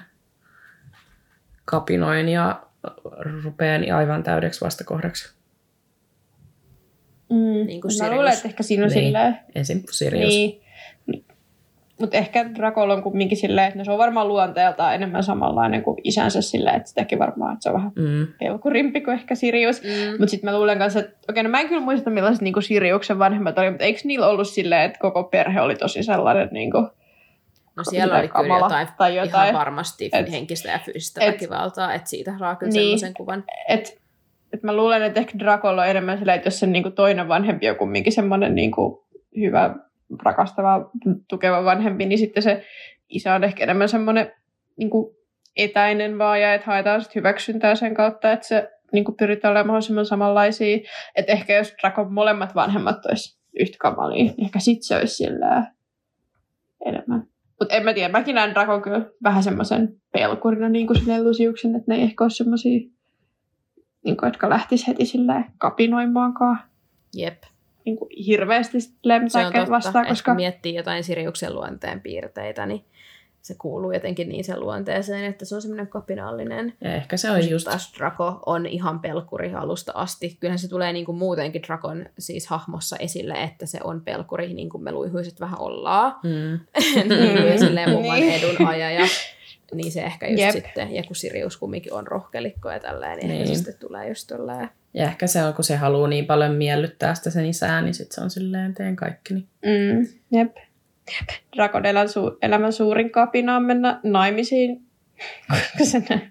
kapinoin 1.66 2.30
ja 2.30 2.64
rupean 3.44 3.92
aivan 3.96 4.24
täydeksi 4.24 4.62
vastakohdaksi. 4.62 5.36
Mm. 7.30 7.68
Niin 7.68 7.82
kuin 7.82 7.92
Mä 8.02 8.12
luulen, 8.12 8.34
että 8.34 8.48
ehkä 8.48 8.64
siinä 8.64 8.84
on 8.84 8.90
niin. 8.90 9.06
silleen... 9.06 9.38
Ensin 9.56 9.84
Sirius. 9.92 10.30
Niin. 10.30 10.65
Mutta 12.00 12.18
ehkä 12.18 12.50
Drakolla 12.56 12.94
on 12.94 13.04
kumminkin 13.04 13.38
silleen, 13.38 13.68
että 13.68 13.84
se 13.84 13.92
on 13.92 13.98
varmaan 13.98 14.28
luonteeltaan 14.28 14.96
enemmän 14.96 15.24
samanlainen 15.24 15.84
kuin 15.84 15.98
isänsä 16.04 16.42
silleen, 16.42 16.76
että 16.76 16.90
sitäkin 16.90 17.20
varmaan, 17.20 17.54
että 17.54 17.64
se 17.64 17.70
on 17.70 17.76
vähän 17.76 17.92
mm. 17.96 18.28
pelkurimpi 18.40 19.02
kuin 19.02 19.14
ehkä 19.14 19.36
Sirius. 19.36 19.84
Mm. 19.84 20.12
Mutta 20.12 20.28
sitten 20.28 20.50
mä 20.50 20.58
luulen 20.58 20.78
kanssa, 20.78 21.00
että 21.00 21.18
okei, 21.30 21.44
no 21.44 21.50
mä 21.50 21.60
en 21.60 21.68
kyllä 21.68 21.82
muista 21.82 22.10
millaiset 22.10 22.42
niinku 22.42 22.62
Siriuksen 22.62 23.20
vanhemmat 23.20 23.58
oli, 23.58 23.70
mutta 23.70 23.86
eikö 23.86 24.00
niillä 24.04 24.28
ollut 24.28 24.48
silleen, 24.48 24.82
että 24.82 25.00
koko 25.00 25.24
perhe 25.24 25.62
oli 25.62 25.76
tosi 25.76 26.04
sellainen 26.04 26.50
niinku, 26.52 26.88
No 27.76 27.84
siellä 27.84 28.20
oli 28.20 28.28
kyllä 28.28 28.58
jotain, 28.58 28.88
tai 28.98 29.16
jotain, 29.16 29.50
ihan 29.50 29.60
varmasti 29.60 30.10
et, 30.14 30.32
henkistä 30.32 30.72
ja 30.72 30.80
fyysistä 30.86 31.22
et, 31.22 31.34
väkivaltaa, 31.34 31.94
että 31.94 32.10
siitä 32.10 32.36
saa 32.40 32.56
kyllä 32.56 32.72
niin, 32.72 32.84
sellaisen 32.84 33.14
kuvan. 33.14 33.44
Et, 33.70 34.02
et 34.54 34.64
mä 34.64 34.76
luulen, 34.76 35.04
että 35.04 35.20
ehkä 35.20 35.40
Drakolla 35.40 35.82
on 35.82 35.88
enemmän 35.88 36.18
silleen, 36.18 36.36
että 36.36 36.48
jos 36.48 36.60
sen 36.60 36.72
niinku 36.72 36.92
toinen 36.92 37.28
vanhempi 37.28 37.70
on 37.70 37.76
kumminkin 37.76 38.14
semmoinen 38.14 38.56
niinku 38.56 39.06
hyvä 39.38 39.76
rakastava, 40.24 40.92
tukeva 41.30 41.66
vanhempi, 41.66 42.06
niin 42.06 42.20
sitten 42.20 42.44
se 42.44 42.66
isä 43.10 43.36
on 43.36 43.44
ehkä 43.44 43.64
enemmän 43.64 43.90
semmoinen 43.90 44.32
niin 44.78 44.90
etäinen 45.58 46.18
vaan 46.18 46.42
ja 46.42 46.54
että 46.54 46.68
haetaan 46.68 47.02
sitten 47.02 47.20
hyväksyntää 47.20 47.76
sen 47.76 47.94
kautta, 47.94 48.32
että 48.32 48.48
se 48.48 48.70
niin 48.94 49.06
kuin 49.06 49.18
pyritään 49.18 49.52
olemaan 49.52 49.68
mahdollisimman 49.68 50.06
samanlaisia. 50.06 50.78
Että 51.16 51.32
ehkä 51.32 51.56
jos 51.56 51.74
Drakon 51.82 52.14
molemmat 52.14 52.56
vanhemmat 52.56 53.06
olisi 53.06 53.40
yhtä 53.60 53.78
kamalia, 53.80 54.24
niin 54.24 54.44
ehkä 54.46 54.60
sitten 54.60 54.84
se 54.84 54.98
olisi 54.98 55.16
sillä 55.16 55.72
enemmän. 56.86 57.28
Mutta 57.60 57.76
en 57.76 57.84
mä 57.84 57.94
tiedä, 57.94 58.12
mäkin 58.12 58.36
näen 58.36 58.54
Drakon 58.54 58.82
kyllä 58.82 59.06
vähän 59.24 59.44
semmoisen 59.44 60.02
pelkurina 60.12 60.70
niin 60.70 60.88
kuin 60.88 61.00
silleen 61.00 61.24
Lusiuksen, 61.24 61.76
että 61.76 61.92
ne 61.92 61.96
ei 61.96 62.04
ehkä 62.04 62.24
ole 62.24 62.30
semmoisia, 62.30 62.80
niin 64.06 64.18
jotka 64.24 64.50
lähtis 64.50 64.88
heti 64.88 65.06
silleen 65.06 65.46
kapinoimaankaan. 65.58 66.60
Jep 67.14 67.44
niin 67.86 67.98
kuin 67.98 68.10
hirveästi 68.26 68.78
lemsäkkäät 69.04 69.70
vastaan. 69.70 70.08
Koska 70.08 70.32
kun 70.32 70.36
miettii 70.36 70.76
jotain 70.76 71.04
Siriuksen 71.04 71.56
luonteen 71.56 72.02
piirteitä, 72.02 72.66
niin 72.66 72.86
se 73.46 73.56
kuuluu 73.58 73.92
jotenkin 73.92 74.30
niin 74.30 74.44
sen 74.44 74.60
luonteeseen, 74.60 75.26
että 75.26 75.46
se 75.46 75.56
on 75.56 75.62
semmoinen 75.62 75.88
kapinallinen. 75.88 76.74
Ja 76.82 76.96
ehkä 76.96 77.18
se 77.18 77.32
on 77.32 77.50
just... 77.50 77.66
Taas 77.66 77.94
Draco 77.98 78.40
on 78.46 78.66
ihan 78.66 79.00
pelkuri 79.00 79.54
alusta 79.54 79.92
asti. 79.96 80.38
Kyllähän 80.40 80.60
se 80.60 80.70
tulee 80.70 80.94
niin 80.94 81.06
kuin 81.06 81.18
muutenkin 81.18 81.64
Drakon 81.64 82.06
siis 82.20 82.48
hahmossa 82.48 82.98
esille, 82.98 83.34
että 83.34 83.66
se 83.66 83.80
on 83.84 84.02
pelkuri, 84.02 84.54
niin 84.54 84.70
kuin 84.70 84.84
me 84.84 84.92
luihuiset 84.92 85.40
vähän 85.40 85.60
ollaan. 85.60 86.16
Mm. 86.24 86.60
niin, 87.10 87.60
silleen 87.60 87.98
oman 87.98 88.20
niin. 88.20 88.44
edun 88.44 88.68
ajaja. 88.68 89.06
Niin 89.74 89.92
se 89.92 90.02
ehkä 90.02 90.28
just 90.28 90.44
Jep. 90.44 90.52
sitten, 90.52 90.96
ja 90.96 91.04
kun 91.04 91.16
Sirius 91.16 91.58
kumminkin 91.58 91.94
on 91.94 92.08
rohkelikko 92.08 92.72
ja 92.72 92.80
tälleen, 92.80 93.18
niin, 93.18 93.28
niin. 93.28 93.42
ehkä 93.42 93.48
se 93.48 93.56
sitten 93.56 93.80
tulee 93.80 94.10
just 94.10 94.28
tolleen. 94.28 94.70
Ja 94.94 95.04
ehkä 95.04 95.28
se 95.28 95.44
on, 95.44 95.54
kun 95.54 95.64
se 95.64 95.76
haluaa 95.76 96.08
niin 96.08 96.26
paljon 96.26 96.56
miellyttää 96.56 97.16
sitä 97.16 97.30
sen 97.30 97.46
isää, 97.46 97.82
niin 97.82 97.94
sitten 97.94 98.16
se 98.16 98.22
on 98.22 98.30
silleen, 98.30 98.74
teen 98.74 98.96
kaikki. 98.96 99.34
Niin. 99.34 99.48
Mm, 99.66 100.08
jep. 100.32 100.56
Drakon 101.56 101.86
elämän, 101.86 102.08
su- 102.08 102.38
elämän 102.42 102.74
suurin 102.74 103.12
kapina 103.12 103.56
on 103.56 103.64
mennä 103.64 104.00
naimisiin, 104.04 104.86
koska 105.78 105.86
se 105.86 106.22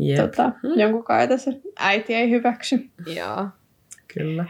Jep. 0.00 0.20
Tota, 0.20 0.52
mm. 0.62 0.80
jonkun 0.80 1.04
kai 1.04 1.38
se 1.38 1.60
äiti 1.78 2.14
ei 2.14 2.30
hyväksy. 2.30 2.90
Joo. 3.06 3.48
Kyllä. 4.14 4.44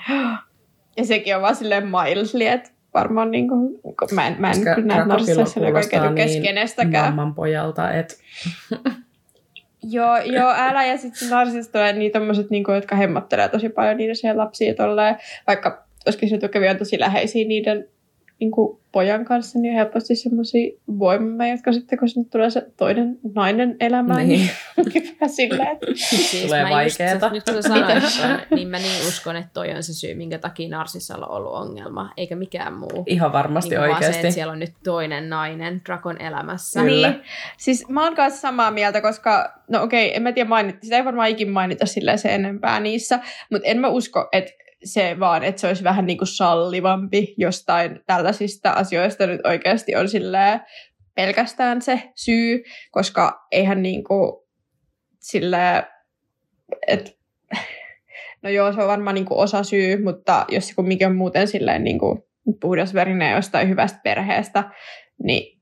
Ja 0.97 1.05
sekin 1.05 1.37
on 1.37 1.43
vaan 1.43 1.57
silleen 1.57 1.87
Milesli, 1.87 2.47
että 2.47 2.71
varmaan 2.95 3.31
niin 3.31 3.49
kuin, 3.49 3.81
mä 4.15 4.27
en, 4.27 4.37
mä 4.39 4.51
en 4.51 4.61
kyllä 4.75 4.97
näe 4.97 5.05
narsissa 5.05 5.61
oikein 5.75 6.15
niin 6.15 6.43
kenestäkään. 6.43 7.05
mamman 7.05 7.35
pojalta, 7.35 7.93
että 7.93 8.15
Joo, 9.91 10.19
joo, 10.19 10.55
älä. 10.57 10.87
Ja 10.87 10.99
sitten 10.99 11.31
narsista 11.31 11.73
tulee 11.73 11.93
niin 11.93 12.13
tommoset, 12.13 12.51
niin 12.51 12.65
kuin, 12.65 12.75
jotka 12.75 12.97
hemmottelee 12.97 13.49
tosi 13.49 13.69
paljon 13.69 13.97
niiden 13.97 14.17
siihen 14.17 14.39
lapsia 14.39 14.75
tolleen, 14.75 15.17
vaikka 15.47 15.85
olisikin 16.07 16.29
se 16.29 16.39
tukevia 16.39 16.71
on 16.71 16.77
tosi 16.77 17.01
läheisiä 17.01 17.49
niiden 17.49 17.89
niin 18.43 18.51
kuin 18.51 18.79
pojan 18.93 19.25
kanssa, 19.25 19.59
niin 19.59 19.73
on 19.73 19.77
helposti 19.77 20.15
semmoisia 20.15 20.71
voimia, 20.99 21.49
jotka 21.49 21.73
sitten 21.73 21.99
kun 21.99 22.09
sinne 22.09 22.29
tulee 22.33 22.51
se 22.51 22.67
toinen 22.77 23.19
nainen 23.35 23.77
elämään, 23.81 24.29
niin, 24.29 24.51
niin 24.95 25.17
vähän 25.21 25.35
silleen, 25.35 25.69
että 25.69 25.87
Siis 25.95 26.43
Tulee 26.43 26.71
vaikeeta. 26.71 27.27
Just, 27.27 27.33
nyt 27.33 27.45
kun 27.45 27.63
sä 27.63 28.11
sanoit, 28.11 28.51
niin 28.51 28.69
mä 28.69 28.79
niin 28.79 29.09
uskon, 29.09 29.37
että 29.37 29.51
toi 29.55 29.71
on 29.75 29.83
se 29.83 29.93
syy, 29.93 30.15
minkä 30.15 30.39
takia 30.39 30.69
Narsissalla 30.69 31.27
on 31.27 31.37
ollut 31.37 31.53
ongelma, 31.53 32.13
eikä 32.17 32.37
mikään 32.37 32.73
muu. 32.73 33.05
Ihan 33.07 33.33
varmasti 33.33 33.71
niin 33.71 33.81
vaan 33.81 33.91
se, 33.91 33.95
oikeasti. 33.95 34.21
että 34.21 34.31
siellä 34.31 34.53
on 34.53 34.59
nyt 34.59 34.73
toinen 34.85 35.29
nainen 35.29 35.81
Drakon 35.87 36.21
elämässä. 36.21 36.81
Kyllä. 36.81 37.11
Niin, 37.11 37.23
siis 37.57 37.89
mä 37.89 38.05
oon 38.05 38.15
kanssa 38.15 38.41
samaa 38.41 38.71
mieltä, 38.71 39.01
koska, 39.01 39.53
no 39.69 39.83
okei, 39.83 40.17
en 40.17 40.23
mä 40.23 40.33
tiedä 40.33 40.49
mainita, 40.49 40.79
sitä 40.83 40.97
ei 40.97 41.05
varmaan 41.05 41.29
ikin 41.29 41.51
mainita 41.51 41.87
silleen 41.87 42.19
se 42.19 42.35
enempää 42.35 42.81
niissä, 42.81 43.21
mutta 43.51 43.69
en 43.69 43.79
mä 43.79 43.89
usko, 43.89 44.29
että 44.33 44.53
se 44.85 45.17
vaan, 45.21 45.45
että 45.45 45.61
se 45.61 45.67
olisi 45.67 45.85
vähän 45.85 46.07
niin 46.07 46.19
kuin 46.19 46.29
sallivampi 46.29 47.35
jostain 47.37 48.01
tällaisista 48.07 48.71
asioista 48.71 49.27
nyt 49.27 49.41
oikeasti 49.47 49.97
on 49.97 50.09
silleen 50.09 50.61
pelkästään 51.15 51.83
se 51.83 52.13
syy, 52.15 52.63
koska 52.91 53.47
eihän 53.51 53.83
niin 53.83 54.05
kuin 54.05 54.43
silleen, 55.21 55.83
että 56.87 57.11
no 58.43 58.51
joo, 58.51 58.73
se 58.73 58.83
on 58.83 58.89
varmaan 58.89 59.15
niin 59.15 59.25
kuin 59.25 59.39
osa 59.39 59.63
syy, 59.63 60.03
mutta 60.05 60.45
jos 60.49 60.69
se 60.69 60.75
kumminkin 60.75 61.07
on 61.07 61.17
muuten 61.17 61.49
silleen 61.49 61.85
niin 61.85 61.99
kuin 61.99 62.23
puhdasverinen 62.61 63.33
jostain 63.33 63.69
hyvästä 63.69 64.01
perheestä, 64.05 64.71
niin 65.23 65.61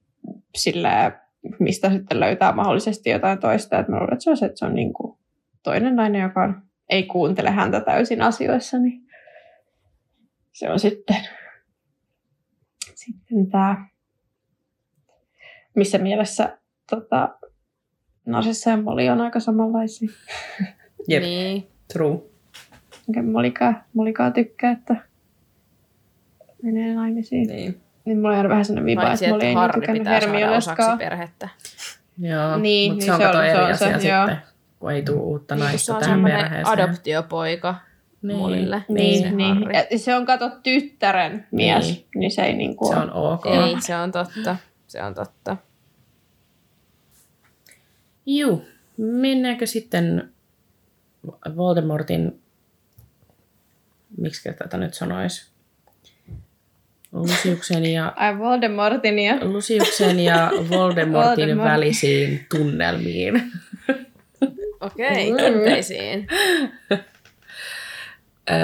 silleen, 0.57 1.13
mistä 1.59 1.91
sitten 1.91 2.21
löytää 2.21 2.53
mahdollisesti 2.53 3.11
jotain 3.11 3.39
toista. 3.39 3.79
Että 3.79 3.93
mä 3.93 3.99
luulen, 3.99 4.13
että 4.13 4.25
se 4.25 4.31
on 4.31 4.37
se, 4.37 4.47
että 4.47 4.59
se 4.59 4.65
on 4.65 4.75
niin 4.75 4.93
kuin 4.93 5.19
toinen 5.63 5.97
nainen, 5.97 6.23
joka 6.23 6.43
on, 6.43 6.63
ei 6.91 7.03
kuuntele 7.03 7.51
häntä 7.51 7.81
täysin 7.81 8.23
asioissa, 8.23 8.79
niin 8.79 9.03
se 10.61 10.71
on 10.71 10.81
sitten, 10.81 11.17
sitten 12.95 13.51
tämä, 13.51 13.87
missä 15.77 15.99
mielessä 15.99 16.59
tota, 16.91 17.39
Narsissa 18.27 18.71
ja 18.71 18.77
Moli 18.77 19.09
on 19.11 19.21
aika 19.21 19.41
samanlaisia. 19.41 20.09
Jep, 21.09 21.23
Niin. 21.23 21.67
true. 21.93 22.19
Enkä 23.09 23.23
Molikaan, 23.23 23.85
Molikaan 23.95 24.33
tykkää, 24.33 24.73
että 24.73 24.97
menee 26.63 26.95
naimisiin. 26.95 27.49
Niin. 27.49 27.81
Niin 28.05 28.19
mulla 28.21 28.39
on 28.39 28.49
vähän 28.49 28.65
sellainen 28.65 28.87
viba, 28.87 29.13
että 29.13 29.29
Moli 29.29 29.47
että 29.47 29.47
ei 29.47 29.55
niin 29.55 29.81
tykännyt 29.81 30.07
Hermionestakaan. 30.07 30.99
perhettä. 30.99 31.49
Joo, 32.19 32.57
Niin, 32.59 32.93
mutta 32.93 33.05
niin 33.07 33.19
se 33.21 33.27
on 33.27 33.33
se 33.33 33.39
on- 33.39 33.45
se 33.45 33.51
eri 33.51 33.77
se, 33.77 33.95
asia 33.95 34.17
joo. 34.17 34.27
sitten, 34.27 34.43
kun 34.79 34.91
ei 34.93 35.03
tule 35.03 35.21
uutta 35.21 35.55
Niin, 35.55 35.61
kun 35.61 35.69
se 35.69 35.73
naista 35.73 35.95
on 35.95 36.01
tähän 36.01 36.15
semmoinen 36.15 36.41
perheeseen. 36.41 36.67
adoptiopoika 36.81 37.75
Niin. 38.23 38.39
Molille. 38.39 38.85
Niin, 38.89 39.23
se 39.23 39.31
niin. 39.31 39.75
Et 39.75 40.01
Se 40.03 40.15
on 40.15 40.27
kato 40.27 40.51
tyttären 40.63 41.47
mies, 41.51 41.85
Niin. 41.85 41.95
niin, 41.95 42.07
niin 42.15 42.31
se 42.31 42.43
ei 42.43 42.53
niinku 42.53 42.87
Se 42.89 42.95
ole. 42.95 43.03
on 43.03 43.13
ok. 43.13 43.47
Ei, 43.47 43.81
se 43.81 43.97
on 43.97 44.13
totta. 44.13 44.57
Se 44.87 45.03
on 45.03 45.15
totta. 45.15 45.57
Juu, 48.27 48.65
mennäänkö 48.97 49.67
sitten 49.67 50.33
Voldemortin, 51.57 52.41
miksi 54.19 54.53
tätä 54.59 54.77
nyt 54.77 54.95
sanoisi, 54.95 55.51
Lusiuksen 57.13 57.87
ja, 57.87 58.13
Ai 58.17 58.39
Voldemortin 58.39 59.19
ja... 59.19 59.37
Lusiuksen 59.41 60.21
ja 60.21 60.51
Voldemortin 60.71 61.13
Voldemort. 61.13 61.71
välisiin 61.71 62.47
tunnelmiin. 62.51 63.53
Okei, 64.81 65.33
okay, 65.33 65.53
tunteisiin. 65.53 66.27
Öö, 68.51 68.57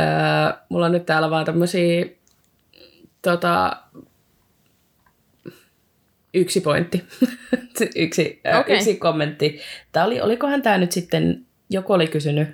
mulla 0.68 0.86
on 0.86 0.92
nyt 0.92 1.06
täällä 1.06 1.30
vaan 1.30 1.44
tämmösiä 1.44 2.06
tota, 3.22 3.76
yksi 6.34 6.60
pointti, 6.60 7.04
yksi, 7.96 8.40
okay. 8.60 8.76
Yksi 8.76 8.96
kommentti. 8.96 9.60
Tää 9.92 10.04
oli, 10.04 10.20
olikohan 10.20 10.62
tämä 10.62 10.78
nyt 10.78 10.92
sitten, 10.92 11.46
joku 11.70 11.92
oli 11.92 12.06
kysynyt 12.06 12.48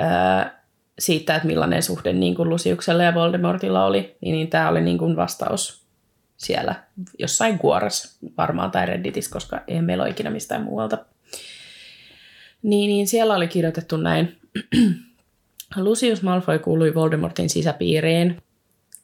öö, 0.00 0.50
siitä, 0.98 1.36
että 1.36 1.46
millainen 1.46 1.82
suhde 1.82 2.12
niin 2.12 2.34
kuin 2.34 2.48
Lusiuksella 2.48 3.02
ja 3.02 3.14
Voldemortilla 3.14 3.84
oli, 3.84 4.16
niin, 4.20 4.32
niin 4.32 4.50
tämä 4.50 4.68
oli 4.68 4.80
niin 4.80 4.98
kuin 4.98 5.16
vastaus 5.16 5.84
siellä 6.36 6.74
jossain 7.18 7.58
kuoressa 7.58 8.26
varmaan 8.38 8.70
tai 8.70 8.86
Redditissä, 8.86 9.30
koska 9.30 9.60
ei 9.68 9.82
meillä 9.82 10.02
ole 10.02 10.10
ikinä 10.10 10.30
mistään 10.30 10.62
muualta. 10.62 10.98
Niin, 12.62 12.88
niin 12.88 13.06
siellä 13.06 13.34
oli 13.34 13.48
kirjoitettu 13.48 13.96
näin. 13.96 14.36
Lucius 15.76 16.22
Malfoy 16.22 16.58
kuului 16.58 16.94
Voldemortin 16.94 17.50
sisäpiiriin. 17.50 18.42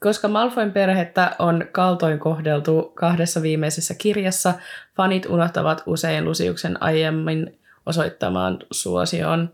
Koska 0.01 0.29
Malfoyn 0.29 0.73
perhettä 0.73 1.37
on 1.39 1.65
kaltoin 1.73 2.19
kohdeltu 2.19 2.93
kahdessa 2.95 3.43
viimeisessä 3.43 3.95
kirjassa, 3.95 4.55
fanit 4.97 5.27
unohtavat 5.27 5.83
usein 5.87 6.25
Luciuksen 6.25 6.83
aiemmin 6.83 7.59
osoittamaan 7.87 8.59
suosioon. 8.71 9.53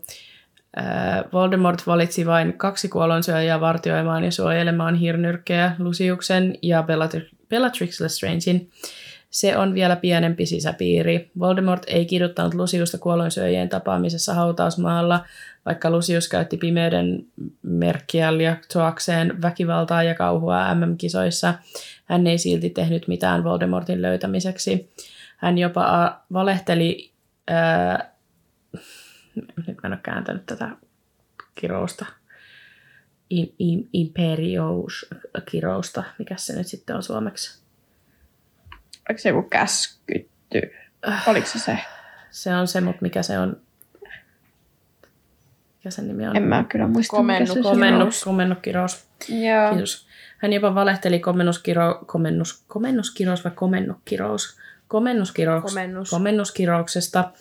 Ää, 0.75 1.23
Voldemort 1.33 1.87
valitsi 1.87 2.25
vain 2.25 2.53
kaksi 2.57 2.89
kuolonsyöjää 2.89 3.59
vartioimaan 3.59 4.23
ja 4.23 4.31
suojelemaan 4.31 4.95
hirnyrkkejä, 4.95 5.75
Luciuksen 5.79 6.57
ja 6.61 6.81
Bellatri- 6.81 7.37
Bellatrix 7.49 8.01
Lestrangein. 8.01 8.69
Se 9.29 9.57
on 9.57 9.73
vielä 9.73 9.95
pienempi 9.95 10.45
sisäpiiri. 10.45 11.31
Voldemort 11.39 11.83
ei 11.87 12.05
kiduttanut 12.05 12.53
Luciusta 12.53 12.97
kuolonsyöjien 12.97 13.69
tapaamisessa 13.69 14.33
hautausmaalla, 14.33 15.25
vaikka 15.65 15.89
Lucius 15.89 16.27
käytti 16.29 16.57
pimeyden 16.57 17.25
merkkiä 17.61 18.37
lietsoakseen 18.37 19.41
väkivaltaa 19.41 20.03
ja 20.03 20.15
kauhua 20.15 20.75
MM-kisoissa. 20.75 21.53
Hän 22.05 22.27
ei 22.27 22.37
silti 22.37 22.69
tehnyt 22.69 23.07
mitään 23.07 23.43
Voldemortin 23.43 24.01
löytämiseksi. 24.01 24.91
Hän 25.37 25.57
jopa 25.57 26.03
a- 26.03 26.21
valehteli... 26.33 27.11
Ää, 27.47 28.13
nyt 29.35 29.53
mä 29.57 29.63
en 29.83 29.93
ole 29.93 29.99
kääntänyt 30.03 30.45
tätä 30.45 30.69
kirousta. 31.55 32.05
Imperious 33.93 35.09
kirousta. 35.51 36.03
Mikä 36.19 36.35
se 36.37 36.55
nyt 36.55 36.67
sitten 36.67 36.95
on 36.95 37.03
suomeksi? 37.03 37.66
Oliko 39.09 39.21
se 39.21 39.29
joku 39.29 39.49
käskytty? 39.49 40.61
Oliko 41.27 41.47
se 41.47 41.59
se? 41.59 41.77
Se 42.31 42.55
on 42.55 42.67
se, 42.67 42.81
mutta 42.81 43.01
mikä 43.01 43.23
se 43.23 43.39
on? 43.39 43.57
Mikä 45.77 45.89
sen 45.89 46.07
nimi 46.07 46.27
on? 46.27 46.35
En 46.37 46.43
mä 46.43 46.65
kyllä 46.69 46.87
muista. 46.87 47.15
Komennus. 47.17 47.49
mikä 47.49 47.63
se 47.63 47.69
Komennus, 47.69 48.23
komennokirous. 48.23 49.07
on. 49.31 49.41
Joo. 49.41 49.69
Kiitos. 49.71 50.07
Hän 50.37 50.53
jopa 50.53 50.75
valehteli 50.75 51.19
komennuskiro, 51.19 52.03
komennus, 52.05 52.63
komennuskirous 52.67 53.43
vai 53.43 53.51
komennukkirous? 53.55 54.57
Komennuskirous, 54.87 55.63
Komennus. 55.63 56.09
komennuskirouksesta 56.09 57.31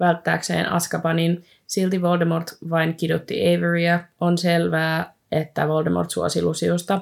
välttääkseen 0.00 0.72
Askabanin. 0.72 1.44
Silti 1.66 2.02
Voldemort 2.02 2.46
vain 2.70 2.94
kidutti 2.94 3.56
Averya. 3.56 4.00
On 4.20 4.38
selvää, 4.38 5.14
että 5.32 5.68
Voldemort 5.68 6.10
suosi 6.10 6.42
Luciusta. 6.42 7.00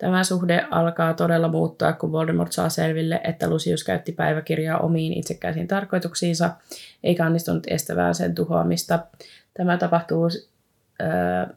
Tämä 0.00 0.24
suhde 0.24 0.66
alkaa 0.70 1.14
todella 1.14 1.48
muuttua, 1.48 1.92
kun 1.92 2.12
Voldemort 2.12 2.52
saa 2.52 2.68
selville, 2.68 3.20
että 3.24 3.50
Lucius 3.50 3.84
käytti 3.84 4.12
päiväkirjaa 4.12 4.78
omiin 4.78 5.12
itsekäisiin 5.12 5.68
tarkoituksiinsa, 5.68 6.50
eikä 7.04 7.26
onnistunut 7.26 7.66
estämään 7.66 8.14
sen 8.14 8.34
tuhoamista. 8.34 8.98
Tämä 9.54 9.76
tapahtuu 9.76 10.28
öö, 11.02 11.54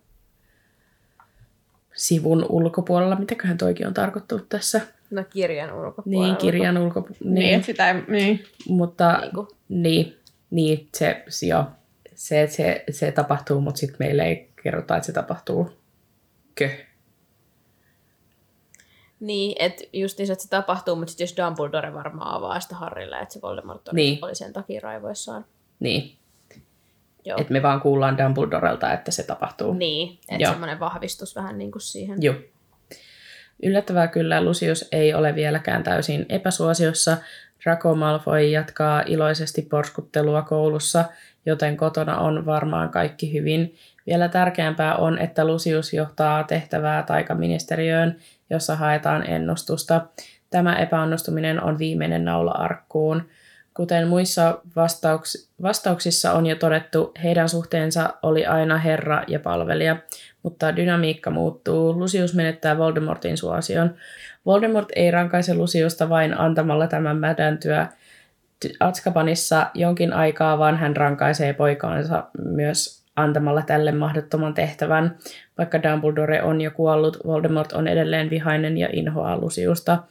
sivun 1.94 2.46
ulkopuolella. 2.50 3.16
Mitäköhän 3.16 3.58
toikin 3.58 3.88
on 3.88 3.94
tarkoittanut 3.94 4.50
tässä? 4.50 4.82
No 5.12 5.24
kirjan 5.30 5.74
ulkopuolella. 5.74 6.26
Niin, 6.26 6.38
kirjan 6.38 6.78
ulkopuolella. 6.78 7.18
Niin, 7.24 7.34
Niin, 7.34 7.64
sitä 7.64 7.92
ei, 7.92 8.02
niin. 8.08 8.44
mutta 8.68 9.18
Niin 9.18 9.32
kuin. 9.36 9.48
niin, 9.70 10.18
niin 10.50 10.88
se, 10.96 11.24
se, 11.28 11.46
joo, 11.46 11.66
se, 12.16 12.48
se, 12.48 12.84
se 12.92 13.12
tapahtuu, 13.12 13.62
mutta 13.62 13.80
sitten 13.80 13.98
meille 14.00 14.24
ei 14.24 14.50
kerrota, 14.64 14.98
että 14.98 15.06
se 15.06 15.14
tapahtuu. 15.14 15.72
Kö? 16.56 16.70
Niin, 19.24 19.56
että 19.60 19.84
just 19.94 20.18
niin, 20.18 20.32
että 20.32 20.44
se 20.44 20.50
tapahtuu, 20.50 20.96
mutta 20.96 21.12
sitten 21.12 21.24
jos 21.26 21.38
Dumbledore 21.38 21.94
varmaan 21.94 22.36
avaa 22.36 22.60
sitä 22.60 22.76
Harrille, 22.76 23.20
että 23.20 23.34
se 23.34 23.42
Voldemort 23.42 23.88
oli, 23.88 23.96
Niin. 23.96 24.20
oli 24.22 24.36
sen 24.36 24.54
takia 24.54 24.80
raivoissaan. 24.84 25.46
Niin, 25.80 26.16
Joo. 27.26 27.38
että 27.42 27.54
me 27.54 27.62
vaan 27.62 27.82
kuullaan 27.82 28.18
Dumbledorelta, 28.18 28.94
että 28.94 29.12
se 29.12 29.24
tapahtuu. 29.24 29.74
Niin, 29.74 30.20
että 30.30 30.50
semmoinen 30.50 30.80
vahvistus 30.80 31.36
vähän 31.36 31.58
niin 31.58 31.72
kuin 31.72 31.82
siihen. 31.82 32.22
Joo. 32.22 32.36
Yllättävää 33.64 34.08
kyllä, 34.08 34.44
Lucius 34.44 34.88
ei 34.92 35.14
ole 35.14 35.36
vieläkään 35.36 35.84
täysin 35.84 36.26
epäsuosiossa. 36.30 37.18
Draco 37.64 37.96
Malfoy 37.96 38.42
jatkaa 38.42 39.02
iloisesti 39.06 39.62
porskuttelua 39.62 40.42
koulussa, 40.42 41.06
joten 41.46 41.78
kotona 41.78 42.18
on 42.18 42.46
varmaan 42.46 42.90
kaikki 42.90 43.34
hyvin. 43.34 43.76
Vielä 44.08 44.30
tärkeämpää 44.30 44.96
on, 44.96 45.20
että 45.20 45.46
Lucius 45.46 45.94
johtaa 45.94 46.44
tehtävää 46.44 47.04
taikaministeriöön, 47.04 48.16
jossa 48.50 48.76
haetaan 48.76 49.30
ennustusta. 49.30 50.08
Tämä 50.50 50.76
epäonnistuminen 50.76 51.64
on 51.64 51.78
viimeinen 51.80 52.26
naula 52.26 52.52
arkkuun. 52.52 53.30
Kuten 53.74 54.08
muissa 54.08 54.62
vastauks- 54.76 55.48
vastauksissa 55.62 56.34
on 56.34 56.46
jo 56.46 56.56
todettu, 56.56 57.12
heidän 57.24 57.50
suhteensa 57.50 58.14
oli 58.24 58.46
aina 58.46 58.78
herra 58.78 59.24
ja 59.28 59.40
palvelija. 59.40 59.98
mutta 60.44 60.76
dynamiikka 60.76 61.30
muuttuu. 61.32 62.00
Lucius 62.00 62.34
menettää 62.34 62.78
Voldemortin 62.78 63.38
suosion. 63.38 63.96
Voldemort 64.46 64.90
ei 64.96 65.12
rankaise 65.12 65.54
Luciusta 65.54 66.10
vain 66.10 66.40
antamalla 66.40 66.88
tämän 66.88 67.18
mädäntyä 67.18 67.88
Atskabanissa 68.80 69.68
jonkin 69.74 70.14
aikaa, 70.14 70.58
vaan 70.58 70.78
hän 70.78 70.96
rankaisee 70.96 71.54
poikaansa 71.54 72.24
myös 72.46 73.03
antamalla 73.16 73.62
tälle 73.62 73.92
mahdottoman 73.92 74.54
tehtävän. 74.54 75.18
Vaikka 75.58 75.84
Dumbledore 75.84 76.44
on 76.44 76.62
jo 76.62 76.72
kuollut, 76.72 77.18
Voldemort 77.26 77.72
on 77.72 77.88
edelleen 77.88 78.30
vihainen 78.30 78.78
ja 78.78 78.90
inhoaa 78.94 79.38
Luciusta. 79.38 80.04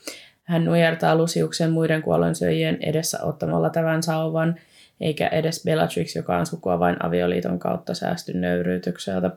Hän 0.45 0.65
nujertaa 0.65 1.17
Luciuksen 1.17 1.71
muiden 1.71 2.03
kuollonsyöjien 2.03 2.79
edessä 2.81 3.19
ottamalla 3.23 3.71
tämän 3.71 4.03
sauvan, 4.03 4.57
eikä 5.01 5.29
edes 5.29 5.65
Bellatrix, 5.65 6.17
joka 6.17 6.37
on 6.37 6.47
sukua 6.47 6.79
vain 6.79 7.05
avioliiton 7.05 7.59
kautta, 7.59 7.95
säästy 7.95 8.35
nöyryytykseltä. 8.35 9.31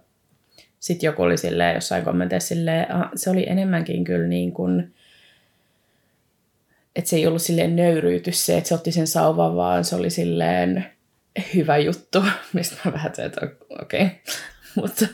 Sitten 0.80 1.08
joku 1.08 1.22
oli 1.22 1.38
silleen, 1.38 1.76
jossain 1.76 2.04
kommenteissa 2.04 2.48
silleen, 2.48 2.96
ah, 2.96 3.10
se 3.16 3.30
oli 3.30 3.50
enemmänkin 3.50 4.04
kyllä 4.04 4.28
niin 4.28 4.52
kuin, 4.52 4.94
että 6.96 7.10
se 7.10 7.16
ei 7.16 7.28
ollut 7.28 7.42
silleen 7.42 7.76
nöyryytys 7.76 8.46
se, 8.46 8.58
että 8.58 8.68
se 8.68 8.76
otti 8.76 8.92
sen 8.92 9.08
sauvan, 9.08 9.56
vaan 9.56 9.84
se 9.84 9.96
oli 9.96 10.10
silleen 10.10 10.86
hyvä 11.53 11.78
juttu, 11.78 12.24
mistä 12.53 12.76
mä 12.86 12.94
vähän 12.94 13.12
että 13.26 13.41
okei. 13.82 14.06
Okay. 14.76 14.82
Mutta 14.82 15.06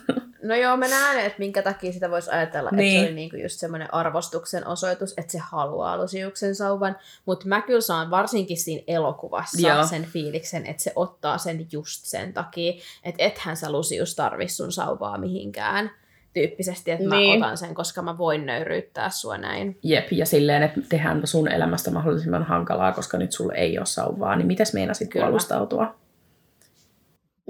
No 0.44 0.56
joo, 0.56 0.78
mä 0.78 0.88
näen, 0.88 1.26
että 1.26 1.40
minkä 1.40 1.62
takia 1.62 1.92
sitä 1.92 2.12
voisi 2.12 2.32
ajatella, 2.32 2.70
niin. 2.72 2.96
että 2.96 3.02
se 3.02 3.08
oli 3.08 3.16
niinku 3.16 3.36
just 3.36 3.60
semmoinen 3.60 3.94
arvostuksen 3.94 4.68
osoitus, 4.68 5.14
että 5.18 5.32
se 5.32 5.38
haluaa 5.38 5.98
Lusiuksen 5.98 6.56
sauvan. 6.56 6.96
Mutta 7.26 7.48
mä 7.48 7.62
kyllä 7.62 7.82
saan 7.82 8.12
varsinkin 8.12 8.58
siinä 8.58 8.84
elokuvassa 8.88 9.68
joo. 9.68 9.88
sen 9.88 10.06
fiiliksen, 10.06 10.66
että 10.66 10.84
se 10.84 10.92
ottaa 10.96 11.38
sen 11.38 11.68
just 11.72 12.06
sen 12.06 12.34
takia, 12.34 12.74
että 13.04 13.24
ethän 13.24 13.58
sä 13.58 13.72
Lusius 13.72 14.16
tarvi 14.16 14.48
sun 14.48 14.72
sauvaa 14.72 15.18
mihinkään 15.18 15.92
tyyppisesti, 16.34 16.92
että 16.92 17.10
niin. 17.10 17.40
mä 17.40 17.46
otan 17.46 17.58
sen, 17.58 17.76
koska 17.76 18.02
mä 18.02 18.18
voin 18.18 18.46
nöyryyttää 18.46 19.10
sua 19.10 19.38
näin. 19.38 19.80
Jep, 19.84 20.12
ja 20.12 20.26
silleen, 20.26 20.64
että 20.64 20.82
tehdään 20.90 21.22
sun 21.28 21.52
elämästä 21.52 21.92
mahdollisimman 21.92 22.44
hankalaa, 22.44 22.92
koska 22.92 23.18
nyt 23.18 23.32
sulle 23.32 23.54
ei 23.54 23.78
ole 23.78 23.86
sauvaa, 23.86 24.36
niin 24.36 24.48
mitäs 24.48 24.74
meinasit 24.74 25.10
puolustautua? 25.14 26.01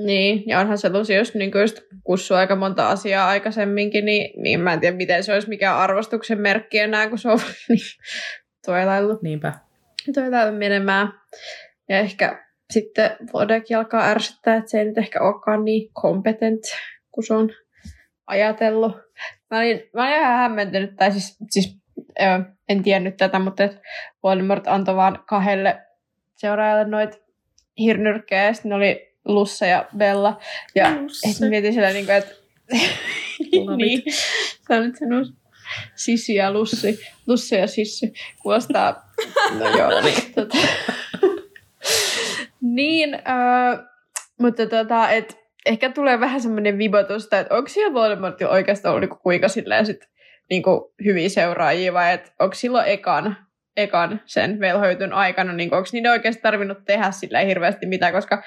Niin, 0.05 0.43
ja 0.47 0.59
onhan 0.59 0.77
se 0.77 0.89
Lucius 0.89 1.35
niin 1.35 1.51
just 1.61 1.79
kussu 2.03 2.33
aika 2.33 2.55
monta 2.55 2.89
asiaa 2.89 3.27
aikaisemminkin, 3.27 4.05
niin, 4.05 4.41
niin 4.43 4.59
mä 4.59 4.73
en 4.73 4.79
tiedä, 4.79 4.97
miten 4.97 5.23
se 5.23 5.33
olisi 5.33 5.49
mikään 5.49 5.77
arvostuksen 5.77 6.41
merkki 6.41 6.79
enää, 6.79 7.09
kun 7.09 7.17
se 7.17 7.29
on 7.29 7.39
niin 7.69 7.79
toilaillut. 8.65 9.21
Niinpä. 9.21 9.53
Toilaillut 10.13 10.59
menemään. 10.59 11.13
Ja 11.89 11.99
ehkä 11.99 12.45
sitten 12.71 13.11
Vodekin 13.33 13.77
alkaa 13.77 14.09
ärsyttää, 14.09 14.55
että 14.55 14.71
se 14.71 14.79
ei 14.79 14.85
nyt 14.85 14.97
ehkä 14.97 15.21
olekaan 15.21 15.65
niin 15.65 15.89
kompetent, 15.93 16.61
kun 17.11 17.23
se 17.23 17.33
on 17.33 17.49
ajatellut. 18.27 18.95
Mä 19.51 19.57
olin, 19.57 19.89
mä 19.93 20.03
olin 20.03 20.19
ihan 20.19 20.37
hämmentynyt, 20.37 20.95
tai 20.95 21.11
siis, 21.11 21.37
siis 21.49 21.77
en 22.69 22.83
tiennyt 22.83 23.17
tätä, 23.17 23.39
mutta 23.39 23.63
Voldemort 24.23 24.67
antoi 24.67 24.95
vaan 24.95 25.23
kahdelle 25.27 25.81
seuraajalle 26.35 26.85
noita 26.85 27.17
hirnyrkkejä, 27.79 28.45
ja 28.45 28.53
sitten 28.53 28.69
ne 28.69 28.75
oli 28.75 29.10
Lussa 29.25 29.65
ja 29.65 29.85
Bella. 29.97 30.39
Ja 30.75 31.01
Lussa. 31.01 31.45
mietin 31.45 31.73
siellä, 31.73 31.89
niin 31.93 32.05
kuin, 32.05 32.15
että 32.15 32.35
niin, 33.77 34.03
se 34.67 34.75
on 34.75 34.83
nyt 34.83 34.95
sinun 34.95 35.33
Sissi 35.95 36.35
ja 36.35 36.51
Lussi. 36.53 36.99
Lussi 37.27 37.55
ja 37.55 37.67
Sissi. 37.67 38.13
Kuulostaa, 38.41 39.11
no 39.59 39.77
joo, 39.77 40.01
niin, 40.01 40.33
tota. 40.35 40.57
niin 42.61 43.13
äh, 43.13 43.91
mutta 44.41 44.67
tota, 44.67 45.09
et, 45.09 45.37
ehkä 45.65 45.89
tulee 45.89 46.19
vähän 46.19 46.41
semmoinen 46.41 46.77
vibotusta, 46.77 47.39
että 47.39 47.55
onko 47.55 47.69
siellä 47.69 47.93
Voldemortilla 47.93 48.51
oikeastaan 48.51 48.91
ollut 48.91 49.01
niinku 49.01 49.23
kuinka 49.23 49.47
silleen 49.47 49.85
sit, 49.85 50.09
niinku 50.49 50.93
hyviä 51.05 51.29
seuraajia 51.29 51.93
vai 51.93 52.13
että 52.13 52.31
onko 52.39 52.55
silloin 52.55 52.87
ekan, 52.87 53.37
ekan 53.77 54.21
sen 54.25 54.59
velhoitun 54.59 55.13
aikana, 55.13 55.53
niin 55.53 55.73
onko 55.73 55.89
niiden 55.93 56.11
oikeasti 56.11 56.41
tarvinnut 56.41 56.85
tehdä 56.85 57.11
silleen 57.11 57.47
hirveästi 57.47 57.85
mitään, 57.85 58.13
koska 58.13 58.43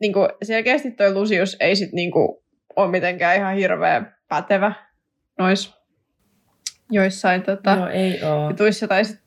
niin 0.00 0.12
kuin, 0.12 0.28
selkeästi 0.42 0.90
toi 0.90 1.14
Lucius 1.14 1.56
ei 1.60 1.76
sit 1.76 1.92
niin 1.92 2.10
kuin, 2.10 2.38
ole 2.76 2.90
mitenkään 2.90 3.36
ihan 3.36 3.56
hirveä 3.56 4.02
pätevä 4.28 4.72
nois 5.38 5.78
joissain 6.90 7.42
tota, 7.42 7.76
no, 7.76 7.88
ei 7.88 8.20
oo. 8.24 8.50
jutuissa. 8.50 8.88
Tai 8.88 9.04
sit, 9.04 9.20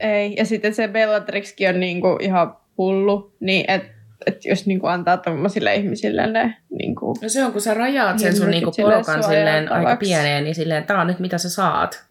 ei. 0.00 0.34
Ja 0.36 0.44
sitten 0.44 0.74
se 0.74 0.88
Bellatrixkin 0.88 1.68
on 1.68 1.80
niin 1.80 2.00
kuin, 2.00 2.22
ihan 2.22 2.56
hullu, 2.78 3.36
niin 3.40 3.64
että 3.68 3.94
et 4.26 4.44
jos 4.44 4.66
niinku 4.66 4.86
antaa 4.86 5.16
tämmöisille 5.16 5.74
ihmisille 5.74 6.26
ne... 6.26 6.56
Niinku, 6.70 7.14
no 7.22 7.28
se 7.28 7.44
on, 7.44 7.52
kun 7.52 7.60
sä 7.60 7.74
rajaat 7.74 8.18
sen 8.18 8.36
sun 8.36 8.50
niinku 8.50 8.72
porokan 8.76 9.22
silleen 9.22 9.72
aika 9.72 9.96
pieneen, 9.96 10.44
niin 10.44 10.54
silleen, 10.54 10.84
tää 10.84 11.00
on 11.00 11.06
nyt 11.06 11.18
mitä 11.18 11.38
sä 11.38 11.50
saat. 11.50 12.04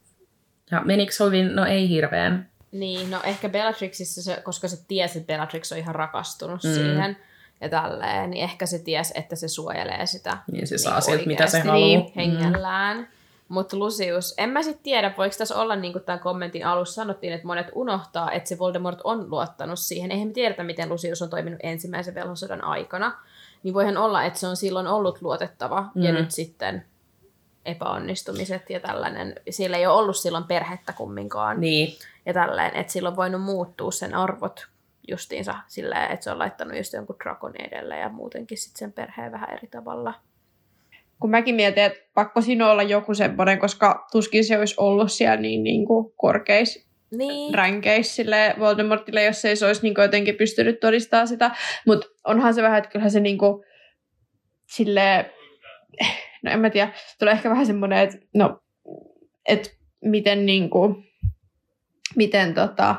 Ja 0.71 0.81
menikö 0.85 1.11
sovin? 1.11 1.55
No 1.55 1.65
ei 1.65 1.89
hirveän. 1.89 2.49
Niin, 2.71 3.11
no 3.11 3.19
ehkä 3.23 3.49
Bellatrixissa, 3.49 4.23
se, 4.23 4.41
koska 4.43 4.67
se 4.67 4.85
tiesi, 4.87 5.19
että 5.19 5.27
Bellatrix 5.27 5.71
on 5.71 5.77
ihan 5.77 5.95
rakastunut 5.95 6.63
mm. 6.63 6.69
siihen, 6.69 7.17
ja 7.63 7.69
tälleen, 7.69 8.29
niin 8.29 8.43
ehkä 8.43 8.65
se 8.65 8.79
ties, 8.79 9.11
että 9.15 9.35
se 9.35 9.47
suojelee 9.47 10.05
sitä. 10.05 10.37
Niin 10.51 10.67
se 10.67 10.77
saa 10.77 10.93
niin 10.93 11.03
sieltä, 11.03 11.25
mitä 11.25 11.47
se 11.47 11.59
haluaa. 11.59 11.77
Niin, 11.77 12.11
hengellään. 12.15 12.97
Mm. 12.97 13.07
Mutta 13.47 13.77
Lucius, 13.77 14.33
en 14.37 14.49
mä 14.49 14.63
sitten 14.63 14.83
tiedä, 14.83 15.13
voiko 15.17 15.35
tässä 15.37 15.55
olla, 15.55 15.75
niin 15.75 15.93
kuin 15.93 16.03
tämän 16.03 16.19
kommentin 16.19 16.65
alussa 16.65 16.93
sanottiin, 16.93 17.33
että 17.33 17.47
monet 17.47 17.67
unohtaa, 17.75 18.31
että 18.31 18.49
se 18.49 18.59
Voldemort 18.59 18.99
on 19.03 19.29
luottanut 19.29 19.79
siihen. 19.79 20.11
Eihän 20.11 20.27
me 20.27 20.33
tiedetä, 20.33 20.63
miten 20.63 20.89
Lucius 20.89 21.21
on 21.21 21.29
toiminut 21.29 21.59
ensimmäisen 21.63 22.15
velhosodan 22.15 22.63
aikana. 22.63 23.17
Niin 23.63 23.73
voihan 23.73 23.97
olla, 23.97 24.23
että 24.23 24.39
se 24.39 24.47
on 24.47 24.55
silloin 24.55 24.87
ollut 24.87 25.21
luotettava, 25.21 25.85
mm. 25.95 26.03
ja 26.03 26.11
nyt 26.11 26.31
sitten 26.31 26.85
epäonnistumiset 27.65 28.69
ja 28.69 28.79
tällainen. 28.79 29.35
Siellä 29.49 29.77
ei 29.77 29.87
ole 29.87 29.99
ollut 29.99 30.17
silloin 30.17 30.43
perhettä 30.43 30.93
kumminkaan. 30.93 31.61
Niin. 31.61 31.93
Ja 32.25 32.33
tällainen, 32.33 32.75
että 32.75 32.93
silloin 32.93 33.15
voinut 33.15 33.41
muuttua 33.41 33.91
sen 33.91 34.15
arvot 34.15 34.67
justiinsa 35.07 35.55
silleen, 35.67 36.11
että 36.11 36.23
se 36.23 36.31
on 36.31 36.39
laittanut 36.39 36.77
just 36.77 36.93
jonkun 36.93 37.15
drakonin 37.23 37.67
edelle 37.67 37.97
ja 37.97 38.09
muutenkin 38.09 38.57
sitten 38.57 38.79
sen 38.79 38.93
perheen 38.93 39.31
vähän 39.31 39.53
eri 39.53 39.67
tavalla. 39.67 40.13
Kun 41.19 41.29
mäkin 41.29 41.55
mietin, 41.55 41.83
että 41.83 41.99
pakko 42.13 42.41
siinä 42.41 42.71
olla 42.71 42.83
joku 42.83 43.13
semmoinen, 43.13 43.59
koska 43.59 44.07
tuskin 44.11 44.45
se 44.45 44.59
olisi 44.59 44.75
ollut 44.77 45.11
siellä 45.11 45.37
niin, 45.37 45.63
niin 45.63 45.85
kuin 45.85 46.13
korkeis 46.15 46.87
niin. 47.17 47.53
ränkeis 47.53 48.17
Voldemortille, 48.59 49.23
jos 49.23 49.45
ei 49.45 49.55
se 49.55 49.65
olisi 49.65 49.81
niin 49.81 49.95
kuin 49.95 50.03
jotenkin 50.03 50.35
pystynyt 50.35 50.79
todistamaan 50.79 51.27
sitä. 51.27 51.51
Mutta 51.85 52.07
onhan 52.23 52.53
se 52.53 52.61
vähän, 52.61 52.77
että 52.77 52.89
kyllähän 52.89 53.11
se 53.11 53.19
niin 53.19 53.37
kuin, 53.37 53.63
silleen, 54.67 55.25
no 56.43 56.51
en 56.51 56.59
mä 56.59 56.69
tiedä, 56.69 56.93
tulee 57.19 57.31
ehkä 57.31 57.49
vähän 57.49 57.65
semmoinen, 57.65 57.99
että 57.99 58.17
no, 58.33 58.63
että 59.47 59.69
miten 60.01 60.45
niin 60.45 60.69
kuin, 60.69 60.95
miten 62.15 62.53
tota, 62.53 62.95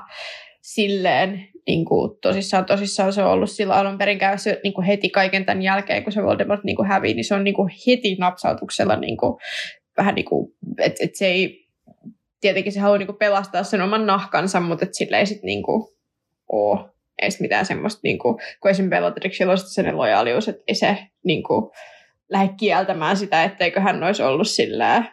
silleen 0.62 1.48
niin 1.66 1.84
kuin, 1.84 2.18
tosissaan, 2.20 2.64
tosissaan 2.64 3.12
se 3.12 3.22
on 3.22 3.30
ollut 3.30 3.50
sillä 3.50 3.74
alun 3.74 3.98
perin 3.98 4.18
käyssä 4.18 4.56
niin 4.64 4.74
kuin 4.74 4.84
heti 4.84 5.10
kaiken 5.10 5.44
tämän 5.44 5.62
jälkeen, 5.62 6.04
kun 6.04 6.12
se 6.12 6.22
Voldemort 6.22 6.64
niin 6.64 6.76
kuin 6.76 6.88
hävii, 6.88 7.14
niin 7.14 7.24
se 7.24 7.34
on 7.34 7.44
niin 7.44 7.54
kuin 7.54 7.70
heti 7.86 8.16
napsautuksella 8.18 8.96
niin 8.96 9.16
kuin, 9.16 9.36
vähän 9.96 10.14
niin 10.14 10.24
kuin, 10.24 10.52
että 10.78 11.04
et 11.04 11.14
se 11.14 11.26
ei, 11.26 11.68
tietenkin 12.40 12.72
se 12.72 12.80
haluaa 12.80 12.98
niin 12.98 13.06
kuin 13.06 13.18
pelastaa 13.18 13.62
sen 13.62 13.82
oman 13.82 14.06
nahkansa, 14.06 14.60
mutta 14.60 14.84
että 14.84 14.96
sillä 14.96 15.18
ei 15.18 15.26
sitten 15.26 15.46
niin 15.46 15.62
kuin 15.62 15.88
ole 16.52 16.80
edes 17.22 17.40
mitään 17.40 17.66
semmoista, 17.66 18.00
niin 18.02 18.18
kuin, 18.18 18.36
kun 18.60 18.70
esimerkiksi 18.70 18.90
Bellatrixilla 18.90 19.52
on 19.52 19.58
sen 19.58 19.96
lojaalius, 19.96 20.48
että 20.48 20.62
ei 20.66 20.74
se 20.74 20.98
niin 21.24 21.42
kuin, 21.42 21.70
lähde 22.28 22.54
kieltämään 22.56 23.16
sitä, 23.16 23.44
etteikö 23.44 23.80
hän 23.80 24.02
olisi 24.02 24.22
ollut 24.22 24.48
sillä 24.48 25.04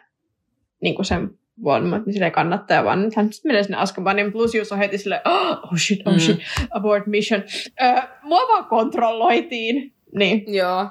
niin 0.82 0.94
kuin 0.94 1.06
sen 1.06 1.30
Voldemort, 1.64 2.06
niin 2.06 2.12
silleen 2.12 2.32
kannattaja, 2.32 2.84
vaan 2.84 3.02
nyt 3.02 3.16
hän 3.16 3.32
sitten 3.32 3.48
menee 3.48 3.62
sinne 3.62 3.76
Azkabanin, 3.76 4.32
plus 4.32 4.42
Lucius 4.42 4.72
on 4.72 4.78
heti 4.78 4.98
silleen, 4.98 5.20
oh, 5.24 5.78
shit, 5.78 6.06
oh 6.06 6.18
shit, 6.18 6.38
mm. 6.38 6.66
abort 6.70 7.06
mission. 7.06 7.42
Öö, 7.82 8.02
mua 8.22 8.40
vaan 8.48 8.64
kontrolloitiin. 8.64 9.94
Niin. 10.14 10.54
Joo, 10.54 10.86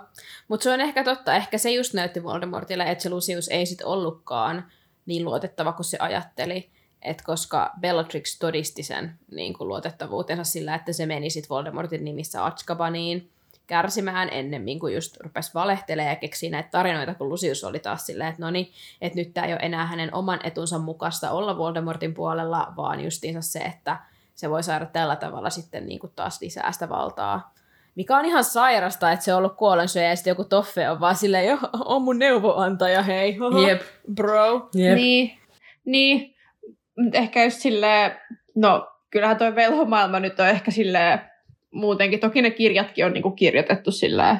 mutta 0.48 0.64
se 0.64 0.70
on 0.70 0.82
ehkä 0.82 1.04
totta. 1.04 1.36
Ehkä 1.36 1.58
se 1.58 1.72
just 1.72 1.94
näytti 1.94 2.24
Voldemortille, 2.24 2.84
että 2.84 3.02
se 3.02 3.10
Lucius 3.10 3.48
ei 3.48 3.66
sitten 3.66 3.88
ollutkaan 3.88 4.66
niin 5.06 5.26
luotettava 5.26 5.74
kuin 5.74 5.86
se 5.86 5.98
ajatteli. 6.00 6.70
Et 7.02 7.22
koska 7.22 7.72
Bellatrix 7.80 8.40
todisti 8.40 8.84
sen 8.84 9.14
niin 9.32 9.54
kuin 9.54 9.68
luotettavuutensa 9.68 10.44
sillä, 10.44 10.76
että 10.76 10.94
se 10.94 11.06
meni 11.06 11.30
sitten 11.30 11.50
Voldemortin 11.50 12.06
nimissä 12.06 12.46
Azkabaniin 12.46 13.30
kärsimään 13.68 14.30
ennemmin 14.32 14.80
kuin 14.80 14.96
just 14.96 15.18
rupesi 15.18 15.54
valehtelemaan 15.54 16.10
ja 16.10 16.16
keksii 16.16 16.50
näitä 16.50 16.70
tarinoita, 16.72 17.16
kun 17.16 17.30
Lucius 17.30 17.64
oli 17.64 17.80
taas 17.80 18.06
silleen, 18.06 18.30
että 18.30 18.42
no 18.42 18.52
niin, 18.52 18.72
että 19.02 19.20
nyt 19.20 19.34
tämä 19.34 19.48
ei 19.48 19.54
ole 19.54 19.62
enää 19.62 19.86
hänen 19.86 20.16
oman 20.16 20.40
etunsa 20.44 20.80
mukaista 20.80 21.32
olla 21.32 21.58
Voldemortin 21.58 22.14
puolella, 22.14 22.74
vaan 22.78 23.04
justiinsa 23.04 23.42
se, 23.42 23.60
että 23.60 23.98
se 24.36 24.50
voi 24.50 24.64
saada 24.64 24.86
tällä 24.86 25.16
tavalla 25.16 25.50
sitten 25.50 25.86
niin 25.86 26.00
kuin 26.00 26.14
taas 26.16 26.42
lisää 26.42 26.72
sitä 26.72 26.90
valtaa. 26.90 27.54
Mikä 27.96 28.18
on 28.18 28.26
ihan 28.26 28.44
sairasta, 28.44 29.12
että 29.12 29.26
se 29.26 29.34
on 29.34 29.38
ollut 29.38 29.56
kuolensyöjä 29.58 30.10
ja 30.10 30.16
sitten 30.16 30.32
joku 30.32 30.44
toffe 30.44 30.90
on 30.90 31.00
vaan 31.00 31.16
silleen, 31.16 31.48
jo, 31.48 31.58
on 31.86 32.02
mun 32.02 32.20
neuvoantaja, 32.20 33.02
hei, 33.04 33.38
Oho, 33.42 33.68
Jep. 33.68 33.82
bro. 34.14 34.70
Jep. 34.76 34.96
Niin, 34.96 35.38
niin. 35.86 36.36
Ehkä 37.14 37.44
just 37.44 37.60
silleen, 37.60 38.12
no 38.56 38.88
kyllähän 39.10 39.38
toi 39.38 39.56
velhomaailma 39.56 40.20
nyt 40.20 40.40
on 40.40 40.48
ehkä 40.48 40.72
silleen 40.72 41.31
muutenkin. 41.72 42.20
Toki 42.20 42.42
ne 42.42 42.52
kirjatkin 42.52 43.06
on 43.06 43.14
niinku 43.14 43.32
kirjoitettu 43.32 43.92
sillä 43.92 44.38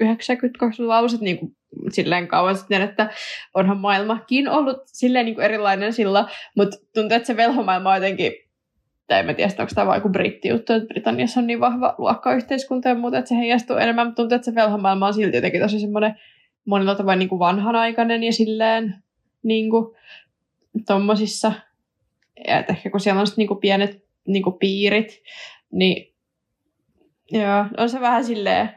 90 0.00 0.58
lauset 0.78 1.20
niin 1.20 1.38
kuin 1.38 1.56
silleen 1.90 2.28
kauan 2.28 2.56
sitten, 2.56 2.82
että 2.82 3.10
onhan 3.54 3.78
maailmakin 3.78 4.48
ollut 4.48 4.76
silleen 4.86 5.24
niin 5.24 5.34
kuin 5.34 5.44
erilainen 5.44 5.92
sillä, 5.92 6.28
mutta 6.56 6.76
tuntuu, 6.94 7.16
että 7.16 7.26
se 7.26 7.36
velhomaailma 7.36 7.90
on 7.90 7.96
jotenkin 7.96 8.32
tai 9.08 9.28
en 9.28 9.36
tiedä, 9.36 9.52
onko 9.58 9.72
tämä 9.74 9.86
vain 9.86 9.98
joku 9.98 10.08
brittijuttu, 10.08 10.72
että 10.72 10.86
Britanniassa 10.86 11.40
on 11.40 11.46
niin 11.46 11.60
vahva 11.60 11.94
luokkayhteiskunta 11.98 12.88
ja 12.88 12.94
muuta, 12.94 13.18
että 13.18 13.28
se 13.28 13.36
heijastuu 13.36 13.76
enemmän, 13.76 14.06
mutta 14.06 14.22
tuntuu, 14.22 14.36
että 14.36 14.44
se 14.44 14.54
velhomaailma 14.54 15.06
on 15.06 15.14
silti 15.14 15.36
jotenkin 15.36 15.60
tosi 15.60 15.80
semmoinen 15.80 16.14
monella 16.64 16.94
tavoin 16.94 17.18
niin 17.18 17.28
kuin 17.28 17.38
vanhanaikainen 17.38 18.22
ja 18.22 18.32
silleen 18.32 18.94
niin 19.42 19.70
kuin, 19.70 19.96
tommosissa, 20.86 21.52
että 22.44 22.72
ehkä 22.72 22.90
kun 22.90 23.00
siellä 23.00 23.20
on 23.20 23.26
sitten 23.26 23.42
niin 23.42 23.48
kuin 23.48 23.60
pienet 23.60 24.04
niin 24.26 24.42
kuin 24.42 24.58
piirit, 24.58 25.22
niin 25.72 26.14
joo, 27.30 27.64
on 27.76 27.90
se 27.90 28.00
vähän 28.00 28.24
silleen 28.24 28.70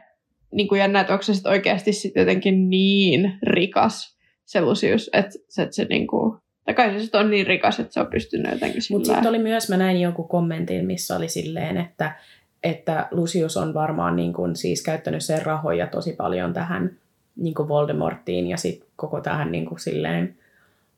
niin 0.52 0.68
kuin 0.68 0.78
jännä, 0.78 1.00
että 1.00 1.12
onko 1.12 1.22
se 1.22 1.34
sitten 1.34 1.52
oikeasti 1.52 1.92
sit 1.92 2.16
jotenkin 2.16 2.70
niin 2.70 3.38
rikas 3.42 4.18
se 4.44 4.60
Lucius, 4.60 5.10
että 5.12 5.38
se, 5.48 5.62
että 5.62 5.76
se 5.76 5.84
niin 5.84 6.06
kuin, 6.06 6.38
tai 6.64 6.74
kai 6.74 6.92
se 6.92 7.00
sitten 7.00 7.20
on 7.20 7.30
niin 7.30 7.46
rikas, 7.46 7.80
että 7.80 7.92
se 7.92 8.00
on 8.00 8.06
pystynyt 8.06 8.52
jotenkin 8.52 8.82
Mutta 8.90 9.06
sitten 9.06 9.28
oli 9.28 9.38
myös, 9.38 9.68
mä 9.68 9.76
näin 9.76 10.00
jonkun 10.00 10.28
kommentin, 10.28 10.86
missä 10.86 11.16
oli 11.16 11.28
silleen, 11.28 11.76
että, 11.76 12.16
että 12.62 13.08
Lucius 13.10 13.56
on 13.56 13.74
varmaan 13.74 14.16
niin 14.16 14.32
kuin, 14.32 14.56
siis 14.56 14.82
käyttänyt 14.82 15.24
sen 15.24 15.46
rahoja 15.46 15.86
tosi 15.86 16.12
paljon 16.12 16.52
tähän 16.52 16.96
niin 17.36 17.54
kuin 17.54 17.68
Voldemorttiin 17.68 18.46
ja 18.46 18.56
sitten 18.56 18.88
koko 18.96 19.20
tähän 19.20 19.52
niin 19.52 19.66
kuin, 19.66 19.80
silleen 19.80 20.36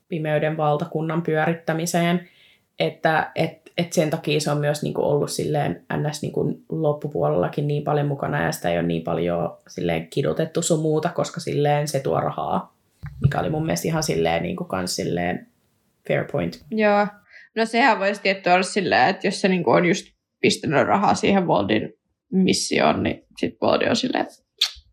pimeyden 0.09 0.57
valtakunnan 0.57 1.23
pyörittämiseen, 1.23 2.29
että 2.79 3.31
et, 3.35 3.64
et 3.79 3.93
sen 3.93 4.11
takia 4.11 4.41
se 4.41 4.51
on 4.51 4.59
myös 4.59 4.83
niin 4.83 4.95
kuin, 4.95 5.05
ollut 5.05 5.31
silleen 5.31 5.85
ns. 5.97 6.23
Niin 6.23 6.33
kuin, 6.33 6.65
loppupuolellakin 6.69 7.67
niin 7.67 7.85
paljon 7.85 8.07
mukana 8.07 8.45
ja 8.45 8.53
sitä 8.53 8.71
ei 8.71 8.79
ole 8.79 8.87
niin 8.87 9.03
paljon 9.03 9.59
silleen 9.69 10.09
kidutettu 10.11 10.63
sun 10.63 10.81
muuta, 10.81 11.09
koska 11.09 11.41
silleen 11.41 11.89
se 11.89 12.01
tuo 12.01 12.21
rahaa, 12.21 12.77
mikä 13.23 13.41
oli 13.41 13.51
mun 13.51 13.67
mielestä 13.67 13.89
ihan 13.89 14.03
silleen, 14.03 14.43
niin 14.43 14.57
kuin, 14.57 14.69
kans 14.69 14.97
silleen 14.97 15.47
fair 16.09 16.25
point. 16.33 16.65
Joo. 16.71 17.07
No 17.57 17.67
sehän 17.67 17.99
voisi 17.99 18.23
tietty 18.23 18.51
olla 18.51 18.63
silleen, 18.63 19.09
että 19.09 19.27
jos 19.27 19.41
se 19.41 19.49
niin 19.49 19.65
kuin 19.65 19.77
on 19.77 19.87
just 19.87 20.07
pistänyt 20.41 20.87
rahaa 20.87 21.15
siihen 21.15 21.47
Voldin 21.47 21.95
missioon, 22.33 23.03
niin 23.03 23.27
sitten 23.39 23.59
Voldi 23.63 23.89
on 23.89 23.97
silleen, 23.97 24.23
että 24.23 24.35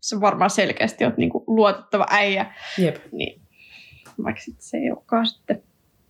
se 0.00 0.20
varmaan 0.20 0.50
selkeästi 0.50 1.04
on 1.04 1.14
niin 1.16 1.30
kuin 1.30 1.44
luotettava 1.46 2.06
äijä. 2.10 2.54
Jep. 2.78 2.96
Niin, 3.12 3.42
vaikka 4.24 4.42
sit 4.42 4.60
se 4.60 4.76
ei 4.76 4.90
olekaan 4.90 5.26
sitten 5.26 5.62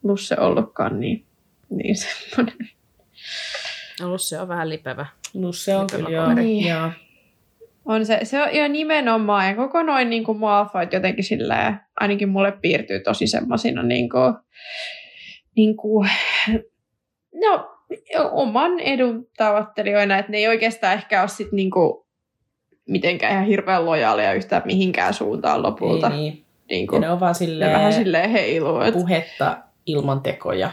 Lusse 0.03 0.37
ollutkaan 0.41 1.01
niin, 1.01 1.27
niin 1.77 1.97
semmoinen. 1.97 2.69
Ollut 4.05 4.23
se 4.23 4.41
on 4.41 4.49
vähän 4.49 4.69
lipevä. 4.69 5.07
Lusse 5.35 5.77
on 5.77 5.83
Lipevä 5.85 5.97
kyllä, 6.05 6.11
joo. 6.17 6.33
Niin. 6.35 6.69
joo. 6.69 6.91
On 7.85 8.07
se, 8.07 8.19
se 8.23 8.43
on 8.43 8.49
ihan 8.49 8.73
nimenomaan, 8.73 9.47
ja 9.49 9.57
koko 9.57 9.83
noin 9.83 10.11
niin 10.11 10.25
kuin 10.25 10.39
Malfoyt 10.39 10.93
jotenkin 10.93 11.25
silleen, 11.25 11.81
ainakin 12.01 12.29
mulle 12.29 12.53
piirtyy 12.53 13.01
tosi 13.01 13.27
semmoisina 13.27 13.83
niin 13.83 14.11
kuin, 14.11 14.35
niin 15.57 15.77
kuin, 15.77 16.11
no, 17.35 17.69
oman 18.31 18.81
edun 18.81 19.29
tavoittelijoina, 19.37 20.19
että 20.19 20.33
ne 20.33 20.39
ei 20.39 20.49
oikeastaan 20.49 20.95
ehkä 20.95 21.21
ole 21.21 21.29
sit 21.29 21.53
niin 21.53 21.71
kuin, 21.71 22.05
mitenkään 22.89 23.33
ihan 23.33 23.45
hirveän 23.47 23.87
lojaaleja 23.87 24.33
yhtään 24.35 24.63
mihinkään 24.65 25.15
suuntaan 25.15 25.63
lopulta. 25.63 26.07
Ei 26.11 26.17
niin. 26.17 26.45
Niin 26.71 26.83
Ja 26.83 26.89
kuin, 26.89 27.01
ne 27.01 27.11
on 27.11 27.21
vaan 27.21 27.35
silleen, 27.35 27.73
vähän 27.73 27.93
silleen 27.93 28.31
heiluu. 28.31 28.81
että- 28.81 29.01
puhetta 29.01 29.59
ilman 29.87 30.21
tekoja. 30.21 30.71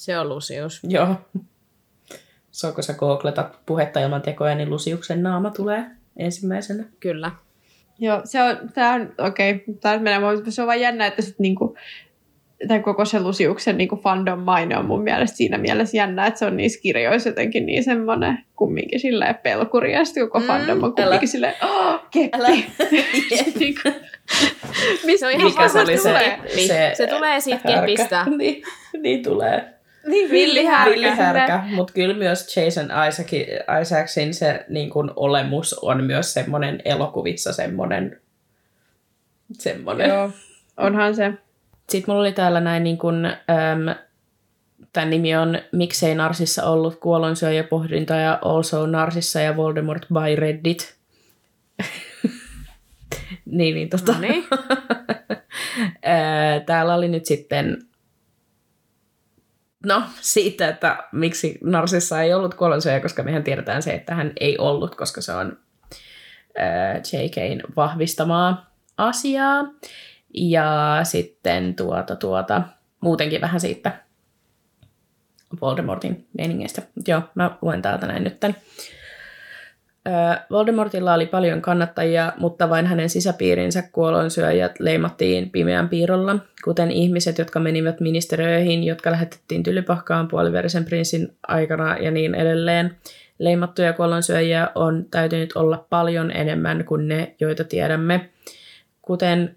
Se 0.00 0.18
on 0.18 0.28
Lucius. 0.28 0.80
Joo. 0.88 1.14
So, 2.50 2.72
kun 2.72 2.82
sä 2.82 2.94
googletat 2.94 3.58
puhetta 3.66 4.00
ilman 4.00 4.22
tekoja, 4.22 4.54
niin 4.54 4.70
Lusiuksen 4.70 5.22
naama 5.22 5.50
tulee 5.50 5.84
ensimmäisenä. 6.16 6.84
Kyllä. 7.00 7.30
Joo, 7.98 8.20
se 8.24 8.42
on, 8.42 8.56
tää 8.74 8.94
on, 8.94 9.14
okei, 9.18 9.50
okay, 9.50 9.74
tää 9.80 9.98
menee, 9.98 10.18
mutta 10.36 10.50
se 10.50 10.62
on 10.62 10.66
vaan 10.66 10.80
jännä, 10.80 11.06
että 11.06 11.22
sit 11.22 11.38
niinku, 11.38 11.76
tai 12.68 12.80
koko 12.80 13.04
se 13.04 13.20
Lusiuksen 13.20 13.78
niinku 13.78 13.96
fandom 13.96 14.38
maine 14.38 14.76
on 14.78 14.84
mun 14.84 15.02
mielestä 15.02 15.36
siinä 15.36 15.58
mielessä 15.58 15.96
jännä, 15.96 16.26
että 16.26 16.38
se 16.38 16.46
on 16.46 16.56
niissä 16.56 16.80
kirjoissa 16.82 17.28
jotenkin 17.28 17.66
niin 17.66 17.84
semmoinen 17.84 18.38
kumminkin 18.56 19.00
silleen 19.00 19.34
pelkuri, 19.34 19.92
ja 19.92 20.04
sitten 20.04 20.22
koko 20.22 20.40
Mm, 20.40 20.46
fandom 20.46 20.78
on 20.78 20.84
älä. 20.84 20.94
kumminkin 20.94 21.28
silleen, 21.28 21.54
oh, 21.62 22.00
keppi. 22.10 22.38
Älä. 22.38 22.48
Niinku, 23.58 23.80
Se 25.18 25.26
on 25.26 25.32
ihan 25.32 25.44
Mikä 25.44 25.68
se 25.68 25.80
oli 25.80 25.98
se, 25.98 26.08
tulee? 26.08 26.40
se, 26.66 26.92
Se 26.94 27.06
tulee 27.06 27.40
siitä 27.40 27.68
kepistä. 27.68 28.24
niin, 28.38 28.62
niin 29.02 29.22
tulee. 29.22 29.79
Niin 30.06 30.30
Villihärkä. 30.30 30.90
Villihärkä, 30.90 31.62
mutta 31.74 31.92
kyllä 31.92 32.14
myös 32.14 32.56
Jason 32.56 32.88
Isaac, 33.08 33.32
Isaacsin 33.82 34.34
se 34.34 34.64
niin 34.68 34.90
kun 34.90 35.12
olemus 35.16 35.74
on 35.74 36.04
myös 36.04 36.34
semmoinen 36.34 36.82
elokuvissa 36.84 37.52
semmoinen, 37.52 38.20
semmoinen. 39.52 40.08
Joo, 40.08 40.30
onhan 40.76 41.16
se. 41.16 41.32
Sitten 41.88 42.12
mulla 42.12 42.20
oli 42.20 42.32
täällä 42.32 42.60
näin 42.60 42.84
niin 42.84 42.98
kuin, 42.98 43.26
äm, 43.26 43.94
tämän 44.92 45.10
nimi 45.10 45.36
on 45.36 45.58
Miksei 45.72 46.14
Narsissa 46.14 46.64
ollut 46.64 47.00
kuolonsyöjä 47.00 47.64
pohdinta 47.64 48.14
ja 48.14 48.38
Also 48.42 48.86
Narsissa 48.86 49.40
ja 49.40 49.56
Voldemort 49.56 50.06
by 50.08 50.36
Reddit. 50.36 50.94
niin, 53.44 53.74
niin 53.74 53.88
tota. 53.88 54.12
No 54.12 54.20
niin. 54.20 54.44
Ää, 56.02 56.60
Täällä 56.60 56.94
oli 56.94 57.08
nyt 57.08 57.26
sitten, 57.26 57.78
no 59.86 60.02
siitä, 60.20 60.68
että 60.68 61.04
miksi 61.12 61.58
Narsissa 61.64 62.22
ei 62.22 62.34
ollut 62.34 62.54
kuolonsyöjä, 62.54 63.00
koska 63.00 63.22
mehän 63.22 63.44
tiedetään 63.44 63.82
se, 63.82 63.90
että 63.90 64.14
hän 64.14 64.32
ei 64.40 64.58
ollut, 64.58 64.94
koska 64.94 65.20
se 65.20 65.32
on 65.32 65.58
ää, 66.58 66.94
JKn 66.94 67.60
vahvistamaa 67.76 68.74
asiaa. 68.96 69.64
Ja 70.34 71.00
sitten 71.02 71.74
tuota, 71.74 72.16
tuota, 72.16 72.62
muutenkin 73.00 73.40
vähän 73.40 73.60
siitä 73.60 73.92
Voldemortin 75.60 76.28
meiningeistä. 76.38 76.82
Joo, 77.08 77.22
mä 77.34 77.58
luen 77.62 77.82
täältä 77.82 78.06
näin 78.06 78.24
nytten. 78.24 78.56
Öö, 78.56 78.99
Voldemortilla 80.50 81.14
oli 81.14 81.26
paljon 81.26 81.62
kannattajia, 81.62 82.32
mutta 82.38 82.70
vain 82.70 82.86
hänen 82.86 83.10
sisäpiirinsä 83.10 83.82
kuolonsyöjät 83.92 84.80
leimattiin 84.80 85.50
pimeän 85.50 85.88
piirolla, 85.88 86.38
kuten 86.64 86.90
ihmiset, 86.90 87.38
jotka 87.38 87.60
menivät 87.60 88.00
ministeriöihin, 88.00 88.84
jotka 88.84 89.10
lähetettiin 89.10 89.62
tylypahkaan 89.62 90.28
puoliverisen 90.28 90.84
prinssin 90.84 91.36
aikana 91.48 91.96
ja 91.98 92.10
niin 92.10 92.34
edelleen. 92.34 92.96
Leimattuja 93.38 93.92
kuolonsyöjiä 93.92 94.68
on 94.74 95.06
täytynyt 95.10 95.52
olla 95.56 95.86
paljon 95.90 96.30
enemmän 96.30 96.84
kuin 96.84 97.08
ne, 97.08 97.34
joita 97.40 97.64
tiedämme. 97.64 98.30
Kuten 99.02 99.56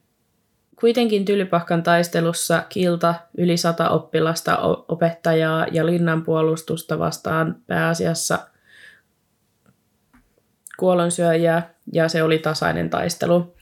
Kuitenkin 0.84 1.26
Tylypahkan 1.26 1.84
taistelussa 1.84 2.64
kilta 2.70 3.16
yli 3.38 3.58
sata 3.58 3.90
oppilasta, 3.90 4.58
opettajaa 4.88 5.68
ja 5.72 5.86
linnan 5.86 6.24
puolustusta 6.24 7.00
vastaan 7.00 7.56
pääasiassa 7.68 8.40
kuolonsyöjää, 10.84 11.74
ja 11.94 12.08
se 12.08 12.24
oli 12.24 12.38
tasainen 12.38 12.90
taistelu. 12.90 13.56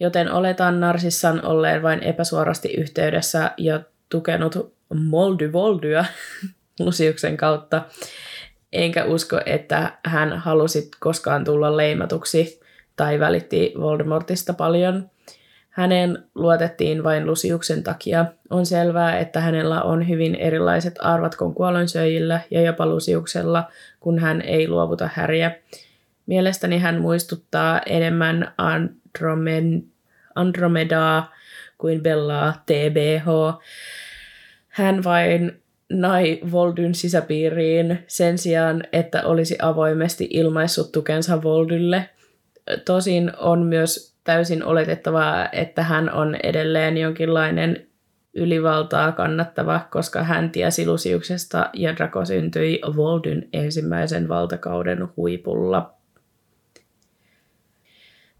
Joten 0.00 0.32
oletan 0.32 0.80
Narsissan 0.80 1.44
olleen 1.44 1.82
vain 1.82 2.02
epäsuorasti 2.02 2.68
yhteydessä 2.68 3.50
ja 3.56 3.80
tukenut 4.08 4.74
Moldy 4.94 5.52
Voldyä 5.52 6.04
Lusiuksen 6.84 7.36
kautta. 7.36 7.82
Enkä 8.72 9.04
usko, 9.04 9.40
että 9.46 9.98
hän 10.06 10.38
halusi 10.38 10.90
koskaan 11.00 11.44
tulla 11.44 11.76
leimatuksi 11.76 12.60
tai 12.96 13.20
välitti 13.20 13.74
Voldemortista 13.78 14.54
paljon– 14.54 15.10
Häneen 15.72 16.24
luotettiin 16.34 17.04
vain 17.04 17.26
Lusiuksen 17.26 17.82
takia. 17.82 18.26
On 18.50 18.66
selvää, 18.66 19.18
että 19.18 19.40
hänellä 19.40 19.82
on 19.82 20.08
hyvin 20.08 20.34
erilaiset 20.34 20.94
arvat 21.00 21.36
kuin 21.36 21.54
kuolonsyöjillä 21.54 22.40
ja 22.50 22.62
jopa 22.62 22.86
Lusiuksella, 22.86 23.64
kun 24.00 24.18
hän 24.18 24.42
ei 24.42 24.68
luovuta 24.68 25.08
häriä. 25.14 25.50
Mielestäni 26.26 26.78
hän 26.78 27.00
muistuttaa 27.00 27.80
enemmän 27.86 28.54
Andromen, 28.58 29.84
Andromedaa 30.34 31.32
kuin 31.78 32.02
Bellaa 32.02 32.62
TBH. 32.66 33.26
Hän 34.68 35.04
vain 35.04 35.62
nai 35.92 36.40
Voldyn 36.52 36.94
sisäpiiriin 36.94 37.98
sen 38.06 38.38
sijaan, 38.38 38.82
että 38.92 39.22
olisi 39.24 39.56
avoimesti 39.62 40.28
ilmaissut 40.30 40.92
tukensa 40.92 41.42
Voldylle. 41.42 42.08
Tosin 42.84 43.32
on 43.36 43.62
myös 43.62 44.16
täysin 44.24 44.64
oletettavaa, 44.64 45.48
että 45.52 45.82
hän 45.82 46.12
on 46.12 46.36
edelleen 46.42 46.96
jonkinlainen 46.96 47.86
ylivaltaa 48.34 49.12
kannattava, 49.12 49.80
koska 49.90 50.22
hän 50.22 50.50
tiesi 50.50 50.86
Lusiuksesta 50.86 51.70
ja 51.72 51.96
Draco 51.96 52.24
syntyi 52.24 52.80
Voldyn 52.96 53.48
ensimmäisen 53.52 54.28
valtakauden 54.28 55.08
huipulla. 55.16 55.94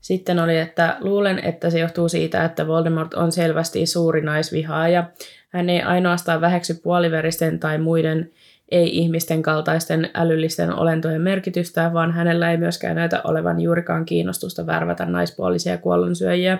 Sitten 0.02 0.38
oli, 0.38 0.58
että 0.58 0.96
luulen, 1.00 1.38
että 1.44 1.70
se 1.70 1.78
johtuu 1.78 2.08
siitä, 2.08 2.44
että 2.44 2.66
Voldemort 2.66 3.14
on 3.14 3.32
selvästi 3.32 3.86
suuri 3.86 4.20
naisvihaaja. 4.20 5.04
Hän 5.48 5.70
ei 5.70 5.82
ainoastaan 5.82 6.40
väheksy 6.40 6.74
puoliveristen 6.74 7.60
tai 7.60 7.78
muiden 7.78 8.30
ei 8.70 8.98
ihmisten 8.98 9.42
kaltaisten 9.42 10.10
älyllisten 10.14 10.74
olentojen 10.74 11.20
merkitystä, 11.20 11.90
vaan 11.92 12.12
hänellä 12.12 12.50
ei 12.50 12.56
myöskään 12.56 12.96
näytä 12.96 13.20
olevan 13.24 13.60
juurikaan 13.60 14.04
kiinnostusta 14.04 14.66
värvätä 14.66 15.06
naispuolisia 15.06 15.78
kuollonsyöjiä. 15.78 16.58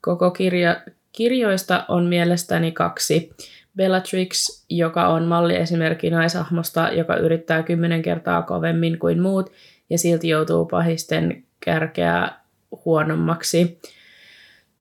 Koko 0.00 0.30
kirja, 0.30 0.82
kirjoista 1.12 1.84
on 1.88 2.06
mielestäni 2.06 2.72
kaksi. 2.72 3.30
Bellatrix, 3.76 4.64
joka 4.70 5.08
on 5.08 5.24
malliesimerkki 5.24 6.10
naisahmosta, 6.10 6.90
joka 6.92 7.16
yrittää 7.16 7.62
kymmenen 7.62 8.02
kertaa 8.02 8.42
kovemmin 8.42 8.98
kuin 8.98 9.22
muut 9.22 9.52
ja 9.90 9.98
silti 9.98 10.28
joutuu 10.28 10.66
pahisten 10.66 11.44
kärkeä 11.60 12.39
huonommaksi. 12.84 13.80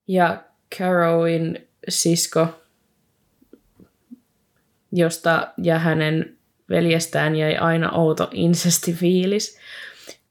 Ja 0.07 0.43
Carowin 0.77 1.67
sisko, 1.89 2.47
josta 4.91 5.47
ja 5.57 5.79
hänen 5.79 6.37
veljestään 6.69 7.35
jäi 7.35 7.55
aina 7.57 7.91
outo 7.91 8.29
insestifiilis. 8.33 9.59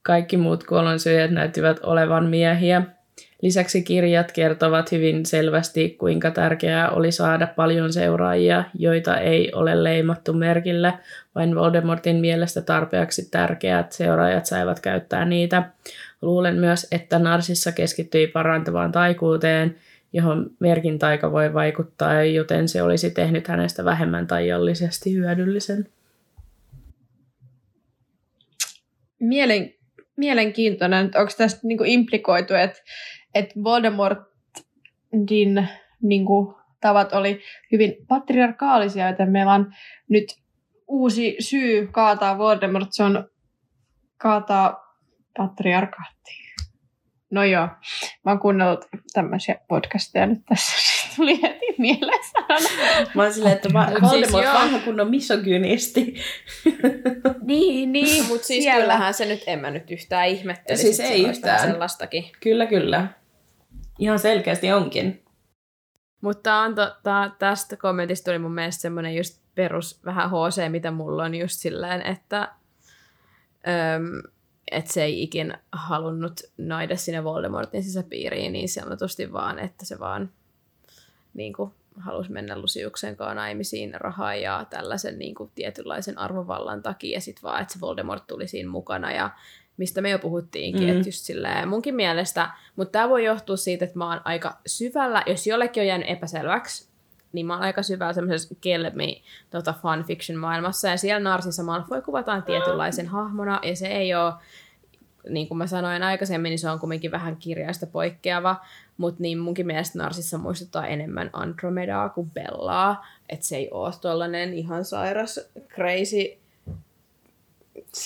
Kaikki 0.03 0.37
muut 0.37 0.65
kuollonsyöjät 0.65 1.31
näyttivät 1.31 1.81
olevan 1.83 2.27
miehiä. 2.27 2.83
Lisäksi 3.43 3.83
kirjat 3.83 4.33
kertovat 4.33 4.93
hyvin 4.93 5.27
selvästi, 5.27 5.91
kuinka 5.91 6.31
tärkeää 6.31 6.91
oli 6.91 7.13
saada 7.13 7.47
paljon 7.47 7.93
seuraajia, 7.93 8.65
joita 8.75 9.19
ei 9.19 9.53
ole 9.55 9.85
leimattu 9.85 10.33
merkillä. 10.33 10.99
Vain 11.35 11.55
Voldemortin 11.55 12.17
mielestä 12.17 12.63
tarpeeksi 12.63 13.31
tärkeät 13.31 13.93
seuraajat 13.93 14.47
saivat 14.47 14.81
käyttää 14.81 15.25
niitä. 15.25 15.63
Luulen 16.23 16.57
myös, 16.57 16.87
että 16.91 17.19
Narsissa 17.19 17.73
keskittyi 17.73 18.27
parantavaan 18.27 18.93
taikuuteen, 18.93 19.77
johon 20.13 20.51
merkin 20.59 20.99
taika 20.99 21.33
voi 21.33 21.55
vaikuttaa, 21.55 22.23
joten 22.23 22.69
se 22.69 22.83
olisi 22.83 23.11
tehnyt 23.11 23.49
hänestä 23.49 23.85
vähemmän 23.85 24.27
tajallisesti 24.27 25.15
hyödyllisen. 25.15 25.89
Mielen, 29.21 29.75
mielenkiintoinen, 30.17 31.05
onko 31.05 31.33
tästä 31.39 31.61
niinku 31.63 31.85
implikoitu, 31.87 32.55
että 32.55 32.79
et 33.35 33.51
Voldemortin 33.65 35.69
niinku, 36.03 36.59
tavat 36.81 37.13
oli 37.13 37.41
hyvin 37.73 37.97
patriarkaalisia, 38.09 39.11
joten 39.11 39.31
meillä 39.31 39.53
on 39.53 39.73
nyt 40.09 40.25
uusi 40.89 41.37
syy 41.41 41.87
kaataa 41.87 42.39
Voldemort, 42.39 42.89
se 42.91 43.03
on 43.03 43.31
kaataa 44.17 44.88
patriarkaattia. 45.39 46.49
No 47.31 47.45
joo, 47.45 47.69
mä 48.25 48.31
oon 48.31 48.39
kuunnellut 48.39 48.85
tämmöisiä 49.13 49.59
podcasteja 49.69 50.27
nyt 50.27 50.39
tässä, 50.49 50.73
siis 50.81 51.17
tuli 51.17 51.43
heti 51.43 51.75
mieleen 51.79 52.25
sana. 52.33 52.59
Mä 53.15 53.23
oon 53.23 53.33
silleen, 53.35 53.57
että 53.57 53.69
va- 53.73 53.91
Voldemort 54.03 54.45
siis 54.45 54.55
vanha 54.55 54.79
kunnon 54.79 55.11
misogynisti. 55.11 56.15
Niin, 57.43 57.93
niin. 57.93 58.25
Mutta 58.27 58.47
siis 58.47 58.65
siellä. 58.65 58.81
kyllähän 58.81 59.15
se 59.15 59.25
nyt, 59.27 59.43
en 59.47 59.59
mä 59.59 59.71
nyt 59.71 59.91
yhtään 59.91 60.29
ihmettelisi. 60.29 60.83
Siis 60.83 61.01
ei 61.01 61.29
yhtään. 61.29 61.61
Sellaistakin. 61.61 62.25
kyllä, 62.43 62.67
kyllä. 62.67 63.07
Ihan 63.99 64.19
selkeästi 64.19 64.73
onkin. 64.73 65.25
Mutta 66.21 66.55
on 66.57 66.75
tota, 66.75 67.31
tästä 67.39 67.77
kommentista 67.77 68.25
tuli 68.25 68.39
mun 68.39 68.55
mielestä 68.55 68.81
semmoinen 68.83 69.15
just 69.17 69.43
perus 69.55 70.01
vähän 70.05 70.31
HC, 70.31 70.71
mitä 70.71 70.91
mulla 70.91 71.25
on 71.25 71.35
just 71.35 71.55
silleen, 71.59 72.03
että, 72.07 72.49
öm, 73.69 74.23
että 74.71 74.93
se 74.93 75.05
ei 75.05 75.23
ikin 75.23 75.55
halunnut 75.73 76.41
naida 76.59 76.97
sinne 76.97 77.25
Voldemortin 77.25 77.83
sisäpiiriin 77.83 78.53
niin 78.53 78.69
sanotusti 78.69 79.33
vaan, 79.33 79.59
että 79.59 79.85
se 79.85 79.99
vaan 79.99 80.31
niin 81.35 81.53
kuin, 81.53 81.71
halusi 81.97 82.33
mennä 82.33 82.59
Lusiuksen 82.59 83.17
kanssa 83.17 83.35
naimisiin 83.35 83.95
rahaa 83.95 84.35
ja 84.35 84.67
tällaisen 84.71 85.19
niin 85.19 85.35
kuin, 85.35 85.51
tietynlaisen 85.55 86.19
arvovallan 86.19 86.83
takia 86.83 87.17
ja 87.17 87.21
sitten 87.21 87.43
vaan, 87.43 87.63
että 87.63 87.75
se 87.75 87.81
Voldemort 87.81 88.27
tuli 88.27 88.49
siinä 88.49 88.71
mukana 88.71 89.13
ja 89.13 89.31
mistä 89.77 90.01
me 90.01 90.11
jo 90.11 90.19
puhuttiinkin, 90.19 90.83
Mm. 90.83 90.91
mm. 90.91 90.97
että 90.97 91.09
just 91.09 91.19
silleen, 91.25 91.69
munkin 91.69 91.95
mielestä, 91.95 92.51
mutta 92.77 92.93
tämä 92.93 93.09
voi 93.09 93.25
johtua 93.25 93.57
siitä, 93.57 93.85
että 93.85 93.99
mä 93.99 94.09
oon 94.11 94.21
aika 94.25 94.59
syvällä, 94.67 95.23
jos 95.27 95.47
jollekin 95.47 95.81
on 95.81 95.87
jäänyt 95.87 96.11
epäselväksi, 96.11 96.88
niin 97.33 97.47
mä 97.47 97.55
oon 97.55 97.63
aika 97.63 97.83
syvällä 97.83 98.13
semmoisessa 98.13 98.55
Kelmi 98.61 99.23
tota 99.51 99.75
fanfiction 99.83 100.39
maailmassa, 100.39 100.89
ja 100.89 100.97
siellä 100.97 101.31
Narsissa 101.31 101.63
Malfoy 101.63 102.03
kuvataan 102.03 102.43
tietynlaisen 102.43 103.07
hahmona, 103.07 103.61
ja 103.63 103.77
se 103.77 103.87
ei 103.87 104.15
ole, 104.15 104.33
niin 105.29 105.49
kuin 105.49 105.59
mä 105.59 105.67
sanoin 105.67 106.03
aikaisemmin, 106.03 106.51
niin 106.51 106.59
se 106.59 106.71
on 106.71 106.79
kuitenkin 106.79 107.11
vähän 107.11 107.37
kirjaista 107.37 107.87
poikkeava, 107.87 108.57
mutta 108.97 109.23
niin 109.23 109.39
munkin 109.39 109.67
mielestä 109.67 109.99
Narsissa 109.99 110.39
muistuttaa 110.39 110.87
enemmän 110.87 111.31
Andromedaa 111.33 112.09
kuin 112.09 112.31
Bellaa, 112.31 113.07
että 113.29 113.47
se 113.47 113.57
ei 113.57 113.69
ole 113.71 113.93
tollanen 114.01 114.55
ihan 114.55 114.85
sairas, 114.85 115.41
crazy 115.75 116.37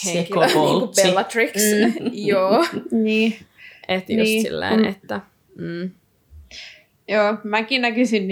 henkilö, 0.07 0.47
niin 0.47 0.53
kuin. 0.81 0.90
Bellatrix. 1.03 1.53
Mm. 1.55 2.11
Joo. 2.12 2.65
Niin. 2.90 3.36
Että 3.89 4.12
just 4.12 4.23
Niin. 4.24 4.43
silleen, 4.43 4.81
Mm. 4.81 4.85
että... 4.89 5.20
Mm. 5.59 5.90
Joo, 7.09 7.36
mäkin 7.44 7.82
näkisin 7.82 8.28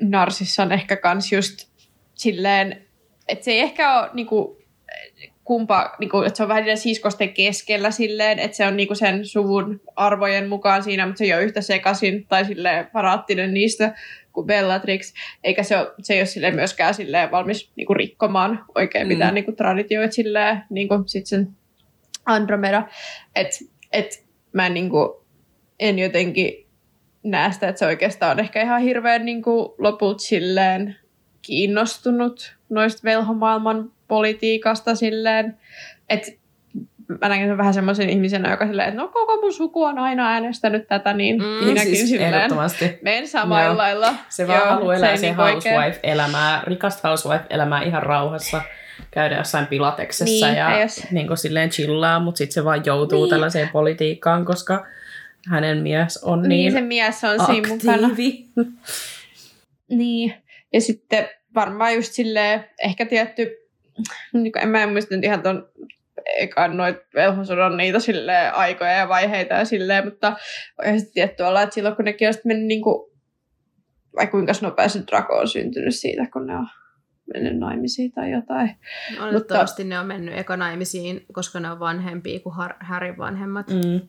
niinku 0.00 0.16
Narsissan 0.16 0.72
ehkä 0.72 0.96
kans 0.96 1.32
just 1.32 1.68
silleen, 2.14 2.82
että 3.28 3.44
se 3.44 3.50
ei 3.50 3.60
ehkä 3.60 4.00
ole 4.00 4.10
niinku 4.12 4.58
kumpa, 5.44 5.96
niinku, 5.98 6.22
että 6.22 6.36
se 6.36 6.42
on 6.42 6.48
vähän 6.48 6.62
niiden 6.62 6.78
siskosten 6.78 7.34
keskellä 7.34 7.90
silleen, 7.90 8.38
että 8.38 8.56
se 8.56 8.66
on 8.66 8.76
niinku 8.76 8.94
sen 8.94 9.26
suvun 9.26 9.80
arvojen 9.96 10.48
mukaan 10.48 10.82
siinä, 10.82 11.06
mutta 11.06 11.18
se 11.18 11.24
ei 11.24 11.34
ole 11.34 11.44
yhtä 11.44 11.60
sekasin 11.60 12.26
tai 12.26 12.44
silleen 12.44 12.86
paraattinen 12.92 13.54
niistä 13.54 13.94
kuin 14.32 14.46
Bellatrix, 14.46 15.12
eikä 15.44 15.62
se, 15.62 15.76
ole, 15.78 15.90
se 16.02 16.14
ei 16.14 16.20
ole 16.20 16.26
silleen 16.26 16.54
myöskään 16.54 16.94
silleen 16.94 17.30
valmis 17.30 17.72
niinku 17.76 17.94
rikkomaan 17.94 18.64
oikein 18.74 19.06
Mm. 19.06 19.08
mitään 19.08 19.34
niinku 19.34 19.52
traditioita 19.52 20.14
silleen, 20.14 20.62
niinku 20.70 20.94
sit 21.06 21.26
sen 21.26 21.48
Andromeda, 22.26 22.88
että 23.34 23.56
et 23.92 24.24
mä 24.52 24.66
en 24.66 24.74
niinku, 24.74 25.26
en 25.80 25.98
jotenkin 25.98 26.67
näe 27.22 27.52
sitä, 27.52 27.68
että 27.68 27.78
se 27.78 27.86
oikeastaan 27.86 28.32
on 28.32 28.40
ehkä 28.40 28.62
ihan 28.62 28.80
hirveän 28.80 29.24
niin 29.24 29.42
kuin, 29.42 29.72
loput 29.78 30.20
silleen 30.20 30.96
kiinnostunut 31.42 32.56
noista 32.68 33.00
velhomaailman 33.04 33.90
politiikasta 34.08 34.94
silleen, 34.94 35.56
että 36.08 36.30
mä 37.22 37.28
näen 37.28 37.48
sen 37.48 37.58
vähän 37.58 37.74
semmoisen 37.74 38.10
ihmisenä, 38.10 38.50
joka 38.50 38.66
silleen, 38.66 38.88
että 38.88 39.00
no 39.00 39.08
koko 39.08 39.36
mun 39.36 39.52
suku 39.52 39.82
on 39.84 39.98
aina 39.98 40.28
äänestänyt 40.32 40.88
tätä, 40.88 41.12
niin 41.12 41.38
Mm, 41.42 41.44
minäkin 41.66 41.96
siis 41.96 42.08
silleen 42.08 42.50
menen 43.02 43.28
samalla 43.28 43.64
Joo. 43.64 43.76
lailla. 43.76 44.14
Se 44.28 44.48
vaan 44.48 44.58
Joo, 44.58 44.68
haluaa 44.68 44.94
elää 44.94 45.16
se 45.16 45.26
niinku 45.26 45.42
housewife-elämää, 45.42 46.62
rikasta 46.66 47.08
housewife-elämää 47.08 47.82
ihan 47.82 48.02
rauhassa, 48.02 48.62
käydä 49.10 49.36
jossain 49.36 49.66
pilateksessa 49.66 50.24
Niin, 50.46 50.56
ja 50.58 50.70
ja 50.70 50.80
jos- 50.80 51.10
niin 51.10 51.26
kuin 51.26 51.36
silleen 51.38 51.70
chillaa, 51.70 52.20
mutta 52.20 52.38
sitten 52.38 52.54
se 52.54 52.64
vaan 52.64 52.82
joutuu 52.86 53.22
Niin. 53.24 53.30
tällaiseen 53.30 53.68
politiikkaan, 53.68 54.44
koska 54.44 54.86
hänen 55.50 55.78
mies 55.78 56.16
on 56.16 56.42
Niin, 56.42 56.48
niin, 56.48 56.72
se 56.72 56.80
mies 56.80 57.24
on 57.24 57.46
siinä 57.46 57.68
mukana. 57.68 58.06
aktiivi. 58.06 58.46
Niin, 59.90 60.34
ja 60.72 60.80
sitten 60.80 61.28
varmaan 61.54 61.94
just 61.94 62.12
silleen, 62.12 62.64
ehkä 62.84 63.06
tietty, 63.06 63.56
niin 64.32 64.58
en 64.58 64.68
mä 64.68 64.82
en 64.82 64.92
muista 64.92 65.14
nyt 65.14 65.24
ihan 65.24 65.42
ton 65.42 65.68
ekan 66.36 66.76
noit 66.76 66.96
velhosodan 67.14 67.76
niitä 67.76 68.00
silleen, 68.00 68.54
aikoja 68.54 68.90
ja 68.90 69.08
vaiheita 69.08 69.54
ja 69.54 69.64
silleen, 69.64 70.04
mutta 70.04 70.36
on 70.86 70.98
sitten 70.98 71.14
tietty 71.14 71.42
olla, 71.42 71.62
että 71.62 71.74
silloin 71.74 71.96
kun 71.96 72.04
nekin 72.04 72.28
on 72.28 72.34
sitten 72.34 72.50
mennyt 72.50 72.66
niin 72.66 72.82
kuin, 72.82 73.10
vai 74.16 74.26
kuinka 74.26 74.52
nopeasti 74.62 74.98
Draco 75.06 75.38
on 75.38 75.48
syntynyt 75.48 75.94
siitä, 75.94 76.26
kun 76.32 76.46
ne 76.46 76.56
on 76.56 76.66
mennyt 77.34 77.58
naimisiin 77.58 78.12
tai 78.12 78.30
jotain. 78.30 78.70
Oletettavasti 79.20 79.84
ne 79.84 79.98
on 79.98 80.06
mennyt 80.06 80.38
eka 80.38 80.56
naimisiin, 80.56 81.26
koska 81.32 81.60
ne 81.60 81.70
on 81.70 81.80
vanhempia 81.80 82.40
kuin 82.40 82.54
Harryn 82.80 83.18
vanhemmat. 83.18 83.66
Mm. 83.68 84.00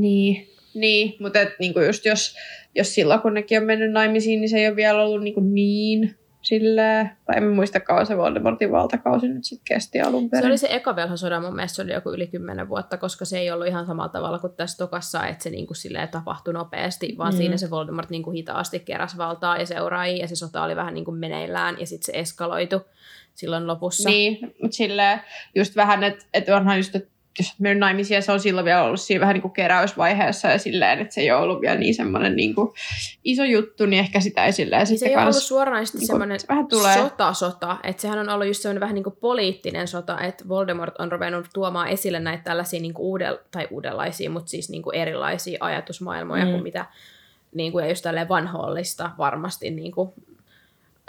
Niin, 0.00 0.48
niin 0.74 1.16
mutta 1.20 1.40
et, 1.40 1.48
niin 1.58 1.72
kuin 1.74 1.86
just 1.86 2.04
jos, 2.04 2.36
jos 2.74 2.94
silloin 2.94 3.20
kun 3.20 3.34
nekin 3.34 3.58
on 3.58 3.64
mennyt 3.64 3.92
naimisiin, 3.92 4.40
niin 4.40 4.48
se 4.48 4.58
ei 4.58 4.68
ole 4.68 4.76
vielä 4.76 5.02
ollut 5.02 5.22
niin, 5.22 5.34
kuin 5.34 5.54
niin 5.54 6.14
silleen, 6.42 7.10
tai 7.26 7.36
en 7.36 7.48
muista 7.48 7.80
kauan 7.80 8.06
se 8.06 8.16
Voldemortin 8.16 8.72
valtakausi 8.72 9.28
nyt 9.28 9.44
sitten 9.44 9.64
kesti 9.64 10.00
alun 10.00 10.30
perin. 10.30 10.42
Se 10.42 10.48
oli 10.48 10.58
se 10.58 10.68
eka 10.70 10.96
velhosoda, 10.96 11.40
mun 11.40 11.54
mielestä 11.54 11.76
se 11.76 11.82
oli 11.82 11.92
joku 11.92 12.10
yli 12.10 12.26
kymmenen 12.26 12.68
vuotta, 12.68 12.96
koska 12.96 13.24
se 13.24 13.38
ei 13.38 13.50
ollut 13.50 13.66
ihan 13.66 13.86
samalla 13.86 14.08
tavalla 14.08 14.38
kuin 14.38 14.52
tässä 14.52 14.78
tokassa, 14.78 15.26
että 15.26 15.42
se 15.42 15.50
niinku 15.50 15.74
silleen 15.74 16.08
tapahtui 16.08 16.54
nopeasti, 16.54 17.14
vaan 17.18 17.32
Mm. 17.34 17.36
siinä 17.36 17.56
se 17.56 17.70
Voldemort 17.70 18.10
niinku 18.10 18.30
hitaasti 18.30 18.80
keräsi 18.80 19.18
valtaa 19.18 19.58
ja 19.58 19.66
seuraajia, 19.66 20.16
ja 20.22 20.28
se 20.28 20.36
sota 20.36 20.62
oli 20.64 20.76
vähän 20.76 20.94
niinku 20.94 21.12
meneillään, 21.12 21.76
ja 21.80 21.86
sitten 21.86 22.06
se 22.14 22.18
eskaloitu 22.20 22.80
silloin 23.34 23.66
lopussa. 23.66 24.08
Niin, 24.08 24.38
mutta 24.62 24.76
silleen 24.76 25.20
just 25.54 25.76
vähän, 25.76 26.04
että 26.04 26.24
et 26.34 26.48
onhan 26.48 26.76
just, 26.76 26.96
että 26.96 27.08
jos 27.38 27.48
olet 27.48 27.60
mennyt 27.60 27.78
naimisiin 27.78 28.16
ja 28.16 28.22
se 28.22 28.32
on 28.32 28.40
silloin 28.40 28.64
vielä 28.64 28.82
ollut 28.82 29.00
siinä 29.00 29.20
vähän 29.20 29.34
niin 29.34 29.42
kuin 29.42 29.52
keräysvaiheessa 29.52 30.48
ja 30.48 30.58
silleen, 30.58 30.98
että 30.98 31.14
se 31.14 31.20
ei 31.20 31.30
ole 31.30 31.40
ollut 31.40 31.60
vielä 31.60 31.78
niin 31.78 31.94
semmoinen 31.94 32.36
niin 32.36 32.54
kuin 32.54 32.72
iso 33.24 33.44
juttu, 33.44 33.86
niin 33.86 34.00
ehkä 34.00 34.20
sitä 34.20 34.44
ei 34.44 34.52
silleen 34.52 34.80
Niin 34.80 34.86
se 34.86 34.90
sitten 34.90 35.08
ei 35.08 35.14
ole 35.14 35.22
ollut 35.22 35.34
kans, 35.34 35.48
suoranaisesti 35.48 35.98
niinku, 35.98 36.12
semmoinen 36.12 36.40
se 36.40 36.48
vähän 36.48 36.66
tulee. 36.66 36.94
sota-sota, 36.94 37.76
että 37.82 38.02
sehän 38.02 38.18
on 38.18 38.28
ollut 38.28 38.46
just 38.46 38.62
semmoinen 38.62 38.80
vähän 38.80 38.94
niin 38.94 39.04
kuin 39.04 39.16
poliittinen 39.20 39.88
sota, 39.88 40.20
että 40.20 40.48
Voldemort 40.48 40.94
on 40.98 41.12
ruvennut 41.12 41.46
tuomaan 41.54 41.88
esille 41.88 42.20
näitä 42.20 42.44
tällaisia 42.44 42.80
niin 42.80 42.94
kuin 42.94 43.06
uudel, 43.06 43.38
tai 43.50 43.68
uudenlaisia, 43.70 44.30
mutta 44.30 44.50
siis 44.50 44.70
niin 44.70 44.82
kuin 44.82 44.96
erilaisia 44.96 45.58
ajatusmaailmoja 45.60 46.44
mm. 46.44 46.50
kuin 46.50 46.62
mitä 46.62 46.86
niin 47.54 47.72
kuin, 47.72 47.82
ja 47.82 47.88
just 47.88 48.02
tälleen 48.02 48.28
vanhollista 48.28 49.10
varmasti 49.18 49.70
niin 49.70 49.92
kuin, 49.92 50.12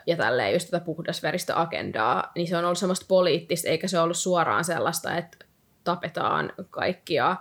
ja 0.07 0.18
tälleen 0.18 0.53
just 0.53 0.69
tätä 0.69 0.85
puhdasveristä 0.85 1.61
agendaa, 1.61 2.31
niin 2.35 2.47
se 2.47 2.57
on 2.57 2.65
ollut 2.65 2.77
semmoista 2.77 3.06
poliittista, 3.07 3.69
eikä 3.69 3.88
se 3.88 3.99
ollut 3.99 4.18
suoraan 4.18 4.64
sellaista, 4.64 5.18
että 5.18 5.38
tapetaan 5.84 6.53
kaikkia, 6.69 7.35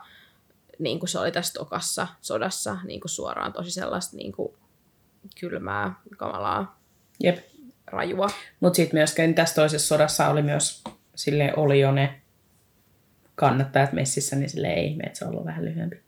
niin 0.78 0.98
kuin 0.98 1.08
se 1.08 1.18
oli 1.18 1.32
tässä 1.32 1.52
tokassa 1.52 2.06
sodassa, 2.20 2.76
niin 2.84 3.00
kuin 3.00 3.10
suoraan 3.10 3.52
tosi 3.52 3.70
sellaista 3.70 4.16
niin 4.16 4.32
kuin 4.32 4.54
kylmää, 5.40 5.94
kamalaa, 6.16 6.80
Jep. 7.20 7.38
rajua. 7.86 8.30
Mutta 8.60 8.76
sitten 8.76 8.98
myöskin 8.98 9.34
tässä 9.34 9.54
toisessa 9.54 9.88
sodassa 9.88 10.28
oli 10.28 10.42
myös, 10.42 10.84
sille 11.14 11.52
oli 11.56 11.80
jo 11.80 11.92
ne 11.92 12.20
kannattajat 13.34 13.92
messissä, 13.92 14.36
niin 14.36 14.50
sille 14.50 14.68
ei 14.68 14.86
ihme, 14.86 15.04
että 15.04 15.18
se 15.18 15.24
on 15.24 15.30
ollut 15.30 15.46
vähän 15.46 15.64
lyhyempi. 15.64 16.07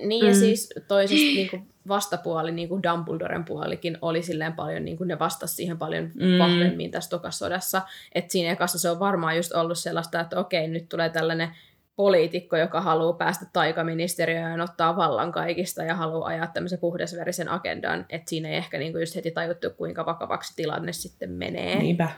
Niin 0.00 0.26
ja 0.26 0.34
siis 0.34 0.74
toisesta 0.88 1.24
niin 1.24 1.50
kuin 1.50 1.66
vastapuoli, 1.88 2.52
niin 2.52 2.68
kuin 2.68 2.82
Dumbledoren 2.82 3.44
puolikin, 3.44 3.98
oli 4.02 4.22
silleen 4.22 4.52
paljon, 4.52 4.84
niin 4.84 4.96
kuin 4.96 5.08
ne 5.08 5.18
vastasi 5.18 5.54
siihen 5.54 5.78
paljon 5.78 6.04
Mm. 6.14 6.38
vahvemmin 6.38 6.90
tässä 6.90 7.10
tokasodassa. 7.10 7.82
Että 8.14 8.32
siinä 8.32 8.52
ekassa 8.52 8.78
se 8.78 8.90
on 8.90 9.00
varmaan 9.00 9.36
just 9.36 9.52
ollut 9.52 9.78
sellaista, 9.78 10.20
että 10.20 10.40
okei, 10.40 10.68
nyt 10.68 10.88
tulee 10.88 11.08
tällainen 11.08 11.48
poliitikko, 11.96 12.56
joka 12.56 12.80
haluaa 12.80 13.12
päästä 13.12 13.46
taikaministeriöön 13.52 14.58
ja 14.58 14.64
ottaa 14.64 14.96
vallan 14.96 15.32
kaikista 15.32 15.82
ja 15.82 15.94
haluaa 15.94 16.28
ajaa 16.28 16.46
tämmöisen 16.46 16.78
puhdasverisen 16.78 17.48
agendan, 17.48 18.06
että 18.08 18.30
siinä 18.30 18.48
ei 18.48 18.56
ehkä 18.56 18.78
niinku 18.78 18.98
just 18.98 19.14
heti 19.16 19.30
tajuttu, 19.30 19.70
kuinka 19.70 20.06
vakavaksi 20.06 20.56
tilanne 20.56 20.92
sitten 20.92 21.30
menee. 21.30 21.78
Niinpä. 21.78 22.08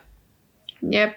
Jep. 0.90 1.12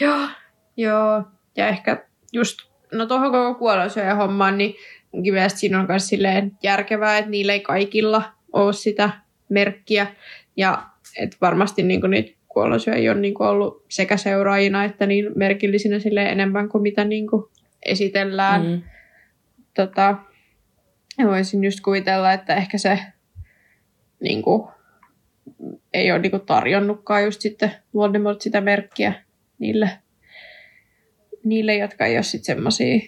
Joo. 0.00 0.28
Joo. 0.76 1.22
Ja 1.56 1.68
ehkä 1.68 2.06
just, 2.32 2.58
no 2.92 3.06
tuohon 3.06 3.32
koko 3.32 3.54
kuolonsyöjä 3.58 4.14
hommaan, 4.14 4.58
niin 4.58 4.74
munkin 5.12 5.34
mielestä 5.34 5.58
siinä 5.58 5.80
on 5.80 5.86
myös 5.88 6.08
silleen 6.08 6.52
järkevää, 6.62 7.18
että 7.18 7.30
niillä 7.30 7.52
ei 7.52 7.60
kaikilla 7.60 8.22
ole 8.52 8.72
sitä 8.72 9.10
merkkiä. 9.48 10.06
Ja 10.56 10.86
että 11.16 11.36
varmasti 11.40 11.82
niin 11.82 12.00
niitä 12.10 12.38
kuolonsyöjiä 12.48 13.12
on 13.12 13.22
niin 13.22 13.42
ollut 13.42 13.84
sekä 13.88 14.16
seuraajina 14.16 14.84
että 14.84 15.06
niin 15.06 15.30
merkillisinä 15.36 15.98
silleen 15.98 16.28
enemmän 16.28 16.68
kuin 16.68 16.82
mitä 16.82 17.04
niin 17.04 17.26
esitellään. 17.86 18.66
Mm. 18.66 18.82
Tota, 19.74 20.16
voisin 21.26 21.64
just 21.64 21.80
kuvitella, 21.80 22.32
että 22.32 22.54
ehkä 22.54 22.78
se 22.78 22.98
niin 24.20 24.42
kuin, 24.42 24.68
ei 25.94 26.12
ole 26.12 26.18
niin 26.18 26.30
kuin, 26.30 26.46
tarjonnutkaan 26.46 27.24
just 27.24 27.40
sitten 27.40 27.72
Voldemort 27.94 28.40
sitä 28.40 28.60
merkkiä 28.60 29.12
niille, 29.58 29.90
niille 31.44 31.76
jotka 31.76 32.06
ei 32.06 32.16
ole 32.16 32.22
sitten 32.22 32.56
semmoisia 32.56 33.00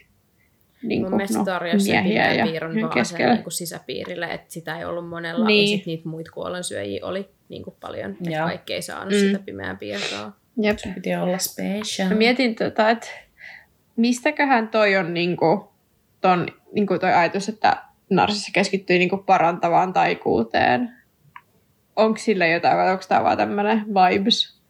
niin 0.89 1.03
kuin, 1.11 1.29
no, 1.39 1.45
tarjosi 1.45 1.85
sen 1.85 1.93
miehiä 2.05 2.23
pimeän 2.23 2.39
ja 2.39 2.45
piirron 2.47 2.71
vaan 2.75 2.83
sen 2.83 2.91
keskellä. 2.95 3.35
niin 3.35 3.43
kuin 3.43 3.53
sisäpiirille, 3.53 4.27
että 4.27 4.53
sitä 4.53 4.79
ei 4.79 4.85
ollut 4.85 5.09
monella, 5.09 5.47
Niin. 5.47 5.63
ja 5.71 5.77
sitten 5.77 5.91
niitä 5.91 6.09
muita 6.09 6.31
kuolonsyöjiä 6.33 7.07
oli 7.07 7.29
niin 7.49 7.63
kuin 7.65 7.77
paljon, 7.81 8.11
että 8.11 8.39
kaikki 8.39 8.75
ei 8.75 8.83
saanut 8.83 9.13
Mm. 9.13 9.19
sitä 9.19 9.39
pimeää 9.39 9.75
piirtoa. 9.75 10.33
Jep. 10.63 10.79
Piti 10.95 11.17
olla 11.17 11.39
special. 11.39 12.09
Mä 12.09 12.15
mietin, 12.15 12.55
tota, 12.55 12.91
että 12.91 13.07
mistäköhän 13.97 14.69
toi 14.69 14.97
on 14.97 15.15
niinku, 15.15 15.73
ton, 16.21 16.47
niinku 16.73 16.99
toi 16.99 17.13
ajatus, 17.13 17.49
että 17.49 17.77
narsissa 18.11 18.51
keskittyy 18.55 18.99
niinku 18.99 19.17
parantavaan 19.17 19.93
taikuuteen. 19.93 20.91
Onko 21.97 22.19
sillä 22.19 22.47
jotain 22.47 22.77
vai 22.79 22.91
onko 22.91 23.05
tämä 23.09 23.25
vaan 23.25 23.37
tämmöinen 23.37 23.83
vibes? 23.87 24.61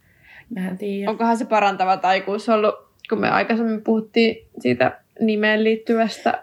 Mä 0.50 0.68
en 0.68 0.78
tiedä. 0.78 1.10
Onkohan 1.10 1.36
se 1.36 1.44
parantava 1.44 1.96
taikuus 1.96 2.48
ollut, 2.48 2.74
kun 3.08 3.20
me 3.20 3.30
aikaisemmin 3.30 3.82
puhuttiin 3.84 4.46
siitä 4.58 5.00
nimeen 5.20 5.64
liittyvästä 5.64 6.42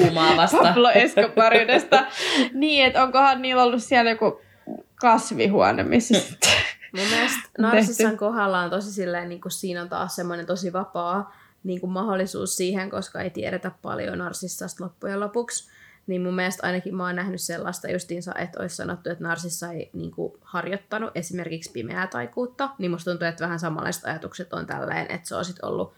Kuumaavasta. 0.00 0.56
Pablo 0.62 0.90
Escobaridesta. 0.90 2.06
niin, 2.52 2.86
että 2.86 3.02
onkohan 3.02 3.42
niillä 3.42 3.62
ollut 3.62 3.82
siellä 3.82 4.10
joku 4.10 4.40
kasvihuone, 4.94 5.82
missä 5.82 6.20
sitten... 6.20 6.50
Mun 6.96 7.06
mielestä. 7.06 7.38
Narsissan 7.58 8.16
kohdalla 8.16 8.60
on 8.60 8.70
tosi 8.70 8.92
silleen, 8.92 9.28
niin 9.28 9.40
kuin 9.40 9.52
siinä 9.52 9.82
on 9.82 9.88
taas 9.88 10.16
semmoinen 10.16 10.46
tosi 10.46 10.72
vapaa 10.72 11.36
niin 11.64 11.80
kuin 11.80 11.90
mahdollisuus 11.90 12.56
siihen, 12.56 12.90
koska 12.90 13.20
ei 13.20 13.30
tiedetä 13.30 13.70
paljon 13.82 14.18
Narsissasta 14.18 14.84
loppujen 14.84 15.20
lopuksi. 15.20 15.70
Niin 16.06 16.22
mun 16.22 16.34
mielestä 16.34 16.66
ainakin 16.66 16.96
mä 16.96 17.06
oon 17.06 17.16
nähnyt 17.16 17.40
sellaista 17.40 17.90
justiinsa, 17.90 18.34
että 18.34 18.60
olisi 18.60 18.76
sanottu, 18.76 19.10
että 19.10 19.24
Narsissa 19.24 19.72
ei 19.72 19.90
niin 19.92 20.10
kuin, 20.10 20.32
harjoittanut 20.40 21.10
esimerkiksi 21.14 21.70
pimeää 21.72 22.06
taikuutta. 22.06 22.70
Niin 22.78 22.90
musta 22.90 23.10
tuntuu, 23.10 23.28
että 23.28 23.44
vähän 23.44 23.58
samanlaiset 23.58 24.04
ajatukset 24.04 24.52
on 24.52 24.66
tälleen, 24.66 25.10
että 25.10 25.28
se 25.28 25.34
on 25.34 25.44
sit 25.44 25.60
ollut 25.62 25.94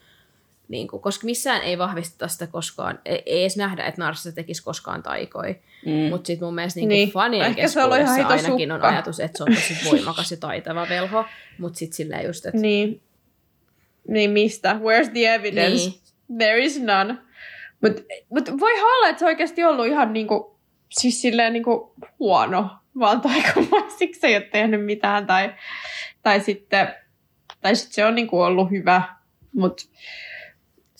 niin 0.71 0.87
kuin, 0.87 1.01
koska 1.01 1.25
missään 1.25 1.61
ei 1.61 1.77
vahvisteta 1.77 2.27
sitä 2.27 2.47
koskaan, 2.47 2.99
ei, 3.05 3.23
ei 3.25 3.41
edes 3.41 3.57
nähdä, 3.57 3.83
että 3.85 4.01
Narsissa 4.01 4.31
tekisi 4.31 4.63
koskaan 4.63 5.03
taikoi. 5.03 5.59
Mm. 5.85 5.91
Mutta 5.91 6.27
sitten 6.27 6.47
mun 6.47 6.55
mielestä 6.55 6.79
niinku 6.79 6.89
Niin. 6.89 7.05
niin. 7.05 7.13
fanien 7.13 7.45
Ehkä 7.45 7.67
se 7.67 7.79
on 7.79 7.85
ollut 7.85 7.97
ihan 7.97 8.15
keskuudessa 8.17 8.47
ainakin 8.47 8.71
on 8.71 8.77
sukka. 8.77 8.87
ajatus, 8.87 9.19
että 9.19 9.37
se 9.37 9.43
on 9.43 9.55
tosi 9.55 9.77
voimakas 9.91 10.31
ja 10.31 10.37
taitava 10.37 10.89
velho. 10.89 11.25
Mutta 11.57 11.79
sitten 11.79 11.95
silleen 11.95 12.25
just, 12.25 12.45
että 12.45 12.61
Niin. 12.61 13.01
Niin 14.07 14.31
mistä? 14.31 14.73
Where's 14.73 15.11
the 15.11 15.33
evidence? 15.33 15.75
Niin. 15.89 15.93
There 16.37 16.63
is 16.63 16.79
none. 16.81 17.17
Mutta 17.81 18.01
mut 18.29 18.59
voi 18.59 18.81
olla, 18.81 19.09
että 19.09 19.19
se 19.19 19.25
oikeasti 19.25 19.63
ollut 19.63 19.85
ihan 19.87 20.13
niinku, 20.13 20.59
siis 20.89 21.21
silleen 21.21 21.53
niinku 21.53 21.93
huono 22.19 22.69
vaan 22.99 23.21
taikumaisiksi 23.21 24.19
se 24.21 24.27
ei 24.27 24.35
ole 24.35 24.43
tehnyt 24.51 24.85
mitään. 24.85 25.27
Tai, 25.27 25.53
tai 26.23 26.39
sitten 26.39 26.93
tai 27.61 27.75
sit 27.75 27.91
se 27.91 28.05
on 28.05 28.15
niinku 28.15 28.41
ollut 28.41 28.71
hyvä. 28.71 29.01
Mutta 29.53 29.83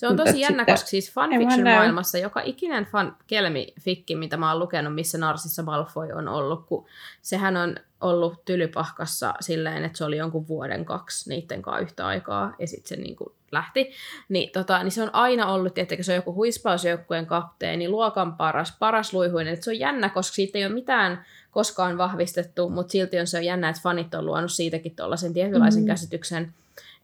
se 0.02 0.08
on 0.08 0.18
tosi 0.18 0.40
jännä, 0.40 0.66
koska 0.66 0.88
siis 0.88 1.14
fanfiction-maailmassa 1.14 2.18
joka 2.18 2.42
ikinen 2.44 2.86
fan, 2.86 3.18
kelmifikki, 3.28 4.16
mitä 4.16 4.38
mä 4.38 4.52
oon 4.52 4.60
lukenut, 4.60 4.96
missä 4.96 5.18
Narsissa 5.18 5.64
Malfoy 5.64 6.12
on 6.12 6.28
ollut, 6.28 6.66
kun 6.66 6.86
sehän 7.22 7.58
on 7.58 7.76
ollut 8.02 8.46
tylypahkassa 8.46 9.34
silleen, 9.40 9.86
että 9.86 9.98
se 9.98 10.06
oli 10.06 10.18
jonkun 10.18 10.48
vuoden 10.48 10.86
kaksi 10.86 11.30
niiden 11.30 11.62
kanssa 11.62 11.82
yhtä 11.82 12.08
aikaa, 12.08 12.56
ja 12.60 12.68
sitten 12.68 12.88
se 12.88 12.96
niin 12.96 13.16
kuin 13.16 13.34
lähti. 13.52 13.92
Niin, 14.30 14.50
tota, 14.52 14.84
niin 14.84 14.92
se 14.92 15.04
on 15.04 15.16
aina 15.16 15.48
ollut, 15.48 15.78
että 15.78 15.96
se 16.02 16.12
on 16.12 16.16
joku 16.16 16.34
huispausjoukkueen 16.34 17.26
kapteeni, 17.26 17.90
luokan 17.90 18.34
paras, 18.38 18.76
paras 18.80 19.14
luihuinen. 19.14 19.54
Et 19.54 19.64
se 19.64 19.70
on 19.72 19.80
jännä, 19.80 20.10
koska 20.10 20.36
siitä 20.36 20.58
ei 20.58 20.66
ole 20.66 20.74
mitään 20.74 21.26
koskaan 21.52 21.98
vahvistettu, 21.98 22.70
mutta 22.70 22.92
silti 22.92 23.20
on 23.20 23.28
se 23.28 23.38
on 23.38 23.46
jännä, 23.46 23.70
että 23.70 23.82
fanit 23.82 24.14
on 24.14 24.26
luonut 24.26 24.52
siitäkin 24.52 24.96
tuollaisen 24.96 25.34
tietynlaisen 25.34 25.84
Mm. 25.84 25.88
käsityksen, 25.88 26.54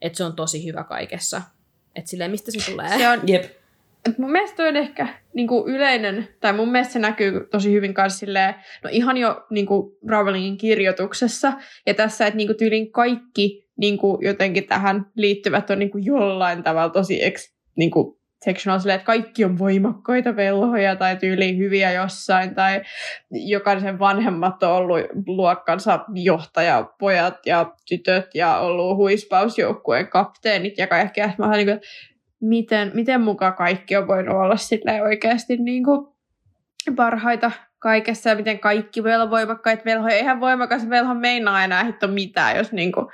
että 0.02 0.16
se 0.16 0.24
on 0.24 0.36
tosi 0.36 0.66
hyvä 0.66 0.84
kaikessa. 0.84 1.42
Että 1.98 2.10
silleen, 2.10 2.30
mistä 2.30 2.50
se 2.50 2.70
tulee? 2.70 2.98
se 2.98 3.08
on, 3.08 3.20
Jep. 3.26 3.44
Et 4.08 4.18
mun 4.18 4.32
mielestä 4.32 4.62
on 4.62 4.76
ehkä 4.76 5.08
niinku 5.34 5.64
yleinen, 5.66 6.28
tai 6.40 6.52
mun 6.52 6.72
mielestä 6.72 6.92
se 6.92 6.98
näkyy 6.98 7.48
tosi 7.50 7.72
hyvin 7.72 7.94
kanssa 7.94 8.18
silleen, 8.18 8.54
no 8.84 8.90
ihan 8.92 9.16
jo 9.16 9.46
niinku 9.50 9.98
Rowlingin 10.08 10.56
kirjoituksessa, 10.56 11.52
ja 11.86 11.94
tässä, 11.94 12.26
että 12.26 12.36
niinku 12.36 12.54
tyylin 12.54 12.92
kaikki 12.92 13.68
niinku 13.76 14.18
jotenkin 14.22 14.66
tähän 14.66 15.06
liittyvät 15.14 15.70
on 15.70 15.78
niinku 15.78 15.98
jollain 15.98 16.62
tavalla 16.62 16.92
tosi 16.92 17.24
ex, 17.24 17.52
niinku 17.76 18.17
sectional 18.44 18.78
silleen, 18.78 18.96
että 18.96 19.06
kaikki 19.06 19.44
on 19.44 19.58
voimakkaita 19.58 20.36
velhoja 20.36 20.96
tai 20.96 21.16
tyyliin 21.16 21.58
hyviä 21.58 21.92
jossain, 21.92 22.54
tai 22.54 22.82
jokaisen 23.30 23.98
vanhemmat 23.98 24.62
on 24.62 24.72
ollut 24.72 25.00
luokkansa 25.26 26.04
johtajapojat 26.14 27.46
ja 27.46 27.72
tytöt 27.88 28.34
ja 28.34 28.58
ollut 28.58 28.96
huispausjoukkueen 28.96 30.08
kapteenit 30.08 30.78
ja 30.78 30.86
kaikkea. 30.86 31.30
Mä 31.38 31.44
oon 31.44 31.54
niin 31.54 31.66
kuin, 31.66 31.80
miten, 32.40 32.90
miten 32.94 33.20
mukaan 33.20 33.54
kaikki 33.54 33.96
on 33.96 34.08
voinut 34.08 34.36
olla 34.36 35.02
oikeasti 35.02 35.56
niin 35.56 35.84
kuin 35.84 36.06
parhaita 36.96 37.50
kaikessa 37.78 38.30
ja 38.30 38.36
miten 38.36 38.58
kaikki 38.58 39.04
voi 39.04 39.14
olla 39.14 39.30
voimakkaita 39.30 39.84
velhoja. 39.84 40.14
Eihän 40.14 40.40
voimakas 40.40 40.88
velho 40.88 41.14
meinaa 41.14 41.64
enää 41.64 41.84
hitto 41.84 42.08
mitään, 42.08 42.56
jos 42.56 42.72
niin 42.72 42.92
kuin 42.92 43.06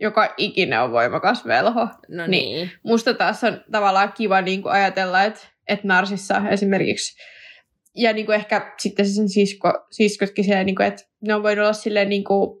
joka 0.00 0.34
ikinen 0.36 0.80
on 0.80 0.92
voimakas 0.92 1.46
velho. 1.46 1.88
No 2.08 2.26
Niin. 2.26 2.56
niin. 2.56 2.70
Musta 2.82 3.14
taas 3.14 3.44
on 3.44 3.64
tavallaan 3.72 4.12
kiva 4.12 4.40
niin 4.40 4.62
kuin 4.62 4.72
ajatella, 4.72 5.24
että, 5.24 5.40
että 5.68 5.88
Narsissa 5.88 6.42
esimerkiksi 6.50 7.16
ja 7.96 8.12
niin 8.12 8.26
kuin 8.26 8.36
ehkä 8.36 8.74
sitten 8.78 9.08
sen 9.08 9.28
sisko, 9.28 9.86
siskotkin 9.90 10.44
siellä, 10.44 10.64
niin 10.64 10.76
kuin, 10.76 10.86
että 10.86 11.02
ne 11.20 11.34
on 11.34 11.42
voinut 11.42 11.62
olla 11.62 11.72
silleen, 11.72 12.08
niin 12.08 12.24
kuin, 12.24 12.60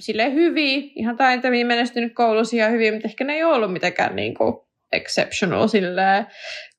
silleen 0.00 0.34
hyviä, 0.34 0.90
ihan 0.96 1.16
taitavia, 1.16 1.66
menestynyt 1.66 2.14
koulussa 2.14 2.56
ihan 2.56 2.72
hyviä, 2.72 2.92
mutta 2.92 3.08
ehkä 3.08 3.24
ne 3.24 3.34
ei 3.34 3.44
ollut 3.44 3.72
mitenkään 3.72 4.16
niin 4.16 4.34
kuin 4.34 4.56
exceptional 4.92 5.68
silleen, 5.68 6.26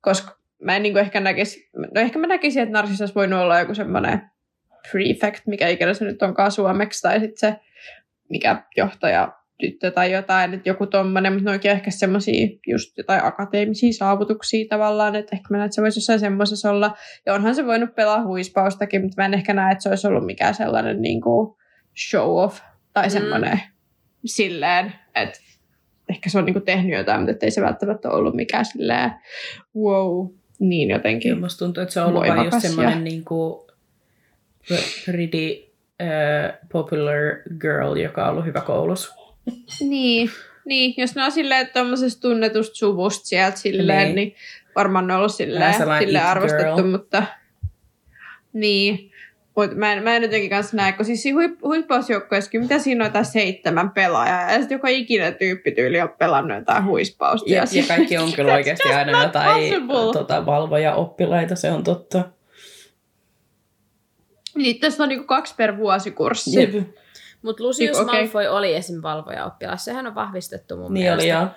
koska 0.01 0.37
mä 0.61 0.75
en 0.75 0.83
niin 0.83 0.93
kuin 0.93 1.01
ehkä 1.01 1.19
näkisi, 1.19 1.69
no 1.75 2.01
ehkä 2.01 2.19
mä 2.19 2.27
näkisin, 2.27 2.63
että 2.63 2.73
Narsissa 2.73 3.03
olisi 3.03 3.15
voinut 3.15 3.39
olla 3.39 3.59
joku 3.59 3.75
semmoinen 3.75 4.21
prefect, 4.91 5.47
mikä 5.47 5.67
ikinä 5.67 5.93
se 5.93 6.05
nyt 6.05 6.21
onkaan 6.21 6.51
suomeksi, 6.51 7.01
tai 7.01 7.19
sitten 7.19 7.37
se, 7.37 7.59
mikä 8.29 8.63
johtaja 8.77 9.33
tyttö 9.59 9.91
tai 9.91 10.11
jotain, 10.11 10.53
että 10.53 10.69
joku 10.69 10.87
tommonen, 10.87 11.33
mutta 11.33 11.49
ne 11.49 11.53
onkin 11.53 11.71
ehkä 11.71 11.91
semmoisia 11.91 12.47
just 12.67 12.97
jotain 12.97 13.23
akateemisia 13.23 13.93
saavutuksia 13.93 14.65
tavallaan, 14.69 15.15
että 15.15 15.35
ehkä 15.35 15.47
mä 15.49 15.57
näen, 15.57 15.65
että 15.65 15.75
se 15.75 15.81
voisi 15.81 15.99
jossain 15.99 16.19
semmoisessa 16.19 16.69
olla. 16.71 16.97
Ja 17.25 17.33
onhan 17.33 17.55
se 17.55 17.65
voinut 17.65 17.95
pelaa 17.95 18.23
huispaustakin, 18.25 19.01
mutta 19.01 19.21
mä 19.21 19.25
en 19.25 19.33
ehkä 19.33 19.53
näe, 19.53 19.71
että 19.71 19.83
se 19.83 19.89
olisi 19.89 20.07
ollut 20.07 20.25
mikään 20.25 20.53
sellainen 20.55 21.01
niin 21.01 21.21
kuin 21.21 21.55
show 22.09 22.29
off 22.43 22.59
tai 22.93 23.05
Mm. 23.05 23.11
semmoinen 23.11 23.59
silleen, 24.25 24.93
että 25.15 25.39
ehkä 26.09 26.29
se 26.29 26.37
on 26.37 26.45
niin 26.45 26.53
kuin 26.53 26.65
tehnyt 26.65 26.97
jotain, 26.97 27.19
mutta 27.21 27.45
ei 27.45 27.51
se 27.51 27.61
välttämättä 27.61 28.09
ollut 28.09 28.35
mikään 28.35 28.65
silleen 28.65 29.11
wow, 29.75 30.27
niin 30.59 30.87
Kyllä 30.87 30.97
jotenkin. 30.99 31.39
musta 31.39 31.65
tuntuu, 31.65 31.83
että 31.83 31.93
se 31.93 32.01
on 32.01 32.07
ollut 32.07 32.27
vain 32.27 32.45
just 32.45 32.61
semmoinen 32.61 33.03
niin 33.03 33.25
kuin 33.25 33.67
pretty 35.05 35.73
äh, 36.01 36.57
popular 36.71 37.15
girl, 37.61 37.95
joka 37.95 38.23
on 38.25 38.31
ollut 38.31 38.45
hyvä 38.45 38.61
koulussa. 38.61 39.15
Niin, 39.79 40.29
niin, 40.65 40.93
jos 40.97 41.15
ne 41.15 41.23
on 41.23 41.31
silleen 41.31 41.69
tuommoisesta 41.73 42.21
tunnetusta 42.21 42.75
suvusta 42.75 43.25
sieltä 43.25 43.57
silleen, 43.57 44.03
Niin. 44.03 44.15
niin, 44.15 44.35
varmaan 44.75 45.07
ne 45.07 45.13
on 45.13 45.19
ollut 45.19 45.35
silleen, 45.35 45.73
silleen 45.73 46.25
arvostettu, 46.25 46.75
girl. 46.75 46.87
mutta 46.87 47.23
niin. 48.53 49.11
Mut 49.55 49.75
mä, 49.75 49.93
en, 49.93 50.03
mä 50.03 50.15
en 50.15 50.23
jotenkin 50.23 50.49
kanssa 50.49 50.77
näe, 50.77 50.91
kun 50.91 51.05
siis 51.05 51.23
siinä 51.23 51.35
huip, 51.35 51.61
huispausjoukkueessakin, 51.63 52.61
mitä 52.61 52.79
siinä 52.79 53.03
on 53.03 53.09
jotain 53.09 53.25
seitsemän 53.25 53.89
pelaajaa, 53.91 54.51
ja 54.51 54.59
sitten 54.59 54.75
joka 54.75 54.87
ikinen 54.87 55.35
tyyppi 55.35 55.71
tyyli 55.71 56.01
on 56.01 56.09
pelannut 56.09 56.57
jotain 56.57 56.85
huispausta. 56.85 57.49
Ja, 57.53 57.65
ja 57.71 57.83
kaikki 57.87 58.17
on 58.17 58.31
kyllä 58.33 58.53
oikeasti 58.53 58.89
aina 58.93 59.23
jotain 59.23 59.73
tota, 60.13 60.45
valvoja-oppilaita, 60.45 61.55
se 61.55 61.71
on 61.71 61.83
totta. 61.83 62.23
Niin, 64.55 64.79
tässä 64.79 65.03
on 65.03 65.09
niinku 65.09 65.25
kaksi 65.27 65.53
per 65.57 65.77
vuosikurssi. 65.77 66.61
Jep. 66.61 66.73
Mutta 67.41 67.63
Lucius 67.63 67.97
Niin, 67.97 68.09
okei. 68.09 68.21
Malfoy 68.21 68.47
oli 68.47 68.75
esim. 68.75 69.01
valvoja-oppilas. 69.01 69.85
Sehän 69.85 70.07
on 70.07 70.15
vahvistettu 70.15 70.77
mun 70.77 70.93
Niin 70.93 71.13
oli, 71.13 71.23
mielestä. 71.23 71.43
joo. 71.43 71.47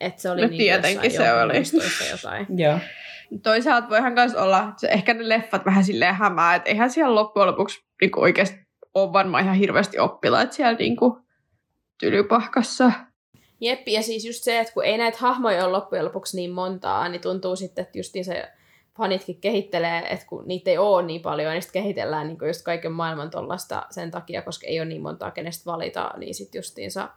Että 0.00 0.22
se 0.22 0.30
oli 0.30 0.40
No 0.42 0.46
niin 0.48 0.58
tietenkin 0.58 1.04
jossain 1.04 1.28
se 1.28 1.42
oli. 1.42 1.52
muistoissa 1.54 2.04
jotain. 2.04 2.46
Joo. 2.62 2.78
Toisaalta 3.42 3.88
voihan 3.88 4.12
myös 4.12 4.34
olla, 4.34 4.58
että 4.62 4.80
se- 4.80 4.88
ehkä 4.88 5.14
ne 5.14 5.28
leffat 5.28 5.64
vähän 5.64 5.84
silleen 5.84 6.14
hämää, 6.14 6.54
että 6.54 6.70
eihän 6.70 6.90
siellä 6.90 7.14
loppujen 7.14 7.46
lopuksi 7.48 7.84
niinku 8.00 8.20
oikeasti 8.20 8.58
ole 8.94 9.12
varmaan 9.12 9.44
ihan 9.44 9.56
hirveästi 9.56 9.98
oppilaita 9.98 10.52
siellä 10.52 10.78
niinku 10.78 11.18
tylypahkassa. 12.00 12.92
Jep, 13.60 13.88
ja 13.88 14.02
siis 14.02 14.24
just 14.24 14.44
se, 14.44 14.58
että 14.60 14.72
kun 14.72 14.84
ei 14.84 14.98
näitä 14.98 15.18
hahmoja 15.20 15.64
ole 15.64 15.72
loppujen 15.72 16.04
lopuksi 16.04 16.36
niin 16.36 16.50
montaa, 16.50 17.08
niin 17.08 17.20
tuntuu 17.20 17.56
sitten, 17.56 17.82
että 17.82 17.98
justiin 17.98 18.24
se 18.24 18.52
fanitkin 18.96 19.40
kehittelee, 19.40 20.12
että 20.12 20.26
kun 20.26 20.48
niitä 20.48 20.70
ei 20.70 20.78
ole 20.78 21.02
niin 21.02 21.22
paljon, 21.22 21.52
niin 21.52 21.62
sitten 21.62 21.82
kehitellään 21.82 22.28
niin 22.28 22.38
just 22.46 22.62
kaiken 22.62 22.92
maailman 22.92 23.30
tollasta 23.30 23.86
sen 23.90 24.10
takia, 24.10 24.42
koska 24.42 24.66
ei 24.66 24.80
ole 24.80 24.88
niin 24.88 25.02
montaa 25.02 25.30
kenestä 25.30 25.64
valita, 25.64 26.10
niin 26.16 26.34
sitten 26.34 26.58
justiinsa 26.58 27.10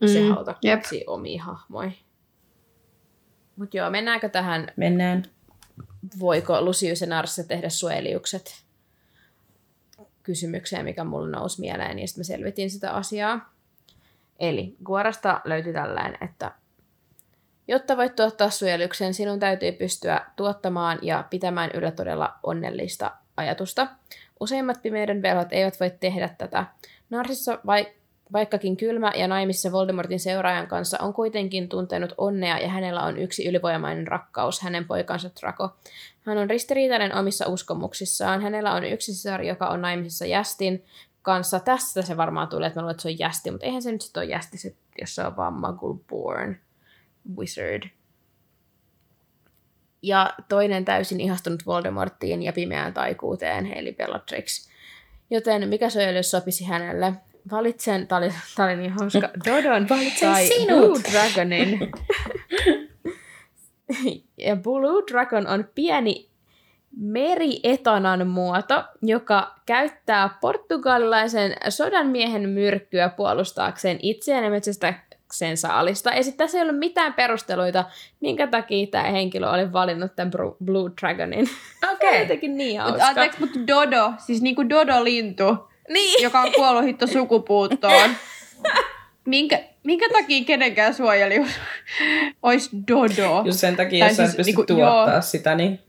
mm. 0.00 0.08
se 0.08 0.28
hauta 0.28 0.54
keksii 0.60 1.04
omia 1.06 1.44
hahmoja. 1.44 1.90
Mutta 3.56 3.76
joo, 3.76 3.90
mennäänkö 3.90 4.28
tähän, 4.28 4.72
Mennään. 4.76 5.22
voiko 6.20 6.62
Lucius 6.62 7.00
ja 7.00 7.06
Narssa 7.06 7.44
tehdä 7.44 7.68
suojeliukset 7.68 8.64
kysymykseen, 10.22 10.84
mikä 10.84 11.04
mulle 11.04 11.30
nousi 11.30 11.60
mieleen, 11.60 11.98
ja 11.98 12.06
sitten 12.06 12.20
mä 12.20 12.24
selvitin 12.24 12.70
sitä 12.70 12.92
asiaa. 12.92 13.52
Eli 14.38 14.76
Guarasta 14.84 15.40
löytyi 15.44 15.72
tällainen, 15.72 16.18
että 16.20 16.52
jotta 17.68 17.96
voit 17.96 18.16
tuottaa 18.16 18.50
suojeluksen, 18.50 19.14
sinun 19.14 19.38
täytyy 19.38 19.72
pystyä 19.72 20.20
tuottamaan 20.36 20.98
ja 21.02 21.24
pitämään 21.30 21.70
yllä 21.74 21.90
todella 21.90 22.34
onnellista 22.42 23.10
ajatusta. 23.36 23.86
Useimmat 24.40 24.82
pimeyden 24.82 25.22
velhot 25.22 25.48
eivät 25.50 25.80
voi 25.80 25.90
tehdä 26.00 26.28
tätä. 26.28 26.66
Narsissa, 27.10 27.58
vai, 27.66 27.86
vaikkakin 28.32 28.76
kylmä 28.76 29.12
ja 29.14 29.28
naimissa 29.28 29.72
Voldemortin 29.72 30.20
seuraajan 30.20 30.66
kanssa, 30.66 30.98
on 31.00 31.14
kuitenkin 31.14 31.68
tuntenut 31.68 32.14
onnea 32.18 32.58
ja 32.58 32.68
hänellä 32.68 33.02
on 33.02 33.18
yksi 33.18 33.48
ylivoimainen 33.48 34.06
rakkaus, 34.06 34.60
hänen 34.60 34.84
poikansa 34.84 35.30
Draco. 35.40 35.76
Hän 36.22 36.38
on 36.38 36.50
ristiriitainen 36.50 37.14
omissa 37.14 37.48
uskomuksissaan. 37.48 38.42
Hänellä 38.42 38.72
on 38.72 38.84
yksi 38.84 39.14
sisar, 39.14 39.42
joka 39.42 39.66
on 39.66 39.82
naimisissa 39.82 40.26
Jästin 40.26 40.84
kanssa. 41.22 41.60
Tästä 41.60 42.02
se 42.02 42.16
varmaan 42.16 42.48
tulee, 42.48 42.66
että 42.66 42.80
mä 42.80 42.82
luulen, 42.82 42.90
että 42.90 43.02
se 43.02 43.08
on 43.08 43.18
Jästi, 43.18 43.50
mutta 43.50 43.66
eihän 43.66 43.82
se 43.82 43.92
nyt 43.92 44.00
sitten 44.00 44.20
ole 44.20 44.30
Jästi, 44.30 44.76
jos 45.00 45.14
se 45.14 45.26
on 45.26 45.36
vaan 45.36 45.52
Muggle 45.52 46.04
born 46.08 46.56
wizard. 47.36 47.82
Ja 50.02 50.34
toinen 50.48 50.84
täysin 50.84 51.20
ihastunut 51.20 51.66
Voldemorttiin 51.66 52.42
ja 52.42 52.52
pimeään 52.52 52.94
taikuuteen, 52.94 53.72
eli 53.72 53.92
Bellatrix. 53.92 54.68
Joten 55.30 55.68
mikä 55.68 55.90
suojelus 55.90 56.30
sopisi 56.30 56.64
hänelle? 56.64 57.12
Valitsen, 57.50 58.06
tää 58.06 58.18
oli, 58.18 58.32
tää 58.56 58.66
oli 58.66 58.76
niin 58.76 58.92
hauska, 58.92 59.30
Dodon 59.46 59.88
Valitsen 59.88 60.32
tai 60.32 60.46
sinut. 60.46 60.78
Blue 60.78 61.00
Dragonin. 61.12 61.78
ja 64.46 64.56
Blue 64.56 65.02
Dragon 65.12 65.46
on 65.46 65.68
pieni 65.74 66.30
merietanan 66.96 68.26
muoto, 68.26 68.84
joka 69.02 69.54
käyttää 69.66 70.38
portugalilaisen 70.40 71.56
sodanmiehen 71.68 72.48
myrkkyä 72.48 73.08
puolustaakseen 73.08 73.98
itseään 74.02 74.44
ja 74.44 74.50
metsästäkseen 75.26 75.56
saalista. 75.56 76.10
Ja 76.10 76.22
sitten 76.22 76.46
tässä 76.46 76.58
ei 76.58 76.62
ollut 76.62 76.78
mitään 76.78 77.14
perusteluita, 77.14 77.84
minkä 78.20 78.46
takia 78.46 78.86
tämä 78.86 79.04
henkilö 79.04 79.50
oli 79.50 79.72
valinnut 79.72 80.16
tämän 80.16 80.30
Blue 80.64 80.90
Dragonin. 81.00 81.48
Okei. 81.92 82.08
On 82.14 82.20
jotenkin 82.20 82.56
niin 82.56 82.82
Mutta 82.82 83.04
hauska. 83.04 83.36
mutta 83.40 83.58
Dodo, 83.66 84.12
siis 84.18 84.42
niinku 84.42 84.62
Dodo-lintu, 84.62 85.68
Niin. 85.88 86.22
joka 86.22 86.40
on 86.40 86.52
kuollut 86.52 86.84
hitto 86.84 87.06
sukupuuttoon. 87.06 88.10
Minkä, 89.24 89.64
minkä 89.84 90.08
takia 90.12 90.44
kenenkään 90.44 90.94
suojelius 90.94 91.48
olisi 92.42 92.70
Dodo? 92.88 93.42
Just 93.44 93.58
sen 93.58 93.76
takia, 93.76 93.98
Tai 94.04 94.08
jos 94.10 94.16
sä 94.16 94.22
et 94.22 94.28
siis 94.28 94.36
pysty 94.36 94.48
niinku, 94.48 94.64
tuottaa 94.66 95.12
joo. 95.12 95.22
sitä, 95.22 95.54
niin 95.54 95.80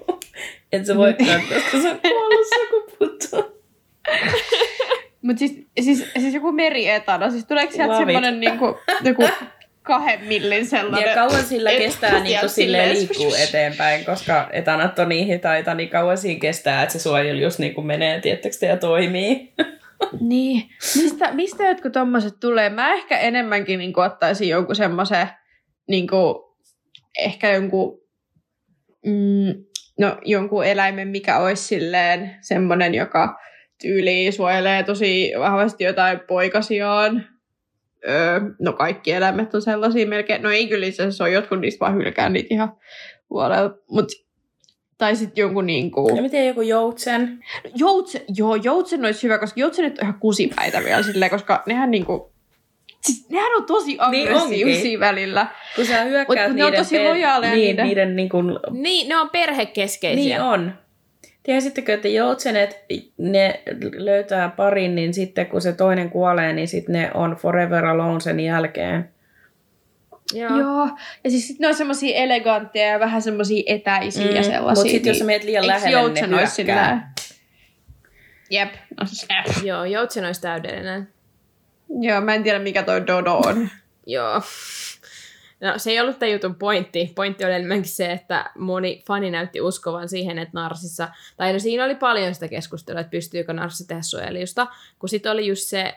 et 0.72 0.86
sä 0.86 0.96
voi 0.96 1.14
koska 1.14 1.82
sä 1.82 1.88
oot 1.88 2.00
kuollut 2.02 2.46
sukupuuttoon. 2.54 3.54
Mutta 5.24 5.38
siis, 5.38 5.66
siis, 5.80 6.06
siis 6.18 6.34
joku 6.34 6.52
merietana, 6.52 7.30
siis 7.30 7.44
tuleeko 7.44 7.72
sieltä 7.72 7.96
semmoinen 7.96 8.40
niinku, 8.40 8.78
joku 9.04 9.28
kahden 9.82 10.20
millin 10.24 10.66
sellainen? 10.66 11.08
Ja 11.08 11.14
kauan 11.14 11.44
sillä 11.44 11.70
et- 11.70 11.78
kestää 11.78 12.10
niin 12.10 12.24
silleen 12.24 12.50
silleen- 12.50 12.94
liikkuu 12.94 13.34
eteenpäin, 13.34 14.04
koska 14.04 14.48
etanat 14.52 14.98
on 14.98 15.08
niin 15.08 15.26
hitaita, 15.26 15.74
niin 15.74 15.88
kauan 15.88 16.18
siinä 16.18 16.40
kestää, 16.40 16.82
että 16.82 16.92
se 16.92 16.98
suojelius 16.98 17.58
niin 17.58 17.74
kuin 17.74 17.86
menee, 17.86 18.20
tiettäkö 18.20 18.66
ja 18.66 18.76
toimii. 18.76 19.52
Niin. 20.20 20.62
Mistä, 21.02 21.32
mistä 21.32 21.68
jotkut 21.68 21.92
tommoset 21.92 22.34
tulee? 22.40 22.70
Mä 22.70 22.92
ehkä 22.92 23.18
enemmänkin 23.18 23.78
niin 23.78 23.98
ottaisin 23.98 24.48
jonkun 24.48 24.76
semmoisen, 24.76 25.28
niin 25.88 26.06
ehkä 27.18 27.52
jonkun, 27.52 28.00
mm, 29.06 29.64
no, 30.00 30.18
jonkun 30.24 30.64
eläimen, 30.64 31.08
mikä 31.08 31.38
olisi 31.38 31.64
silleen 31.64 32.36
semmoinen, 32.40 32.94
joka 32.94 33.38
tyyliin 33.82 34.32
suojelee 34.32 34.82
tosi 34.82 35.32
vahvasti 35.38 35.84
jotain 35.84 36.20
poikasiaan. 36.20 37.26
Öö, 38.08 38.40
no 38.60 38.72
kaikki 38.72 39.12
eläimet 39.12 39.54
on 39.54 39.62
sellaisia 39.62 40.06
melkein. 40.06 40.42
No 40.42 40.50
ei 40.50 40.68
kyllä 40.68 40.86
itse 40.86 41.02
asiassa 41.02 41.24
ole, 41.24 41.32
jotkut 41.32 41.60
niistä 41.60 41.80
vaan 41.80 41.94
hylkää 41.96 42.28
niitä 42.28 42.54
ihan 42.54 42.72
huolella. 43.30 43.74
Mut, 43.90 44.08
tai 44.98 45.16
sitten 45.16 45.42
jonkun 45.42 45.66
niinku... 45.66 46.12
Ja 46.16 46.22
miten 46.22 46.46
joku 46.46 46.60
joutsen? 46.62 47.44
Joutsen, 47.76 48.22
joo, 48.36 48.54
joutsen 48.54 49.04
olisi 49.04 49.22
hyvä, 49.22 49.38
koska 49.38 49.60
joutsenet 49.60 49.98
on 49.98 50.04
ihan 50.04 50.20
kusipäitä 50.20 50.84
vielä 50.84 51.02
silleen, 51.02 51.30
koska 51.30 51.62
nehän 51.66 51.90
niinku, 51.90 52.32
siis 53.02 53.28
nehän 53.30 53.56
on 53.56 53.64
tosi 53.66 53.96
aggressiivisia 53.98 54.76
onkin. 54.84 55.00
välillä. 55.00 55.46
Kun 55.76 55.86
sä 55.86 56.04
hyökkäät 56.04 56.38
Mut- 56.38 56.48
mut 56.48 56.56
niiden, 56.56 56.72
ne 56.72 56.78
on 56.78 56.84
tosi 56.84 57.04
lojaaleja 57.04 57.52
niin, 57.52 57.66
niiden. 57.66 57.86
niiden 57.86 58.16
niin 58.16 58.28
kuin, 58.28 58.46
Niin, 58.70 59.08
ne 59.08 59.16
on 59.16 59.30
perhekeskeisiä. 59.30 60.24
niin 60.24 60.40
on. 60.40 60.72
Tiesittekö, 61.44 61.94
että 61.94 62.08
joutsenet, 62.08 62.84
ne 63.18 63.62
löytää 63.96 64.48
parin, 64.48 64.94
niin 64.94 65.14
sitten 65.14 65.46
kun 65.46 65.62
se 65.62 65.72
toinen 65.72 66.10
kuolee, 66.10 66.52
niin 66.52 66.68
sitten 66.68 66.92
ne 66.92 67.10
on 67.14 67.36
forever 67.36 67.86
alone 67.86 68.20
sen 68.20 68.40
jälkeen. 68.40 69.10
Joo. 70.32 70.58
Joo. 70.58 70.88
Ja 71.24 71.30
siis 71.30 71.48
sit 71.48 71.58
ne 71.58 71.68
on 71.68 71.74
semmosia 71.74 72.16
elegantteja 72.16 72.86
ja 72.88 73.00
vähän 73.00 73.22
semmosia 73.22 73.62
etäisiä 73.66 74.26
mm, 74.26 74.36
ja 74.36 74.42
sellaisia. 74.42 74.82
Mutta 74.84 74.90
sitten 74.90 75.10
jos 75.10 75.18
sä 75.18 75.24
meet 75.24 75.44
liian 75.44 75.66
lähelle, 75.66 75.86
niin 75.86 75.92
joutsen 75.92 76.30
ne 76.30 76.36
hyökkää. 76.36 77.12
Jep. 78.50 78.72
No, 79.00 79.06
snap. 79.06 79.64
Joo, 79.64 79.84
joutsen 79.84 80.24
olisi 80.24 80.40
täydellinen. 80.40 81.08
Joo, 82.00 82.20
mä 82.20 82.34
en 82.34 82.42
tiedä 82.42 82.58
mikä 82.58 82.82
toi 82.82 83.06
Dodo 83.06 83.34
on. 83.34 83.68
Joo. 84.06 84.42
No, 85.64 85.78
se 85.78 85.90
ei 85.90 86.00
ollut 86.00 86.18
tämän 86.18 86.32
jutun 86.32 86.54
pointti. 86.54 87.12
Pointti 87.14 87.44
oli 87.44 87.52
enemmänkin 87.52 87.90
se, 87.90 88.12
että 88.12 88.50
moni 88.58 89.02
fani 89.06 89.30
näytti 89.30 89.60
uskovan 89.60 90.08
siihen, 90.08 90.38
että 90.38 90.60
Narsissa, 90.60 91.08
tai 91.36 91.52
no 91.52 91.58
siinä 91.58 91.84
oli 91.84 91.94
paljon 91.94 92.34
sitä 92.34 92.48
keskustelua, 92.48 93.00
että 93.00 93.10
pystyykö 93.10 93.52
Narsissa 93.52 93.88
tehdä 93.88 94.02
suojelijusta, 94.02 94.66
kun 94.98 95.08
sitten 95.08 95.32
oli 95.32 95.46
just 95.46 95.62
se 95.62 95.94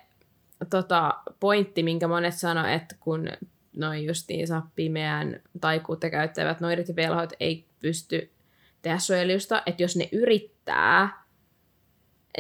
tota, 0.69 1.13
pointti, 1.39 1.83
minkä 1.83 2.07
monet 2.07 2.33
sanoi, 2.33 2.73
että 2.73 2.95
kun 2.99 3.29
noin 3.75 4.05
justiinsa 4.05 4.61
pimeän 4.75 5.41
taikuutta 5.61 6.09
käyttävät 6.09 6.59
noidet 6.59 6.87
ja 6.87 6.95
velhot 6.95 7.33
ei 7.39 7.65
pysty 7.79 8.31
tehdä 8.81 8.97
suojelijusta, 8.97 9.63
että 9.65 9.83
jos 9.83 9.95
ne 9.95 10.09
yrittää, 10.11 11.23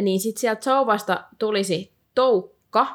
niin 0.01 0.19
sitten 0.19 0.41
sieltä 0.41 0.63
souvasta 0.63 1.23
tulisi 1.39 1.91
toukka, 2.15 2.87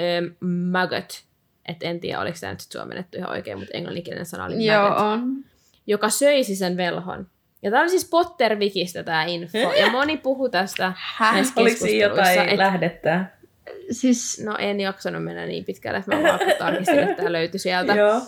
ähm, 0.00 0.24
maggot, 0.70 1.24
et 1.68 1.76
en 1.82 2.00
tiedä, 2.00 2.20
oliko 2.20 2.36
tämä 2.40 2.52
nyt 2.52 2.60
suomennettu 2.60 3.18
ihan 3.18 3.30
oikein, 3.30 3.58
mutta 3.58 3.76
englanninkielinen 3.76 4.26
sana 4.26 4.44
oli 4.44 4.64
Joo, 4.66 4.82
maggot, 4.88 5.04
on. 5.06 5.44
joka 5.86 6.08
söisi 6.08 6.56
sen 6.56 6.76
velhon. 6.76 7.26
Ja 7.62 7.70
tämä 7.70 7.82
oli 7.82 7.90
siis 7.90 8.08
Pottervikistä 8.10 9.02
tämä 9.02 9.24
info, 9.24 9.58
ja 9.58 9.90
moni 9.90 10.16
puhuu 10.16 10.48
tästä 10.48 10.92
näissä 11.20 11.52
Oliko 11.56 11.76
siinä 11.78 12.06
jotain 12.08 12.48
et- 12.48 12.58
lähdettä? 12.58 13.24
Siis, 13.90 14.42
No 14.44 14.56
en 14.58 14.80
jaksanut 14.80 15.24
mennä 15.24 15.46
niin 15.46 15.64
pitkälle, 15.64 15.98
että 15.98 16.16
mä 16.16 16.22
vaan 16.22 16.40
tarkistin, 16.58 16.98
että 16.98 17.14
tämä 17.14 17.32
löytyi 17.32 17.60
sieltä. 17.60 17.94
Joo. 18.04 18.20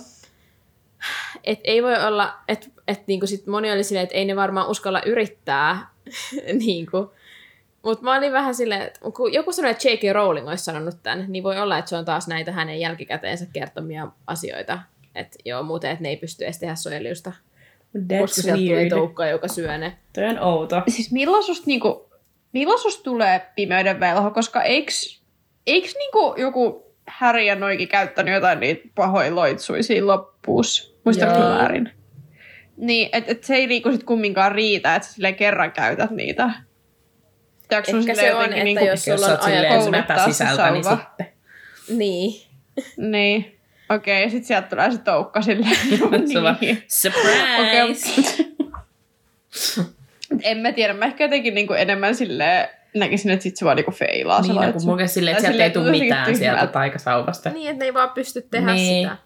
Et 1.44 1.60
ei 1.64 1.82
voi 1.82 2.04
olla, 2.04 2.34
että 2.48 2.66
et 2.88 3.06
niinku 3.06 3.26
sit 3.26 3.46
moni 3.46 3.72
oli 3.72 3.84
silleen, 3.84 4.04
että 4.04 4.14
ei 4.16 4.24
ne 4.24 4.36
varmaan 4.36 4.68
uskalla 4.68 5.02
yrittää. 5.06 5.86
niinku. 6.66 7.12
Mutta 7.86 8.04
mä 8.04 8.16
olin 8.16 8.32
vähän 8.32 8.54
silleen, 8.54 8.82
että 8.82 9.00
kun 9.16 9.32
joku 9.32 9.52
sanoi, 9.52 9.70
että 9.70 9.88
J.K. 9.88 10.02
Rowling 10.12 10.48
olisi 10.48 10.64
sanonut 10.64 11.02
tämän, 11.02 11.24
niin 11.28 11.44
voi 11.44 11.60
olla, 11.60 11.78
että 11.78 11.88
se 11.88 11.96
on 11.96 12.04
taas 12.04 12.28
näitä 12.28 12.52
hänen 12.52 12.80
jälkikäteensä 12.80 13.46
kertomia 13.52 14.06
asioita. 14.26 14.78
Että 15.14 15.38
joo, 15.44 15.62
muuten, 15.62 15.90
että 15.90 16.02
ne 16.02 16.08
ei 16.08 16.16
pysty 16.16 16.44
edes 16.44 16.58
tehdä 16.58 16.74
suojelijusta. 16.74 17.32
Koska 18.20 18.42
sieltä 18.42 18.60
tulee 18.60 18.88
toukka, 18.88 19.26
joka 19.26 19.48
syö 19.48 19.78
ne. 19.78 19.96
Toi 20.12 20.24
on 20.24 20.38
outo. 20.38 20.82
Siis 20.88 21.12
milloin 21.12 21.42
susta, 21.42 21.66
niinku, 21.66 22.10
milloin 22.52 22.78
susta 22.78 23.02
tulee 23.02 23.46
pimeyden 23.56 24.00
velho? 24.00 24.30
Koska 24.30 24.62
eiks, 24.62 25.22
eiks 25.66 25.94
niinku 25.94 26.34
joku 26.36 26.92
Harry 27.06 27.42
ja 27.42 27.54
noikin 27.54 27.88
käyttänyt 27.88 28.34
jotain 28.34 28.60
niitä 28.60 28.88
pahoja 28.94 29.34
loitsuja 29.34 29.82
siinä 29.82 30.06
loppuus? 30.06 30.96
Muistatko 31.04 31.38
Joo. 31.38 31.50
väärin? 31.50 31.90
Niin, 32.76 33.08
että 33.12 33.32
et 33.32 33.44
se 33.44 33.54
ei 33.54 33.66
niinku 33.66 33.92
sit 33.92 34.04
kumminkaan 34.04 34.52
riitä, 34.52 34.94
että 34.94 35.08
sä 35.08 35.14
silleen 35.14 35.34
kerran 35.34 35.72
käytät 35.72 36.10
niitä. 36.10 36.50
Pitääkö 37.68 37.90
sun 37.90 38.00
Ehkä 38.00 38.14
se 38.14 38.34
on, 38.34 38.42
jotenkin 38.42 38.56
että 38.58 38.64
niinku- 38.64 38.84
jos 38.84 39.04
sulla 39.04 39.26
on 39.26 39.38
ajatus... 39.42 39.84
sun 39.84 39.92
kouluttaa 39.92 40.18
se 40.18 40.32
sisältä, 40.32 40.70
niin 40.70 40.84
sitten. 40.84 41.26
Niin. 41.88 42.42
Niin. 42.96 43.58
Okei, 43.90 44.24
okay, 44.24 44.30
sit 44.30 44.44
sieltä 44.44 44.68
tulee 44.68 44.90
se 44.90 44.98
toukka 44.98 45.42
silleen. 45.42 45.76
Niin. 46.60 46.84
Surprise! 46.88 48.44
En 50.42 50.58
mä 50.58 50.72
tiedä, 50.72 50.92
mä 50.94 51.04
ehkä 51.04 51.24
jotenkin 51.24 51.54
niinku 51.54 51.72
enemmän 51.72 52.14
silleen 52.14 52.68
näkisin, 52.94 53.30
että 53.30 53.42
sit 53.42 53.56
se 53.56 53.64
vaan 53.64 53.76
niinku 53.76 53.90
feilaa 53.90 54.42
se 54.42 54.52
Niin, 54.52 54.62
no, 54.62 54.72
kun 54.72 54.84
mulle 54.84 55.06
silleen, 55.06 55.36
että 55.36 55.48
sieltä 55.48 55.64
ei 55.64 55.70
tule 55.70 55.90
mitään 55.90 56.36
sieltä 56.36 56.66
taikasauvasta. 56.66 57.50
Niin, 57.50 57.70
että 57.70 57.78
ne 57.78 57.84
ei 57.84 57.94
vaan 57.94 58.10
pysty 58.10 58.42
tehdä 58.50 58.72
Niin. 58.74 59.08
sitä. 59.08 59.16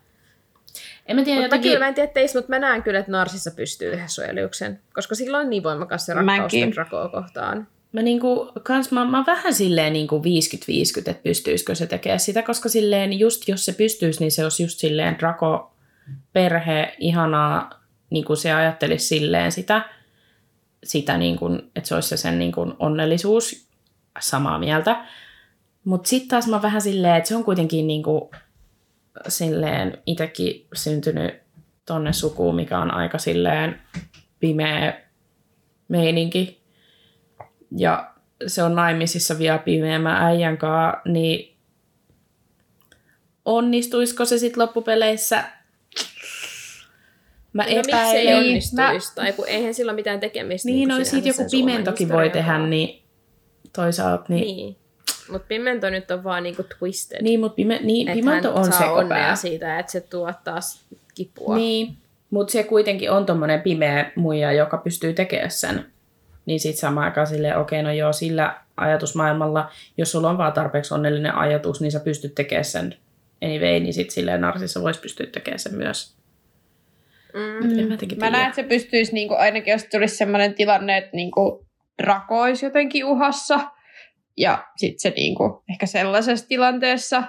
En 1.06 1.16
mä 1.16 1.22
tiedä, 1.24 1.40
Mutta 1.40 1.44
jotenkin... 1.44 1.70
kyllä 1.70 1.84
mä 1.84 1.88
en 1.88 1.94
tiedä 1.94 2.12
teistä, 2.12 2.38
mutta 2.38 2.50
mä 2.52 2.58
näen 2.58 2.82
kyllä, 2.82 2.98
että 2.98 3.12
Narsissa 3.12 3.50
pystyy 3.50 3.90
tehdä 3.90 4.06
suojeliuksen. 4.06 4.80
Koska 4.94 5.14
sillä 5.14 5.38
on 5.38 5.50
niin 5.50 5.62
voimakas 5.62 6.06
se 6.06 6.14
rakkaus 6.14 6.52
Dracoa 6.74 7.08
kohtaan. 7.08 7.66
Mä, 7.92 8.02
niinku, 8.02 8.52
kans, 8.62 8.92
mä, 8.92 9.04
mä 9.04 9.24
vähän 9.26 9.54
silleen 9.54 9.92
niinku 9.92 10.18
50-50, 10.18 10.22
että 10.98 11.22
pystyisikö 11.22 11.74
se 11.74 11.86
tekemään 11.86 12.20
sitä, 12.20 12.42
koska 12.42 12.68
silleen 12.68 13.18
just 13.18 13.48
jos 13.48 13.64
se 13.64 13.72
pystyisi, 13.72 14.20
niin 14.20 14.32
se 14.32 14.44
olisi 14.44 14.62
just 14.62 14.78
silleen 14.78 15.18
Draco 15.18 15.74
perhe, 16.32 16.94
ihanaa, 16.98 17.70
niin 18.10 18.24
kuin 18.24 18.36
se 18.36 18.52
ajattelisi 18.52 19.06
silleen 19.06 19.52
sitä, 19.52 19.88
sitä 20.84 21.18
niin 21.18 21.38
kuin, 21.38 21.70
että 21.76 21.88
se 21.88 21.94
olisi 21.94 22.08
se 22.08 22.16
sen 22.16 22.38
niin 22.38 22.52
kuin 22.52 22.72
onnellisuus 22.78 23.68
samaa 24.20 24.58
mieltä. 24.58 25.04
Mutta 25.84 26.08
sitten 26.08 26.28
taas 26.28 26.46
mä 26.46 26.62
vähän 26.62 26.82
silleen, 26.82 27.16
että 27.16 27.28
se 27.28 27.36
on 27.36 27.44
kuitenkin 27.44 27.86
niin 27.86 28.02
kuin, 28.02 28.30
silleen 29.28 29.98
itsekin 30.06 30.66
syntynyt 30.74 31.34
tonne 31.86 32.12
sukuun, 32.12 32.54
mikä 32.54 32.78
on 32.78 32.94
aika 32.94 33.18
silleen 33.18 33.80
pimeä 34.40 35.02
meininki. 35.88 36.59
Ja 37.76 38.10
se 38.46 38.62
on 38.62 38.74
naimisissa 38.74 39.38
vielä 39.38 39.58
pimeämmän 39.58 40.22
äijän 40.22 40.58
kanssa, 40.58 41.00
niin 41.04 41.56
onnistuisiko 43.44 44.24
se 44.24 44.38
sitten 44.38 44.62
loppupeleissä? 44.62 45.44
Mä 47.52 47.62
No 47.62 47.68
miksi 47.68 47.92
ei 47.92 48.02
epäilen. 48.26 48.38
onnistuisi? 48.38 49.14
Tai 49.14 49.32
kun 49.32 49.48
eihän 49.48 49.74
sillä 49.74 49.90
ole 49.90 49.96
mitään 49.96 50.20
tekemistä. 50.20 50.68
Niin, 50.68 50.88
no 50.88 50.94
kuin 50.94 51.06
sit 51.06 51.26
joku 51.26 51.46
pimentokin 51.50 52.08
voi 52.08 52.30
tehdä, 52.30 52.58
niin 52.58 53.02
toisaalta 53.72 54.24
niin... 54.28 54.40
Niin, 54.40 54.56
Niin. 54.56 54.76
Mutta 55.30 55.46
pimento 55.48 55.90
nyt 55.90 56.10
on 56.10 56.24
vaan 56.24 56.42
niinku 56.42 56.62
twisted. 56.78 57.22
niin 57.22 57.40
mutta 57.40 57.56
pime, 57.56 57.78
niin, 57.82 58.12
pimento 58.12 58.54
on 58.54 58.72
saa 58.72 58.92
onnea 58.92 59.36
siitä, 59.36 59.78
että 59.78 59.92
se 59.92 60.00
tuo 60.00 60.32
taas 60.44 60.80
kipua. 61.14 61.56
Niin, 61.56 61.96
mutta 62.30 62.52
se 62.52 62.62
kuitenkin 62.62 63.10
on 63.10 63.26
tommonen 63.26 63.60
pimeä 63.60 64.12
muija, 64.16 64.52
joka 64.52 64.78
pystyy 64.78 65.12
tekemään 65.12 65.50
sen. 65.50 65.86
Niin 66.50 66.60
sit 66.60 66.76
samaan 66.76 67.04
aikaan 67.04 67.26
silleen, 67.26 67.58
okei, 67.58 67.82
no 67.82 67.92
joo, 67.92 68.12
sillä 68.12 68.56
ajatusmaailmalla, 68.76 69.70
jos 69.96 70.12
sulla 70.12 70.30
on 70.30 70.38
vaan 70.38 70.52
tarpeeksi 70.52 70.94
onnellinen 70.94 71.34
ajatus, 71.34 71.80
niin 71.80 71.92
sä 71.92 72.00
pystyt 72.00 72.34
tekemään 72.34 72.64
sen 72.64 72.94
anyway, 73.44 73.80
niin 73.80 73.94
sit 73.94 74.10
silleen 74.10 74.40
narsissa 74.40 74.82
voisi 74.82 75.00
pystyä 75.00 75.26
tekemään 75.26 75.58
sen 75.58 75.74
myös. 75.74 76.16
Mm. 77.34 77.78
En 77.78 77.88
mä 77.88 77.96
Mä 78.16 78.30
näen, 78.30 78.46
että 78.46 78.56
se 78.56 78.62
pystyisi 78.62 79.12
niinku, 79.12 79.34
ainakin, 79.34 79.72
jos 79.72 79.84
tulisi 79.84 80.16
sellainen 80.16 80.54
tilanne, 80.54 80.96
että 80.96 81.10
niinku, 81.12 81.66
Draco 82.02 82.40
olisi 82.40 82.66
jotenkin 82.66 83.04
uhassa. 83.04 83.60
Ja 84.36 84.64
sitten 84.76 85.00
se 85.00 85.12
niinku, 85.16 85.62
ehkä 85.70 85.86
sellaisessa 85.86 86.48
tilanteessa. 86.48 87.22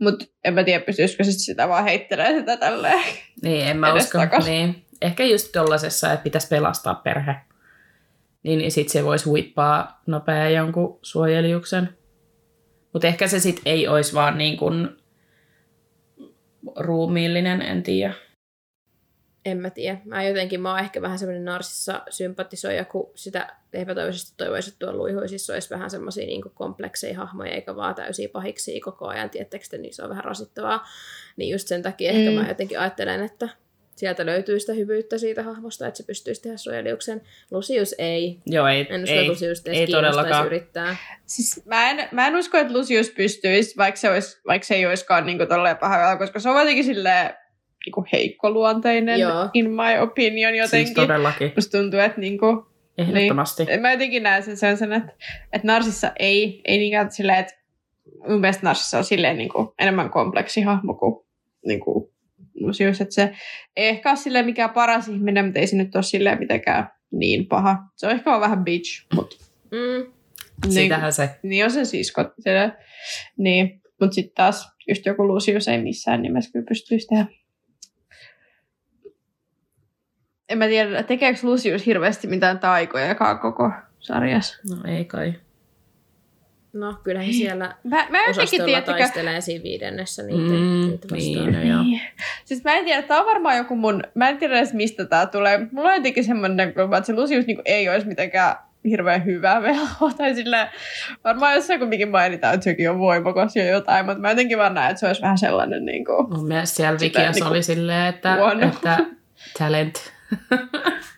Mutta 0.00 0.24
en 0.44 0.54
mä 0.54 0.64
tiedä, 0.64 0.84
pystyisikö 0.84 1.24
sit 1.24 1.38
sitä 1.38 1.68
vaan 1.68 1.84
heittelemään 1.84 2.38
sitä 2.38 2.56
tälleen. 2.56 3.04
Niin, 3.42 3.66
en 3.66 3.76
mä 3.76 3.94
usko. 3.94 4.18
takas. 4.18 4.46
Niin. 4.46 4.84
Ehkä 5.02 5.24
just 5.24 5.52
tollasessa, 5.52 6.12
että 6.12 6.24
pitäisi 6.24 6.48
pelastaa 6.48 6.94
perhe. 6.94 7.34
Niin, 8.48 8.58
niin 8.58 8.72
sit 8.72 8.88
se 8.88 9.04
voisi 9.04 9.24
huippaa 9.24 10.02
nopea 10.06 10.50
jonkun 10.50 10.98
suojeliuksen. 11.02 11.88
Mutta 12.92 13.06
ehkä 13.06 13.28
se 13.28 13.40
sit 13.40 13.60
ei 13.66 13.88
olisi 13.88 14.14
vaan 14.14 14.38
niin 14.38 14.56
kuin 14.56 14.88
ruumiillinen, 16.76 17.62
en 17.62 17.82
tiedä. 17.82 18.14
En 19.44 19.58
mä 19.58 19.70
tiedä. 19.70 19.98
Mä 20.04 20.22
jotenkin, 20.22 20.60
mä 20.60 20.70
oon 20.70 20.80
ehkä 20.80 21.02
vähän 21.02 21.18
semmoinen 21.18 21.44
narsissa 21.44 22.02
sympatisoija, 22.10 22.84
kun 22.84 23.10
sitä 23.14 23.56
epätoivoisesti 23.72 24.34
toivoisi, 24.36 24.70
että 24.70 24.78
tuolla 24.78 24.98
luihuisissa 24.98 25.52
olisi 25.52 25.70
vähän 25.70 25.90
semmoisia 25.90 26.26
niin 26.26 26.42
komplekseja 26.54 27.18
hahmoja, 27.18 27.52
eikä 27.52 27.76
vaan 27.76 27.94
täysiä 27.94 28.28
pahiksi 28.28 28.80
koko 28.80 29.06
ajan, 29.06 29.30
tiettekö 29.30 29.64
te, 29.70 29.78
niin 29.78 29.94
se 29.94 30.02
on 30.02 30.10
vähän 30.10 30.24
rasittavaa. 30.24 30.86
Niin 31.36 31.52
just 31.52 31.68
sen 31.68 31.82
takia 31.82 32.10
ehkä 32.10 32.30
Mm. 32.30 32.36
mä 32.36 32.48
jotenkin 32.48 32.78
ajattelen, 32.78 33.22
että 33.24 33.48
sieltä 33.98 34.26
löytyy 34.26 34.60
sitä 34.60 34.72
hyvyyttä 34.72 35.18
siitä 35.18 35.42
hahmosta, 35.42 35.86
että 35.86 35.98
se 35.98 36.06
pystyisi 36.06 36.42
tehdä 36.42 36.56
suojeliuksen. 36.56 37.20
Lucius 37.50 37.94
ei. 37.98 38.38
Joo, 38.46 38.66
ei, 38.66 38.86
En 38.90 39.02
usko, 39.02 39.14
ei, 39.14 39.18
että 39.20 39.32
Lucius 39.32 39.60
edes 39.66 39.78
ei 39.78 39.86
todellakaan. 39.86 40.46
yrittää. 40.46 40.96
Siis 41.26 41.62
mä 41.66 41.90
en, 41.90 42.08
mä 42.12 42.26
en 42.26 42.36
usko, 42.36 42.58
että 42.58 42.72
Lucius 42.72 43.10
pystyisi, 43.10 43.76
vaikka 43.76 44.00
se, 44.00 44.10
olisi, 44.10 44.40
vaikka 44.46 44.66
se 44.66 44.74
ei 44.74 44.86
olisikaan 44.86 45.26
niinku 45.26 45.46
tolleen 45.46 45.76
paha, 45.76 46.16
koska 46.16 46.40
se 46.40 46.48
on 46.48 46.58
jotenkin 46.58 46.84
silleen 46.84 47.34
niinku 47.86 48.04
heikkoluonteinen, 48.12 49.20
Joo. 49.20 49.48
in 49.54 49.70
my 49.70 49.98
opinion 50.00 50.54
jotenkin. 50.54 50.86
Siis 50.86 50.96
todellakin, 50.96 51.52
Musta 51.56 51.78
tuntuu, 51.78 52.00
että 52.00 52.20
niinku, 52.20 52.66
ehdottomasti. 52.98 53.66
En 53.68 53.80
mä 53.80 53.92
jotenkin 53.92 54.22
näen 54.22 54.42
sen, 54.42 54.56
sen, 54.56 54.76
sen 54.76 54.92
että, 54.92 55.12
että 55.52 55.66
Narsissa 55.66 56.12
ei, 56.18 56.62
ei 56.64 56.78
niinkään 56.78 57.10
silleen, 57.10 57.38
että 57.38 57.54
mun 58.28 58.40
mielestä 58.40 58.66
Narsissa 58.66 58.98
on 58.98 59.04
silleen 59.04 59.38
niin 59.38 59.48
kuin, 59.48 59.68
enemmän 59.78 60.10
kompleksi 60.10 60.60
hahmo 60.60 60.94
kuin, 60.94 61.26
niin 61.66 61.80
Lucius, 62.60 63.00
että 63.00 63.14
se 63.14 63.32
ei 63.76 63.88
ehkä 63.88 64.08
ole 64.10 64.16
silleen 64.16 64.44
mikään 64.44 64.70
paras 64.70 65.08
ihminen, 65.08 65.44
mutta 65.44 65.60
ei 65.60 65.66
se 65.66 65.76
nyt 65.76 65.94
ole 65.94 66.02
silleen 66.02 66.38
mitenkään 66.38 66.90
niin 67.10 67.46
paha. 67.46 67.76
Se 67.96 68.06
on 68.06 68.12
ehkä 68.12 68.30
vaan 68.30 68.40
vähän 68.40 68.64
bitch, 68.64 69.06
mutta 69.14 69.36
Mm. 69.70 70.12
Siitähän 70.68 71.12
se. 71.12 71.30
niin 71.42 71.64
on 71.64 71.70
se 71.70 71.84
sisko. 71.84 72.24
Silleen, 72.40 72.72
niin, 73.38 73.82
mutta 74.00 74.14
sitten 74.14 74.34
taas 74.34 74.68
just 74.88 75.06
joku 75.06 75.28
Lucius 75.28 75.68
ei 75.68 75.82
missään 75.82 76.22
nimessä 76.22 76.52
kyllä 76.52 76.66
pystyisi 76.68 77.06
tehdä. 77.06 77.26
En 80.48 80.58
mä 80.58 80.66
tiedä, 80.66 81.02
tekeekö 81.02 81.38
Lucius 81.42 81.86
hirveästi 81.86 82.26
mitään 82.26 82.58
taikojakaan 82.58 83.38
koko 83.38 83.70
sarjassa. 83.98 84.56
No 84.70 84.92
ei 84.92 85.04
kai. 85.04 85.34
No, 86.78 86.94
kyllähän 87.04 87.32
siellä 87.32 87.74
Mä, 87.84 88.06
mä 88.10 88.24
osastolla 88.30 88.64
tiedättekö, 88.64 88.98
taistelee 88.98 89.40
siinä 89.40 89.62
viidennessä 89.62 90.22
niitä, 90.22 90.42
Mm, 90.52 90.90
niitä 90.90 91.08
vastaan. 91.10 91.52
niin, 91.52 91.72
no. 91.72 91.82
Niin. 91.82 92.00
Siis 92.44 92.64
mä 92.64 92.74
en 92.74 92.84
tiedä, 92.84 93.02
tää 93.02 93.20
on 93.20 93.26
varmaan 93.26 93.56
joku 93.56 93.76
mun, 93.76 94.02
mä 94.14 94.28
en 94.28 94.38
tiedä 94.38 94.56
edes 94.58 94.72
mistä 94.72 95.04
tää 95.04 95.26
tulee. 95.26 95.66
Mulla 95.72 95.88
on 95.88 95.94
jotenkin 95.96 96.24
semmoinen 96.24 96.68
että 96.68 97.02
se 97.02 97.12
Lucius 97.12 97.46
niinku 97.46 97.62
ei 97.64 97.88
olisi 97.88 98.06
mitenkään 98.06 98.56
hirveän 98.84 99.24
hyvä 99.24 99.62
velho. 99.62 100.10
Tai 100.18 100.34
sillä 100.34 100.70
varmaan 101.24 101.54
jossain 101.54 101.80
kumminkin 101.80 102.08
mainitaan, 102.10 102.54
että 102.54 102.64
sekin 102.64 102.90
on 102.90 102.98
voimakas 102.98 103.56
ja 103.56 103.64
jotain, 103.64 104.06
mutta 104.06 104.20
mä 104.20 104.30
jotenkin 104.30 104.58
vaan 104.58 104.74
näen, 104.74 104.90
että 104.90 105.00
se 105.00 105.06
olisi 105.06 105.22
vähän 105.22 105.38
sellainen 105.38 105.84
niinku... 105.84 106.22
Mun 106.30 106.48
mielestä 106.48 106.76
siellä 106.76 106.98
Sitä 106.98 107.18
Vikiassa 107.18 107.32
niinku 107.44 107.54
oli 107.54 107.62
silleen, 107.62 108.06
että, 108.06 108.36
huono. 108.36 108.66
että 108.66 108.98
talent. 109.58 110.12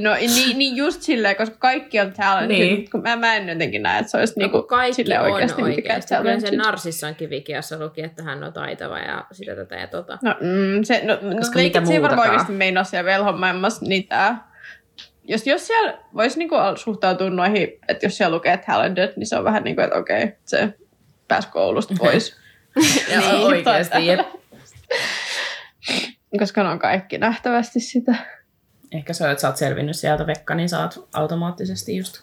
No 0.00 0.14
niin, 0.14 0.58
niin 0.58 0.76
just 0.76 1.02
silleen, 1.02 1.36
koska 1.36 1.56
kaikki 1.58 2.00
on 2.00 2.12
talented, 2.12 2.58
Niin. 2.58 2.74
niin. 2.92 3.02
mä, 3.02 3.16
mä 3.16 3.36
en 3.36 3.48
jotenkin 3.48 3.82
näe, 3.82 3.98
että 3.98 4.10
se 4.10 4.16
olisi 4.18 4.34
No, 4.36 4.40
niinku 4.42 4.58
kun 4.58 4.68
kaikki 4.68 4.94
silleen 4.94 5.20
on 5.20 5.30
oikeasti 5.32 5.62
mikään 5.62 5.76
oikeasti. 5.76 6.14
Kyllä 6.14 6.40
sen 6.40 6.58
Narsissankin 6.58 7.30
Vikiassa 7.30 7.78
luki, 7.78 8.02
että 8.02 8.22
hän 8.22 8.44
on 8.44 8.52
taitava 8.52 8.98
ja 8.98 9.24
sitä 9.32 9.56
tätä 9.56 9.76
ja 9.76 9.86
tota. 9.86 10.18
No, 10.22 10.34
mm, 10.40 10.82
se, 10.84 11.02
no, 11.04 11.18
no 11.22 11.36
Koska 11.36 11.58
leikit, 11.58 11.74
mitä 11.74 11.86
se 11.86 11.92
ei 11.92 12.02
varmaan 12.02 12.28
oikeasti 12.28 12.52
meinaa 12.52 12.84
siellä 12.84 13.04
velhomaailmassa 13.10 13.84
niitä. 13.86 14.34
Jos, 15.24 15.46
jos 15.46 15.66
siellä 15.66 15.98
voisi 16.14 16.38
niinku 16.38 16.56
suhtautua 16.76 17.30
noihin, 17.30 17.68
että 17.88 18.06
jos 18.06 18.16
siellä 18.16 18.36
lukee 18.36 18.56
talented, 18.56 19.12
niin 19.16 19.26
se 19.26 19.36
on 19.36 19.44
vähän 19.44 19.64
niin 19.64 19.76
kuin, 19.76 19.84
että 19.84 19.98
okei, 19.98 20.32
se 20.44 20.74
pääsi 21.28 21.48
koulusta 21.48 21.94
pois. 21.98 22.36
Ja 23.12 23.20
Niin, 23.20 23.34
oikeasti, 23.34 24.06
jep. 24.06 24.20
Koska 26.38 26.62
ne 26.62 26.68
on 26.68 26.78
kaikki 26.78 27.18
nähtävästi 27.18 27.80
sitä. 27.80 28.14
Ehkä 28.92 29.12
se 29.12 29.24
on, 29.24 29.30
että 29.30 29.40
sä 29.40 29.48
oot 29.48 29.56
selvinnyt 29.56 29.96
sieltä 29.96 30.26
Vekka, 30.26 30.54
niin 30.54 30.68
sä 30.68 30.80
oot 30.80 31.08
automaattisesti 31.14 31.96
just, 31.96 32.22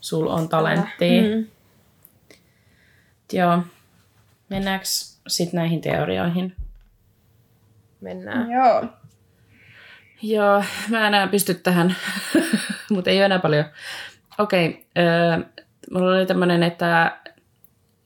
sul 0.00 0.26
on 0.26 0.48
talenttia. 0.48 1.22
Mm. 1.22 1.28
Mm. 1.28 1.46
Joo. 3.32 3.62
Mennäänkö 4.48 4.84
sitten 5.26 5.58
näihin 5.58 5.80
teorioihin? 5.80 6.56
Mennään. 8.00 8.50
Joo. 8.50 8.84
Joo, 10.22 10.64
mä 10.88 11.06
enää 11.06 11.26
pysty 11.26 11.54
tähän, 11.54 11.96
mutta 12.90 13.10
ei 13.10 13.16
ole 13.16 13.24
enää 13.24 13.38
paljon 13.38 13.64
Okei, 14.38 14.68
okay, 14.68 15.44
mulla 15.90 16.16
oli 16.16 16.26
tämmöinen, 16.26 16.62
että, 16.62 17.18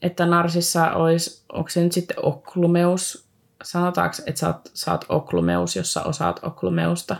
että 0.02 0.26
Narsissa 0.26 0.90
olisi, 0.90 1.44
onko 1.52 1.68
se 1.68 1.80
nyt 1.80 1.92
sitten 1.92 2.16
oklumeus? 2.22 3.28
Sanotaanko, 3.62 4.16
että 4.26 4.40
sä 4.40 4.46
oot, 4.46 4.70
sä 4.74 4.92
oot 4.92 5.04
oklumeus, 5.08 5.76
jos 5.76 5.92
sä 5.92 6.02
osaat 6.02 6.40
oklumeusta? 6.42 7.16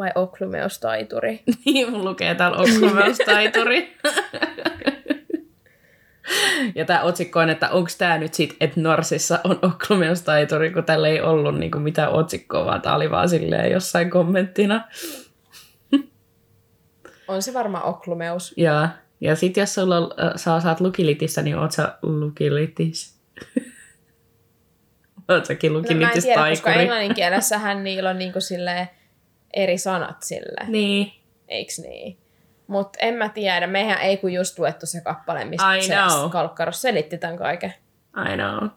Vai 0.00 0.10
oklumeustaituri? 0.14 1.42
Niin, 1.64 1.90
mun 1.90 2.04
lukee 2.04 2.34
täällä 2.34 2.56
oklumeustaituri. 2.58 3.92
Ja 6.74 6.84
tämä 6.84 7.02
otsikko 7.02 7.40
on, 7.40 7.50
että 7.50 7.68
onko 7.70 7.90
tämä 7.98 8.18
nyt 8.18 8.34
sitten, 8.34 8.56
että 8.60 8.80
Norsissa 8.80 9.38
on 9.44 9.58
oklumeustaituri, 9.62 10.70
kun 10.70 10.84
tällä 10.84 11.08
ei 11.08 11.20
ollut 11.20 11.58
niinku 11.58 11.78
mitään 11.78 12.12
otsikkoa, 12.12 12.64
vaan 12.66 12.82
tämä 12.82 12.94
oli 12.96 13.10
vaan 13.10 13.28
silleen 13.28 13.72
jossain 13.72 14.10
kommenttina. 14.10 14.84
On 17.28 17.42
se 17.42 17.54
varmaan 17.54 17.84
oklumeus. 17.84 18.54
Ja, 18.56 18.88
ja 19.20 19.36
sitten 19.36 19.62
jos 19.62 19.74
sulla, 19.74 19.96
on- 19.96 20.10
äh, 20.24 20.32
sä 20.36 20.54
osaat 20.54 20.80
lukilitissä, 20.80 21.42
niin 21.42 21.56
oot 21.58 21.72
sä 21.72 21.98
lukilitis. 22.02 23.20
oot 25.28 25.46
säkin 25.46 25.72
No, 25.72 25.80
mä 25.80 25.82
en 25.82 25.86
tiedä, 25.88 26.06
koska 26.06 26.20
lukilitistaikuri. 26.30 26.82
englannin 26.82 27.14
kielessähän 27.14 27.84
niillä 27.84 28.10
on 28.10 28.18
niinku 28.18 28.40
silleen 28.40 28.88
eri 29.54 29.78
sanat 29.78 30.22
sille. 30.22 30.66
niin, 30.68 31.12
Eiks 31.48 31.78
niin? 31.78 32.18
Mutta 32.66 32.98
en 33.02 33.14
mä 33.14 33.28
tiedä, 33.28 33.66
mehän 33.66 34.00
ei 34.00 34.16
kun 34.16 34.32
just 34.32 34.58
luettu 34.58 34.86
se 34.86 35.00
kappale, 35.00 35.44
mistä 35.44 35.74
I 35.74 35.82
se 35.82 35.94
know. 35.94 36.30
Kalkkaros 36.30 36.82
selitti 36.82 37.18
tämän 37.18 37.36
kaiken. 37.36 37.74
I 38.32 38.36
know. 38.36 38.68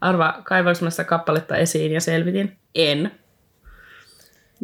Arva, 0.00 0.40
kaivoinko 0.44 0.84
mä 0.84 0.90
sitä 0.90 1.04
kappaletta 1.04 1.56
esiin 1.56 1.92
ja 1.92 2.00
selvitin? 2.00 2.56
En. 2.74 3.12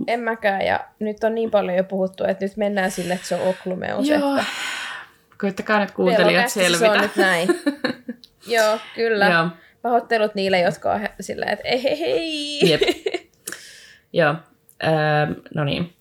En 0.06 0.20
mäkään, 0.20 0.66
ja 0.66 0.80
nyt 0.98 1.24
on 1.24 1.34
niin 1.34 1.50
paljon 1.50 1.76
jo 1.76 1.84
puhuttu, 1.84 2.24
että 2.24 2.44
nyt 2.44 2.56
mennään 2.56 2.90
sille, 2.90 3.14
että 3.14 3.26
se 3.26 3.34
on 3.34 3.48
oklumeus. 3.48 4.08
Joo. 4.08 4.36
Että 4.36 4.46
Koittakaa 5.40 5.80
nyt 5.80 5.90
kuuntelijat 5.90 6.48
selvitä. 6.48 6.78
Se 6.78 6.90
on 6.90 7.00
nyt 7.00 7.16
näin. 7.16 7.48
Joo, 8.46 8.78
kyllä. 8.94 9.26
Joo. 9.28 9.48
Pahoittelut 9.82 10.34
niille, 10.34 10.60
jotka 10.60 10.92
on 10.92 11.00
he- 11.00 11.14
silleen, 11.20 11.52
että 11.52 11.68
ei 11.68 11.82
hei 11.82 12.00
hei. 12.00 12.70
Jep. 12.70 12.80
Joo, 14.12 14.34
ähm, 14.84 15.32
no 15.54 15.64
niin. 15.64 15.92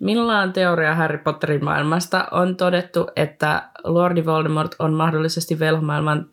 Minulla 0.00 0.38
on 0.38 0.52
teoria 0.52 0.94
Harry 0.94 1.18
Potterin 1.18 1.64
maailmasta. 1.64 2.28
On 2.30 2.56
todettu, 2.56 3.06
että 3.16 3.62
Lordi 3.84 4.24
Voldemort 4.24 4.74
on 4.78 4.94
mahdollisesti 4.94 5.58
velhomaailman 5.58 6.26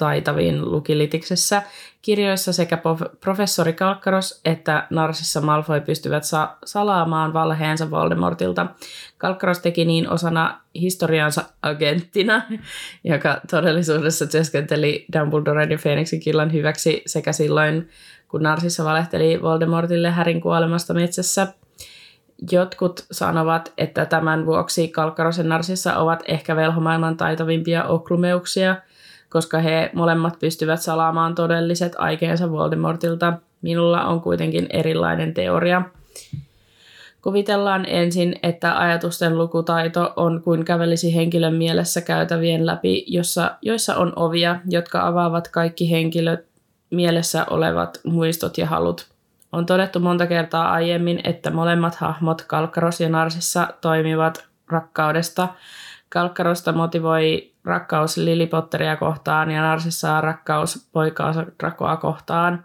taitavin 0.00 0.70
lukilitiksessä. 0.70 1.62
Kirjoissa 2.02 2.52
sekä 2.52 2.78
professori 3.20 3.72
Kalkkaros 3.72 4.40
että 4.44 4.86
Narsissa 4.90 5.40
Malfoy 5.40 5.80
pystyvät 5.80 6.24
sa- 6.24 6.56
salaamaan 6.64 7.32
valheensa 7.32 7.90
Voldemortilta. 7.90 8.66
Kalkkaros 9.18 9.58
teki 9.58 9.84
niin 9.84 10.10
osana 10.10 10.60
historiansa 10.74 11.44
agenttina, 11.62 12.42
joka 13.04 13.40
todellisuudessa 13.50 14.26
työskenteli 14.26 15.06
Dumbledoren 15.18 15.70
ja 15.70 15.78
Phoenixin 15.78 16.20
killan 16.20 16.52
hyväksi 16.52 17.02
sekä 17.06 17.32
silloin, 17.32 17.88
kun 18.30 18.42
Narsissa 18.42 18.84
valehteli 18.84 19.42
Voldemortille 19.42 20.10
Härin 20.10 20.40
kuolemasta 20.40 20.94
metsässä. 20.94 21.46
Jotkut 22.52 23.06
sanovat, 23.10 23.72
että 23.78 24.06
tämän 24.06 24.46
vuoksi 24.46 24.88
Kalkkarosen 24.88 25.48
Narsissa 25.48 25.96
ovat 25.96 26.22
ehkä 26.28 26.56
velhomaailman 26.56 27.16
taitavimpia 27.16 27.84
oklumeuksia, 27.84 28.76
koska 29.28 29.58
he 29.58 29.90
molemmat 29.94 30.38
pystyvät 30.38 30.82
salaamaan 30.82 31.34
todelliset 31.34 31.92
aikeensa 31.98 32.50
Voldemortilta. 32.50 33.32
Minulla 33.62 34.04
on 34.04 34.20
kuitenkin 34.20 34.66
erilainen 34.70 35.34
teoria. 35.34 35.82
Kuvitellaan 37.22 37.86
ensin, 37.88 38.36
että 38.42 38.78
ajatusten 38.78 39.38
lukutaito 39.38 40.12
on 40.16 40.42
kuin 40.42 40.64
kävelisi 40.64 41.14
henkilön 41.14 41.54
mielessä 41.54 42.00
käytävien 42.00 42.66
läpi, 42.66 43.04
jossa, 43.06 43.50
joissa 43.62 43.96
on 43.96 44.12
ovia, 44.16 44.60
jotka 44.68 45.06
avaavat 45.06 45.48
kaikki 45.48 45.90
henkilöt 45.90 46.49
mielessä 46.90 47.46
olevat 47.50 48.00
muistot 48.04 48.58
ja 48.58 48.66
halut. 48.66 49.06
On 49.52 49.66
todettu 49.66 50.00
monta 50.00 50.26
kertaa 50.26 50.72
aiemmin, 50.72 51.20
että 51.24 51.50
molemmat 51.50 51.94
hahmot 51.94 52.42
Kalkkaros 52.42 53.00
ja 53.00 53.08
Narsissa 53.08 53.68
toimivat 53.80 54.48
rakkaudesta. 54.68 55.48
Kalkkarosta 56.08 56.72
motivoi 56.72 57.52
rakkaus 57.64 58.16
Lily 58.16 58.46
Potteria 58.46 58.96
kohtaan 58.96 59.50
ja 59.50 59.62
Narsissa 59.62 60.20
rakkaus 60.20 60.88
poikaansa 60.92 61.46
Dracoa 61.60 61.96
kohtaan. 61.96 62.64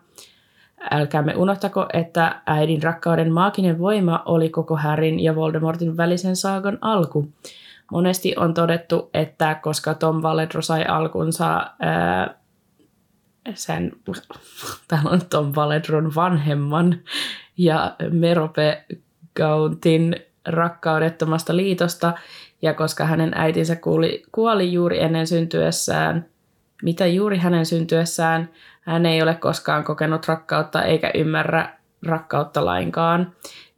Älkäämme 0.91 1.35
unohtako, 1.35 1.85
että 1.93 2.41
äidin 2.45 2.83
rakkauden 2.83 3.33
maaginen 3.33 3.79
voima 3.79 4.23
oli 4.25 4.49
koko 4.49 4.75
Harryn 4.75 5.19
ja 5.19 5.35
Voldemortin 5.35 5.97
välisen 5.97 6.35
saagan 6.35 6.77
alku. 6.81 7.31
Monesti 7.91 8.33
on 8.37 8.53
todettu, 8.53 9.09
että 9.13 9.55
koska 9.55 9.93
Tom 9.93 10.21
Valedro 10.21 10.61
sai 10.61 10.85
alkunsa 10.85 11.71
ää, 11.79 12.35
sen, 13.53 13.91
täällä 14.87 15.09
on 15.09 15.21
Tom 15.29 15.51
Valedron 15.55 16.15
vanhemman 16.15 16.99
ja 17.57 17.95
Merope 18.11 18.85
Gauntin 19.35 20.15
rakkaudettomasta 20.47 21.55
liitosta, 21.55 22.13
ja 22.61 22.73
koska 22.73 23.05
hänen 23.05 23.31
äitinsä 23.35 23.75
kuuli, 23.75 24.23
kuoli 24.31 24.73
juuri 24.73 25.03
ennen 25.03 25.27
syntyessään, 25.27 26.25
mitä 26.83 27.05
juuri 27.05 27.37
hänen 27.37 27.65
syntyessään, 27.65 28.49
hän 28.81 29.05
ei 29.05 29.21
ole 29.21 29.35
koskaan 29.35 29.83
kokenut 29.83 30.27
rakkautta 30.27 30.83
eikä 30.83 31.11
ymmärrä 31.13 31.77
rakkautta 32.05 32.65
lainkaan. 32.65 33.31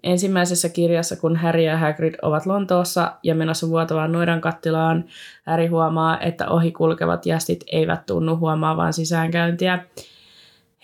Ensimmäisessä 0.07 0.69
kirjassa, 0.69 1.15
kun 1.15 1.35
Harry 1.35 1.61
ja 1.61 1.77
Hagrid 1.77 2.15
ovat 2.21 2.45
Lontoossa 2.45 3.13
ja 3.23 3.35
menossa 3.35 3.69
vuotavaan 3.69 4.11
noidan 4.11 4.41
kattilaan, 4.41 5.05
Harry 5.45 5.67
huomaa, 5.67 6.19
että 6.19 6.49
ohi 6.49 6.71
kulkevat 6.71 7.25
jästit 7.25 7.63
eivät 7.71 8.05
tunnu 8.05 8.37
huomaavan 8.37 8.93
sisäänkäyntiä. 8.93 9.79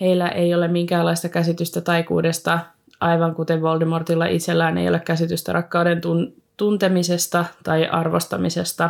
Heillä 0.02 0.28
ei 0.28 0.54
ole 0.54 0.68
minkäänlaista 0.68 1.30
käsitystä 1.30 1.82
taikuudesta, 1.82 2.60
aivan 3.00 3.36
kuten 3.36 3.62
Voldemortilla 3.62 4.26
itsellään 4.26 4.78
ei 4.78 4.90
ole 4.90 5.00
käsitystä 5.00 5.54
rakkauden 5.54 5.98
tun- 5.98 6.42
tuntemisesta 6.58 7.46
tai 7.64 7.88
arvostamisesta. 7.88 8.90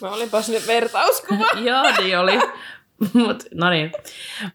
Mä 0.00 0.10
olinpas 0.10 0.48
nyt 0.48 0.66
vertauskuva. 0.66 1.44
Joo, 1.68 1.82
niin 1.98 2.18
oli. 2.18 2.38
Mut, 3.12 3.44
no 3.54 3.70
niin. 3.70 3.92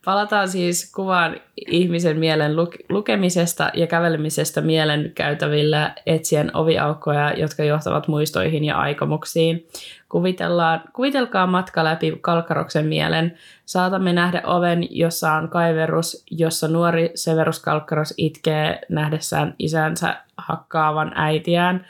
Palataan 0.06 0.50
siis 0.50 0.92
kuvaan 0.96 1.38
ihmisen 1.68 2.20
mielen 2.20 2.56
luk- 2.56 2.86
lukemisesta 2.90 3.72
ja 3.74 3.88
kävelemisestä 3.88 4.62
mielen 4.62 5.12
käytävillä 5.16 5.96
etsien 6.06 6.56
oviaukkoja, 6.56 7.34
jotka 7.34 7.64
johtavat 7.64 8.08
muistoihin 8.08 8.66
ja 8.66 8.78
aikomuksiin. 8.78 9.68
Kuvitellaan, 10.10 10.82
kuvitelkaa 10.94 11.48
matka 11.48 11.84
läpi 11.84 12.18
Kalkkaroksen 12.22 12.86
mielen. 12.86 13.38
Saatamme 13.66 14.14
nähdä 14.14 14.42
oven, 14.46 14.88
jossa 14.90 15.34
on 15.34 15.50
kaiverus, 15.50 16.26
jossa 16.32 16.68
nuori 16.68 17.12
Severus 17.16 17.60
Kalkkaros 17.60 18.14
itkee 18.18 18.82
nähdessään 18.90 19.56
isänsä 19.60 20.16
hakkaavan 20.38 21.12
äitiään. 21.16 21.86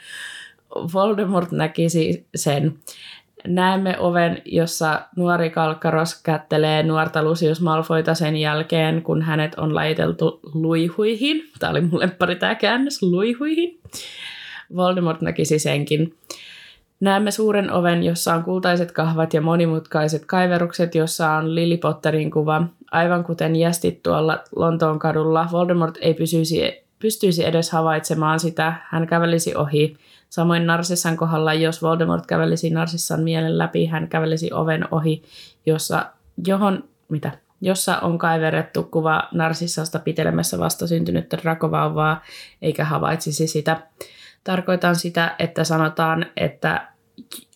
Voldemort 0.70 1.52
näkisi 1.52 2.26
sen. 2.34 2.78
Näemme 3.46 3.98
oven, 3.98 4.42
jossa 4.44 5.00
nuori 5.16 5.50
Kalkkaros 5.50 6.22
kättelee 6.22 6.82
nuorta 6.82 7.22
Lucius 7.22 7.60
Malfoyta 7.60 8.14
sen 8.14 8.36
jälkeen, 8.36 9.02
kun 9.02 9.22
hänet 9.22 9.54
on 9.54 9.74
laiteltu 9.74 10.40
luihuihin. 10.54 11.50
Tämä 11.58 11.70
oli 11.70 11.80
mun 11.80 12.00
lemppari 12.00 12.36
tämä 12.36 12.54
käännös, 12.54 13.02
luihuihin. 13.02 13.80
Voldemort 14.76 15.20
näkisi 15.20 15.58
senkin. 15.58 16.14
Näemme 17.00 17.30
suuren 17.30 17.72
oven, 17.72 18.02
jossa 18.02 18.34
on 18.34 18.44
kultaiset 18.44 18.92
kahvat 18.92 19.34
ja 19.34 19.40
monimutkaiset 19.40 20.24
kaiverukset, 20.26 20.94
jossa 20.94 21.30
on 21.30 21.54
Lily 21.54 21.76
Potterin 21.76 22.30
kuva. 22.30 22.62
Aivan 22.92 23.24
kuten 23.24 23.56
jästit 23.56 24.02
tuolla 24.02 24.38
Lontoon 24.56 24.98
kadulla, 24.98 25.48
Voldemort 25.52 25.98
ei 26.00 26.14
pysyisi, 26.14 26.84
pystyisi 27.02 27.46
edes 27.46 27.70
havaitsemaan 27.70 28.40
sitä. 28.40 28.74
Hän 28.88 29.06
kävelisi 29.06 29.54
ohi. 29.54 29.96
Samoin 30.28 30.66
Narsissan 30.66 31.16
kohdalla, 31.16 31.54
jos 31.54 31.82
Voldemort 31.82 32.26
kävelisi 32.26 32.70
Narsissan 32.70 33.20
mielen 33.20 33.58
läpi, 33.58 33.86
hän 33.86 34.08
kävelisi 34.08 34.52
oven 34.52 34.88
ohi, 34.90 35.22
jossa, 35.66 36.06
johon, 36.46 36.84
mitä, 37.08 37.32
jossa 37.60 37.98
on 37.98 38.18
kaiverrettu 38.18 38.82
kuva 38.82 39.28
Narsissasta 39.32 39.98
pitelemässä 39.98 40.58
vastasyntynyttä 40.58 41.38
drakovauvaa, 41.42 42.22
eikä 42.62 42.84
havaitsisi 42.84 43.46
sitä. 43.46 43.82
Tarkoitan 44.44 44.96
sitä, 44.96 45.34
että 45.38 45.64
sanotaan, 45.64 46.26
että, 46.36 46.88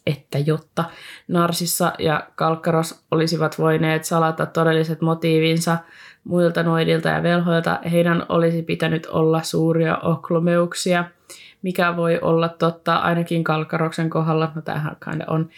että 0.06 0.38
jotta 0.38 0.84
Narsissa 1.28 1.92
ja 1.98 2.26
Kalkkaros 2.34 3.04
olisivat 3.10 3.58
voineet 3.58 4.04
salata 4.04 4.46
todelliset 4.46 5.00
motiivinsa 5.00 5.78
muilta 6.24 6.62
noidilta 6.62 7.08
ja 7.08 7.22
velhoilta, 7.22 7.78
heidän 7.92 8.26
olisi 8.28 8.62
pitänyt 8.62 9.06
olla 9.06 9.42
suuria 9.42 9.96
oklomeuksia, 9.96 11.04
mikä 11.62 11.96
voi 11.96 12.18
olla 12.22 12.48
totta 12.48 12.96
ainakin 12.96 13.44
Kalkkaroksen 13.44 14.10
kohdalla, 14.10 14.52
no 14.54 14.62
tämähän 14.62 14.96
on, 15.26 15.48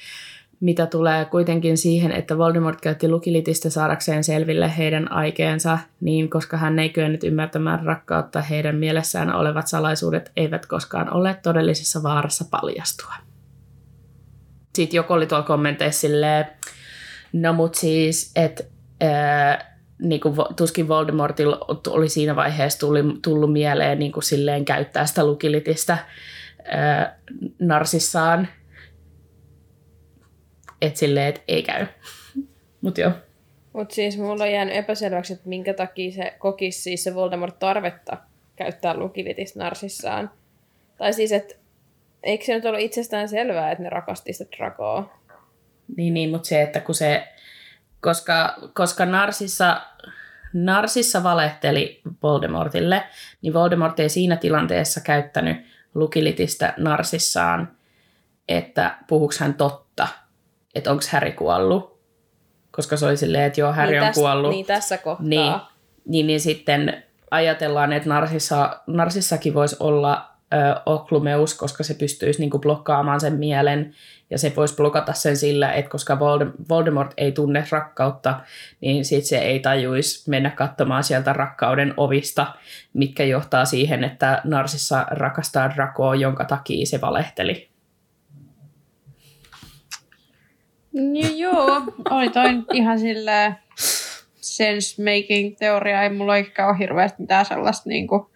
mitä 0.61 0.87
tulee 0.87 1.25
kuitenkin 1.25 1.79
siihen, 1.79 2.13
että 2.13 2.39
Voldemort 2.39 2.81
käytti 2.81 3.09
lukilitistä 3.09 3.71
saadakseen 3.71 4.25
selville 4.25 4.77
heidän 4.79 5.13
aikeensa, 5.13 5.79
niin 6.01 6.31
koska 6.31 6.57
hän 6.57 6.79
ei 6.79 6.89
kyennyt 6.89 7.25
ymmärtämään 7.25 7.85
rakkautta, 7.85 8.43
heidän 8.43 8.77
mielessään 8.77 9.35
olevat 9.35 9.67
salaisuudet 9.67 10.33
eivät 10.37 10.67
koskaan 10.67 11.15
ole 11.15 11.39
todellisessa 11.43 12.03
vaarassa 12.03 12.45
paljastua. 12.51 13.26
Sitten 14.77 14.97
joku 14.97 15.13
oli 15.13 15.27
tuolla 15.27 15.47
kommenteissa 15.47 16.01
silleen, 16.01 16.47
no 17.33 17.53
mut 17.53 17.75
siis, 17.75 18.33
että 18.37 18.65
niin 19.99 20.21
kuin, 20.21 20.35
tuskin 20.57 20.89
Voldemortilla 20.89 21.59
oli 21.89 22.09
siinä 22.09 22.37
vaiheessa 22.37 22.79
tuli, 22.79 23.01
tullut 23.23 23.53
mieleen 23.53 23.99
niin 23.99 24.13
kuin 24.13 24.23
silleen 24.23 24.65
käyttää 24.65 25.07
sitä 25.07 25.27
lukilitistä 25.27 25.99
ää, 26.65 27.19
narsissaan. 27.59 28.49
Että 30.81 30.99
silleen, 30.99 31.27
että 31.27 31.41
ei 31.49 31.63
käy. 31.63 31.87
Mut 32.83 32.99
joo. 32.99 33.13
Mutta 33.73 33.95
siis 33.95 34.19
mulla 34.19 34.45
on 34.45 34.53
jäänyt 34.53 34.75
epäselväksi, 34.75 35.33
että 35.33 35.49
minkä 35.49 35.75
takia 35.75 36.13
se 36.13 36.35
kokisi 36.39 36.83
siis 36.83 37.05
se 37.05 37.15
Voldemort 37.15 37.59
tarvetta 37.59 38.17
käyttää 38.57 38.97
lukilitistä 38.97 39.59
narsissaan. 39.59 40.31
Tai 40.97 41.13
siis, 41.13 41.33
että 41.33 41.55
eikö 42.27 42.45
se 42.45 42.55
nyt 42.55 42.65
ollut 42.65 42.81
itsestään 42.81 43.29
selvää, 43.29 43.71
että 43.71 43.83
ne 43.85 43.91
rakasti 43.91 44.33
sitä 44.33 44.57
Dracoa? 44.57 45.19
Niin, 45.97 46.15
niin 46.15 46.31
mutta 46.31 46.49
se, 46.49 46.63
että 46.63 46.81
kun 46.81 46.95
se, 46.95 47.29
koska, 48.01 48.57
koska 48.75 49.07
Narsissa, 49.07 49.81
Narsissa 50.53 51.23
valehteli 51.23 52.01
Voldemortille, 52.23 53.03
niin 53.43 53.55
Voldemort 53.55 54.01
ei 54.01 54.09
siinä 54.09 54.37
tilanteessa 54.37 55.01
käyttänyt 55.01 55.57
lukilitistä 55.95 56.75
Narsissaan, 56.77 57.77
että 58.49 58.97
puhuks 59.07 59.41
hän 59.41 59.55
totta, 59.55 60.09
että 60.75 60.91
onko 60.91 61.03
Häri 61.11 61.33
kuollut. 61.33 61.97
Koska 62.71 62.97
se 62.97 63.07
oli 63.07 63.17
silleen, 63.17 63.45
että 63.45 63.61
joo, 63.61 63.73
Häri 63.73 63.93
niin 63.93 64.03
on 64.03 64.09
täs, 64.09 64.17
kuollut. 64.17 64.51
Niin 64.51 64.67
tässä 64.67 64.99
kohtaa. 64.99 65.27
Niin, 65.27 65.55
niin, 66.05 66.27
niin 66.27 66.41
sitten 66.41 67.03
ajatellaan, 67.31 67.93
että 67.93 68.09
Narsissa, 68.09 68.81
Narsissakin 68.87 69.55
voisi 69.55 69.77
olla 69.81 70.36
Oklumeus, 70.87 71.55
koska 71.55 71.85
se 71.85 71.95
pystyisi 71.95 72.41
niin 72.41 72.51
kuin, 72.51 72.61
blokkaamaan 72.61 73.21
sen 73.21 73.33
mielen 73.33 73.95
ja 74.31 74.39
se 74.39 74.53
voisi 74.57 74.77
blokata 74.77 75.13
sen 75.13 75.37
sillä, 75.37 75.73
että 75.73 75.91
koska 75.91 76.19
Voldemort 76.69 77.15
ei 77.17 77.33
tunne 77.33 77.65
rakkautta, 77.71 78.41
niin 78.81 79.05
sitten 79.05 79.29
se 79.29 79.39
ei 79.39 79.61
tajuisi 79.61 80.31
mennä 80.31 80.51
katsomaan 80.51 81.05
sieltä 81.05 81.33
rakkauden 81.33 81.95
ovista, 81.97 82.55
mitkä 82.93 83.25
johtaa 83.25 83.65
siihen, 83.65 84.05
että 84.05 84.41
Narsissa 84.45 85.07
rakastaa 85.11 85.75
Dracoa, 85.75 86.15
jonka 86.15 86.45
takia 86.45 86.87
se 86.87 87.01
valehteli. 87.01 87.69
Ja 90.93 91.29
joo, 91.37 91.83
oli 92.11 92.31
toi 92.31 92.49
ihan 92.73 92.99
silleen 92.99 93.57
sense-making 94.41 95.57
teoria. 95.59 96.03
Ei 96.03 96.11
mulla 96.11 96.37
ehkä 96.37 96.69
ole 96.69 96.79
hirveästi 96.79 97.23
mitään 97.23 97.45
sellaista 97.45 97.89
niinku, 97.89 98.31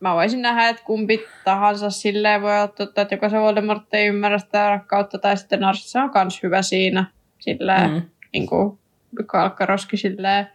mä 0.00 0.14
voisin 0.14 0.42
nähdä, 0.42 0.68
että 0.68 0.82
kumpi 0.84 1.24
tahansa 1.44 1.90
silleen 1.90 2.42
voi 2.42 2.52
olla 2.52 2.68
totta, 2.68 3.00
että 3.02 3.14
joko 3.14 3.28
se 3.28 3.40
Voldemort 3.40 3.94
ei 3.94 4.06
ymmärrä 4.06 4.38
sitä 4.38 4.70
rakkautta, 4.70 5.18
tai 5.18 5.36
sitten 5.36 5.60
Narsissa 5.60 6.02
on 6.02 6.10
kans 6.10 6.42
hyvä 6.42 6.62
siinä, 6.62 7.04
silleen, 7.38 7.90
mm. 7.90 8.02
niin 8.32 8.46
kuin 8.46 8.78
Kalkkaroski 9.26 9.96
silleen. 9.96 10.48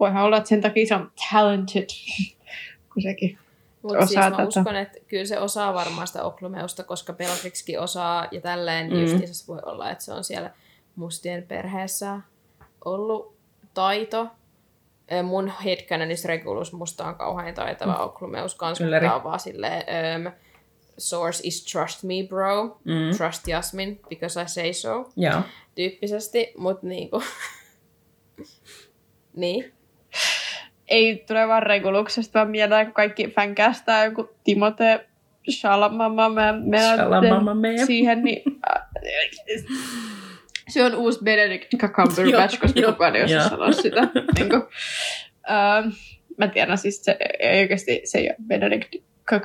Voihan 0.00 0.24
olla, 0.24 0.36
että 0.36 0.48
sen 0.48 0.60
takia 0.60 0.86
se 0.86 0.94
on 0.94 1.12
talented, 1.30 1.86
kun 2.92 3.02
sekin 3.02 3.38
Mutta 3.82 4.06
siis 4.06 4.18
osaa 4.18 4.30
mä 4.30 4.36
tätä. 4.36 4.48
uskon, 4.48 4.76
että 4.76 4.98
kyllä 5.08 5.24
se 5.24 5.38
osaa 5.38 5.74
varmaan 5.74 6.06
sitä 6.06 6.24
Oklumeusta, 6.24 6.84
koska 6.84 7.12
Bellatrixkin 7.12 7.80
osaa 7.80 8.26
ja 8.30 8.40
tälleen 8.40 8.90
Mm. 8.90 8.96
mm. 8.96 9.02
justiinsa 9.02 9.52
voi 9.52 9.60
olla, 9.62 9.90
että 9.90 10.04
se 10.04 10.12
on 10.12 10.24
siellä 10.24 10.50
mustien 10.96 11.42
perheessä 11.42 12.20
ollut 12.84 13.36
taito. 13.74 14.28
Mun 15.22 15.52
headcanonissa 15.64 16.28
Regulus 16.28 16.72
musta 16.72 17.04
on 17.04 17.14
kauhean 17.14 17.54
taitava 17.54 17.92
mm. 17.94 18.00
Oklumeus 18.04 18.54
kans, 18.54 18.80
Ylläri. 18.80 19.06
mutta 19.06 19.16
on 19.16 19.24
vaan 19.24 19.40
silleen, 19.40 19.82
um, 20.26 20.32
source 20.98 21.40
is 21.44 21.64
trust 21.64 22.02
me 22.02 22.14
bro, 22.28 22.78
Mm. 22.84 23.16
trust 23.16 23.48
Jasmin 23.48 24.00
because 24.08 24.42
I 24.42 24.48
say 24.48 24.72
so, 24.72 25.10
Joo. 25.16 25.40
tyyppisesti, 25.74 26.52
mutta 26.56 26.86
niinku, 26.86 27.22
niin. 29.36 29.72
ei 30.88 31.24
tule 31.28 31.48
vaan 31.48 31.62
Reguluksesta, 31.62 32.38
vaan 32.38 32.50
mieleen, 32.50 32.86
kun 32.86 32.94
kaikki 32.94 33.28
fänkästää 33.36 34.04
joku 34.04 34.28
Timote 34.44 35.06
Shalamama 35.50 36.30
Shalamamame. 36.96 37.86
siihen, 37.86 38.22
niin 38.24 38.42
äh, 38.76 38.82
se 40.68 40.84
on 40.84 40.94
uusi 40.94 41.18
Benedict 41.24 41.74
Cumberbatch, 41.74 42.54
Joo, 42.54 42.60
koska 42.60 42.80
joo, 42.80 42.92
kukaan 42.92 43.16
ei 43.16 43.24
osaa 43.24 43.36
joo. 43.36 43.48
sanoa 43.48 43.72
sitä. 43.72 44.00
niin 44.38 44.48
kuin, 44.48 44.62
ähm, 45.50 45.88
mä 46.36 46.48
tiedän 46.48 46.78
siis, 46.78 47.04
se 47.04 47.16
ei 47.38 47.60
oikeasti 47.60 48.00
se 48.04 48.18
ei 48.18 48.28
ole 48.28 48.36
Benedict 48.46 48.94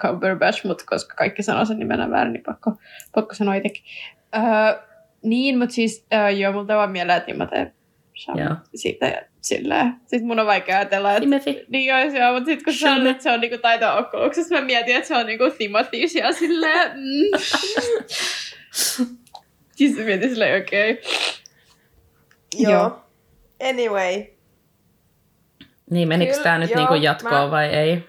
Cumberbatch, 0.01 0.65
mutta 0.65 0.83
koska 0.87 1.15
kaikki 1.15 1.43
sanoo 1.43 1.65
sen 1.65 1.79
nimenä 1.79 2.09
väärin, 2.09 2.33
niin 2.33 2.43
pakko, 2.43 2.71
pakko 3.15 3.33
sanoa 3.33 3.55
itsekin. 3.55 3.83
Äh, 4.35 4.75
niin, 5.23 5.59
mutta 5.59 5.75
siis 5.75 6.05
äh, 6.13 6.37
joo, 6.39 6.53
multa 6.53 6.75
vaan 6.75 6.91
mieleen 6.91 7.21
Timote 7.21 7.57
Joo. 7.57 7.67
Chalamet 8.15 8.57
siitä 8.75 9.05
ja 9.05 9.21
silleen. 9.41 9.93
Sitten 10.05 10.27
mun 10.27 10.39
on 10.39 10.45
vaikea 10.45 10.77
ajatella, 10.77 11.11
että 11.11 11.21
Timothy. 11.21 11.65
niin 11.69 11.85
joo, 11.85 12.11
se 12.11 12.25
on, 12.25 12.33
mutta 12.33 12.45
sitten 12.45 12.65
kun 12.65 12.73
sanoit, 12.73 13.07
että 13.07 13.23
se 13.23 13.31
on 13.31 13.41
niinku 13.41 13.57
taito-okkoluksessa, 13.57 14.55
mä 14.55 14.61
mietin, 14.61 14.95
että 14.95 15.07
se 15.07 15.17
on 15.17 15.25
niinku 15.25 15.43
Timothy 15.57 16.07
siellä 16.07 16.31
silleen. 16.31 16.91
Mm. 16.91 17.37
siis 19.75 19.97
mietin 19.97 20.29
silleen, 20.29 20.61
okei. 20.61 20.91
Okay. 20.91 21.03
Joo. 22.57 22.99
Anyway. 23.69 24.25
Niin, 25.89 26.07
menikö 26.07 26.31
Kyllä, 26.31 26.43
tämä 26.43 26.57
nyt 26.57 26.69
joo, 26.69 26.79
niinku 26.79 26.93
jatkoon 26.93 27.33
mä- 27.33 27.51
vai 27.51 27.65
ei? 27.67 28.03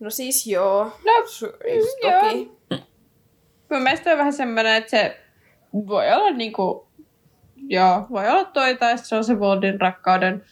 No 0.00 0.10
siis 0.10 0.46
joo. 0.46 0.84
No, 0.84 1.12
Su- 1.12 1.58
joo. 2.02 2.20
toki. 2.20 2.50
Mun 3.70 3.82
mielestä 3.82 4.12
on 4.12 4.18
vähän 4.18 4.32
semmoinen, 4.32 4.76
että 4.76 4.90
se 4.90 5.20
voi 5.72 6.12
olla 6.12 6.30
niinku, 6.30 6.88
joo, 7.56 8.06
voi 8.10 8.28
olla 8.28 8.44
toi, 8.44 8.76
tai 8.76 8.98
se 8.98 9.16
on 9.16 9.24
se 9.24 9.40
Voldin 9.40 9.80
rakkauden 9.80 10.44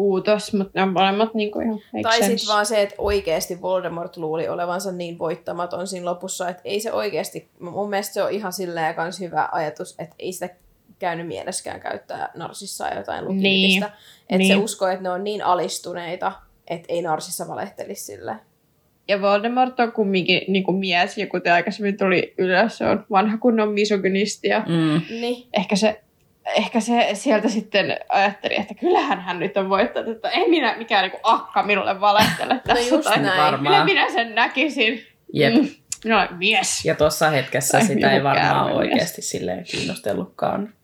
uutos, 0.00 0.52
mutta 0.52 0.72
ne 0.74 0.82
on 0.82 0.92
molemmat 0.92 1.34
niinku 1.34 1.60
ihan 1.60 1.80
make 1.92 2.02
Tai 2.02 2.22
sitten 2.22 2.48
vaan 2.48 2.66
se, 2.66 2.82
että 2.82 2.94
oikeasti 2.98 3.62
Voldemort 3.62 4.16
luuli 4.16 4.48
olevansa 4.48 4.92
niin 4.92 5.18
voittamaton 5.18 5.86
siinä 5.86 6.06
lopussa, 6.06 6.48
että 6.48 6.62
ei 6.64 6.80
se 6.80 6.92
oikeasti, 6.92 7.48
mun 7.60 7.90
mielestä 7.90 8.14
se 8.14 8.22
on 8.22 8.30
ihan 8.30 8.52
silleen 8.52 8.94
kans 8.94 9.20
hyvä 9.20 9.48
ajatus, 9.52 9.94
että 9.98 10.16
ei 10.18 10.32
sitä 10.32 10.48
käynyt 10.98 11.26
mieleskään 11.26 11.80
käyttää 11.80 12.30
Narsissa 12.36 12.94
jotain 12.94 13.24
lukilitistä. 13.24 13.86
Niin, 13.86 13.94
Että 14.22 14.38
niin. 14.38 14.54
se 14.54 14.56
uskoo, 14.56 14.88
että 14.88 15.02
ne 15.02 15.10
on 15.10 15.24
niin 15.24 15.44
alistuneita, 15.44 16.32
että 16.70 16.86
ei 16.88 17.02
Narsissa 17.02 17.48
valehtelisi 17.48 18.04
sille. 18.04 18.36
Ja 19.08 19.22
Voldemort 19.22 19.80
on 19.80 19.92
kumminkin 19.92 20.42
niinku 20.48 20.72
mies, 20.72 21.18
ja 21.18 21.26
kuten 21.26 21.52
aikaisemmin 21.52 21.96
tuli 21.96 22.34
ylös, 22.38 22.78
se 22.78 22.86
on 22.86 23.06
vanha 23.10 23.38
kunnon 23.38 23.72
misogynisti, 23.72 24.48
ja 24.48 24.64
Mm. 24.68 25.00
Niin. 25.20 25.48
ehkä 25.52 25.76
se, 25.76 26.00
ehkä 26.46 26.80
se 26.80 27.08
sieltä 27.14 27.48
sitten 27.48 27.98
ajatteli, 28.08 28.56
että 28.60 28.74
kyllähän 28.74 29.20
hän 29.20 29.38
nyt 29.38 29.56
on 29.56 29.68
voittanut, 29.68 30.16
että 30.16 30.30
ei 30.30 30.48
minä 30.50 30.76
mikään 30.76 31.02
niinku 31.02 31.18
akka 31.22 31.62
minulle 31.62 32.00
valehtele 32.00 32.60
tässä. 32.66 32.94
just 32.94 33.04
tai 33.08 33.18
näin. 33.18 33.30
Kyllä 33.32 33.44
Varmaan. 33.44 33.84
minä 33.84 34.10
sen 34.10 34.34
näkisin. 34.34 35.06
Jep. 35.32 35.54
Mm, 35.54 35.68
minä 36.04 36.18
olen 36.18 36.34
mies. 36.38 36.84
Ja 36.84 36.94
tuossa 36.94 37.30
hetkessä 37.30 37.78
Tai 37.78 37.86
sitä 37.86 38.12
ei 38.12 38.22
varmaan 38.24 38.72
oikeasti 38.72 39.22
silleen 39.22 39.64
kiinnostellutkaan 39.64 40.74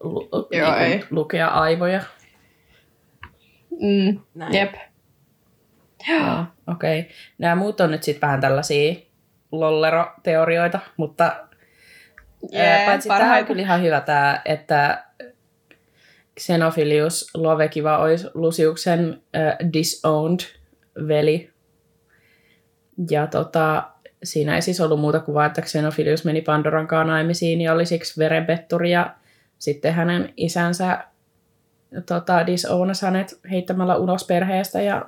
lu- 0.00 0.28
Joo, 0.32 0.70
niinku 0.70 0.84
ei. 0.84 1.04
lukea 1.10 1.48
aivoja. 1.48 2.00
Mm, 3.70 4.20
Näin. 4.34 4.54
jep. 4.54 4.74
Okei. 6.68 7.00
Okay. 7.00 7.12
Nämä 7.38 7.54
muut 7.56 7.80
on 7.80 7.90
nyt 7.90 8.02
sitten 8.02 8.20
vähän 8.28 8.40
tällaisia 8.40 8.94
lollero-teorioita, 9.52 10.78
mutta 10.96 11.45
yeah, 12.54 12.86
paitsi 12.86 13.08
tämä 13.08 13.36
on 13.38 13.46
kyllä 13.46 13.62
ihan 13.62 13.82
hyvä 13.82 14.00
tämä, 14.00 14.40
että 14.44 15.04
Xenophilius 16.40 17.30
Lovekiva 17.34 17.98
olisi 17.98 18.26
Lusiuksen 18.34 19.22
äh, 19.36 19.56
disowned 19.72 20.40
veli. 21.08 21.50
Ja 23.10 23.26
tota, 23.26 23.90
siinä 24.24 24.54
ei 24.54 24.62
siis 24.62 24.80
ollut 24.80 25.00
muuta 25.00 25.20
kuin 25.20 25.34
vaan, 25.34 25.46
että 25.46 25.62
Xenophilius 25.62 26.24
meni 26.24 26.42
Pandoran 26.42 26.86
kanssa 26.86 27.12
naimisiin 27.12 27.60
ja 27.60 27.72
oli 27.72 27.86
siksi 27.86 28.20
verenpetturi 28.20 28.90
ja 28.90 29.14
sitten 29.58 29.94
hänen 29.94 30.32
isänsä 30.36 31.04
tota, 32.06 32.46
disownasi 32.46 33.06
hänet 33.06 33.40
heittämällä 33.50 33.96
ulos 33.96 34.24
perheestä 34.24 34.82
ja 34.82 35.06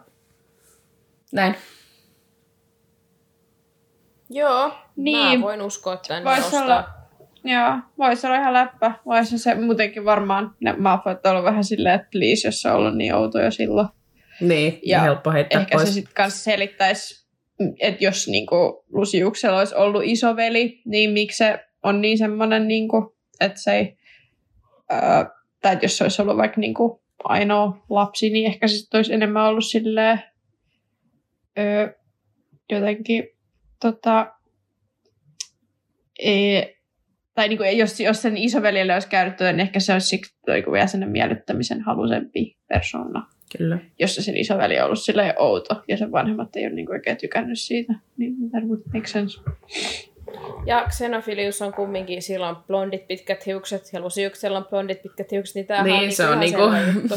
näin. 1.33 1.55
Joo, 4.31 4.73
Niin. 4.97 5.39
mä 5.41 5.45
voin 5.47 5.63
uskoa 5.63 5.97
tämän 5.97 6.25
Vois 6.25 6.39
nostaa. 6.39 6.63
olla, 6.63 6.89
joo, 7.45 7.79
voisi 7.99 8.27
olla 8.27 8.37
ihan 8.37 8.53
läppä. 8.53 8.95
Voisi 9.07 9.39
se 9.39 9.55
muutenkin 9.55 10.05
varmaan, 10.05 10.55
ne 10.61 10.73
Malfoyt 10.73 11.27
on 11.27 11.31
ollut 11.33 11.45
vähän 11.45 11.65
silleen, 11.65 11.95
että 11.95 12.09
please, 12.13 12.49
jos 12.49 12.63
se 12.63 12.69
on 12.71 12.77
ollut 12.77 12.97
niin 12.97 13.15
outo 13.15 13.41
jo 13.41 13.51
silloin. 13.51 13.89
Niin, 14.41 14.79
ja 14.83 15.01
helppo 15.01 15.31
heittää 15.31 15.61
Ehkä 15.61 15.77
pois. 15.77 15.89
se 15.89 15.95
sitten 15.95 16.15
kanssa 16.15 16.45
selittäisi 16.45 17.29
että 17.81 18.05
jos 18.05 18.29
niin 18.29 18.47
kuin, 18.47 18.75
Lusiuksella 18.93 19.59
olisi 19.59 19.75
ollut 19.75 20.03
isoveli, 20.05 20.83
niin 20.85 21.11
miksi 21.11 21.37
se 21.37 21.65
on 21.83 22.01
niin 22.01 22.19
semmoinen, 22.19 22.69
niin 22.69 22.89
kuin, 22.89 23.07
että 23.41 23.61
se 23.61 23.73
ei, 23.73 23.97
ää, 24.91 25.31
tai 25.63 25.73
että 25.73 25.85
jos 25.85 25.99
se 25.99 26.05
olisi 26.05 26.23
ollut 26.23 26.37
vaikka 26.37 26.61
niin 26.61 26.75
kuin, 26.75 27.01
ainoa 27.25 27.85
lapsi, 27.91 28.31
niin 28.31 28.47
ehkä 28.47 28.69
se 28.69 28.75
sitten 28.75 28.99
olisi 28.99 29.15
enemmän 29.15 29.45
ollut 29.45 29.65
silleen, 29.65 30.23
öö, 31.59 31.93
jotenkin 32.71 33.29
tota, 33.81 34.33
e, 36.19 36.63
tai 37.39 37.49
niin 37.49 37.59
kuin, 37.59 37.79
jos, 37.79 38.01
jos 38.01 38.23
sen 38.23 38.37
isoveljelle 38.37 38.95
olisi 38.95 39.09
käynyt 39.09 39.41
niin 39.41 39.61
ehkä 39.61 39.81
se 39.81 39.93
olisi 39.93 40.07
siksi 40.07 40.35
niin 40.47 40.73
vielä 40.73 40.87
sen 40.87 41.09
miellyttämisen 41.11 41.81
halusempi 41.81 42.57
persona. 42.69 43.27
Kyllä. 43.59 43.79
Jos 43.99 44.15
se 44.15 44.23
sen 44.23 44.37
isoveli 44.37 44.79
on 44.79 44.85
ollut 44.85 44.99
silleen 44.99 45.35
outo 45.39 45.83
ja 45.89 45.97
sen 45.97 46.13
vanhemmat 46.13 46.57
ei 46.57 46.67
ole 46.67 46.75
niin 46.75 46.87
kuin 46.87 46.97
oikein 46.97 47.17
tykännyt 47.17 47.59
siitä, 47.59 47.95
niin 48.17 48.35
that 48.51 48.65
would 48.65 48.81
make 48.95 49.07
sense. 49.07 49.41
Ja 50.67 50.87
Xenophilius 50.91 51.63
on 51.63 51.73
kumminkin, 51.73 52.23
silloin 52.23 52.57
blondit 52.57 53.07
pitkät 53.07 53.47
hiukset, 53.47 53.91
ja 53.93 54.01
Lusiuksella 54.01 54.59
on 54.59 54.67
blondit 54.71 55.03
pitkät 55.03 55.33
hiukset, 55.33 55.55
niin 55.55 55.67
tämähän 55.67 55.87
Niin, 55.87 56.05
on 56.05 56.13
se 56.13 56.27
on 56.29 56.41
niinku 56.41 56.71
niinku 56.71 57.17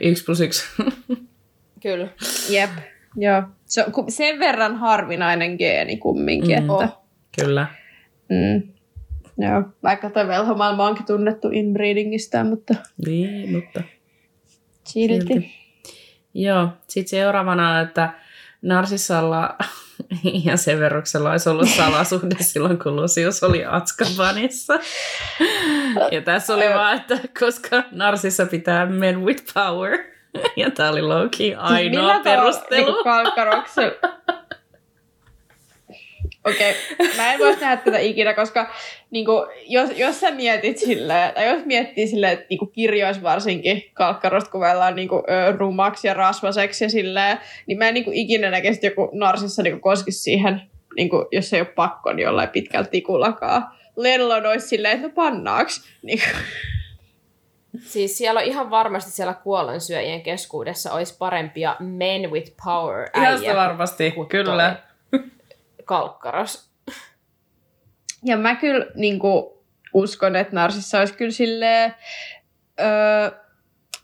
yksi 0.10 0.24
plus 0.24 0.40
yksi. 0.40 0.64
Kyllä. 1.82 2.08
Jep. 2.50 2.70
Joo. 3.16 3.42
Se 3.64 3.84
on 3.84 4.10
sen 4.10 4.38
verran 4.38 4.76
harvinainen 4.76 5.56
geeni 5.58 5.96
kumminkin, 5.96 6.58
Mm. 6.62 6.64
mm. 6.64 6.70
että... 6.70 6.88
Kyllä. 7.42 7.66
Mm. 8.28 8.73
Joo, 9.38 9.62
vaikka 9.82 10.10
toi 10.10 10.28
velhomaailma 10.28 10.86
onkin 10.86 11.06
tunnettu 11.06 11.48
inbreedingistä, 11.52 12.44
mutta 12.44 12.74
Niin, 13.06 13.52
mutta... 13.52 13.82
silti. 14.84 15.26
Silti. 15.26 15.54
Joo, 16.34 16.68
sitten 16.88 17.10
seuraavana, 17.10 17.80
että 17.80 18.10
Narsissalla 18.62 19.56
ja 20.44 20.56
Severuksella 20.56 21.30
olisi 21.30 21.48
ollut 21.48 21.68
salasuhde 21.68 22.36
silloin, 22.44 22.78
kun 22.78 22.96
Lucius 22.96 23.42
oli 23.42 23.64
Atskabanissa. 23.64 24.74
Ja 26.10 26.20
tässä 26.24 26.54
oli 26.54 26.64
vaan, 26.74 26.96
että 26.96 27.18
koska 27.40 27.82
Narsissa 27.90 28.46
pitää 28.46 28.86
men 28.86 29.24
with 29.24 29.44
power. 29.54 29.98
Ja 30.56 30.70
tämä 30.70 30.90
oli 30.90 31.02
Loki 31.02 31.54
ainoa 31.54 31.78
Siis 31.78 31.90
millä 31.90 32.20
tavalla 32.24 32.42
perustelu. 32.42 32.86
Niinku 32.86 33.04
kalkkaroksella. 33.04 33.94
Okei, 36.44 36.74
okay. 36.92 37.16
mä 37.16 37.32
en 37.32 37.38
voisi 37.38 37.60
nähdä 37.60 37.76
tätä 37.76 37.98
ikinä, 37.98 38.34
koska 38.34 38.70
niin 39.10 39.24
kuin, 39.24 39.46
jos, 39.66 39.90
jos 39.96 40.20
sä 40.20 40.30
mietit 40.30 40.78
silleen, 40.78 41.34
tai 41.34 41.46
jos 41.46 41.64
miettii 41.64 42.06
silleen, 42.06 42.32
että 42.32 42.46
niin 42.50 42.58
kuin 42.58 42.70
kirjoissa 42.70 43.22
varsinkin 43.22 43.82
kalkkarosta 43.94 44.50
kuvaillaan 44.50 44.96
niin 44.96 45.08
kuin, 45.08 45.22
ö, 45.30 45.56
rumaksi 45.56 46.08
ja 46.08 46.14
rasvaseksi 46.14 46.84
ja 46.84 46.90
silleen, 46.90 47.38
niin 47.66 47.78
mä 47.78 47.88
en 47.88 47.94
niin 47.94 48.04
kuin, 48.04 48.16
ikinä 48.16 48.50
näkisi, 48.50 48.74
että 48.74 48.86
joku 48.86 49.10
narsissa 49.12 49.62
niin 49.62 49.72
kuin, 49.72 49.80
koskisi 49.80 50.18
siihen, 50.18 50.62
niin 50.96 51.08
kuin, 51.08 51.26
jos 51.32 51.52
ei 51.52 51.60
ole 51.60 51.68
pakko, 51.68 52.12
niin 52.12 52.24
jollain 52.24 52.48
pitkältä 52.48 52.90
tikullakaan. 52.90 53.66
Lellon 53.96 54.46
olisi 54.46 54.68
silleen, 54.68 54.94
että 54.94 55.08
no 55.08 55.14
pannaaks. 55.14 55.88
Niin 56.02 56.18
kuin, 56.18 56.44
Siis 57.82 58.18
siellä 58.18 58.40
on 58.40 58.46
ihan 58.46 58.70
varmasti 58.70 59.10
siellä 59.10 59.34
kuollonsyöjien 59.34 60.22
keskuudessa 60.22 60.92
olisi 60.92 61.16
parempia 61.18 61.76
men 61.80 62.30
with 62.30 62.52
power 62.64 63.08
Ihan 63.16 63.56
varmasti, 63.56 64.14
kyllä. 64.28 64.70
toi 64.70 64.93
Kalkkaros. 65.84 66.70
Ja 68.24 68.36
mä 68.36 68.54
kyllä 68.54 68.86
niin 68.94 69.18
kuin, 69.18 69.44
uskon, 69.94 70.36
että 70.36 70.54
Narsissa 70.54 70.98
olisi 70.98 71.14
kyllä 71.14 71.30
silleen, 71.30 71.94
öö, 72.80 73.30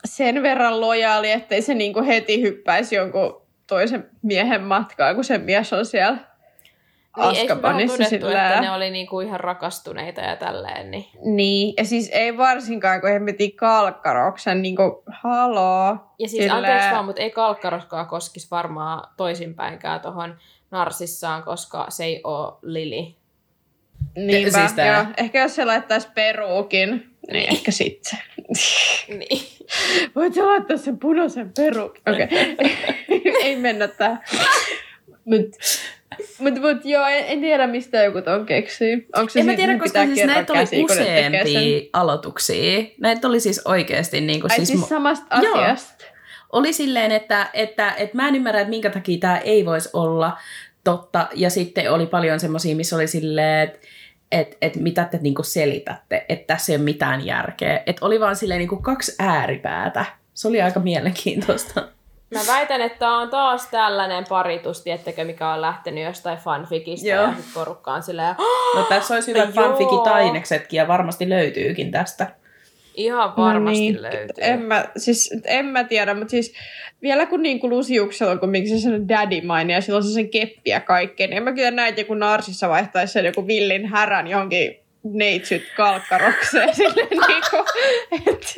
sen 0.05 0.43
verran 0.43 0.81
lojaali, 0.81 1.31
ettei 1.31 1.63
se 1.63 1.75
niin 1.75 1.93
kuin, 1.93 2.05
heti 2.05 2.43
hyppäisi 2.43 2.95
jonkun 2.95 3.43
toisen 3.67 4.11
miehen 4.23 4.63
matkaan, 4.63 5.15
kun 5.15 5.25
se 5.25 5.39
mies 5.39 5.73
on 5.73 5.87
siellä 5.87 6.17
Niin, 7.17 7.27
Askabanissa 7.27 7.97
todettu, 7.97 8.27
että 8.27 8.49
sillä... 8.49 8.61
ne 8.61 8.71
oli 8.71 8.91
niinku 8.91 9.21
ihan 9.21 9.41
rakastuneita 9.41 10.21
ja 10.21 10.37
tälleen, 10.37 10.91
niin 10.91 11.05
Niin, 11.25 11.75
ja 11.77 11.85
siis 11.85 12.11
ei 12.13 12.37
varsinkaan, 12.37 13.01
kun 13.01 13.11
hemmetin 13.11 13.57
kalkkaroksen, 13.57 14.63
niin 14.63 14.77
kuin, 14.77 14.93
haloo. 15.23 15.97
Ja 16.19 16.29
siis 16.29 16.43
Sillä- 16.43 16.55
anteeksi 16.57 16.91
vaan, 16.91 17.05
mutta 17.05 17.23
ei 17.23 17.31
kalkkaroskaa 17.31 18.05
koskisi 18.05 18.51
varmaan 18.51 19.09
toisinpäinkään 19.17 20.01
tuohon 20.01 20.39
narsissaan, 20.71 21.43
koska 21.43 21.87
se 21.89 22.05
ei 22.05 22.21
ole 22.25 22.53
Lili. 22.63 23.17
Niinpä, 24.17 24.59
Siis 24.59 24.73
tää- 24.73 24.97
joo. 24.97 25.07
Ehkä 25.17 25.43
jos 25.43 25.55
se 25.55 25.65
laittaisi 25.65 26.09
peruukin, 26.15 27.11
niin 27.33 27.51
ehkä 27.53 27.71
sitten. 27.71 28.19
Niin. 29.09 29.43
Voit 30.17 30.35
sä 30.35 30.47
laittaa 30.47 30.77
sen 30.77 30.99
punaisen 30.99 31.53
perukin? 31.57 32.03
Okei. 32.13 32.25
Okay. 32.25 33.43
ei 33.45 33.57
mennä 33.57 33.89
tähän. 33.89 34.21
Mut, 35.25 35.41
mut, 36.39 36.55
mut 36.55 36.85
joo, 36.85 37.07
en, 37.07 37.25
en, 37.29 37.41
tiedä 37.41 37.67
mistä 37.67 38.03
joku 38.03 38.23
ton 38.23 38.47
keksii. 38.47 39.07
Onko 39.17 39.31
se 39.31 39.41
En 39.41 39.47
mä 39.47 39.55
tiedä, 39.55 39.73
koska 39.73 39.85
pitää 39.87 40.07
siis 40.07 40.19
kerran 40.19 40.35
näitä 40.37 40.53
oli 40.53 40.85
useampia 40.85 41.89
aloituksia. 41.93 42.83
Näitä 43.01 43.29
oli 43.29 43.41
siis 43.41 43.61
oikeasti 43.65 44.21
niin 44.21 44.41
kuin, 44.41 44.53
Ai 44.53 44.57
siis, 44.57 44.69
siis, 44.69 44.89
samasta 44.89 45.37
Joo. 45.43 45.77
Oli 46.53 46.73
silleen, 46.73 47.13
että, 47.13 47.51
että, 47.53 47.93
että 47.93 48.17
mä 48.17 48.29
en 48.29 48.37
ymmärrä, 48.37 48.61
että 48.61 48.71
minkä 48.71 48.91
takia 48.91 49.19
tämä 49.19 49.39
ei 49.39 49.67
voisi 49.67 49.91
olla 49.93 50.39
totta. 50.85 51.29
Ja 51.35 51.51
sitten 51.51 51.93
oli 51.93 52.07
paljon 52.07 52.41
semmoisia, 52.41 52.77
missä 52.77 52.97
oli 52.97 53.07
silleen, 53.07 53.69
että 53.69 53.79
et, 54.33 54.57
et 54.63 54.77
mitä 54.77 55.05
te 55.05 55.19
niinku 55.23 55.43
selitätte, 55.43 56.25
että 56.29 56.55
tässä 56.55 56.73
ei 56.73 56.77
ole 56.77 56.85
mitään 56.85 57.27
järkeä. 57.27 57.83
Että 57.87 58.07
oli 58.07 58.21
vaan 58.21 58.37
silleen 58.37 58.59
niinku 58.59 58.77
kaksi 58.77 59.15
ääripäätä. 59.19 60.05
Se 60.35 60.49
oli 60.49 60.63
aika 60.63 60.81
mielenkiintoista. 60.81 61.89
Mä 62.35 62.41
väitän, 62.47 62.81
että 62.81 63.11
on 63.11 63.31
taas 63.31 63.67
tällainen 63.67 64.25
paritus, 64.29 64.83
tiettekö, 64.83 65.25
mikä 65.25 65.49
on 65.49 65.61
lähtenyt 65.61 66.05
jostain 66.05 66.39
fanfikista 66.39 67.09
Joo. 67.09 67.23
ja 67.23 67.35
sit 67.37 67.55
porukka 67.55 67.93
on 67.93 68.03
silleen, 68.03 68.35
No 68.75 68.83
tässä 68.83 69.15
olisi 69.15 69.35
hyvät 69.35 69.55
Joo. 69.57 69.65
fanfikit-aineksetkin 69.65 70.77
ja 70.77 70.89
varmasti 70.89 71.29
löytyykin 71.29 71.91
tästä. 71.91 72.27
Ihan 73.05 73.37
varmasti 73.37 73.81
niin. 73.81 74.03
löytyy. 74.03 74.27
En 74.39 74.61
mä, 74.61 74.85
siis, 74.97 75.35
en 75.45 75.67
mä 75.67 75.85
tiedä, 75.85 76.15
mutta 76.15 76.31
siis 76.31 76.55
vielä 77.03 77.27
kun 77.27 77.43
niinku 77.43 77.69
Lusiuksella 77.69 78.33
on 78.33 78.41
kumminkin 78.41 78.81
se 78.81 78.91
daddy 79.09 79.41
maine 79.41 79.73
ja 79.73 79.81
silloin 79.81 80.05
se 80.05 80.13
sen 80.13 80.29
keppi 80.29 80.71
ja 80.71 80.81
kaikkea, 80.81 81.27
niin 81.27 81.37
en 81.37 81.43
mä 81.43 81.53
kyllä 81.53 81.71
näe, 81.71 81.89
että 81.89 82.01
joku 82.01 82.15
narsissa 82.15 82.69
vaihtaisi 82.69 83.13
sen 83.13 83.25
joku 83.25 83.47
villin 83.47 83.87
härän 83.87 84.27
johonkin 84.27 84.77
neitsyt 85.03 85.63
kalkkarokseen. 85.77 86.75
Silleen 86.77 87.09
niinku, 87.29 87.57
et. 88.13 88.55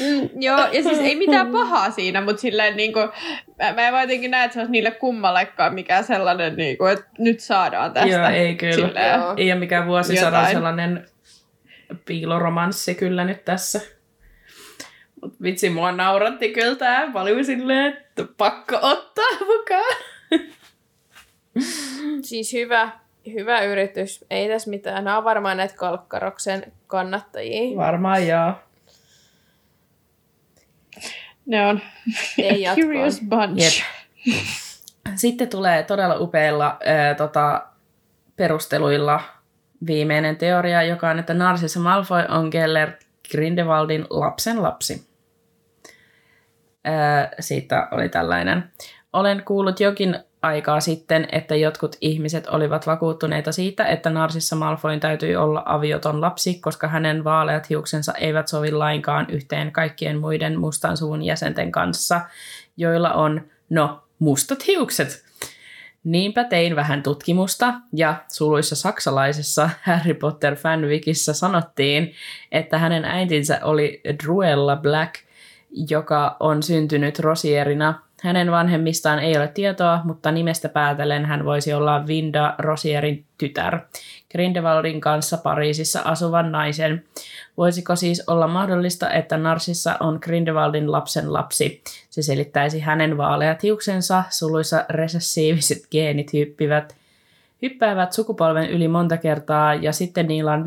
Mm, 0.00 0.28
Joo, 0.42 0.58
ja 0.58 0.82
siis 0.82 0.98
ei 0.98 1.16
mitään 1.16 1.46
pahaa 1.52 1.90
siinä, 1.90 2.20
mutta 2.20 2.40
silleen 2.40 2.76
niinku, 2.76 2.98
mä, 3.58 3.72
mä 3.72 3.86
en 3.86 3.92
vaan 3.92 4.02
jotenkin 4.02 4.30
näe, 4.30 4.44
että 4.44 4.54
se 4.54 4.60
olisi 4.60 4.72
niille 4.72 4.90
kummallekaan 4.90 5.74
mikään 5.74 6.04
sellainen, 6.04 6.56
niinku, 6.56 6.86
että 6.86 7.06
nyt 7.18 7.40
saadaan 7.40 7.92
tästä. 7.92 8.08
Joo, 8.08 8.28
ei 8.28 8.54
kyllä. 8.54 8.74
Silleen. 8.74 9.20
Joo. 9.20 9.34
Ei 9.36 9.52
ole 9.52 9.60
mikään 9.60 9.86
vuosisadan 9.86 10.26
Jotain. 10.26 10.56
sellainen 10.56 11.06
piiloromanssi 12.04 12.94
kyllä 12.94 13.24
nyt 13.24 13.44
tässä. 13.44 13.80
Mut 15.22 15.42
vitsi, 15.42 15.70
mua 15.70 15.92
nauratti 15.92 16.52
kyllä 16.52 16.76
tää. 16.76 17.10
Mä 17.10 17.20
olin 17.20 17.44
silleen, 17.44 17.92
että 17.92 18.24
pakko 18.36 18.78
ottaa 18.82 19.30
mukaan. 19.46 19.96
Siis 22.22 22.52
hyvä, 22.52 22.90
hyvä 23.34 23.60
yritys. 23.60 24.24
Ei 24.30 24.48
tässä 24.48 24.70
mitään. 24.70 25.04
Nämä 25.04 25.18
on 25.18 25.24
varmaan 25.24 25.56
näitä 25.56 25.74
kalkkaroksen 25.74 26.72
kannattajia. 26.86 27.76
Varmaan 27.76 28.26
joo. 28.26 28.52
Ne 31.46 31.66
on 31.66 31.80
Ei 32.38 32.64
curious 32.80 33.20
bunch. 33.28 33.62
Jep. 33.62 34.36
Sitten 35.14 35.48
tulee 35.48 35.82
todella 35.82 36.16
upeilla 36.18 36.78
ää, 36.84 37.14
tota, 37.14 37.66
perusteluilla 38.36 39.20
viimeinen 39.86 40.36
teoria, 40.36 40.82
joka 40.82 41.10
on, 41.10 41.18
että 41.18 41.34
Narcissa 41.34 41.80
Malfoy 41.80 42.22
on 42.28 42.48
Gellert 42.48 43.06
Grindelwaldin 43.30 44.06
lapsen 44.10 44.62
lapsi. 44.62 45.08
Ää, 46.84 47.30
siitä 47.40 47.88
oli 47.90 48.08
tällainen. 48.08 48.72
Olen 49.12 49.42
kuullut 49.44 49.80
jokin 49.80 50.18
aikaa 50.42 50.80
sitten, 50.80 51.28
että 51.32 51.56
jotkut 51.56 51.96
ihmiset 52.00 52.46
olivat 52.46 52.86
vakuuttuneita 52.86 53.52
siitä, 53.52 53.86
että 53.86 54.10
Narsissa 54.10 54.56
Malfoyn 54.56 55.00
täytyy 55.00 55.36
olla 55.36 55.62
avioton 55.66 56.20
lapsi, 56.20 56.54
koska 56.60 56.88
hänen 56.88 57.24
vaaleat 57.24 57.70
hiuksensa 57.70 58.12
eivät 58.12 58.48
sovi 58.48 58.72
lainkaan 58.72 59.26
yhteen 59.30 59.72
kaikkien 59.72 60.18
muiden 60.18 60.60
mustan 60.60 60.96
suvun 60.96 61.22
jäsenten 61.22 61.72
kanssa, 61.72 62.20
joilla 62.76 63.12
on, 63.12 63.40
no, 63.70 64.02
mustat 64.18 64.66
hiukset. 64.66 65.24
Niinpä 66.04 66.44
tein 66.44 66.76
vähän 66.76 67.02
tutkimusta 67.02 67.74
ja 67.92 68.14
suluissa 68.28 68.76
saksalaisessa 68.76 69.70
Harry 69.82 70.14
Potter 70.14 70.56
fanwikissä 70.56 71.32
sanottiin, 71.32 72.14
että 72.52 72.78
hänen 72.78 73.04
äitinsä 73.04 73.60
oli 73.62 74.00
Druella 74.24 74.76
Black, 74.76 75.14
joka 75.90 76.36
on 76.40 76.62
syntynyt 76.62 77.18
Rosierina 77.18 78.07
Hänen 78.22 78.50
vanhemmistaan 78.50 79.18
ei 79.18 79.36
ole 79.36 79.48
tietoa, 79.48 80.00
mutta 80.04 80.32
nimestä 80.32 80.68
päätellen 80.68 81.24
hän 81.24 81.44
voisi 81.44 81.72
olla 81.72 82.06
Vinda 82.06 82.54
Rosierin 82.58 83.24
tytär, 83.38 83.78
Grindelwaldin 84.30 85.00
kanssa 85.00 85.36
Pariisissa 85.36 86.00
asuvan 86.04 86.52
naisen. 86.52 87.04
Voisiko 87.56 87.96
siis 87.96 88.22
olla 88.26 88.48
mahdollista, 88.48 89.10
että 89.10 89.36
Narsissa 89.36 89.96
on 90.00 90.18
Grindelwaldin 90.22 90.92
lapsen 90.92 91.32
lapsi? 91.32 91.82
Se 92.10 92.22
selittäisi 92.22 92.80
hänen 92.80 93.16
vaaleat 93.16 93.62
hiuksensa, 93.62 94.24
suluissa 94.30 94.84
resessiiviset 94.88 95.82
geenit 95.90 96.32
hyppivät, 96.32 96.96
hyppäävät 97.62 98.12
sukupolven 98.12 98.70
yli 98.70 98.88
monta 98.88 99.16
kertaa 99.16 99.74
ja 99.74 99.92
sitten 99.92 100.26
niillä 100.26 100.52
on 100.52 100.62
50-50 100.62 100.64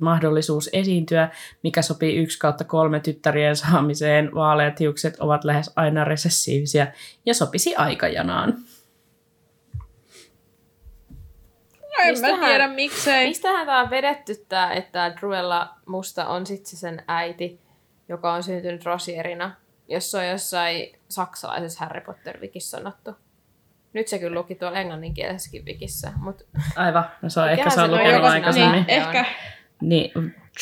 mahdollisuus 0.00 0.70
esiintyä, 0.72 1.28
mikä 1.62 1.82
sopii 1.82 2.16
1 2.16 2.38
kautta 2.38 2.64
kolme 2.64 3.00
tyttärien 3.00 3.56
saamiseen. 3.56 4.34
Vaaleat 4.34 4.80
hiukset 4.80 5.20
ovat 5.20 5.44
lähes 5.44 5.72
aina 5.76 6.04
resessiivisiä 6.04 6.92
ja 7.26 7.34
sopisi 7.34 7.76
aikajanaan. 7.76 8.54
No 11.82 12.04
en 12.04 12.10
Mistähän- 12.12 12.40
mä 12.40 12.46
tiedä 12.46 12.68
miksei. 12.68 13.28
Mistähän 13.28 13.66
tämä 13.66 13.80
on 13.80 13.90
vedetty 13.90 14.34
tää, 14.48 14.72
että 14.72 15.12
Druella 15.20 15.74
Musta 15.86 16.26
on 16.26 16.46
sitten 16.46 16.66
se 16.70 16.76
sen 16.76 17.02
äiti, 17.08 17.60
joka 18.08 18.32
on 18.32 18.42
syntynyt 18.42 18.84
Rosierina, 18.84 19.54
jos 19.88 20.10
se 20.10 20.18
on 20.18 20.28
jossain 20.28 20.98
saksalaisessa 21.08 21.80
Harry 21.80 22.00
Potter-vikissä 22.00 22.78
sanottu. 22.78 23.10
Nyt 23.92 24.08
se 24.08 24.18
kyllä 24.18 24.38
luki 24.40 24.54
tuolla 24.54 24.78
englanninkielisessäkin 24.78 25.64
vikissä, 25.64 26.12
mutta 26.16 26.44
Aivan, 26.76 27.04
no 27.22 27.30
se 27.30 27.40
on 27.40 27.50
ehkä 27.50 27.70
se 27.70 27.80
on 27.80 27.90
lukenut 27.90 28.12
joku- 28.12 28.26
aikaisemmin. 28.26 28.72
niin. 28.72 28.84
Ehkä, 28.88 29.24
niin 29.80 30.10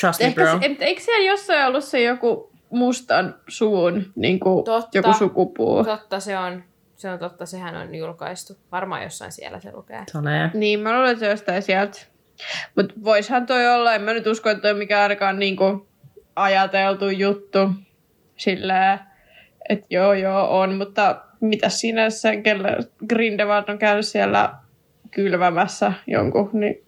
trust 0.00 0.20
me 0.20 0.26
ehkä 0.26 0.42
bro. 0.42 0.60
se, 0.60 0.66
et- 0.66 0.82
eikö 0.82 1.00
siellä 1.00 1.30
jossain 1.30 1.66
ollut 1.66 1.84
se 1.84 2.02
joku 2.02 2.50
mustan 2.70 3.34
suvun 3.48 4.12
niin 4.16 4.40
kuin 4.40 4.64
Totta. 4.64 4.98
joku 4.98 5.12
sukupuu? 5.12 5.84
totta 5.84 6.20
se 6.20 6.38
on, 6.38 6.64
se 6.96 7.10
on 7.10 7.18
totta, 7.18 7.46
sehän 7.46 7.76
on 7.76 7.94
julkaistu. 7.94 8.56
Varmaan 8.72 9.02
jossain 9.02 9.32
siellä 9.32 9.60
se 9.60 9.72
lukee. 9.72 10.02
Tulee. 10.12 10.50
Niin, 10.54 10.80
mä 10.80 10.92
luulen, 10.94 11.10
että 11.10 11.20
se 11.20 11.26
on 11.26 11.30
jostain 11.30 11.62
sieltä. 11.62 11.98
Mutta 12.76 12.94
voishan 13.04 13.46
toi 13.46 13.66
olla, 13.74 13.94
en 13.94 14.02
mä 14.02 14.12
nyt 14.12 14.26
usko, 14.26 14.50
että 14.50 14.62
toi 14.62 14.70
on 14.70 14.76
mikään 14.78 15.02
ainakaan 15.02 15.38
niinku 15.38 15.88
ajateltu 16.36 17.08
juttu. 17.10 17.70
Sillä, 18.36 18.98
että 19.68 19.86
joo 19.90 20.12
joo 20.12 20.60
on, 20.60 20.74
mutta 20.74 21.22
mitä 21.40 21.68
siinä 21.68 22.10
se, 22.10 22.36
kelle 22.36 22.76
Grindelwald 23.08 23.68
on 23.68 23.78
käynyt 23.78 24.06
siellä 24.06 24.54
kylvämässä 25.10 25.92
jonkun, 26.06 26.50
niin 26.52 26.84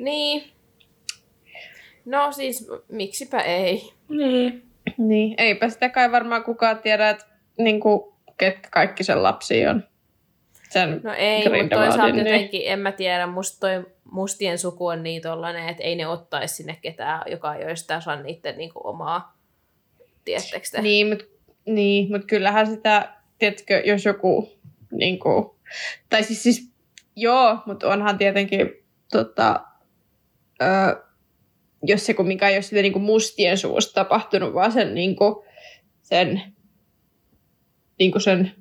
Niin. 0.00 0.50
No 2.04 2.32
siis, 2.32 2.68
miksipä 2.88 3.40
ei. 3.40 3.92
Niin. 4.08 4.62
Niin, 4.98 5.34
eipä 5.38 5.68
sitä 5.68 5.88
kai 5.88 6.12
varmaan 6.12 6.44
kukaan 6.44 6.78
tiedä, 6.78 7.10
että 7.10 7.24
niinku, 7.58 8.14
ketkä 8.38 8.68
kaikki 8.70 9.04
sen 9.04 9.22
lapsi 9.22 9.66
on. 9.66 9.84
Sen 10.70 11.00
No 11.04 11.12
ei, 11.12 11.62
mutta 11.62 11.76
toisaalta 11.76 12.16
niin. 12.16 12.26
jotenkin, 12.26 12.62
en 12.64 12.78
mä 12.78 12.92
tiedä, 12.92 13.26
musta 13.26 13.60
toi 13.60 13.86
mustien 14.04 14.58
suku 14.58 14.86
on 14.86 15.02
niin 15.02 15.22
tollanen, 15.22 15.68
että 15.68 15.82
ei 15.82 15.96
ne 15.96 16.06
ottaisi 16.06 16.54
sinne 16.54 16.78
ketään, 16.82 17.22
joka 17.30 17.54
ei 17.54 17.66
olisi 17.66 17.94
osa 17.94 18.16
niiden 18.16 18.58
niinku 18.58 18.80
omaa, 18.84 19.36
tiedättekö 20.24 20.66
te? 20.72 20.82
Niin, 20.82 21.08
mutta 21.08 21.24
niin, 21.66 22.12
mut 22.12 22.24
kyllähän 22.26 22.66
sitä, 22.66 23.12
tiedätkö, 23.38 23.82
jos 23.84 24.04
joku, 24.04 24.52
niin 24.92 25.18
kuin, 25.18 25.50
tai 26.08 26.22
siis, 26.22 26.42
siis 26.42 26.72
joo, 27.16 27.58
mutta 27.66 27.88
onhan 27.88 28.18
tietenkin, 28.18 28.70
tota, 29.12 29.60
ö, 30.62 31.02
jos 31.82 32.06
se 32.06 32.14
kumminkaan 32.14 32.50
ei 32.52 32.56
ole 32.56 32.62
sitä 32.62 32.82
niin 32.82 32.92
kuin 32.92 33.02
mustien 33.02 33.58
suusta 33.58 33.94
tapahtunut, 33.94 34.54
vaan 34.54 34.72
sen, 34.72 34.94
niin 34.94 35.16
kuin, 35.16 35.34
sen, 36.02 36.42
niin 37.98 38.12
kuin 38.12 38.22
sen 38.22 38.52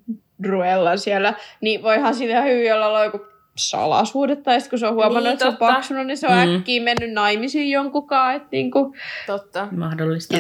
Druellan 0.44 1.00
siellä, 1.00 1.34
niin 1.62 1.84
voihan 1.84 2.16
siitä 2.16 2.42
hyvin 2.42 2.74
olla 2.74 3.04
joku 3.04 3.20
salasuudet, 3.56 4.44
tai 4.44 4.60
sitten 4.62 4.70
kun 4.70 4.80
se 4.80 4.88
on 4.88 4.94
huomannut, 4.94 5.24
Niin, 5.24 5.34
että 5.34 5.46
se 5.46 5.50
on 5.50 5.58
paksunut, 5.58 6.08
niin 6.08 6.18
se 6.18 6.28
on 6.28 6.48
Mm. 6.48 6.56
äkkiä 6.56 6.84
mennyt 6.84 7.12
naimisiin 7.14 7.70
jonkunkaan, 7.70 8.36
että 8.36 8.48
niin 8.52 8.72
kuin, 8.72 8.94
Totta. 9.28 9.68
Mahdollista. 9.72 10.38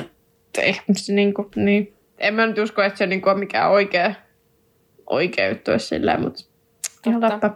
Ehkä 0.58 0.84
se 0.94 1.14
niinku, 1.14 1.52
niin. 1.56 1.94
En 2.18 2.34
mä 2.34 2.48
nyt 2.48 2.58
usko, 2.58 2.82
että 2.82 2.98
se 2.98 3.08
niinku 3.08 3.30
on 3.30 3.40
mikään 3.40 3.72
oikea, 3.72 4.14
oikea 5.10 5.50
juttu 5.50 5.72
sillä 5.78 6.18
mutta 6.18 6.44
ihan 7.08 7.22
Totta. 7.22 7.54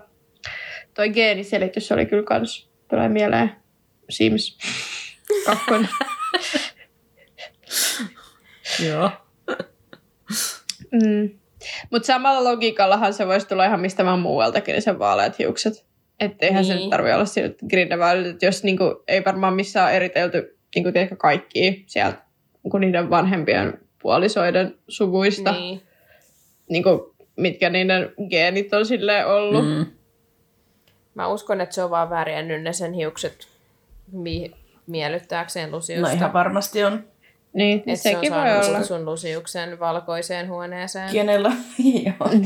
Toi 0.94 1.10
geeniselitys 1.10 1.92
oli 1.92 2.06
kyllä 2.06 2.24
kans, 2.24 2.70
tulee 2.90 3.10
mieleen 3.10 3.52
Sims 4.10 4.58
2. 5.46 5.66
Joo. 8.88 9.10
mm. 10.92 11.30
Mutta 11.92 12.06
samalla 12.06 12.52
logiikallahan 12.52 13.14
se 13.14 13.28
voisi 13.28 13.48
tulla 13.48 13.66
ihan 13.66 13.80
mistä 13.80 14.06
vaan 14.06 14.20
muualtakin, 14.20 14.74
niin 14.74 14.82
sen 14.82 15.00
vaaleat 15.00 15.40
hiukset. 15.40 15.86
Että 16.20 16.46
eihän 16.46 16.62
niin. 16.62 16.68
se 16.68 16.74
Niin. 16.74 16.82
nyt 16.82 16.90
tarvitse 16.90 17.16
olla 17.16 17.26
siinä 17.26 17.50
Grindelwald, 17.70 18.26
että 18.26 18.46
jos 18.46 18.64
niinku, 18.64 19.04
ei 19.08 19.26
varmaan 19.26 19.54
missään 19.54 19.94
eritelty 19.94 20.58
niinku, 20.76 20.92
tiedätkö, 20.92 21.16
kaikkia 21.16 21.74
sieltä 21.86 22.24
niinku 22.64 22.78
niiden 22.78 23.10
vanhempien 23.10 23.80
puolisoiden 24.02 24.76
suvuista. 24.88 25.52
Niin. 25.52 25.82
niin 26.70 26.84
kuin, 26.84 27.00
mitkä 27.36 27.70
niiden 27.70 28.14
geenit 28.30 28.74
on 28.74 28.86
sille 28.86 29.26
ollut. 29.26 29.66
Mm. 29.68 29.86
Mä 31.16 31.28
uskon, 31.28 31.62
että 31.62 31.76
se 31.76 31.84
on 31.84 31.90
vaan 31.90 32.10
värjännyt 32.10 32.64
ne 32.64 32.74
sen 32.74 32.94
hiukset 32.94 33.48
mi- 34.12 34.52
miellyttääkseen 34.88 35.72
Lusiusta. 35.72 36.08
No 36.08 36.14
ihan 36.18 36.34
varmasti 36.34 36.84
on. 36.84 37.04
Niin, 37.54 37.78
että 37.80 37.96
se 37.96 38.10
on 38.10 38.16
sekin 38.16 38.32
voi 38.34 38.40
saanut 38.42 38.66
olla. 38.68 38.78
sit 38.78 38.88
sun 38.88 39.06
Lusiuksen 39.06 39.80
valkoiseen 39.80 40.50
huoneeseen. 40.50 41.10
Kenellä, 41.12 41.52
joo. 42.06 42.30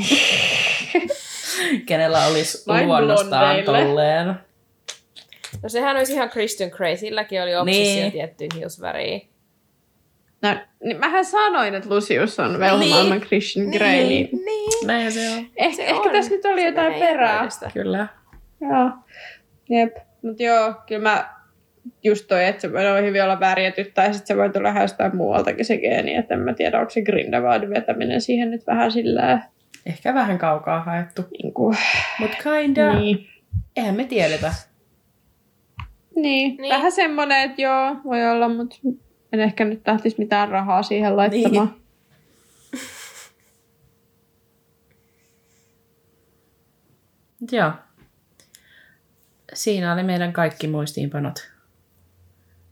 Kenellä 1.86 2.26
olisi 2.26 2.64
Vain 2.68 2.88
luonnostaan 2.88 3.56
blondeille. 3.56 3.88
tolleen. 3.88 4.28
No 5.64 5.70
sehän 5.70 5.98
olisi 5.98 6.14
ihan 6.14 6.30
Christian 6.30 6.70
Grey, 6.74 6.98
silläkin 6.98 7.42
oli 7.44 7.56
obsessio 7.56 7.84
Niin. 7.84 8.02
niin. 8.02 8.12
tiettyyn 8.12 8.50
hiusväriin. 8.56 9.30
No, 10.42 10.56
niin 10.84 11.00
mähän 11.00 11.26
sanoin, 11.26 11.76
että 11.76 11.90
Lucius 11.90 12.40
on 12.40 12.60
velho 12.60 12.78
Niin. 12.78 12.90
maailman 12.92 13.22
Christian 13.22 13.68
Grey, 13.68 13.92
niin, 13.92 14.08
niin. 14.08 14.30
niin. 14.46 14.88
Näin 14.88 15.12
se 15.12 15.30
on. 15.30 15.46
ehkä, 15.56 15.76
Se 15.76 15.84
ehkä 15.84 15.96
on. 16.02 16.12
tässä 16.12 16.32
nyt 16.32 16.46
oli 16.46 16.62
Se 16.62 16.68
jotain 16.68 16.94
perää. 16.94 17.36
järjestä. 17.36 17.72
Kyllä. 17.74 18.08
Joo. 18.62 18.90
Jep. 19.70 19.96
Mut 20.24 20.40
joo, 20.40 20.74
kyllä 20.88 21.02
mä 21.02 21.30
just 22.04 22.28
toi, 22.28 22.46
että 22.46 22.62
se 22.62 22.74
voi 22.74 23.04
hyvin 23.06 23.24
olla 23.24 23.40
värjätyt, 23.40 23.94
tai 23.94 24.14
sitten 24.14 24.28
se 24.28 24.38
voi 24.42 24.50
tulla 24.50 24.70
ihan 24.70 24.82
jostain 24.82 25.16
muualtakin 25.16 25.66
se 25.66 25.78
geeni, 25.78 26.16
että 26.16 26.34
en 26.34 26.40
mä 26.40 26.54
tiedä, 26.54 26.80
onko 26.80 26.90
se 26.90 27.02
Grindelwaldin 27.02 27.70
vetäminen 27.70 28.22
siihen 28.22 28.52
nyt 28.52 28.68
vähän 28.68 28.92
sillä 28.92 29.40
Ehkä 29.86 30.14
vähän 30.14 30.38
kaukaa 30.38 30.84
haettu. 30.84 31.22
niin 31.44 31.54
kuin, 31.54 31.78
Mut 32.20 32.32
kinda. 32.44 32.94
Niin. 32.94 33.02
niin. 33.18 33.28
Eihän 33.76 33.96
me 33.96 34.04
tiedetä. 34.04 34.54
Niin, 36.16 36.22
Niin. 36.24 36.58
niin, 36.62 36.74
vähän 36.76 36.92
semmoinen, 36.92 37.42
että 37.42 37.62
joo, 37.62 37.96
voi 38.04 38.26
olla, 38.32 38.50
mutta 38.50 38.76
en 39.34 39.40
ehkä 39.40 39.66
nyt 39.66 39.84
tahtisi 39.84 40.16
mitään 40.20 40.50
rahaa 40.50 40.84
siihen 40.84 41.18
laittamaan. 41.18 41.68
Niin. 41.68 41.88
Joo. 47.52 47.72
Siinä 49.54 49.94
oli 49.94 50.04
meidän 50.04 50.34
kaikki 50.34 50.68
muistiinpanot. 50.68 51.52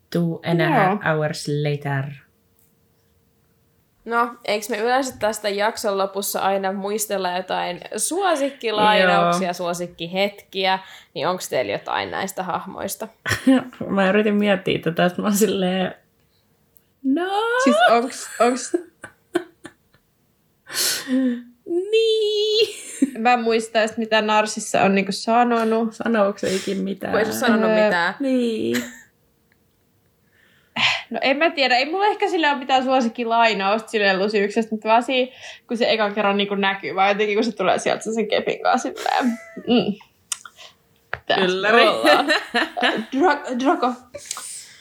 Two 0.09 0.39
and 0.45 0.61
a 0.61 0.69
half 0.69 1.01
hours 1.03 1.47
later. 1.47 2.03
No, 4.05 4.35
eikö 4.45 4.65
me 4.69 4.77
yleensä 4.77 5.15
tästä 5.19 5.49
jakson 5.49 5.97
lopussa 5.97 6.39
aina 6.39 6.73
muistella 6.73 7.31
jotain 7.31 7.79
suosikkilainauksia, 7.97 9.47
Joo. 9.47 9.53
suosikkihetkiä, 9.53 10.79
niin 11.13 11.27
onko 11.27 11.43
teillä 11.49 11.71
jotain 11.71 12.11
näistä 12.11 12.43
hahmoista? 12.43 13.07
Mä 13.87 14.09
yritin 14.09 14.35
miettiä 14.35 14.79
tätä, 14.79 15.05
että 15.05 15.21
mä 15.21 15.27
oon 15.27 15.37
silleen... 15.37 15.95
No, 17.05 17.29
Siis 17.63 17.75
onks, 17.91 18.29
onks, 18.39 18.77
niin. 21.91 22.67
mä 23.17 23.33
en 23.33 23.41
muista 23.41 23.79
edes, 23.79 23.97
mitä 23.97 24.21
Narsissa 24.21 24.81
on 24.81 24.95
niinku 24.95 25.11
sanonut. 25.11 25.93
Sanooko 25.93 26.37
se 26.39 26.53
ikin 26.55 26.77
mitään? 26.77 27.11
Kun 27.11 27.19
ei 27.19 27.33
sanonut 27.33 27.69
Öö, 27.69 27.85
mitään. 27.85 28.15
Niin. 28.19 28.83
No 31.09 31.19
en 31.21 31.37
mä 31.37 31.49
tiedä, 31.49 31.77
ei 31.77 31.85
mulla 31.91 32.05
ehkä 32.07 32.29
sillä 32.29 32.49
ole 32.51 32.59
mitään 32.59 32.83
suosikkilainausta 32.83 33.89
silleen 33.89 34.19
Lusiuksesta, 34.19 34.71
mutta 34.75 34.89
vaan 34.89 35.03
siinä, 35.03 35.31
kun 35.67 35.77
se 35.77 35.91
ekan 35.91 36.13
kerran 36.13 36.37
niinku 36.37 36.55
näkyy, 36.55 36.95
vaan 36.95 37.09
jotenkin 37.09 37.35
kun 37.35 37.43
se 37.43 37.51
tulee 37.51 37.79
sieltä 37.79 38.03
sen 38.03 38.27
kepin 38.27 38.63
kanssa 38.63 38.89
silleen. 38.89 39.25
Mm. 39.57 39.93
Tässä 41.27 41.45
Ylläri. 41.45 41.87
ollaan. 41.87 42.25
Dra- 43.15 43.59
Draco, 43.63 43.93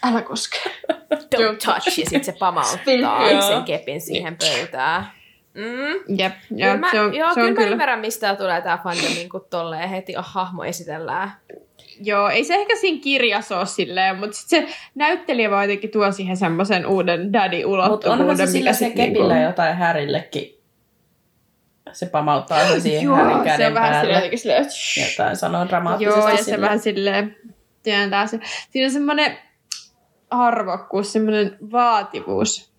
älä 0.09 0.23
koske. 0.23 0.59
Don't 1.37 1.57
touch, 1.65 1.87
ja 1.87 1.91
sitten 1.91 2.25
se 2.25 2.33
pamauttaa 2.39 3.31
Joo. 3.31 3.43
sen 3.43 3.63
kepin 3.63 4.01
siihen 4.01 4.37
pöytään. 4.37 5.07
Mm. 5.55 6.19
Jep, 6.19 6.33
Kyllä 6.49 6.67
joo, 6.67 6.77
mä, 6.77 6.91
se 6.91 7.01
on, 7.01 7.15
joo, 7.15 7.29
se 7.29 7.35
kyllä 7.35 7.47
on 7.49 7.53
mä 7.55 7.57
kyllä. 7.57 7.71
ymmärrän, 7.71 8.01
mistä 8.01 8.37
tulee 8.37 8.61
tää 8.61 8.79
fandomin, 8.85 9.29
kun 9.29 9.47
tolleen 9.51 9.89
heti 9.89 10.17
oh, 10.17 10.25
hahmo 10.27 10.65
esitellään. 10.65 11.31
Joo, 12.01 12.29
ei 12.29 12.45
se 12.45 12.55
ehkä 12.55 12.77
siinä 12.77 13.01
kirjassa 13.03 13.59
ole 13.59 13.67
silleen, 13.67 14.17
mutta 14.19 14.37
sit 14.37 14.49
se 14.49 14.67
näyttelijä 14.95 15.51
vaan 15.51 15.65
jotenkin 15.65 15.91
tuo 15.91 16.13
siihen 16.13 16.37
semmoisen 16.37 16.87
uuden 16.87 17.21
Mutta 17.21 17.39
daddy-ulottuvuuden. 17.39 18.21
onhan 18.21 18.37
se 18.37 18.47
sillä 18.47 18.71
mikä 18.71 18.79
se 18.79 18.85
sit 18.85 18.95
kepillä 18.95 19.35
niinku- 19.35 19.51
jotain 19.51 19.77
Härillekin. 19.77 20.61
Se 21.93 22.07
pamauttaa 22.07 22.69
se 22.69 22.81
siihen 22.81 23.03
Joo, 23.03 23.17
Härin 23.17 23.39
se 23.39 23.45
käden 23.45 23.67
on 23.69 23.75
vähän 23.75 23.89
silleen, 23.89 24.01
päälle. 24.03 24.15
jotenkin 24.15 24.39
silleen, 24.39 24.67
Jotain 25.11 25.37
sanoo 25.37 25.69
dramaattisesti 25.69 26.19
Joo, 26.21 26.29
ja 26.29 26.37
se 26.37 26.43
silleen. 26.43 26.61
vähän 26.63 26.79
silleen 26.81 27.37
työntää 27.83 28.27
se. 28.27 28.41
Siinä 28.71 28.87
on 28.87 28.93
semmoinen 28.93 29.39
arvokkuus, 30.35 31.13
semmoinen 31.13 31.57
vaativuus. 31.73 32.75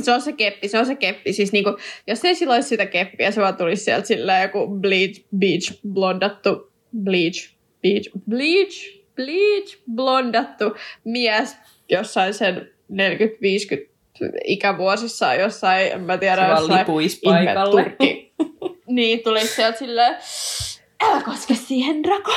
Se 0.00 0.12
on 0.12 0.20
se 0.22 0.32
keppi, 0.32 0.68
se 0.68 0.78
on 0.78 0.86
se 0.86 0.94
keppi. 0.94 1.32
Siis 1.32 1.52
niinku, 1.52 1.76
jos 2.06 2.24
ei 2.24 2.34
sillä 2.34 2.54
olisi 2.54 2.68
sitä 2.68 2.86
keppiä, 2.86 3.30
se 3.30 3.40
vaan 3.40 3.56
tulisi 3.56 3.84
sieltä 3.84 4.06
sillä 4.06 4.40
joku 4.40 4.66
bleach, 4.66 5.24
beach, 5.38 5.80
blondattu, 5.92 6.72
bleach, 7.04 7.54
beach, 7.82 8.10
bleach, 8.28 9.00
bleach, 9.16 9.78
blondattu 9.94 10.64
mies 11.04 11.56
jossain 11.88 12.34
sen 12.34 12.70
40-50 12.92 12.94
ikävuosissa 14.44 15.34
jossain, 15.34 15.92
en 15.92 16.00
mä 16.00 16.18
tiedä, 16.18 16.44
Se 16.44 16.50
jossain 16.50 16.78
lipuisi 16.80 17.20
ihme 17.22 17.44
paikalle. 17.44 17.82
turkki. 17.84 18.32
niin, 18.86 19.22
tuli 19.22 19.46
sieltä 19.46 19.78
silleen, 19.78 20.16
älä 21.02 21.22
koske 21.22 21.54
siihen, 21.54 22.04
Rako. 22.04 22.32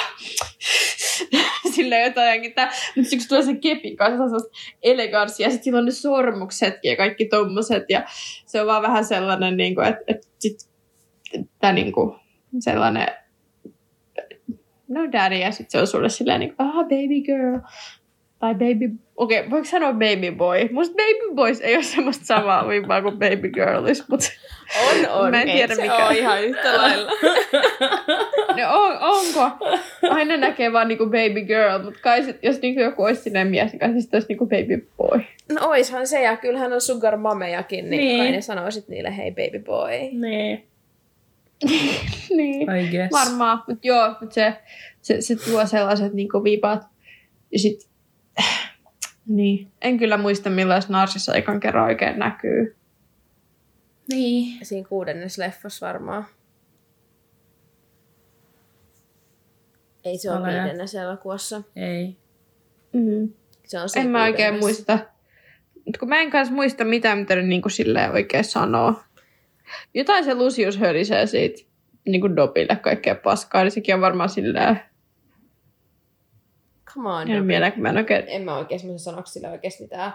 silleen 1.75 2.03
jotain, 2.03 2.53
tää. 2.53 2.71
mutta 2.95 3.09
kun 3.09 3.27
tulee 3.27 3.43
sen 3.43 3.59
kepin 3.59 3.97
kanssa, 3.97 4.29
se 4.29 4.35
on 4.35 4.51
eleganssia, 4.81 5.45
ja 5.47 5.51
sitten 5.51 5.63
sillä 5.63 5.79
on 5.79 5.85
ne 5.85 5.91
sormuksetkin 5.91 6.89
ja 6.89 6.97
kaikki 6.97 7.25
tommoset, 7.25 7.83
ja 7.89 8.03
se 8.45 8.61
on 8.61 8.67
vaan 8.67 8.81
vähän 8.81 9.05
sellainen, 9.05 9.57
niin 9.57 9.75
kuin, 9.75 9.87
että, 9.87 10.03
että 10.07 10.27
sit, 10.39 10.57
että 11.33 11.73
niin 11.73 11.91
kuin, 11.91 12.15
sellainen, 12.59 13.07
no 14.87 15.11
daddy, 15.11 15.35
ja 15.35 15.51
sitten 15.51 15.71
se 15.71 15.79
on 15.79 15.87
sulle 15.87 16.09
silleen, 16.09 16.39
niin 16.39 16.55
kuin, 16.55 16.67
ah, 16.67 16.73
baby 16.73 17.21
girl, 17.25 17.59
tai 18.43 18.53
baby, 18.53 18.89
okei, 19.15 19.39
okay, 19.39 19.49
voiko 19.49 19.65
sanoa 19.65 19.91
baby 19.93 20.31
boy? 20.37 20.69
Musta 20.71 20.93
baby 20.95 21.35
boys 21.35 21.61
ei 21.61 21.75
ole 21.75 21.83
semmoista 21.83 22.25
samaa 22.25 22.67
viivaa 22.67 23.01
kuin 23.01 23.13
baby 23.19 23.49
girlis, 23.49 24.07
mutta 24.09 24.25
On, 24.89 25.09
on. 25.25 25.31
Mä 25.31 25.41
en 25.41 25.47
Ei 25.49 25.55
tiedä, 25.55 25.75
se 25.75 25.81
mikä- 25.81 26.05
ole 26.07 26.17
ihan 26.17 26.43
yhtä 26.43 26.77
lailla. 26.77 27.11
no 28.57 28.83
on, 28.83 28.97
onko? 29.01 29.65
Aina 30.09 30.37
näkee 30.37 30.73
vaan 30.73 30.87
niinku 30.87 31.05
baby 31.05 31.41
girl, 31.41 31.83
mutta 31.83 31.99
kai 32.03 32.23
sit, 32.23 32.37
jos 32.43 32.61
niinku 32.61 32.81
joku 32.81 33.03
olisi 33.03 33.21
sinne 33.21 33.43
mies, 33.45 33.71
niin 33.71 33.79
kai 33.79 33.93
se 33.93 34.01
sitten 34.01 34.17
olisi 34.17 34.27
niinku 34.27 34.45
baby 34.45 34.87
boy. 34.97 35.21
No 35.51 35.67
oishan 35.69 36.07
se, 36.07 36.21
ja 36.21 36.37
kyllähän 36.37 36.73
on 36.73 36.81
sugar 36.81 37.17
mamejakin, 37.17 37.89
niin, 37.89 37.99
Niin. 38.01 38.17
kai 38.19 38.31
ne 38.31 38.41
sanoisit 38.41 38.87
niille 38.87 39.17
hei 39.17 39.31
baby 39.31 39.59
boy. 39.65 39.89
Niin, 40.11 40.67
niin. 42.37 42.75
I 42.75 42.87
guess. 42.91 43.11
Varmaan, 43.11 43.63
mutta 43.67 43.87
joo, 43.87 44.07
mutta 44.21 44.33
se, 44.33 44.53
se, 45.01 45.21
se 45.21 45.35
tuo 45.35 45.65
sellaiset 45.65 46.13
niinku 46.13 46.43
vipat. 46.43 46.81
Ja 47.51 47.59
sit, 47.59 47.87
niin. 49.27 49.71
En 49.81 49.97
kyllä 49.97 50.17
muista, 50.17 50.49
millaista 50.49 50.93
narsissa 50.93 51.35
ekan 51.35 51.59
kerran 51.59 51.85
oikein 51.85 52.19
näkyy. 52.19 52.75
Niin. 54.11 54.65
Siinä 54.65 54.87
kuudennes 54.87 55.37
leffassa 55.37 55.87
varmaan. 55.87 56.25
Ei 60.05 60.17
se 60.17 60.31
ole 60.31 60.39
Ole. 60.39 60.47
viidennes 60.47 60.95
elokuvassa. 60.95 61.61
Ei. 61.75 62.17
Mm. 62.93 63.29
Se 63.65 63.79
on 63.79 63.89
siinä 63.89 64.05
En 64.05 64.11
mä 64.11 64.23
oikein 64.23 64.53
kuudennes. 64.53 64.61
muista. 64.61 64.99
Mutta 65.85 65.99
kun 65.99 66.09
mä 66.09 66.21
en 66.21 66.31
kanssa 66.31 66.53
muista 66.53 66.85
mitään, 66.85 67.17
mitä 67.17 67.35
ne 67.35 67.41
niinku 67.41 67.69
silleen 67.69 68.11
oikein 68.11 68.43
sanoo. 68.43 68.93
Jotain 69.93 70.23
se 70.23 70.35
Lucius 70.35 70.77
hörisee 70.77 71.27
siitä 71.27 71.61
niinku 72.05 72.35
Dobille 72.35 72.75
kaikkea 72.75 73.15
paskaa, 73.15 73.63
niin 73.63 73.71
sekin 73.71 73.95
on 73.95 74.01
varmaan 74.01 74.29
silleen... 74.29 74.79
Come 76.93 77.09
on, 77.09 77.31
En 77.31 77.45
mieleen, 77.45 77.73
kun 77.73 77.81
mä 77.81 77.89
en 77.89 77.97
oikein... 77.97 78.23
en 78.27 78.41
mä 78.41 78.55
oikein 78.57 78.79
semmoisen 78.79 79.03
sanoksi 79.13 79.33
sille 79.33 79.49
oikeasti 79.49 79.83
mitään. 79.83 80.13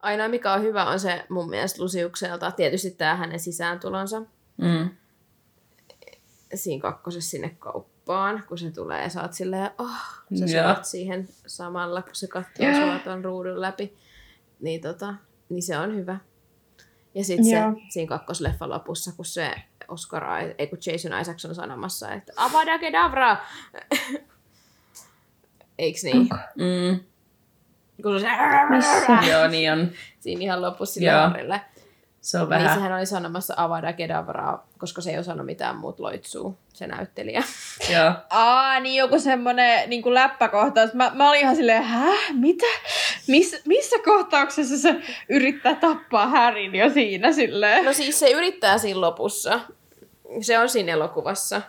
Ainoa 0.00 0.28
mikä 0.28 0.52
on 0.52 0.62
hyvä 0.62 0.84
on 0.84 1.00
se 1.00 1.24
mun 1.28 1.50
mielestä 1.50 1.82
Lusiukselta, 1.82 2.50
tietysti 2.50 2.90
tämä 2.90 3.14
hänen 3.16 3.40
sisääntulonsa 3.40 4.22
Mm. 4.56 4.90
siinä 6.54 6.82
kakkosessa 6.82 7.30
sinne 7.30 7.56
kauppaan, 7.58 8.44
kun 8.48 8.58
se 8.58 8.70
tulee 8.70 9.02
ja 9.02 9.08
sä 9.08 9.22
oot 9.22 9.32
silleen, 9.32 9.70
oh, 9.78 9.90
sä 10.38 10.46
suot 10.46 10.84
siihen 10.84 11.28
samalla, 11.46 12.02
kun 12.02 12.14
se 12.14 12.26
katsoo 12.26 12.66
Joo. 12.66 12.74
sua 12.74 12.98
ton 12.98 13.24
ruudun 13.24 13.60
läpi. 13.60 13.96
Niin, 14.60 14.80
tota, 14.80 15.14
niin 15.48 15.62
se 15.62 15.78
on 15.78 15.96
hyvä. 15.96 16.18
Ja 17.14 17.24
sitten 17.24 17.44
se 17.46 17.56
Joo. 17.56 17.72
siinä 17.88 18.08
kakkosleffan 18.08 18.70
lopussa, 18.70 19.12
kun 19.16 19.24
se 19.24 19.50
Oscar, 19.88 20.24
ei 20.58 20.66
kun 20.66 20.78
Jason 20.86 21.20
Isaacs 21.20 21.44
on 21.44 21.54
sanomassa, 21.54 22.12
että 22.12 22.32
Avada 22.36 22.78
Kedavra! 22.78 23.36
Eiks 25.78 26.04
niin? 26.04 26.28
Mm. 26.54 27.00
Kun 28.02 28.20
se 28.20 28.28
Missä? 28.70 29.30
Joo, 29.30 29.48
niin 29.48 29.72
on. 29.72 29.88
siinä 30.20 30.40
ihan 30.42 30.62
lopussa 30.62 30.94
sille 30.94 31.10
Joo. 31.10 31.30
Se 32.20 32.38
on 32.38 32.42
Niin 32.42 32.50
vähän. 32.50 32.74
sehän 32.74 32.92
oli 32.92 33.06
sanomassa 33.06 33.54
Avada 33.56 33.92
Kedavraa, 33.92 34.66
koska 34.78 35.00
se 35.00 35.10
ei 35.10 35.18
osannut 35.18 35.46
mitään 35.46 35.76
muut 35.76 36.00
loitsuu, 36.00 36.58
se 36.72 36.86
näyttelijä. 36.86 37.42
Joo. 37.94 38.12
Aa, 38.30 38.80
niin 38.80 38.96
joku 38.96 39.18
semmonen 39.20 39.90
niin 39.90 40.14
läppäkohtaus. 40.14 40.94
Mä, 40.94 41.10
mä 41.14 41.28
olin 41.28 41.40
ihan 41.40 41.56
silleen, 41.56 41.82
häh? 41.82 42.18
Mitä? 42.32 42.66
Miss, 43.28 43.56
missä 43.66 43.96
kohtauksessa 44.04 44.78
se 44.78 44.96
yrittää 45.28 45.74
tappaa 45.74 46.26
Härin 46.28 46.74
jo 46.74 46.90
siinä 46.90 47.32
silleen? 47.32 47.84
No 47.84 47.92
siis 47.92 48.18
se 48.18 48.30
yrittää 48.30 48.78
siinä 48.78 49.00
lopussa. 49.00 49.60
Se 50.40 50.58
on 50.58 50.68
siinä 50.68 50.92
elokuvassa. 50.92 51.62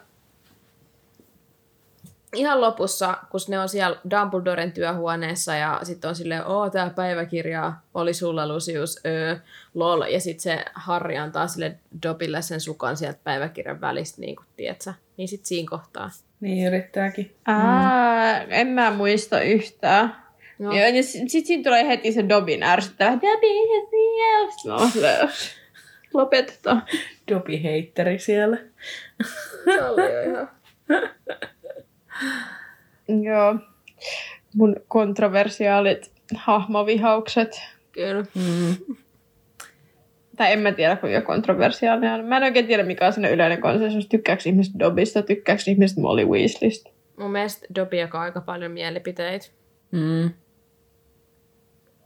Ihan 2.36 2.62
lopussa, 2.62 3.18
kun 3.30 3.40
ne 3.48 3.60
on 3.60 3.70
siellä 3.70 3.98
Dumbledoren 4.10 4.72
työhuoneessa 4.72 5.56
ja 5.56 5.80
sitten 5.84 6.10
on 6.10 6.16
silleen, 6.16 6.46
oo 6.46 6.70
tää 6.70 6.90
päiväkirja 6.90 7.74
oli 7.94 8.14
sulla 8.14 8.48
Lucius, 8.48 9.00
öö, 9.06 9.36
lol. 9.74 10.02
Ja 10.02 10.20
sitten 10.20 10.42
se 10.42 10.66
Harri 10.74 11.18
antaa 11.18 11.48
sille 11.48 11.76
Dobille 12.04 12.42
sen 12.42 12.62
sukan 12.62 12.98
sieltä 12.98 13.20
päiväkirjan 13.24 13.82
välistä, 13.82 14.22
niin 14.22 14.36
kuin 14.36 14.46
tiedätkö. 14.58 14.94
Niin 15.18 15.28
sitten 15.28 15.48
siinä 15.48 15.70
kohtaa. 15.70 16.10
Niin 16.40 16.68
yrittääkin. 16.68 17.36
Aa, 17.46 18.38
en 18.38 18.68
mä 18.68 18.92
muista 18.92 19.42
yhtään. 19.42 20.08
No, 20.08 20.70
No. 20.70 20.76
Ja, 20.78 20.90
ja 20.90 21.04
sitten 21.04 21.30
sit 21.30 21.46
siinä 21.46 21.64
tulee 21.64 21.88
heti 21.88 22.12
se 22.12 22.30
Dobin 22.30 22.64
ärsyttävä. 22.64 23.18
Oon 24.72 24.92
silleen, 24.92 25.30
lopetetaan. 26.14 26.84
Dobi 27.32 27.64
heitteri 27.64 28.20
siellä. 28.20 28.58
se 29.66 29.84
oli 29.84 30.14
jo 30.14 30.22
ihan... 30.22 30.50
Joo. 33.28 33.56
Mun 34.56 34.76
kontroversiaalit 34.88 36.12
hahmovihaukset. 36.36 37.62
Kyllä. 37.92 38.26
Mm. 38.36 38.96
Tai 40.38 40.52
en 40.52 40.60
mä 40.60 40.72
tiedä, 40.72 40.96
kuinka 40.96 41.22
kontroversiaalinen 41.22 42.14
on. 42.14 42.26
Mä 42.26 42.38
en 42.38 42.44
oikein 42.44 42.68
tiedä, 42.68 42.84
mikä 42.84 43.08
on 43.08 43.14
sellainen 43.14 43.36
yleinen 43.36 43.62
konsensus. 43.62 44.08
Tykkääkö 44.08 44.44
ihmiset 44.46 44.74
Dobista, 44.80 45.22
tykkääkö 45.22 45.62
ihmiset 45.68 45.98
Molly 45.98 46.26
Weasleystä? 46.26 46.90
Mun 47.20 47.32
mielestä 47.32 47.68
Dobby 47.76 47.98
jakaa 47.98 48.22
aika 48.22 48.42
paljon 48.42 48.72
mielipiteitä. 48.72 49.48
Mm. 49.92 50.32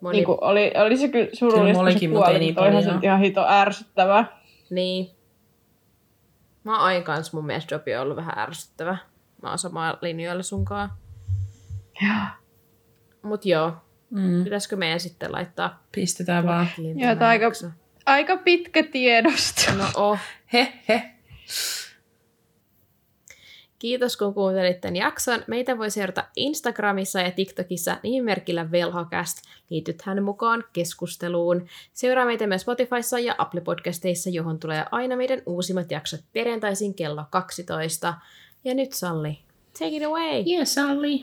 Moni... 0.01 0.17
Niin 0.17 0.27
oli, 0.27 0.72
oli 0.77 0.98
se 0.98 1.07
kyllä 1.07 1.27
surullista, 1.33 1.83
Kyllä 1.83 1.91
kun 1.91 1.99
se 1.99 2.07
kuoli, 2.07 2.40
niin 2.40 2.59
olihan 2.59 2.83
se 2.83 2.91
ihan 3.01 3.19
hito 3.19 3.45
ärsyttävää. 3.49 4.41
Niin. 4.69 5.09
Mä 6.64 6.72
oon 6.72 6.81
aina 6.81 7.06
kans 7.06 7.33
mun 7.33 7.45
mielestä 7.45 7.75
Dobby 7.75 7.93
on 7.93 8.01
ollut 8.01 8.15
vähän 8.15 8.40
ärsyttävä. 8.40 8.98
Mä 9.42 9.50
oon 9.50 9.58
samaa 9.58 9.98
linjoilla 10.02 10.44
sunkaan. 10.44 10.92
Joo. 12.02 12.26
Mut 13.22 13.45
joo, 13.45 13.74
Mm. 14.10 14.44
pitäisikö 14.44 14.76
meidän 14.76 15.00
sitten 15.00 15.32
laittaa 15.32 15.84
Pistetään 15.92 16.45
vaan. 16.45 16.68
Joo, 16.95 17.11
aika-? 17.28 17.72
Aika 18.06 18.38
pitkä 18.38 18.84
tiedosto. 18.84 19.61
No 19.78 19.86
oh. 19.95 20.20
He, 20.53 20.74
he. 20.88 21.11
Kiitos 23.80 24.18
kun 24.18 24.34
kuuntelit 24.34 24.82
tämän 24.82 24.95
jakson. 24.95 25.44
Meitä 25.48 25.78
voi 25.78 25.92
seurata 25.92 26.24
Instagramissa 26.36 27.22
ja 27.22 27.32
TikTokissa 27.32 27.98
nimimerkillä 28.03 28.72
Velhocast. 28.72 29.38
Liitythän 29.70 30.24
mukaan 30.24 30.64
keskusteluun. 30.74 31.68
Seuraa 31.94 32.26
meitä 32.26 32.48
myös 32.48 32.61
Spotifyssa 32.61 33.20
ja 33.20 33.36
Apple 33.38 33.61
Podcasteissa, 33.61 34.30
johon 34.30 34.60
tulee 34.60 34.86
aina 34.92 35.16
meidän 35.16 35.42
uusimmat 35.45 35.92
jaksot 35.92 36.20
perjantaisin 36.34 36.94
kello 36.94 37.26
12. 37.30 38.14
Ja 38.64 38.73
nyt 38.73 38.93
Salli, 38.93 39.40
take 39.80 39.95
it 39.95 40.03
away! 40.03 40.43
Yes, 40.48 40.73
Salli. 40.73 41.22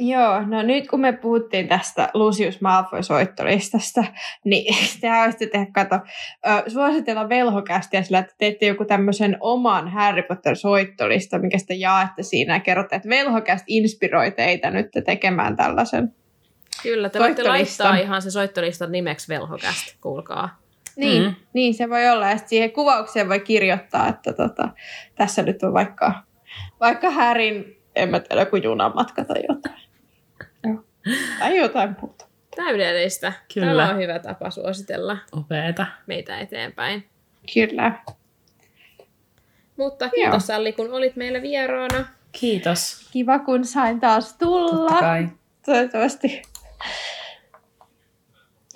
Joo, 0.00 0.42
no 0.46 0.62
nyt 0.62 0.88
kun 0.88 1.00
me 1.00 1.12
puhuttiin 1.12 1.68
tästä 1.68 2.10
Lucius 2.14 2.60
Malfoy-soittolistasta, 2.60 4.04
niin 4.44 4.76
tehän 5.00 5.24
olisitte 5.24 5.46
tehdä, 5.46 5.66
kato, 5.74 5.94
ö, 5.94 6.70
suositella 6.70 7.28
velhokästiä 7.28 8.02
sillä, 8.02 8.18
että 8.18 8.34
teette 8.38 8.66
joku 8.66 8.84
tämmöisen 8.84 9.36
oman 9.40 9.88
Harry 9.88 10.22
Potter-soittolista, 10.22 11.38
mikä 11.38 11.58
sitten 11.58 11.80
jaatte 11.80 12.22
siinä 12.22 12.54
ja 12.54 12.60
kerrotte, 12.60 12.96
että 12.96 13.08
velhokäst 13.08 13.64
inspiroi 13.66 14.30
teitä 14.30 14.70
nyt 14.70 14.86
tekemään 15.06 15.56
tällaisen. 15.56 16.14
Kyllä, 16.82 17.08
te 17.08 17.18
voitte 17.18 17.42
laittaa 17.42 17.96
ihan 17.96 18.22
se 18.22 18.30
soittolistan 18.30 18.92
nimeksi 18.92 19.28
Velhocast, 19.28 19.96
kuulkaa. 20.00 20.67
Niin, 20.98 21.22
Mm. 21.22 21.34
niin 21.52 21.74
se 21.74 21.90
voi 21.90 22.08
olla. 22.08 22.24
Ja 22.30 22.36
sitten 22.36 22.48
siihen 22.48 22.72
kuvaukseen 22.72 23.28
voi 23.28 23.40
kirjoittaa, 23.40 24.08
että 24.08 24.32
tota, 24.32 24.68
tässä 25.14 25.42
nyt 25.42 25.62
on 25.62 25.72
vaikka, 25.72 26.12
vaikka 26.80 27.10
Härin 27.10 27.76
en 27.96 28.08
mä 28.08 28.20
tiedä, 28.20 28.46
kuin 28.46 28.62
junamatka 28.62 29.24
tai 29.24 29.42
jotain. 29.48 29.80
Joo. 30.64 30.84
Tai 31.38 31.56
jotain 31.56 31.96
muuta. 32.02 32.24
Täydellistä. 32.56 33.32
Kyllä. 33.54 33.82
Tämä 33.82 33.94
on 33.94 33.98
hyvä 34.02 34.18
tapa 34.18 34.50
suositella 34.50 35.16
Upeeta. 35.36 35.86
meitä 36.06 36.38
eteenpäin. 36.38 37.08
Kyllä. 37.54 37.92
Mutta 39.76 40.08
kiitos 40.08 40.46
Salli, 40.46 40.72
kun 40.72 40.92
olit 40.92 41.16
meillä 41.16 41.42
vieraana. 41.42 42.06
Kiitos. 42.32 43.08
Kiva, 43.12 43.38
kun 43.38 43.64
sain 43.64 44.00
taas 44.00 44.36
tulla. 44.38 44.70
Totta 44.88 45.00
kai. 45.00 45.28
Toivottavasti. 45.66 46.42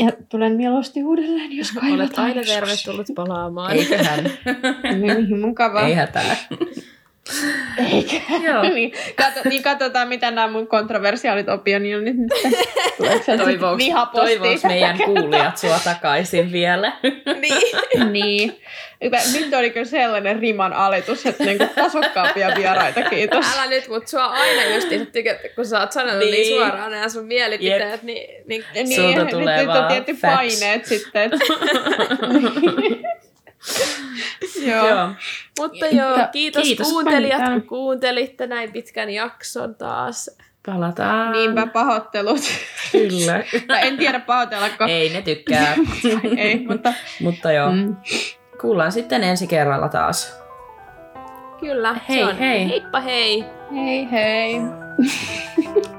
Ja 0.04 0.12
tulen 0.28 0.52
mieluusti 0.52 1.04
uudelleen, 1.04 1.52
jos 1.52 1.72
kaivataan 1.72 2.00
Olet 2.00 2.18
aina 2.18 2.42
tervetullut 2.42 3.06
palaamaan. 3.14 3.72
Eiköhän. 3.72 4.24
Niin, 5.00 5.40
mukavaa. 5.40 5.86
Ei 5.86 5.94
hätää. 5.94 6.36
Eikä. 7.92 8.16
Joo. 8.42 8.62
niin, 8.74 8.92
kato, 9.16 9.48
niin 9.48 9.62
katsotaan, 9.62 10.08
mitä 10.08 10.30
nämä 10.30 10.46
mun 10.48 10.66
kontroversiaalit 10.66 11.48
opinionit 11.48 12.16
nyt 12.16 12.30
toivooks 14.14 14.64
meidän 14.64 14.98
kuulijat 15.06 15.58
sua 15.58 15.78
takaisin 15.84 16.52
vielä? 16.52 16.92
niin. 17.40 18.12
niin. 18.12 18.60
Nyt 19.32 19.54
oli 19.54 19.70
kyllä 19.70 19.86
sellainen 19.86 20.38
riman 20.40 20.72
alitus, 20.72 21.26
että 21.26 21.44
niinku 21.44 21.66
tasokkaampia 21.74 22.52
vieraita, 22.56 23.02
kiitos. 23.02 23.46
Älä 23.54 23.66
nyt, 23.66 23.88
mutta 23.88 24.10
sua 24.10 24.24
aina 24.24 24.74
justiin 24.74 25.06
tykätä, 25.06 25.48
kun 25.54 25.66
sä 25.66 25.80
oot 25.80 25.92
sanonut 25.92 26.18
niin, 26.18 26.30
Niin. 26.30 26.42
niin 26.48 26.58
suoraan 26.60 26.90
nämä 26.90 27.08
sun 27.08 27.26
mielipiteet, 27.26 28.02
niin, 28.02 28.44
niin 28.46 28.64
Niin, 28.74 28.94
Sulta 28.96 29.20
nyt, 29.20 29.30
tulee 29.30 29.58
nyt 29.58 29.68
on 29.68 29.74
vaan 29.74 29.88
tietty 29.88 30.14
facts. 30.14 30.34
paineet 30.36 30.86
sitten. 30.86 31.22
Että... 31.22 31.36
Joo. 34.66 34.88
Joo. 34.88 35.08
Mutta 35.58 35.86
joo, 35.86 36.18
kiitos, 36.32 36.62
kiitos 36.62 36.88
kuuntelijat, 36.88 37.38
paljon. 37.42 37.60
kun 37.60 37.68
kuuntelitte 37.68 38.46
näin 38.46 38.72
pitkän 38.72 39.10
jakson 39.10 39.74
taas. 39.74 40.30
Palataan. 40.66 41.32
Niinpä 41.32 41.66
pahoittelut. 41.66 42.40
Kyllä. 42.92 43.32
Mä 43.68 43.80
en 43.80 43.96
tiedä 43.98 44.20
pahoitellako. 44.20 44.84
Ei 44.88 45.08
ne 45.08 45.22
tykkää. 45.22 45.74
Ei, 46.36 46.66
mutta... 46.66 46.94
Mutta 47.20 47.52
joo, 47.52 47.72
Mm. 47.72 47.96
kuullaan 48.60 48.92
sitten 48.92 49.24
ensi 49.24 49.46
kerralla 49.46 49.88
taas. 49.88 50.36
Kyllä, 51.60 51.94
Hei, 52.08 52.18
se 52.18 52.24
on. 52.24 52.36
hei. 52.38 52.68
Heippa 52.68 53.00
hei! 53.00 53.44
Hei 53.74 54.08
hei. 54.10 54.54